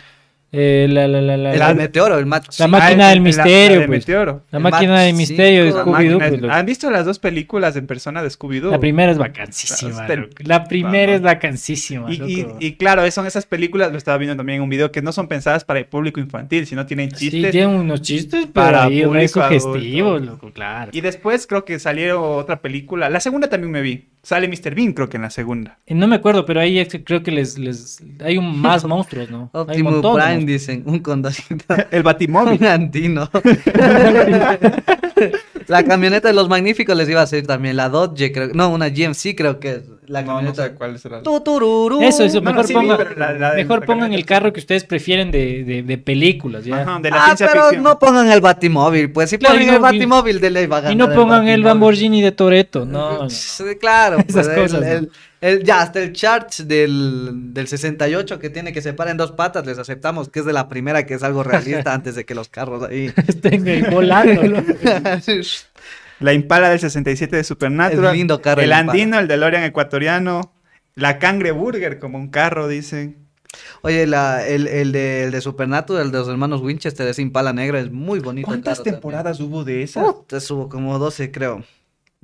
eh, 0.56 0.86
la, 0.88 1.08
la, 1.08 1.20
la, 1.20 1.36
la, 1.36 1.52
El 1.52 1.58
la- 1.58 1.68
del 1.68 1.76
meteoro, 1.76 2.18
el 2.18 2.26
macho. 2.26 2.50
La 2.58 2.66
sí. 2.66 2.70
máquina 2.70 3.06
Ah, 3.06 3.10
del 3.10 3.20
misterio, 3.20 3.80
la 3.80 3.86
pues. 3.86 3.98
Meteoro. 4.06 4.42
la 4.50 4.58
el 4.58 4.62
máquina 4.62 4.92
Mach 4.92 5.02
de 5.06 5.12
misterio 5.12 5.64
de 5.64 5.72
Scooby-Doo. 5.72 6.18
pues. 6.40 6.50
¿Han 6.52 6.66
visto 6.66 6.90
las 6.90 7.04
dos 7.06 7.18
películas 7.18 7.76
en 7.76 7.86
persona 7.86 8.22
de 8.22 8.28
Scooby-Doo? 8.28 8.70
La 8.70 8.78
primera 8.80 9.10
es 9.12 9.18
vacancísima. 9.18 10.06
La 10.38 10.64
primera 10.64 11.14
es 11.14 11.22
vacancísima. 11.22 12.10
Y, 12.12 12.22
y- 12.22 12.42
loco. 12.42 12.56
y 12.60 12.72
claro, 12.74 13.10
son 13.10 13.26
esas 13.26 13.46
películas, 13.46 13.90
lo 13.92 13.98
estaba 13.98 14.16
viendo 14.18 14.36
también 14.36 14.56
en 14.58 14.62
un 14.62 14.68
video, 14.70 14.92
que 14.92 15.02
no 15.02 15.12
son 15.12 15.28
pensadas 15.28 15.64
para 15.64 15.78
el 15.80 15.86
público 15.86 16.20
infantil, 16.20 16.66
sino 16.66 16.86
tienen 16.86 17.10
Sí, 17.10 17.30
chistes. 17.30 17.50
tiene 17.52 17.66
unos 17.66 18.02
chistes, 18.02 18.46
para 18.46 18.84
público 18.88 19.42
sugestivos, 19.42 20.22
loco, 20.22 20.50
claro. 20.52 20.90
Y 20.94 21.00
después 21.00 21.46
creo 21.46 21.64
que 21.64 21.78
salieron 21.78 22.22
otra 22.22 22.60
película. 22.60 23.10
La 23.10 23.20
segunda 23.20 23.48
también 23.48 23.70
me 23.70 23.82
vi. 23.82 24.08
Sale 24.22 24.48
Mr. 24.48 24.74
Bean, 24.74 24.94
creo 24.94 25.10
que 25.10 25.18
en 25.18 25.22
la 25.24 25.28
segunda. 25.30 25.78
Eh, 25.86 25.94
No 25.94 26.06
me 26.08 26.16
acuerdo, 26.16 26.46
pero 26.46 26.58
ahí 26.60 26.78
es 26.78 26.88
que 26.88 27.04
creo 27.04 27.22
que 27.22 27.30
les, 27.30 27.58
les 27.58 28.02
hay 28.24 28.38
un, 28.38 28.58
más 28.58 28.82
monstruos, 28.86 29.30
¿no? 29.30 29.50
Hay 29.68 29.78
un 29.82 29.84
montón 29.92 30.14
Prime, 30.16 30.43
dicen, 30.46 30.82
un 30.86 30.98
condorcito. 31.00 31.64
El 31.90 32.02
Batimóvil. 32.02 32.58
Un 32.60 32.66
andino. 32.66 33.30
la 35.66 35.82
camioneta 35.84 36.28
de 36.28 36.34
los 36.34 36.48
magníficos 36.48 36.96
les 36.96 37.08
iba 37.08 37.20
a 37.20 37.24
hacer 37.24 37.46
también 37.46 37.76
la 37.76 37.88
Dodge, 37.88 38.32
creo. 38.32 38.50
No, 38.54 38.70
una 38.70 38.88
GMC 38.88 39.34
creo 39.36 39.58
que 39.60 39.70
es 39.76 39.82
la 40.06 40.20
No, 40.22 40.26
no 40.32 40.34
camioneta. 40.36 40.64
sé 40.64 40.74
cuál 40.74 40.98
será. 40.98 41.22
Eso, 42.02 42.24
eso, 42.24 42.40
No, 42.40 42.50
mejor, 42.50 42.66
sí 42.66 42.74
vi, 42.74 42.80
pongan, 42.80 42.96
pero 42.98 43.14
la- 43.16 43.32
la 43.32 43.50
de- 43.52 43.56
mejor 43.64 43.80
la 43.80 43.86
pongan 43.86 44.00
camioneta 44.00 44.20
el 44.20 44.26
carro 44.26 44.52
que 44.52 44.60
ustedes 44.60 44.84
prefieren 44.84 45.30
de, 45.30 45.64
de, 45.64 45.82
de 45.82 45.98
películas, 45.98 46.64
¿ya? 46.64 46.82
Ajá, 46.82 46.98
de 47.00 47.10
la 47.10 47.16
Ah, 47.16 47.24
ciencia 47.26 47.48
pero 47.50 47.62
ficción. 47.64 47.82
no 47.84 47.98
pongan 47.98 48.30
el 48.30 48.40
Batimóvil, 48.40 49.10
pues 49.12 49.30
si 49.30 49.38
Claro, 49.38 49.54
ponen 49.54 49.70
el 49.70 49.80
Batimóvil 49.80 50.40
de 50.40 50.50
ley 50.50 50.66
va 50.66 50.78
a 50.78 50.92
y 50.92 50.96
no 50.96 51.10
pongan 51.12 51.48
el. 51.48 51.62
Lamborghini 51.62 52.20
de 52.20 52.32
Toreto, 52.32 52.84
no. 52.84 53.26
Claro, 53.80 54.18
Esas 54.18 54.46
pues, 54.46 54.48
el- 54.48 54.62
cosas, 54.62 54.80
¿no? 54.82 54.86
el- 54.86 55.10
el- 55.48 55.62
ya 55.64 55.80
hasta 55.82 56.00
el 56.02 56.12
chart 56.12 56.52
del, 56.58 57.52
del 57.54 57.66
68 57.68 58.38
que 58.38 58.50
tiene 58.50 58.72
que 58.72 58.82
se 58.82 58.92
para 58.94 59.10
en 59.10 59.16
dos 59.16 59.32
patas, 59.32 59.64
les 59.66 59.78
aceptamos 59.78 60.28
que 60.28 60.40
es 60.40 60.44
de 60.46 60.52
la 60.52 60.68
primera 60.68 61.04
que 61.06 61.14
es 61.14 61.22
algo 61.22 61.42
realista 61.42 61.92
antes 61.94 62.14
de 62.14 62.24
que 62.24 62.34
los 62.34 62.48
carros 62.48 62.82
ahí. 62.82 63.12
Estén 63.28 63.66
ahí 63.68 63.82
volando. 63.82 64.42
La 66.20 66.32
Impala 66.32 66.70
del 66.70 66.78
67 66.80 67.36
de 67.36 67.44
Supernatural. 67.44 68.12
Es 68.12 68.18
lindo 68.18 68.40
carro 68.40 68.60
El 68.62 68.66
el. 68.68 68.72
Andino, 68.72 69.18
el 69.18 69.28
DeLorean 69.28 69.64
ecuatoriano. 69.64 70.52
La 70.94 71.18
Cangre 71.18 71.50
Burger 71.50 71.98
como 71.98 72.18
un 72.18 72.28
carro, 72.28 72.68
dicen. 72.68 73.18
Oye, 73.82 74.06
la, 74.06 74.46
el, 74.46 74.66
el, 74.68 74.92
de, 74.92 75.24
el 75.24 75.30
de 75.32 75.40
Supernatural, 75.40 76.06
el 76.06 76.12
de 76.12 76.18
los 76.18 76.28
hermanos 76.28 76.60
Winchester, 76.60 77.06
ese 77.08 77.22
Impala 77.22 77.52
negra, 77.52 77.80
es 77.80 77.90
muy 77.90 78.20
bonito. 78.20 78.46
el 78.46 78.52
¿Cuántas 78.52 78.78
también. 78.78 78.94
temporadas 78.96 79.40
hubo 79.40 79.64
de 79.64 79.82
esas? 79.82 80.04
Uh, 80.04 80.24
te 80.26 80.40
subo 80.40 80.68
como 80.68 80.98
12, 80.98 81.30
creo. 81.32 81.64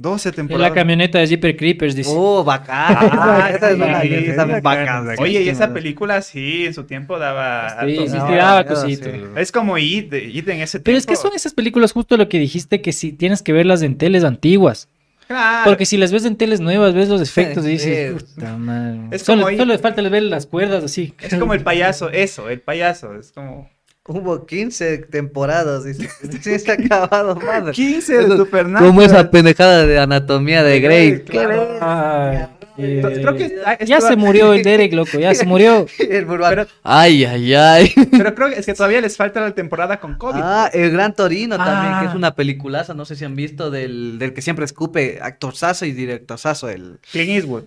12 0.01 0.29
Es 0.31 0.35
temporadas. 0.35 0.71
la 0.71 0.75
camioneta 0.75 1.19
de 1.19 1.27
Jeepers 1.27 1.57
Creepers, 1.59 1.95
dice. 1.95 2.11
Oh, 2.13 2.43
bacán. 2.43 2.97
Ah, 3.13 3.51
Esa 3.55 3.71
es 3.71 3.77
una- 3.77 4.01
sí, 4.01 4.15
esa 4.15 4.57
es 4.57 4.63
bacán, 4.63 5.09
Oye, 5.19 5.43
y 5.43 5.49
esa 5.51 5.75
película 5.75 6.23
sí, 6.23 6.65
en 6.67 6.73
su 6.75 6.85
tiempo 6.85 7.19
daba. 7.19 7.77
sí, 7.85 7.99
sí, 8.09 8.17
daba 8.17 8.65
cositas. 8.65 9.13
sí. 9.13 9.21
Es 9.37 9.53
como 9.53 9.77
It, 9.77 10.13
It 10.15 10.49
en 10.49 10.61
ese 10.63 10.79
tiempo. 10.79 10.85
Pero 10.85 10.97
es 10.99 11.07
que 11.07 11.17
son 11.17 11.33
esas 11.35 11.53
películas 11.53 11.93
justo 11.93 12.17
lo 12.17 12.29
que 12.31 12.39
dijiste, 12.39 12.81
que 12.81 12.93
si 12.93 13.13
tienes 13.13 13.43
que 13.43 13.53
verlas 13.53 13.83
en 13.83 13.99
teles 13.99 14.25
antiguas. 14.25 14.89
Claro. 15.29 15.63
Porque 15.71 15.85
si 15.87 15.97
las 15.97 16.11
ves 16.13 16.25
en 16.25 16.35
teles 16.37 16.61
nuevas, 16.61 16.93
ves 16.95 17.09
los 17.09 17.21
efectos 17.21 17.65
y 17.67 17.69
dices, 17.69 18.21
puta 18.35 18.57
madre. 18.57 19.01
Es 19.13 19.23
solo, 19.23 19.43
como 19.45 19.57
solo 19.57 19.73
le 19.75 19.79
falta 19.79 20.03
ver 20.03 20.23
las 20.25 20.47
cuerdas 20.47 20.83
así. 20.83 21.15
Es 21.21 21.35
como 21.37 21.55
el 21.55 21.63
payaso, 21.63 22.11
eso, 22.11 22.49
el 22.49 22.61
payaso. 22.61 23.15
Es 23.17 23.31
como. 23.33 23.71
Hubo 24.13 24.45
15 24.45 24.99
temporadas, 24.99 25.85
dice. 25.85 26.09
Sí, 26.43 26.59
se 26.59 26.71
ha 26.73 26.75
acabado, 26.75 27.37
madre. 27.37 27.71
15 27.73 28.19
de 28.27 28.37
Supernatural. 28.37 28.85
Como 28.91 29.03
esa 29.03 29.31
pendejada 29.31 29.87
de 29.87 29.99
anatomía 30.01 30.65
de 30.65 30.81
Grey. 30.81 31.13
Qué 31.19 31.23
claro. 31.25 31.79
Ay, 31.81 32.47
eh, 32.77 33.01
Creo 33.03 33.37
que 33.37 33.57
ah, 33.65 33.79
ya 33.85 33.99
esto- 33.99 34.09
se 34.09 34.17
murió 34.17 34.53
el 34.53 34.63
Derek, 34.65 34.93
loco, 34.95 35.19
ya 35.19 35.33
se 35.35 35.47
murió. 35.47 35.87
Pero, 35.97 36.67
Ay, 36.83 37.25
ay, 37.25 37.55
ay. 37.55 37.93
pero 38.11 38.35
creo 38.35 38.49
que 38.49 38.59
es 38.59 38.67
que 38.67 38.75
todavía 38.75 39.01
les 39.01 39.17
falta 39.17 39.41
la 39.41 39.55
temporada 39.55 40.01
con 40.01 40.15
COVID. 40.17 40.41
Ah, 40.43 40.69
el 40.73 40.91
Gran 40.91 41.15
Torino 41.15 41.57
también, 41.57 42.01
que 42.01 42.07
Ah. 42.07 42.09
es 42.11 42.15
una 42.17 42.35
peliculaza, 42.35 42.95
no 42.95 43.05
sé 43.05 43.15
si 43.15 43.25
han 43.25 43.37
visto, 43.37 43.71
del, 43.71 44.19
del 44.19 44.33
que 44.35 44.43
siempre 44.43 44.65
escupe, 44.65 45.21
actorzazo 45.23 45.85
y 45.87 45.93
directorzazo, 45.93 46.69
el 46.69 46.99
Clint 47.13 47.31
Eastwood. 47.31 47.65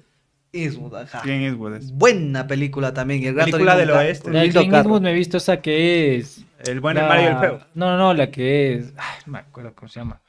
Eastwood, 0.54 0.96
ajá. 0.96 1.22
Clint 1.22 1.44
Eastwood 1.44 1.76
es. 1.76 1.92
Buena 1.92 2.48
película 2.48 2.94
también. 2.94 3.22
y 3.24 3.28
El 3.28 3.34
Gran 3.36 3.46
Película 3.50 3.76
del 3.76 3.90
oeste. 3.92 4.32
La 4.32 4.42
de 4.42 4.50
Clint 4.50 4.70
carro. 4.72 4.78
Eastwood 4.84 5.02
me 5.02 5.12
he 5.12 5.14
visto 5.14 5.38
esa 5.38 5.60
que 5.62 6.16
es. 6.18 6.46
El 6.66 6.80
bueno, 6.80 7.02
el 7.02 7.08
la- 7.08 7.10
malo 7.16 7.22
y 7.22 7.26
el 7.34 7.38
feo. 7.40 7.60
No, 7.74 7.92
no, 7.92 7.98
no, 7.98 8.14
la 8.14 8.30
que 8.32 8.76
es. 8.76 8.94
Ay, 8.98 9.20
no 9.26 9.34
me 9.34 9.40
acuerdo 9.40 9.74
cómo 9.76 9.90
se 9.90 10.00
llama. 10.00 10.22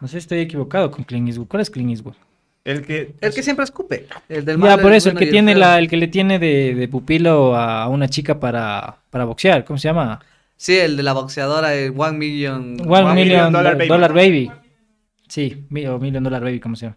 No 0.00 0.06
sé 0.08 0.12
si 0.12 0.18
estoy 0.18 0.40
equivocado 0.40 0.90
con 0.90 1.04
Clint 1.04 1.28
Eastwood. 1.28 1.48
¿Cuál 1.48 1.62
es 1.62 1.70
Clint 1.70 1.90
Eastwood? 1.90 2.14
El 2.64 2.82
que. 2.86 3.14
El 3.20 3.34
que 3.34 3.42
siempre 3.42 3.64
escupe. 3.64 4.06
El 4.28 4.44
del 4.44 4.56
Ya, 4.56 4.60
malo, 4.60 4.82
por 4.82 4.92
el 4.92 4.96
eso, 4.98 5.08
el 5.08 5.14
bueno 5.14 5.26
que 5.26 5.30
tiene 5.32 5.54
la, 5.54 5.78
el 5.78 5.88
que 5.88 5.96
le 5.96 6.08
tiene 6.08 6.38
de, 6.38 6.74
de 6.74 6.88
pupilo 6.88 7.56
a 7.56 7.88
una 7.88 8.08
chica 8.08 8.38
para, 8.38 8.96
para 9.10 9.24
boxear, 9.24 9.64
¿cómo 9.64 9.78
se 9.78 9.88
llama? 9.88 10.20
Sí, 10.56 10.76
el 10.78 10.96
de 10.96 11.02
la 11.02 11.12
boxeadora, 11.14 11.74
el 11.74 11.92
One 11.96 12.16
Million. 12.16 12.76
One, 12.80 12.90
One 12.90 13.14
Million 13.14 13.14
Million 13.14 13.52
Dollar 13.52 13.86
Dollar 13.86 14.12
Baby. 14.12 14.46
Baby. 14.46 14.60
Sí, 15.28 15.66
o 15.88 15.98
Million 15.98 16.22
Dollar 16.22 16.42
Baby, 16.42 16.60
¿cómo 16.60 16.76
se 16.76 16.86
llama? 16.86 16.96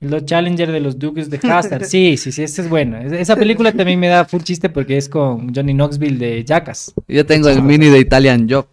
Los 0.00 0.24
Challenger 0.24 0.72
de 0.72 0.80
los 0.80 0.98
Dukes 0.98 1.28
de 1.28 1.38
Hazzard. 1.42 1.84
Sí, 1.86 2.16
sí, 2.16 2.32
sí, 2.32 2.42
esa 2.42 2.62
es 2.62 2.68
buena. 2.68 3.02
Es- 3.02 3.12
Esa 3.12 3.36
película 3.36 3.72
también 3.72 4.00
me 4.00 4.08
da 4.08 4.24
full 4.24 4.40
chiste 4.42 4.68
porque 4.70 4.96
es 4.96 5.08
con 5.08 5.54
Johnny 5.54 5.74
Knoxville 5.74 6.18
de 6.18 6.44
Jackass. 6.44 6.94
Yo 7.06 7.26
tengo 7.26 7.48
el 7.48 7.62
mini 7.62 7.86
de 7.88 7.98
Italian 7.98 8.46
Job. 8.48 8.66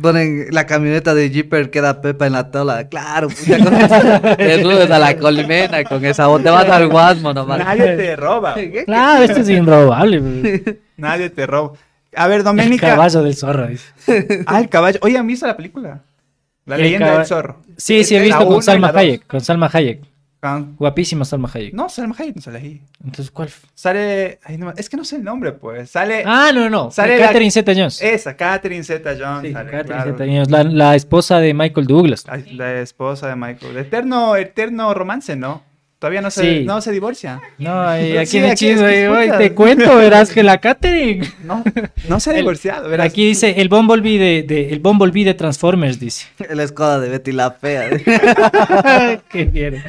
Ponen 0.00 0.46
la 0.50 0.66
camioneta 0.66 1.14
de 1.14 1.30
Jeeper 1.30 1.70
queda 1.70 2.00
Pepa 2.00 2.26
en 2.26 2.32
la 2.32 2.50
tola. 2.50 2.88
Claro, 2.88 3.28
puta, 3.28 3.58
con 3.64 3.74
esa- 3.74 4.20
te 4.36 4.62
subes 4.62 4.90
a 4.90 4.98
la 4.98 5.16
colmena 5.16 5.84
con 5.84 6.04
esa 6.04 6.26
voz. 6.26 6.42
Te 6.42 6.50
vas 6.50 6.68
al 6.68 6.88
Guasmo 6.88 7.32
nomás. 7.32 7.58
Nadie 7.58 7.96
te 7.96 8.16
roba. 8.16 8.54
Claro, 8.86 9.22
esto 9.24 9.40
es 9.40 9.48
improbable. 9.50 10.18
bro. 10.20 10.74
Nadie 10.96 11.30
te 11.30 11.46
roba. 11.46 11.74
A 12.16 12.28
ver, 12.28 12.38
El 12.38 12.44
Doménica. 12.44 12.88
caballo 12.90 13.22
del 13.22 13.34
zorro. 13.36 13.68
Ah, 14.46 14.60
el 14.60 14.68
caballo. 14.68 14.98
Oye, 15.02 15.18
¿han 15.18 15.26
visto 15.26 15.46
la 15.48 15.56
película? 15.56 16.00
La 16.66 16.76
El 16.76 16.82
leyenda 16.82 17.16
del 17.18 17.26
zorro. 17.26 17.60
Sí, 17.76 18.04
sí, 18.04 18.14
he 18.16 18.20
visto 18.22 18.46
con 18.46 18.62
Salma. 18.62 18.92
Hayek. 18.94 19.26
Con 19.26 19.40
Salma 19.40 19.68
Hayek. 19.72 20.00
Con- 20.44 20.76
Guapísima 20.78 21.24
Salma 21.24 21.48
Hayek. 21.52 21.72
No, 21.72 21.88
Salma 21.88 22.14
Hayek 22.18 22.36
no 22.36 22.42
sale 22.42 22.58
ahí. 22.58 22.82
Entonces, 23.02 23.30
¿cuál? 23.30 23.48
Sale. 23.74 24.38
ay, 24.44 24.58
no, 24.58 24.72
es 24.76 24.90
que 24.90 24.96
no 24.98 25.04
sé 25.04 25.16
el 25.16 25.24
nombre, 25.24 25.52
pues. 25.52 25.90
Sale. 25.90 26.22
Ah, 26.26 26.50
no, 26.54 26.68
no. 26.68 26.90
Sale 26.90 27.18
la- 27.18 27.28
Catherine 27.28 27.50
Zeta-Jones. 27.50 28.02
Esa, 28.02 28.36
Catherine 28.36 28.84
Zeta 28.84 29.14
Jones. 29.18 29.48
Sí, 29.48 29.52
sale, 29.54 29.70
Catherine 29.70 29.94
claro. 30.04 30.10
Zeta-Jones, 30.12 30.50
la, 30.50 30.64
la 30.64 30.94
esposa 30.96 31.38
de 31.40 31.54
Michael 31.54 31.86
Douglas. 31.86 32.24
La 32.52 32.80
esposa 32.80 33.28
de 33.28 33.36
Michael. 33.36 33.76
Eterno, 33.78 34.36
eterno 34.36 34.92
romance, 34.92 35.34
¿no? 35.34 35.62
Todavía 35.98 36.20
no 36.20 36.30
se, 36.30 36.58
Sí. 36.58 36.64
no 36.66 36.82
se 36.82 36.92
divorcia. 36.92 37.40
No, 37.56 37.98
y 37.98 38.10
Sí, 38.10 38.16
aquí 38.18 38.38
es 38.38 38.60
que 38.60 38.76
oye, 39.08 39.22
escuchas. 39.22 39.38
te 39.38 39.54
cuento, 39.54 39.96
verás 39.96 40.30
que 40.30 40.42
la 40.42 40.58
Catherine. 40.58 41.26
No, 41.44 41.64
no 42.10 42.20
se 42.20 42.28
ha 42.30 42.32
divorciado. 42.34 42.90
verás. 42.90 43.06
Aquí 43.06 43.24
dice 43.26 43.54
el 43.62 43.70
Bumblebee 43.70 44.18
de, 44.18 44.42
de- 44.42 44.68
el 44.70 44.80
Bumblebee 44.80 45.24
de 45.24 45.32
Transformers, 45.32 45.98
dice. 45.98 46.26
La 46.50 46.62
escoda 46.62 47.00
de 47.00 47.08
Betty 47.08 47.32
la 47.32 47.52
Fea. 47.52 47.88
Qué 49.30 49.44
bien. 49.46 49.82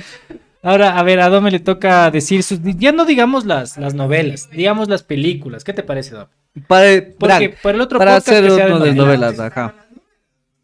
Ahora, 0.66 0.98
a 0.98 1.04
ver, 1.04 1.20
a 1.20 1.30
Dome 1.30 1.52
le 1.52 1.60
toca 1.60 2.10
decir 2.10 2.42
sus. 2.42 2.60
Ya 2.64 2.92
no 2.92 3.06
digamos 3.06 3.46
las, 3.46 3.78
las 3.78 3.94
novelas, 3.94 4.50
digamos 4.52 4.90
las 4.90 5.04
películas. 5.04 5.64
¿Qué 5.64 5.74
te 5.74 5.84
parece, 5.84 6.16
Dom? 6.16 6.28
Para, 6.68 7.04
Porque 7.20 7.50
por 7.62 7.76
el 7.76 7.82
otro 7.82 8.00
para 8.00 8.16
podcast 8.16 8.30
hacer 8.30 8.44
que 8.46 8.50
sea 8.50 8.66
de 8.66 8.74
uno 8.74 8.80
de 8.84 8.94
novelas. 8.96 9.38
novelas, 9.38 9.40
ajá. 9.40 9.76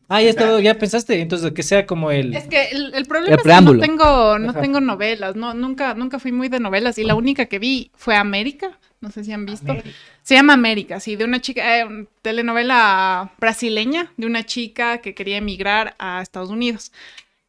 Ah, 0.10 0.22
ya 0.22 0.30
estaba, 0.30 0.60
ya 0.60 0.73
pensaste, 0.78 1.22
entonces 1.22 1.52
que 1.53 1.64
sea 1.64 1.86
como 1.86 2.11
el... 2.11 2.36
Es 2.36 2.45
que 2.48 2.69
el, 2.72 2.94
el 2.95 3.06
problema 3.06 3.34
El 3.36 3.40
es 3.40 3.44
que 3.44 3.61
no 3.61 3.80
tengo, 3.80 4.40
no 4.40 4.49
Ajá. 4.49 4.60
tengo 4.60 4.82
novelas, 4.82 5.38
no, 5.38 5.53
nunca, 5.53 5.94
nunca 5.94 6.19
fui 6.19 6.34
muy 6.34 6.49
de 6.49 6.60
novelas 6.60 6.98
y 6.98 7.06
la 7.06 7.15
única 7.15 7.45
que 7.45 7.60
vi 7.60 7.91
fue 7.95 8.18
América, 8.18 8.78
no 8.99 9.10
sé 9.10 9.23
si 9.23 9.32
han 9.32 9.45
visto. 9.45 9.73
Se 10.22 10.36
llama 10.36 10.52
América, 10.52 10.99
sí, 10.99 11.15
de 11.15 11.23
una 11.23 11.40
chica, 11.40 11.80
eh, 11.80 12.07
telenovela 12.22 13.32
brasileña, 13.40 14.11
de 14.18 14.26
una 14.26 14.45
chica 14.45 14.98
que 14.98 15.15
quería 15.15 15.38
emigrar 15.38 15.95
a 15.98 16.22
Estados 16.22 16.49
Unidos. 16.49 16.91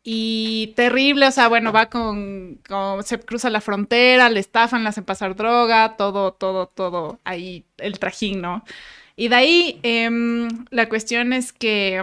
Y 0.05 0.73
terrible, 0.77 1.29
o 1.29 1.31
sea, 1.31 1.47
bueno, 1.49 1.73
va 1.73 1.87
con, 1.89 2.61
se 3.05 3.21
cruza 3.21 3.51
la 3.51 3.61
frontera, 3.61 4.31
le 4.31 4.41
estafan, 4.41 4.83
le 4.83 4.89
hacen 4.89 5.05
pasar 5.05 5.37
droga, 5.37 5.97
todo, 5.97 6.33
todo, 6.33 6.67
todo, 6.67 7.21
ahí 7.25 7.65
el 7.79 8.01
trajín, 8.01 8.41
¿no? 8.41 8.65
Y 9.17 9.29
de 9.29 9.37
ahí 9.37 9.81
em, 9.85 10.49
la 10.71 10.89
cuestión 10.89 11.33
es 11.33 11.53
que 11.53 12.03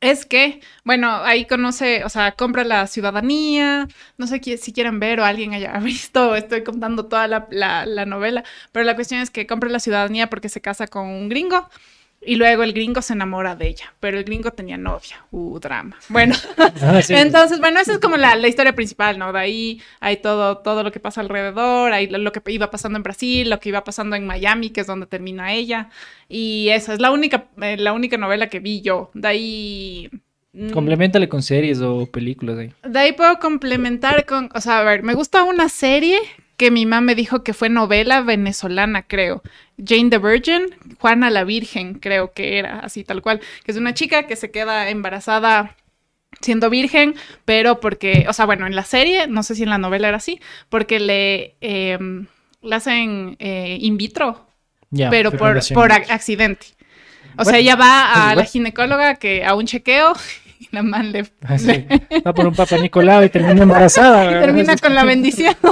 es 0.00 0.26
que, 0.26 0.60
bueno, 0.84 1.10
ahí 1.24 1.46
conoce, 1.46 2.04
o 2.04 2.08
sea, 2.08 2.32
compra 2.32 2.64
la 2.64 2.86
ciudadanía, 2.86 3.88
no 4.16 4.26
sé 4.28 4.40
si 4.58 4.72
quieren 4.72 5.00
ver 5.00 5.20
o 5.20 5.24
alguien 5.24 5.54
haya 5.54 5.72
visto, 5.80 6.36
estoy 6.36 6.62
contando 6.64 7.06
toda 7.06 7.26
la- 7.28 7.48
la 7.86 8.06
novela, 8.06 8.44
pero 8.72 8.84
la 8.84 8.94
cuestión 8.94 9.20
es 9.20 9.30
que 9.30 9.46
compra 9.46 9.68
la 9.70 9.80
ciudadanía 9.80 10.30
porque 10.30 10.48
se 10.48 10.60
casa 10.60 10.86
con 10.86 11.06
un 11.06 11.28
gringo 11.28 11.68
y 12.20 12.34
luego 12.34 12.64
el 12.64 12.72
gringo 12.72 13.00
se 13.00 13.12
enamora 13.12 13.54
de 13.54 13.68
ella, 13.68 13.92
pero 14.00 14.18
el 14.18 14.24
gringo 14.24 14.50
tenía 14.50 14.76
novia, 14.76 15.24
uh, 15.30 15.58
drama. 15.60 15.96
Bueno, 16.08 16.34
Ah, 16.82 17.00
sí. 17.00 17.14
entonces, 17.14 17.60
bueno, 17.60 17.78
esa 17.80 17.92
es 17.92 17.98
como 18.00 18.16
la, 18.16 18.34
la 18.34 18.48
historia 18.48 18.74
principal, 18.74 19.18
¿no? 19.18 19.32
De 19.32 19.38
ahí 19.38 19.80
hay 20.00 20.16
todo, 20.16 20.58
todo 20.58 20.82
lo 20.82 20.90
que 20.90 20.98
pasa 21.00 21.20
alrededor, 21.20 21.92
hay 21.92 22.08
lo, 22.08 22.32
que 22.32 22.42
iba 22.52 22.70
pasando 22.70 22.96
en 22.96 23.02
Brasil, 23.04 23.48
lo 23.48 23.60
que 23.60 23.68
iba 23.68 23.84
pasando 23.84 24.16
en 24.16 24.26
Miami, 24.26 24.70
que 24.70 24.80
es 24.80 24.86
donde 24.86 25.06
termina 25.06 25.52
ella. 25.54 25.90
Y 26.28 26.68
esa 26.70 26.92
es 26.92 27.00
la 27.00 27.10
única, 27.12 27.46
eh, 27.62 27.76
la 27.76 27.92
única 27.92 28.16
novela 28.16 28.48
que 28.48 28.58
vi 28.60 28.80
yo. 28.82 29.10
De 29.14 29.28
ahí. 29.28 30.10
mm, 30.52 30.70
Complementale 30.70 31.28
con 31.28 31.42
series 31.42 31.80
o 31.80 32.06
películas 32.06 32.58
ahí. 32.58 32.72
De 32.82 32.98
ahí 32.98 33.12
puedo 33.12 33.38
complementar 33.38 34.26
con. 34.26 34.50
O 34.54 34.60
sea, 34.60 34.80
a 34.80 34.84
ver, 34.84 35.02
me 35.04 35.14
gusta 35.14 35.44
una 35.44 35.68
serie 35.68 36.18
que 36.58 36.70
mi 36.70 36.84
mamá 36.84 37.00
me 37.00 37.14
dijo 37.14 37.42
que 37.42 37.54
fue 37.54 37.70
novela 37.70 38.20
venezolana, 38.20 39.04
creo. 39.04 39.42
Jane 39.82 40.10
the 40.10 40.18
Virgin, 40.18 40.66
Juana 40.98 41.30
la 41.30 41.44
Virgen, 41.44 41.94
creo 41.94 42.32
que 42.32 42.58
era 42.58 42.80
así 42.80 43.04
tal 43.04 43.22
cual. 43.22 43.40
Que 43.64 43.70
es 43.70 43.78
una 43.78 43.94
chica 43.94 44.26
que 44.26 44.36
se 44.36 44.50
queda 44.50 44.90
embarazada 44.90 45.76
siendo 46.42 46.68
virgen, 46.68 47.14
pero 47.44 47.80
porque, 47.80 48.26
o 48.28 48.32
sea, 48.32 48.44
bueno, 48.44 48.66
en 48.66 48.76
la 48.76 48.84
serie, 48.84 49.26
no 49.28 49.42
sé 49.42 49.54
si 49.54 49.62
en 49.62 49.70
la 49.70 49.78
novela 49.78 50.08
era 50.08 50.18
así, 50.18 50.40
porque 50.68 51.00
le, 51.00 51.56
em, 51.60 52.26
le 52.62 52.74
hacen 52.76 53.36
eh, 53.38 53.78
in 53.80 53.96
vitro, 53.96 54.46
pero 55.10 55.30
por, 55.38 55.54
por 55.74 55.90
ac- 55.90 56.10
accidente. 56.10 56.66
O 57.36 57.44
sea, 57.44 57.58
ella 57.58 57.76
va 57.76 58.12
a 58.12 58.34
la 58.34 58.42
ginecóloga 58.52 59.14
que 59.14 59.44
a 59.44 59.54
un 59.54 59.66
chequeo 59.66 60.12
y 60.60 60.68
la 60.72 60.82
man 60.82 61.12
le, 61.12 61.24
Ah, 61.46 61.58
sí. 61.58 61.66
le- 61.66 62.20
Va 62.26 62.32
por 62.34 62.46
un 62.46 62.54
papa 62.54 62.76
Nicolau 62.78 63.22
y 63.24 63.28
termina 63.28 63.62
embarazada. 63.62 64.24
y 64.38 64.40
termina 64.40 64.76
con 64.76 64.94
la 64.94 65.04
bendición. 65.04 65.54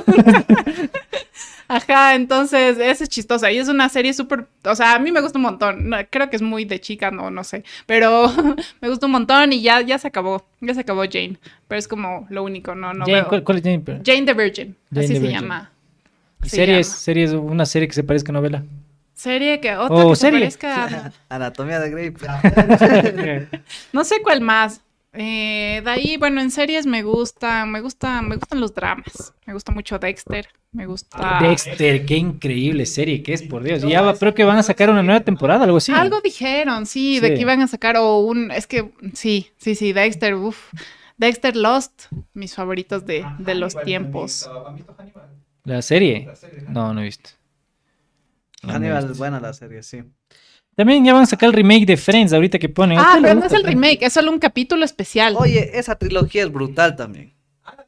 Ajá, 1.68 2.14
entonces 2.14 2.78
esa 2.78 3.02
es 3.02 3.10
chistosa 3.10 3.50
y 3.50 3.58
es 3.58 3.66
una 3.68 3.88
serie 3.88 4.14
súper, 4.14 4.46
o 4.64 4.74
sea, 4.76 4.94
a 4.94 4.98
mí 5.00 5.10
me 5.10 5.20
gusta 5.20 5.36
un 5.38 5.42
montón, 5.42 5.88
no, 5.90 5.96
creo 6.10 6.30
que 6.30 6.36
es 6.36 6.42
muy 6.42 6.64
de 6.64 6.80
chica, 6.80 7.10
no, 7.10 7.28
no 7.32 7.42
sé, 7.42 7.64
pero 7.86 8.32
me 8.80 8.88
gusta 8.88 9.06
un 9.06 9.12
montón 9.12 9.52
y 9.52 9.62
ya, 9.62 9.80
ya 9.80 9.98
se 9.98 10.06
acabó, 10.06 10.46
ya 10.60 10.74
se 10.74 10.80
acabó 10.82 11.02
Jane, 11.10 11.38
pero 11.66 11.76
es 11.80 11.88
como 11.88 12.24
lo 12.30 12.44
único, 12.44 12.76
no, 12.76 12.94
no 12.94 13.04
Jane, 13.04 13.14
veo. 13.22 13.28
¿cuál, 13.28 13.42
cuál 13.42 13.58
es 13.58 13.64
Jane? 13.64 13.82
Jane 14.04 14.22
the 14.22 14.34
Virgin, 14.34 14.76
Jane 14.92 15.04
así 15.06 15.14
the 15.14 15.14
se 15.14 15.26
Virgin. 15.26 15.40
llama. 15.40 15.70
¿Y 16.44 16.48
se 16.48 16.56
series, 16.56 16.86
llama. 16.86 16.98
series, 17.00 17.32
una 17.32 17.66
serie 17.66 17.88
que 17.88 17.94
se 17.94 18.04
parezca 18.04 18.30
a 18.30 18.34
novela. 18.34 18.62
Serie 19.16 19.60
que 19.60 19.74
otra 19.76 19.97
Oh, 20.05 20.10
que 20.10 20.16
se 20.16 20.20
serie. 20.20 20.40
parezca- 20.40 21.12
Anatomía 21.30 21.80
de 21.80 21.90
Grey. 21.90 22.12
No 23.93 24.05
sé 24.05 24.20
cuál 24.22 24.43
más. 24.43 24.82
Eh, 25.18 25.80
de 25.82 25.90
ahí, 25.90 26.16
bueno, 26.18 26.43
en 26.43 26.51
series 26.51 26.84
me 26.84 27.02
gusta, 27.02 27.64
me 27.64 27.80
gusta, 27.80 28.20
me 28.20 28.36
gustan 28.36 28.60
los 28.60 28.74
dramas. 28.74 29.32
Me 29.47 29.55
gusta 29.55 29.72
mucho 29.72 29.98
Dexter, 29.98 30.47
me 30.72 30.84
gusta. 30.84 31.38
Dexter, 31.40 32.05
qué 32.05 32.16
increíble 32.18 32.84
serie 32.84 33.22
que 33.22 33.32
es, 33.32 33.43
por 33.43 33.62
Dios. 33.62 33.82
Y 33.82 33.88
ya 33.88 34.02
va- 34.02 34.14
creo 34.14 34.34
que 34.34 34.44
van 34.44 34.59
a 34.59 34.62
sacar 34.62 34.90
una 34.90 35.02
nueva 35.02 35.20
temporada, 35.20 35.64
algo 35.64 35.78
así. 35.78 35.90
Algo 35.93 36.20
dijeron, 36.20 36.84
sí, 36.84 37.18
de 37.20 37.32
que 37.34 37.40
iban 37.40 37.62
a 37.62 37.66
sacar 37.68 37.97
o 37.97 38.18
un, 38.18 38.51
es 38.51 38.66
que 38.66 38.90
sí, 39.14 39.51
sí, 39.56 39.74
sí, 39.74 39.94
Dexter, 39.94 40.34
uff. 40.34 40.70
Dexter 41.16 41.56
Lost, 41.56 42.12
mis 42.34 42.55
favoritos 42.55 43.06
de, 43.06 43.24
de 43.38 43.55
los 43.55 43.74
tiempos. 43.84 44.51
¿La 45.64 45.80
serie? 45.80 46.28
No, 46.68 46.93
no 46.93 47.01
he 47.01 47.05
visto. 47.05 47.30
Hannibal 48.66 49.10
es 49.10 49.18
buena 49.18 49.40
la 49.40 49.52
serie, 49.52 49.82
sí. 49.82 50.02
También 50.74 51.05
ya 51.05 51.14
van 51.14 51.22
a 51.22 51.26
sacar 51.26 51.48
el 51.48 51.55
remake 51.55 51.86
de 51.86 51.97
Friends 51.97 52.32
ahorita 52.34 52.59
que 52.59 52.68
ponen. 52.68 52.98
¿A 52.98 53.02
Ah, 53.14 53.18
pero 53.22 53.34
no 53.40 53.47
es 53.47 53.52
el 53.52 53.64
remake, 53.64 54.02
es 54.02 54.12
solo 54.12 54.30
un 54.30 54.38
capítulo 54.38 54.84
especial. 54.84 55.34
Oye, 55.38 55.70
esa 55.78 55.97
trilogía 55.97 56.43
es 56.44 56.52
brutal 56.52 56.97
también. 56.97 57.32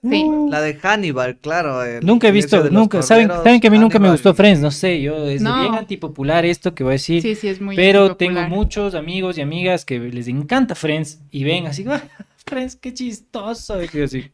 Sí. 0.02 0.24
La 0.48 0.60
de 0.60 0.74
Hannibal, 0.74 1.38
claro. 1.38 1.80
Nunca 2.02 2.28
he 2.28 2.32
visto, 2.32 2.70
nunca, 2.70 3.02
¿saben, 3.02 3.28
saben 3.28 3.60
que 3.60 3.66
a 3.66 3.70
mí 3.70 3.78
nunca 3.78 3.98
me 3.98 4.10
gustó 4.10 4.32
Friends, 4.32 4.60
no 4.60 4.70
sé, 4.70 5.00
yo 5.02 5.26
es 5.28 5.42
No. 5.42 5.60
bien 5.60 5.74
antipopular 5.74 6.44
esto 6.44 6.74
que 6.74 6.82
voy 6.84 6.92
a 6.92 6.94
decir, 6.94 7.20
Sí, 7.20 7.34
sí, 7.34 7.48
es 7.48 7.60
muy 7.60 7.74
pero 7.76 8.08
popular. 8.10 8.16
tengo 8.16 8.56
muchos 8.56 8.94
amigos 8.94 9.38
y 9.38 9.40
amigas 9.42 9.84
que 9.84 9.98
les 9.98 10.28
encanta 10.28 10.74
Friends 10.76 11.20
y 11.30 11.42
ven 11.44 11.66
así, 11.66 11.84
"Ah, 11.88 12.00
Friends, 12.46 12.76
qué 12.76 12.94
chistoso, 12.94 13.82
y 13.82 13.88
yo 13.88 14.04
así, 14.04 14.30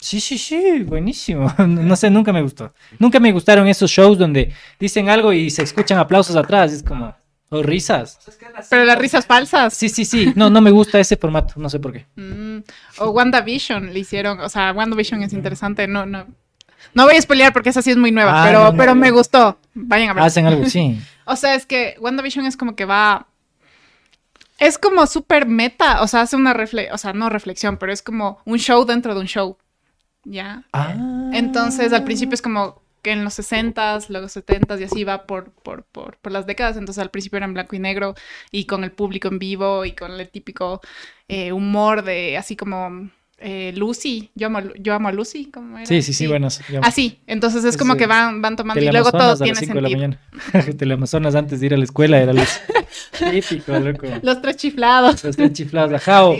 sí, 0.00 0.20
sí, 0.20 0.38
sí, 0.38 0.80
buenísimo, 0.84 1.52
no 1.66 1.96
sé, 1.96 2.10
nunca 2.10 2.32
me 2.32 2.42
gustó, 2.42 2.72
nunca 2.98 3.20
me 3.20 3.32
gustaron 3.32 3.68
esos 3.68 3.90
shows 3.90 4.18
donde 4.18 4.52
dicen 4.78 5.08
algo 5.08 5.32
y 5.32 5.50
se 5.50 5.62
escuchan 5.62 5.98
aplausos 5.98 6.36
atrás, 6.36 6.72
es 6.72 6.82
como, 6.82 7.14
o 7.50 7.62
risas, 7.62 8.18
Pero 8.68 8.84
las 8.84 8.98
risas 8.98 9.26
falsas. 9.26 9.74
sí, 9.74 9.88
sí, 9.88 10.04
sí, 10.04 10.32
no, 10.36 10.50
no 10.50 10.60
me 10.60 10.70
gusta 10.70 10.98
ese 11.00 11.16
formato, 11.16 11.54
no 11.56 11.68
sé 11.68 11.78
por 11.80 11.92
qué. 11.92 12.06
Mm, 12.16 12.58
o 12.98 13.10
WandaVision 13.10 13.92
le 13.92 13.98
hicieron, 14.00 14.40
o 14.40 14.48
sea, 14.48 14.72
WandaVision 14.72 15.22
es 15.22 15.32
interesante, 15.32 15.86
no, 15.86 16.06
no. 16.06 16.26
No 16.94 17.04
voy 17.04 17.14
a 17.14 17.20
spoilear 17.20 17.52
porque 17.52 17.68
esa 17.68 17.82
sí 17.82 17.90
es 17.90 17.96
muy 17.98 18.10
nueva, 18.10 18.42
Ah, 18.42 18.46
pero, 18.46 18.58
no, 18.64 18.70
no, 18.72 18.76
pero 18.78 18.94
no. 18.94 19.00
me 19.02 19.10
gustó. 19.10 19.58
Vayan 19.74 20.08
a 20.10 20.14
ver. 20.14 20.22
Hacen 20.24 20.46
algo, 20.46 20.64
sí. 20.66 20.98
O 21.26 21.36
sea, 21.36 21.54
es 21.54 21.66
que 21.66 21.94
WandaVision 22.00 22.46
es 22.46 22.56
como 22.56 22.74
que 22.74 22.86
va. 22.86 23.28
Es 24.58 24.78
como 24.78 25.06
súper 25.06 25.46
meta. 25.46 26.02
O 26.02 26.08
sea, 26.08 26.22
hace 26.22 26.36
una 26.36 26.52
reflexión. 26.54 26.94
O 26.94 26.98
sea, 26.98 27.12
no 27.12 27.28
reflexión, 27.28 27.76
pero 27.76 27.92
es 27.92 28.02
como 28.02 28.40
un 28.44 28.58
show 28.58 28.84
dentro 28.86 29.14
de 29.14 29.20
un 29.20 29.26
show. 29.26 29.56
¿Ya? 30.24 30.64
Ah. 30.72 31.30
Entonces, 31.32 31.92
al 31.92 32.04
principio 32.04 32.34
es 32.34 32.42
como 32.42 32.82
que 33.02 33.12
en 33.12 33.24
los 33.24 33.38
60s, 33.38 34.10
luego 34.10 34.28
70s 34.28 34.80
y 34.80 34.84
así 34.84 35.04
va 35.04 35.26
por, 35.26 35.52
por, 35.52 35.84
por, 35.84 36.16
por 36.18 36.32
las 36.32 36.46
décadas. 36.46 36.76
Entonces, 36.76 37.02
al 37.02 37.10
principio 37.10 37.38
era 37.38 37.46
en 37.46 37.54
blanco 37.54 37.76
y 37.76 37.78
negro 37.78 38.14
y 38.50 38.66
con 38.66 38.84
el 38.84 38.92
público 38.92 39.28
en 39.28 39.38
vivo 39.38 39.84
y 39.84 39.92
con 39.92 40.12
el 40.12 40.28
típico 40.28 40.80
eh, 41.28 41.52
humor 41.52 42.02
de 42.02 42.36
así 42.36 42.56
como 42.56 43.10
eh, 43.40 43.72
Lucy. 43.74 44.30
Yo 44.34 44.46
amo, 44.48 44.60
yo 44.78 44.94
amo 44.94 45.08
a 45.08 45.12
Lucy. 45.12 45.46
¿cómo 45.46 45.78
era? 45.78 45.86
Sí, 45.86 46.02
sí, 46.02 46.12
sí, 46.12 46.26
buenas. 46.26 46.60
ya. 46.70 46.80
Así. 46.80 47.18
Entonces, 47.26 47.64
es 47.64 47.76
como 47.76 47.96
que 47.96 48.06
van, 48.06 48.40
van 48.42 48.56
tomando 48.56 48.82
y 48.82 48.88
luego 48.90 49.10
todo 49.10 49.36
tiene 49.36 49.58
5 49.58 49.74
de 49.74 49.80
la 49.80 49.88
sentido. 49.88 50.08
mañana. 50.52 50.72
Teleamazonas 50.78 51.34
antes 51.34 51.60
de 51.60 51.66
ir 51.66 51.74
a 51.74 51.76
la 51.76 51.84
escuela 51.84 52.18
era 52.18 52.32
los 52.32 52.60
típico, 53.32 53.78
loco. 53.78 54.06
Los 54.22 54.40
tres 54.42 54.56
chiflados. 54.56 55.24
Los 55.24 55.36
tres 55.36 55.52
chiflados, 55.52 55.92
ajao. 55.94 56.36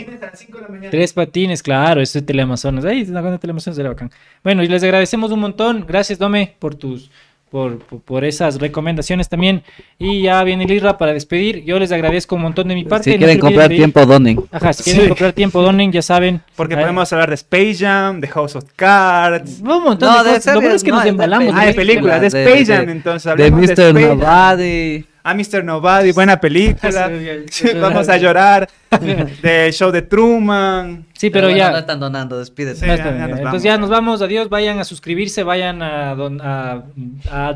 Tres 0.89 1.13
patines, 1.13 1.61
claro, 1.63 2.01
eso 2.01 2.19
es 2.19 2.25
Teleamazonas. 2.25 2.83
La 2.83 2.91
banda 3.21 3.31
de 3.31 3.39
Teleamazonas 3.39 3.77
era 3.79 3.89
bacán. 3.89 4.11
Bueno, 4.43 4.63
y 4.63 4.67
les 4.67 4.83
agradecemos 4.83 5.31
un 5.31 5.39
montón. 5.39 5.85
Gracias, 5.87 6.19
Dome, 6.19 6.55
por 6.59 6.75
tus. 6.75 7.09
Por, 7.51 7.79
por, 7.79 8.23
esas 8.23 8.59
recomendaciones 8.61 9.27
también. 9.27 9.61
Y 9.99 10.21
ya 10.21 10.41
viene 10.45 10.63
Lirra 10.65 10.97
para 10.97 11.11
despedir. 11.11 11.65
Yo 11.65 11.77
les 11.79 11.91
agradezco 11.91 12.37
un 12.37 12.43
montón 12.43 12.69
de 12.69 12.75
mi 12.75 12.85
parte. 12.85 13.11
Si 13.11 13.17
No 13.17 13.17
quieren 13.17 13.35
olviden 13.35 13.39
comprar 13.41 13.69
de 13.69 13.75
tiempo, 13.75 14.05
donen. 14.05 14.43
Ajá, 14.51 14.71
si 14.71 14.83
quieren 14.83 15.01
Sí. 15.01 15.07
comprar 15.09 15.33
tiempo, 15.33 15.61
donen, 15.61 15.91
ya 15.91 16.01
saben. 16.01 16.41
Porque 16.55 16.75
Ahí- 16.75 16.81
podemos 16.81 17.11
hablar 17.11 17.27
de 17.27 17.35
Space 17.35 17.75
Jam, 17.75 18.21
de 18.21 18.27
House 18.29 18.55
of 18.55 18.63
Cards. 18.77 19.59
Un 19.59 19.83
montón 19.83 20.09
No, 20.09 20.23
de 20.23 20.29
de 20.29 20.35
cosas. 20.37 20.53
Lo 20.55 20.61
bueno 20.61 20.75
es 20.77 20.83
que 20.83 20.91
nos 20.91 20.99
no, 20.99 21.03
de 21.03 21.09
embalamos. 21.09 21.53
Ah, 21.53 21.65
de 21.65 21.73
películas, 21.73 22.21
de 22.21 22.29
de- 22.29 22.43
Space 22.45 22.71
de- 22.71 22.77
Jam, 22.77 22.89
entonces 22.89 23.35
De 23.35 23.51
Mr. 23.51 23.93
Nobody. 23.93 25.05
A 25.23 25.33
Mr. 25.35 25.63
Nobody, 25.63 26.11
buena 26.11 26.39
película. 26.39 27.09
Vamos 27.81 28.09
a 28.09 28.17
llorar. 28.17 28.67
Del 29.41 29.71
show 29.71 29.91
de 29.91 30.01
Truman. 30.01 31.05
Sí, 31.13 31.29
pero 31.29 31.47
bueno, 31.47 31.57
ya. 31.57 31.71
No 31.71 31.77
están 31.77 31.99
donando, 31.99 32.39
despídete. 32.39 32.79
Sí, 32.79 32.85
ya- 32.87 32.93
Entonces 32.95 33.43
vamos. 33.43 33.63
ya 33.63 33.77
nos 33.77 33.89
vamos, 33.89 34.21
adiós, 34.21 34.49
vayan 34.49 34.79
a 34.79 34.83
suscribirse, 34.83 35.43
vayan 35.43 35.81
a, 35.81 36.15
don- 36.15 36.41
a, 36.41 36.83
a, 37.31 37.55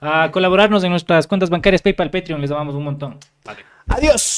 a 0.00 0.30
colaborarnos 0.30 0.84
en 0.84 0.90
nuestras 0.90 1.26
cuentas 1.26 1.50
bancarias, 1.50 1.82
PayPal, 1.82 2.10
Patreon, 2.10 2.40
les 2.40 2.50
damos 2.50 2.74
un 2.74 2.84
montón. 2.84 3.18
Adiós. 3.88 4.32